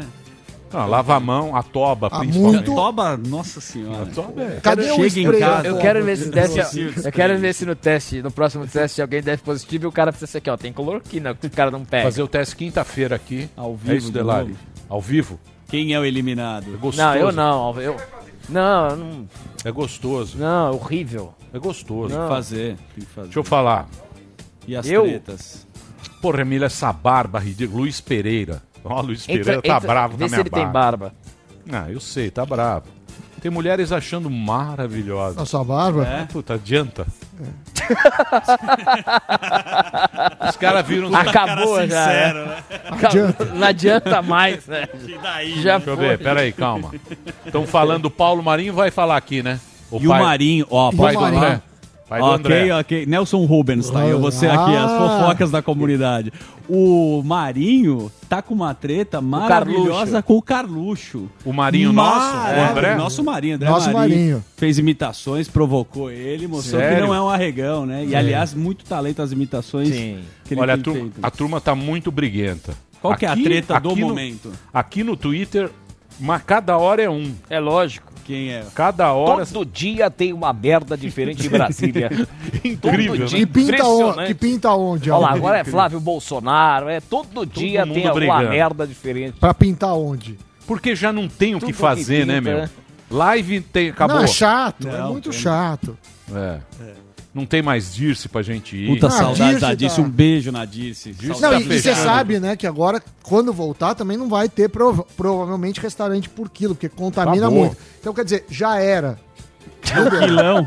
Não, 0.72 0.86
lava 0.88 1.14
a 1.16 1.20
mão, 1.20 1.54
a 1.54 1.62
toba, 1.62 2.06
Ah, 2.10 2.18
principalmente. 2.20 2.54
muito- 2.68 2.74
Toba, 2.74 3.16
nossa 3.16 3.60
senhora. 3.60 4.02
A 4.04 4.06
toba 4.06 4.42
é. 4.42 4.60
Cadê 4.60 4.90
o 4.90 5.08
Chega 5.10 5.20
em 5.36 5.38
casa. 5.38 5.68
Eu 5.68 5.78
quero 5.78 6.04
ver 6.04 6.16
se 6.16 6.30
Possível. 6.30 7.02
eu 7.04 7.12
quero 7.12 7.38
ver 7.38 7.52
se 7.54 7.66
no 7.66 7.74
teste, 7.76 8.22
no 8.22 8.30
próximo 8.30 8.66
teste, 8.66 9.02
alguém 9.02 9.20
desse 9.22 9.42
positivo 9.42 9.84
e 9.84 9.86
o 9.88 9.92
cara 9.92 10.10
precisa 10.12 10.30
ser 10.32 10.38
aqui, 10.38 10.48
ó. 10.50 10.56
Tem 10.56 10.72
cloroquina 10.72 11.34
que 11.34 11.46
o 11.46 11.50
cara 11.50 11.70
não 11.70 11.84
pega. 11.84 12.04
Fazer 12.04 12.22
o 12.22 12.28
teste 12.28 12.56
quinta-feira 12.56 13.16
aqui. 13.16 13.48
Ao 13.56 13.76
vivo 13.76 13.92
É 13.92 13.96
isso, 13.96 14.06
de 14.06 14.12
Delari. 14.12 14.56
Ao 14.88 15.00
vivo. 15.00 15.38
Quem 15.68 15.92
é 15.94 16.00
o 16.00 16.04
eliminado? 16.04 16.66
É 16.72 16.76
gostoso. 16.76 16.96
Não, 17.06 17.14
eu 17.16 17.32
não. 17.32 17.80
Eu, 17.80 17.96
não, 18.48 18.88
eu 18.90 18.96
não, 18.96 19.28
É 19.64 19.70
gostoso. 19.70 20.36
não, 20.38 20.68
é 20.68 20.70
horrível. 20.70 21.34
É 21.52 21.58
gostoso. 21.58 22.14
Tem 22.14 22.22
que 22.22 22.28
fazer, 22.28 22.76
tem 22.94 23.04
que 23.04 23.10
fazer. 23.10 23.26
Deixa 23.26 23.38
eu 23.38 23.44
falar. 23.44 23.88
E 24.66 24.76
as 24.76 24.86
Eu? 24.88 25.02
tretas? 25.04 25.66
Porra, 26.20 26.42
Emília, 26.42 26.66
essa 26.66 26.92
barba 26.92 27.38
ridícula. 27.38 27.80
Luiz 27.80 28.00
Pereira. 28.00 28.62
Ó, 28.84 29.00
Luiz 29.00 29.28
Entra- 29.28 29.44
Pereira 29.44 29.62
tá 29.62 29.76
entra- 29.76 29.88
bravo 29.88 30.16
vê 30.16 30.18
com 30.18 30.24
a 30.24 30.28
se 30.28 30.34
minha 30.34 30.42
ele 30.42 30.50
tem 30.50 30.62
barba. 30.70 31.12
barba. 31.68 31.86
Ah, 31.86 31.90
eu 31.90 32.00
sei, 32.00 32.30
tá 32.30 32.44
bravo. 32.44 32.86
Tem 33.40 33.50
mulheres 33.50 33.90
achando 33.90 34.30
maravilhosa. 34.30 35.42
A 35.42 35.44
sua 35.44 35.64
barba? 35.64 36.04
É? 36.06 36.24
Puta, 36.26 36.54
adianta. 36.54 37.04
Os 40.48 40.56
caras 40.56 40.86
viram... 40.86 41.14
Acabou 41.14 41.76
já. 41.86 42.04
sincero, 42.06 42.46
né? 42.46 42.56
né? 42.70 42.80
Adianta. 43.02 43.44
Não 43.46 43.66
adianta 43.66 44.22
mais, 44.22 44.66
né? 44.66 44.86
E 45.08 45.18
daí? 45.18 45.60
Já 45.62 45.76
Deixa 45.78 45.90
eu 45.90 45.96
foi. 45.96 46.08
ver, 46.08 46.18
peraí, 46.18 46.52
calma. 46.52 46.92
Estão 47.44 47.66
falando, 47.66 48.06
o 48.06 48.10
Paulo 48.10 48.42
Marinho 48.42 48.72
vai 48.74 48.90
falar 48.90 49.16
aqui, 49.16 49.42
né? 49.42 49.58
E 49.92 50.06
o 50.06 50.10
Marinho, 50.10 50.66
ó, 50.70 50.90
E 50.90 50.94
o 50.94 50.98
Pai 50.98 51.14
do 51.14 51.20
Marinho? 51.20 51.62
Pai 52.12 52.20
do 52.20 52.26
André. 52.26 52.60
Ok, 52.62 52.72
ok. 52.72 53.06
Nelson 53.06 53.44
Rubens, 53.46 53.88
tá? 53.90 54.06
Eu 54.06 54.20
vou 54.20 54.30
ser 54.30 54.50
aqui, 54.50 54.76
as 54.76 54.90
Ah. 54.90 54.98
fofocas 55.20 55.50
da 55.50 55.62
comunidade. 55.62 56.32
O 56.68 57.22
Marinho 57.24 58.10
tá 58.28 58.42
com 58.42 58.52
uma 58.54 58.74
treta 58.74 59.20
maravilhosa 59.20 60.22
com 60.22 60.36
o 60.36 60.42
Carluxo. 60.42 61.28
O 61.44 61.52
Marinho 61.52 61.92
nosso, 61.92 62.36
o 62.36 62.70
André? 62.70 62.94
Nosso 62.96 63.24
Marinho, 63.24 63.56
André 63.56 63.68
Nosso 63.70 63.90
Marinho. 63.92 64.18
Marinho. 64.18 64.44
Fez 64.56 64.78
imitações, 64.78 65.48
provocou 65.48 66.10
ele, 66.10 66.46
mostrou 66.46 66.80
que 66.80 66.88
Sério? 66.88 67.06
não 67.06 67.14
é 67.14 67.20
um 67.20 67.28
arregão, 67.28 67.86
né? 67.86 68.04
E, 68.04 68.14
aliás, 68.14 68.52
muito 68.54 68.84
talento 68.84 69.22
as 69.22 69.32
imitações 69.32 69.88
Sim. 69.88 70.18
que 70.44 70.54
ele 70.54 70.60
Olha, 70.60 70.74
a 70.74 70.76
tem 70.76 70.82
turma, 70.84 71.00
feito. 71.00 71.18
a 71.22 71.30
turma 71.30 71.60
tá 71.60 71.74
muito 71.74 72.12
briguenta. 72.12 72.74
Qual 73.00 73.16
que 73.16 73.24
é 73.26 73.28
a 73.28 73.36
treta 73.36 73.80
do 73.80 73.96
no- 73.96 74.08
momento? 74.08 74.52
Aqui 74.72 75.02
no 75.02 75.16
Twitter, 75.16 75.68
mas 76.20 76.42
cada 76.42 76.76
hora 76.78 77.02
é 77.02 77.10
um. 77.10 77.32
É 77.50 77.58
lógico. 77.58 78.11
Quem 78.24 78.50
é? 78.52 78.64
Cada 78.74 79.12
hora... 79.12 79.44
Todo 79.44 79.64
dia 79.66 80.10
tem 80.10 80.32
uma 80.32 80.52
merda 80.52 80.96
diferente 80.96 81.42
de 81.42 81.48
Brasília. 81.48 82.08
Incrível, 82.64 83.12
Todo 83.12 83.18
né? 83.20 83.26
dia. 83.26 83.38
Que 83.38 83.46
pinta, 83.46 83.84
onde, 83.84 84.26
que 84.26 84.34
pinta 84.34 84.70
onde? 84.74 85.10
Olha 85.10 85.20
lá, 85.20 85.32
agora 85.32 85.58
é 85.58 85.64
Flávio 85.64 85.98
Bolsonaro, 86.00 86.88
é 86.88 87.00
todo 87.00 87.44
dia 87.44 87.84
mundo 87.84 87.94
tem 87.94 88.06
alguma 88.06 88.34
brigando. 88.36 88.48
merda 88.50 88.86
diferente. 88.86 89.38
Pra 89.38 89.52
pintar 89.52 89.94
onde? 89.94 90.38
Porque 90.66 90.94
já 90.94 91.12
não 91.12 91.26
tem 91.28 91.54
o 91.54 91.58
que 91.58 91.66
Tudo 91.66 91.74
fazer, 91.76 92.20
que 92.20 92.26
né, 92.26 92.38
pinta, 92.38 92.50
meu? 92.50 92.58
né? 92.60 92.70
Live 93.10 93.60
tem, 93.60 93.90
acabou. 93.90 94.16
Não, 94.16 94.24
é 94.24 94.26
chato, 94.28 94.88
é 94.88 94.98
Não, 94.98 95.12
muito 95.12 95.30
tem- 95.30 95.38
chato. 95.38 95.98
É. 96.34 96.58
Não 97.34 97.46
tem 97.46 97.62
mais 97.62 97.94
Dirce 97.94 98.28
pra 98.28 98.42
gente 98.42 98.76
ir. 98.76 98.88
Puta 98.88 99.06
Ah, 99.06 99.10
saudade 99.10 99.58
da 99.58 99.68
Dirce 99.68 99.76
Dirce, 99.76 99.96
tá- 99.96 100.02
um 100.02 100.10
beijo 100.10 100.52
na 100.52 100.64
Dirce. 100.66 101.12
Dirce 101.12 101.40
Não, 101.40 101.50
tá 101.50 101.58
e, 101.60 101.62
e 101.62 101.80
você 101.80 101.94
sabe, 101.94 102.38
né, 102.38 102.56
que 102.56 102.66
agora, 102.66 103.02
quando 103.22 103.52
voltar, 103.54 103.94
também 103.94 104.16
não 104.18 104.28
vai 104.28 104.48
ter 104.50 104.68
prova- 104.68 105.06
provavelmente 105.16 105.80
restaurante 105.80 106.28
por 106.28 106.50
quilo, 106.50 106.74
porque 106.74 106.88
contamina 106.90 107.46
Acabou. 107.46 107.64
muito. 107.66 107.76
Então, 108.00 108.12
quer 108.12 108.24
dizer, 108.24 108.44
já 108.50 108.76
era. 108.78 109.18
Quilão. 109.82 110.66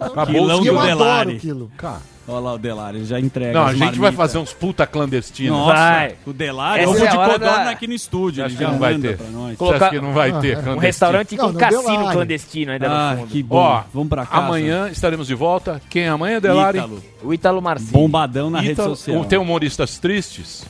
Acabou 0.00 0.26
Quilão 0.26 0.62
do 0.62 0.80
Delari. 0.82 1.38
quilo. 1.38 1.70
Cara, 1.76 2.00
Olha 2.28 2.40
lá 2.40 2.54
o 2.54 2.58
Delari, 2.58 2.96
ele 2.98 3.04
já 3.06 3.20
entrega. 3.20 3.52
Não, 3.52 3.66
a 3.66 3.74
gente 3.74 3.98
vai 4.00 4.10
fazer 4.10 4.38
uns 4.38 4.52
puta 4.52 4.84
clandestinos. 4.86 5.56
Nossa, 5.56 5.72
Vai. 5.74 6.14
o 6.26 6.32
Delari, 6.32 6.80
Essa 6.82 6.90
eu 6.90 6.96
vou 6.98 7.06
é 7.06 7.10
de 7.10 7.16
a 7.16 7.20
hora 7.20 7.32
codorna 7.34 7.64
da- 7.64 7.70
aqui 7.70 7.86
no 7.86 7.92
estúdio. 7.94 8.44
Acho 8.44 8.54
Ele 8.56 8.64
já 8.64 8.70
não 8.72 8.78
vai 8.80 8.98
ter. 8.98 9.16
pra 9.16 9.26
nós. 9.28 9.56
Você 9.56 9.74
acha 9.74 9.90
que 9.90 10.00
não 10.00 10.12
vai 10.12 10.40
ter 10.40 10.58
Um 10.68 10.76
restaurante 10.78 11.36
com 11.36 11.42
Não, 11.46 11.52
no 11.52 11.58
cassino 11.58 11.82
Delari. 11.82 12.12
clandestino 12.12 12.72
ainda 12.72 12.90
Ah, 12.90 13.10
no 13.12 13.18
fundo. 13.20 13.28
que 13.30 13.42
bom. 13.44 13.56
Ó, 13.56 13.82
Vamos 13.94 14.08
pra 14.08 14.26
casa. 14.26 14.44
amanhã 14.44 14.88
estaremos 14.90 15.26
de 15.28 15.34
volta. 15.36 15.80
Quem 15.88 16.08
amanhã, 16.08 16.40
Delari? 16.40 16.78
Ítalo. 16.78 17.02
O 17.22 17.32
Ítalo 17.32 17.62
Marcinho. 17.62 17.92
Bombadão 17.92 18.50
na 18.50 18.58
rede 18.60 18.72
Ítalo- 18.72 18.96
social. 18.96 19.24
Tem 19.24 19.38
humoristas 19.38 19.98
tristes? 19.98 20.64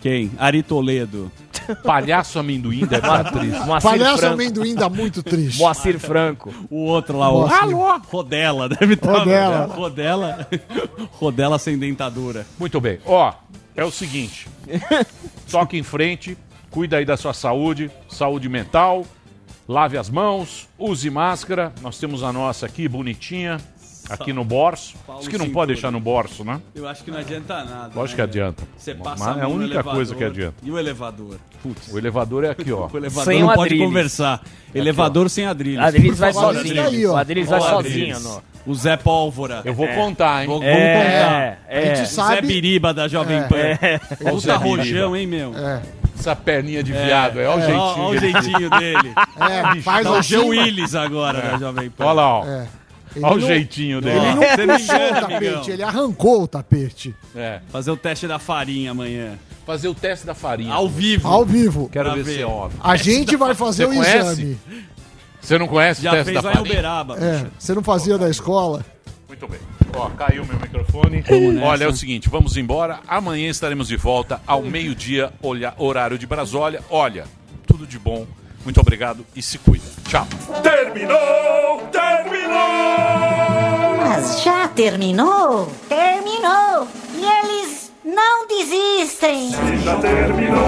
Quem? 0.00 0.30
Ari 0.38 0.62
Toledo. 0.62 1.30
Palhaço 1.76 2.38
amendoim 2.38 2.80
deve 2.86 2.96
estar 2.96 3.30
triste. 3.32 3.60
Moacir 3.66 3.90
Palhaço 3.90 4.18
Franco. 4.18 4.34
amendoim 4.34 4.74
dá 4.74 4.88
muito 4.88 5.22
triste. 5.22 5.58
Moacir 5.58 5.98
Franco. 5.98 6.52
O 6.70 6.84
outro 6.84 7.18
lá, 7.18 7.30
o 7.30 7.40
Moacir. 7.40 7.62
Alô? 7.62 8.00
Rodela, 8.08 8.68
deve 8.68 8.94
estar. 8.94 9.18
Rodela. 9.18 9.66
Rodela. 9.66 10.48
Rodela 11.12 11.58
sem 11.58 11.78
dentadura. 11.78 12.46
Muito 12.58 12.80
bem. 12.80 12.98
Ó, 13.06 13.32
é 13.76 13.84
o 13.84 13.90
seguinte. 13.90 14.46
Toque 15.50 15.76
em 15.76 15.82
frente, 15.82 16.36
cuida 16.70 16.96
aí 16.98 17.04
da 17.04 17.16
sua 17.16 17.32
saúde, 17.32 17.90
saúde 18.08 18.48
mental, 18.48 19.04
lave 19.68 19.96
as 19.96 20.08
mãos, 20.10 20.68
use 20.78 21.08
máscara. 21.10 21.72
Nós 21.80 21.98
temos 21.98 22.22
a 22.22 22.32
nossa 22.32 22.66
aqui, 22.66 22.86
bonitinha, 22.88 23.58
aqui 24.10 24.32
no 24.32 24.44
borso. 24.44 24.94
Paulo 25.06 25.20
Diz 25.20 25.28
que 25.28 25.38
não 25.38 25.46
Cintura. 25.46 25.60
pode 25.60 25.72
deixar 25.72 25.90
no 25.90 26.00
borso, 26.00 26.44
né? 26.44 26.60
Eu 26.74 26.88
acho 26.88 27.02
que 27.04 27.10
não 27.10 27.18
adianta 27.18 27.64
nada. 27.64 27.90
Lógico 27.94 28.16
que 28.16 28.22
né, 28.22 28.24
adianta. 28.28 28.62
Você 28.76 28.94
Mas 28.94 29.02
passa 29.02 29.38
é 29.38 29.42
a 29.42 29.48
única 29.48 29.82
coisa 29.82 30.12
elevador. 30.12 30.16
que 30.16 30.24
adianta. 30.24 30.54
E 30.62 30.70
o 30.70 30.78
elevador? 30.78 31.36
Putz. 31.62 31.92
O 31.92 31.98
elevador 31.98 32.44
é 32.44 32.50
aqui, 32.50 32.72
ó. 32.72 32.88
O 32.92 32.96
elevador 32.96 33.24
Sem 33.24 33.40
não 33.40 33.48
o 33.48 33.54
pode 33.54 33.62
Adriles. 33.74 33.86
conversar. 33.86 34.42
elevador 34.74 35.30
sem 35.30 35.46
Adriles. 35.46 35.78
Adriles 35.80 36.10
Por 36.10 36.16
vai 36.18 36.32
sozinho. 36.32 36.82
Adriles. 36.82 37.08
O 37.10 37.16
Adriles 37.16 37.48
vai 37.48 37.60
Ó, 37.60 37.68
sozinho. 37.68 38.20
No- 38.20 38.42
O 38.66 38.74
Zé 38.74 38.96
Pólvora. 38.96 39.62
Eu 39.64 39.72
vou 39.74 39.88
contar, 39.88 40.42
hein? 40.42 40.46
Vou, 40.46 40.62
É, 40.62 40.72
vamos 40.94 41.06
contar. 41.06 41.58
é. 41.68 41.78
A 41.78 41.80
gente 41.86 42.02
O 42.02 42.06
Zé 42.06 42.06
sabe. 42.06 42.46
Biriba 42.46 42.92
da 42.94 43.08
Jovem 43.08 43.38
É. 43.38 43.42
Pan. 43.42 44.00
Ó 44.30 44.34
o 44.34 44.40
Zé 44.40 44.52
Puta 44.52 44.64
rojão, 44.66 45.16
hein, 45.16 45.26
meu? 45.26 45.54
É, 45.56 45.80
Essa 46.18 46.36
perninha 46.36 46.82
de 46.82 46.92
viado, 46.92 47.40
é, 47.40 47.48
ó 47.48 47.52
o 47.54 47.56
Ó, 47.56 47.60
jeitinho. 47.60 47.78
ó 47.80 48.08
o 48.08 48.12
que 48.12 48.18
jeitinho 48.20 48.70
dele. 48.70 49.14
é, 49.76 49.80
faz 49.80 50.04
É 50.06 50.10
o 50.10 50.14
assim. 50.14 50.28
G. 50.28 50.38
Willis 50.38 50.94
agora 50.94 51.40
da 51.40 51.56
Jovem 51.58 51.88
Pan. 51.88 52.04
Olha 52.04 52.12
lá, 52.12 52.38
ó. 52.40 52.44
É. 52.46 52.66
Ele 53.14 53.24
Olha 53.24 53.34
o 53.34 53.40
não- 53.40 53.46
jeitinho 53.46 54.00
dele. 54.00 54.18
Ele 54.18 54.26
não 54.34 54.42
Você 54.42 54.66
puxou 54.66 54.96
engana, 54.96 55.10
o 55.10 55.20
tapete, 55.20 55.34
amigão. 55.46 55.64
ele 55.68 55.82
arrancou 55.82 56.42
o 56.42 56.48
tapete. 56.48 57.14
É. 57.34 57.60
Fazer 57.70 57.90
o 57.90 57.96
teste 57.96 58.26
da 58.28 58.38
farinha 58.38 58.90
amanhã. 58.92 59.38
Fazer 59.66 59.88
o 59.88 59.94
teste 59.94 60.26
da 60.26 60.34
farinha. 60.34 60.72
Ao 60.72 60.88
vivo. 60.88 61.28
Ao 61.28 61.44
vivo. 61.44 61.88
Quero 61.92 62.06
Pra 62.10 62.16
ver 62.16 62.24
ver. 62.24 62.34
se 62.36 62.42
é 62.42 62.46
óbvio. 62.46 62.80
A 62.82 62.96
gente 62.96 63.36
vai 63.36 63.54
fazer 63.54 63.86
Você 63.86 63.92
o 63.92 63.96
conhece? 63.96 64.18
exame. 64.42 64.58
Você 65.40 65.58
não 65.58 65.66
conhece 65.68 66.00
o 66.00 66.04
Já 66.04 66.10
teste 66.12 66.24
fez 66.32 66.42
da 66.42 66.48
lá 66.48 66.50
em 66.52 66.56
farinha? 66.58 66.72
Uberaba. 66.74 67.16
É, 67.18 67.32
bicho. 67.38 67.46
você 67.58 67.74
não 67.74 67.82
fazia 67.82 68.18
da 68.18 68.28
escola? 68.28 68.84
Muito 69.26 69.48
bem. 69.48 69.60
Ó, 69.96 70.08
caiu 70.10 70.44
meu 70.44 70.56
microfone. 70.58 71.24
Olha, 71.62 71.84
é 71.84 71.88
o 71.88 71.92
seguinte, 71.96 72.28
vamos 72.28 72.56
embora. 72.56 73.00
Amanhã 73.08 73.48
estaremos 73.48 73.88
de 73.88 73.96
volta 73.96 74.40
ao 74.46 74.62
meio-dia, 74.62 75.32
olha- 75.42 75.74
horário 75.78 76.18
de 76.18 76.26
Brasólia. 76.26 76.80
Olha, 76.90 77.24
tudo 77.66 77.86
de 77.86 77.98
bom. 77.98 78.26
Muito 78.64 78.80
obrigado 78.80 79.24
e 79.34 79.42
se 79.42 79.58
cuida. 79.58 79.84
Tchau. 80.08 80.26
Terminou, 80.62 81.82
terminou! 81.90 82.58
Mas 83.98 84.42
já 84.42 84.68
terminou? 84.68 85.70
Terminou! 85.88 86.86
E 87.14 87.24
eles 87.24 87.90
não 88.04 88.46
desistem! 88.46 89.50
Se 89.50 89.78
já 89.84 89.96
terminou, 89.96 90.58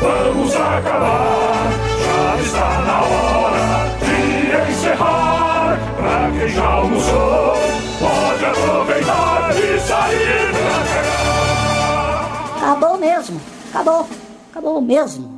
vamos 0.00 0.54
acabar. 0.54 1.66
Já 2.04 2.42
está 2.42 2.80
na 2.82 3.00
hora 3.02 3.96
de 3.98 4.70
encerrar. 4.72 5.78
Pra 5.96 6.30
quem 6.38 6.48
já 6.48 6.64
almoçou, 6.66 7.54
pode 7.98 8.44
aproveitar 8.44 9.50
e 9.56 9.80
sair 9.80 10.50
pra 10.52 10.78
cá. 10.94 12.56
Acabou 12.56 12.96
mesmo! 12.98 13.40
Acabou! 13.70 14.08
Acabou 14.52 14.80
mesmo! 14.80 15.28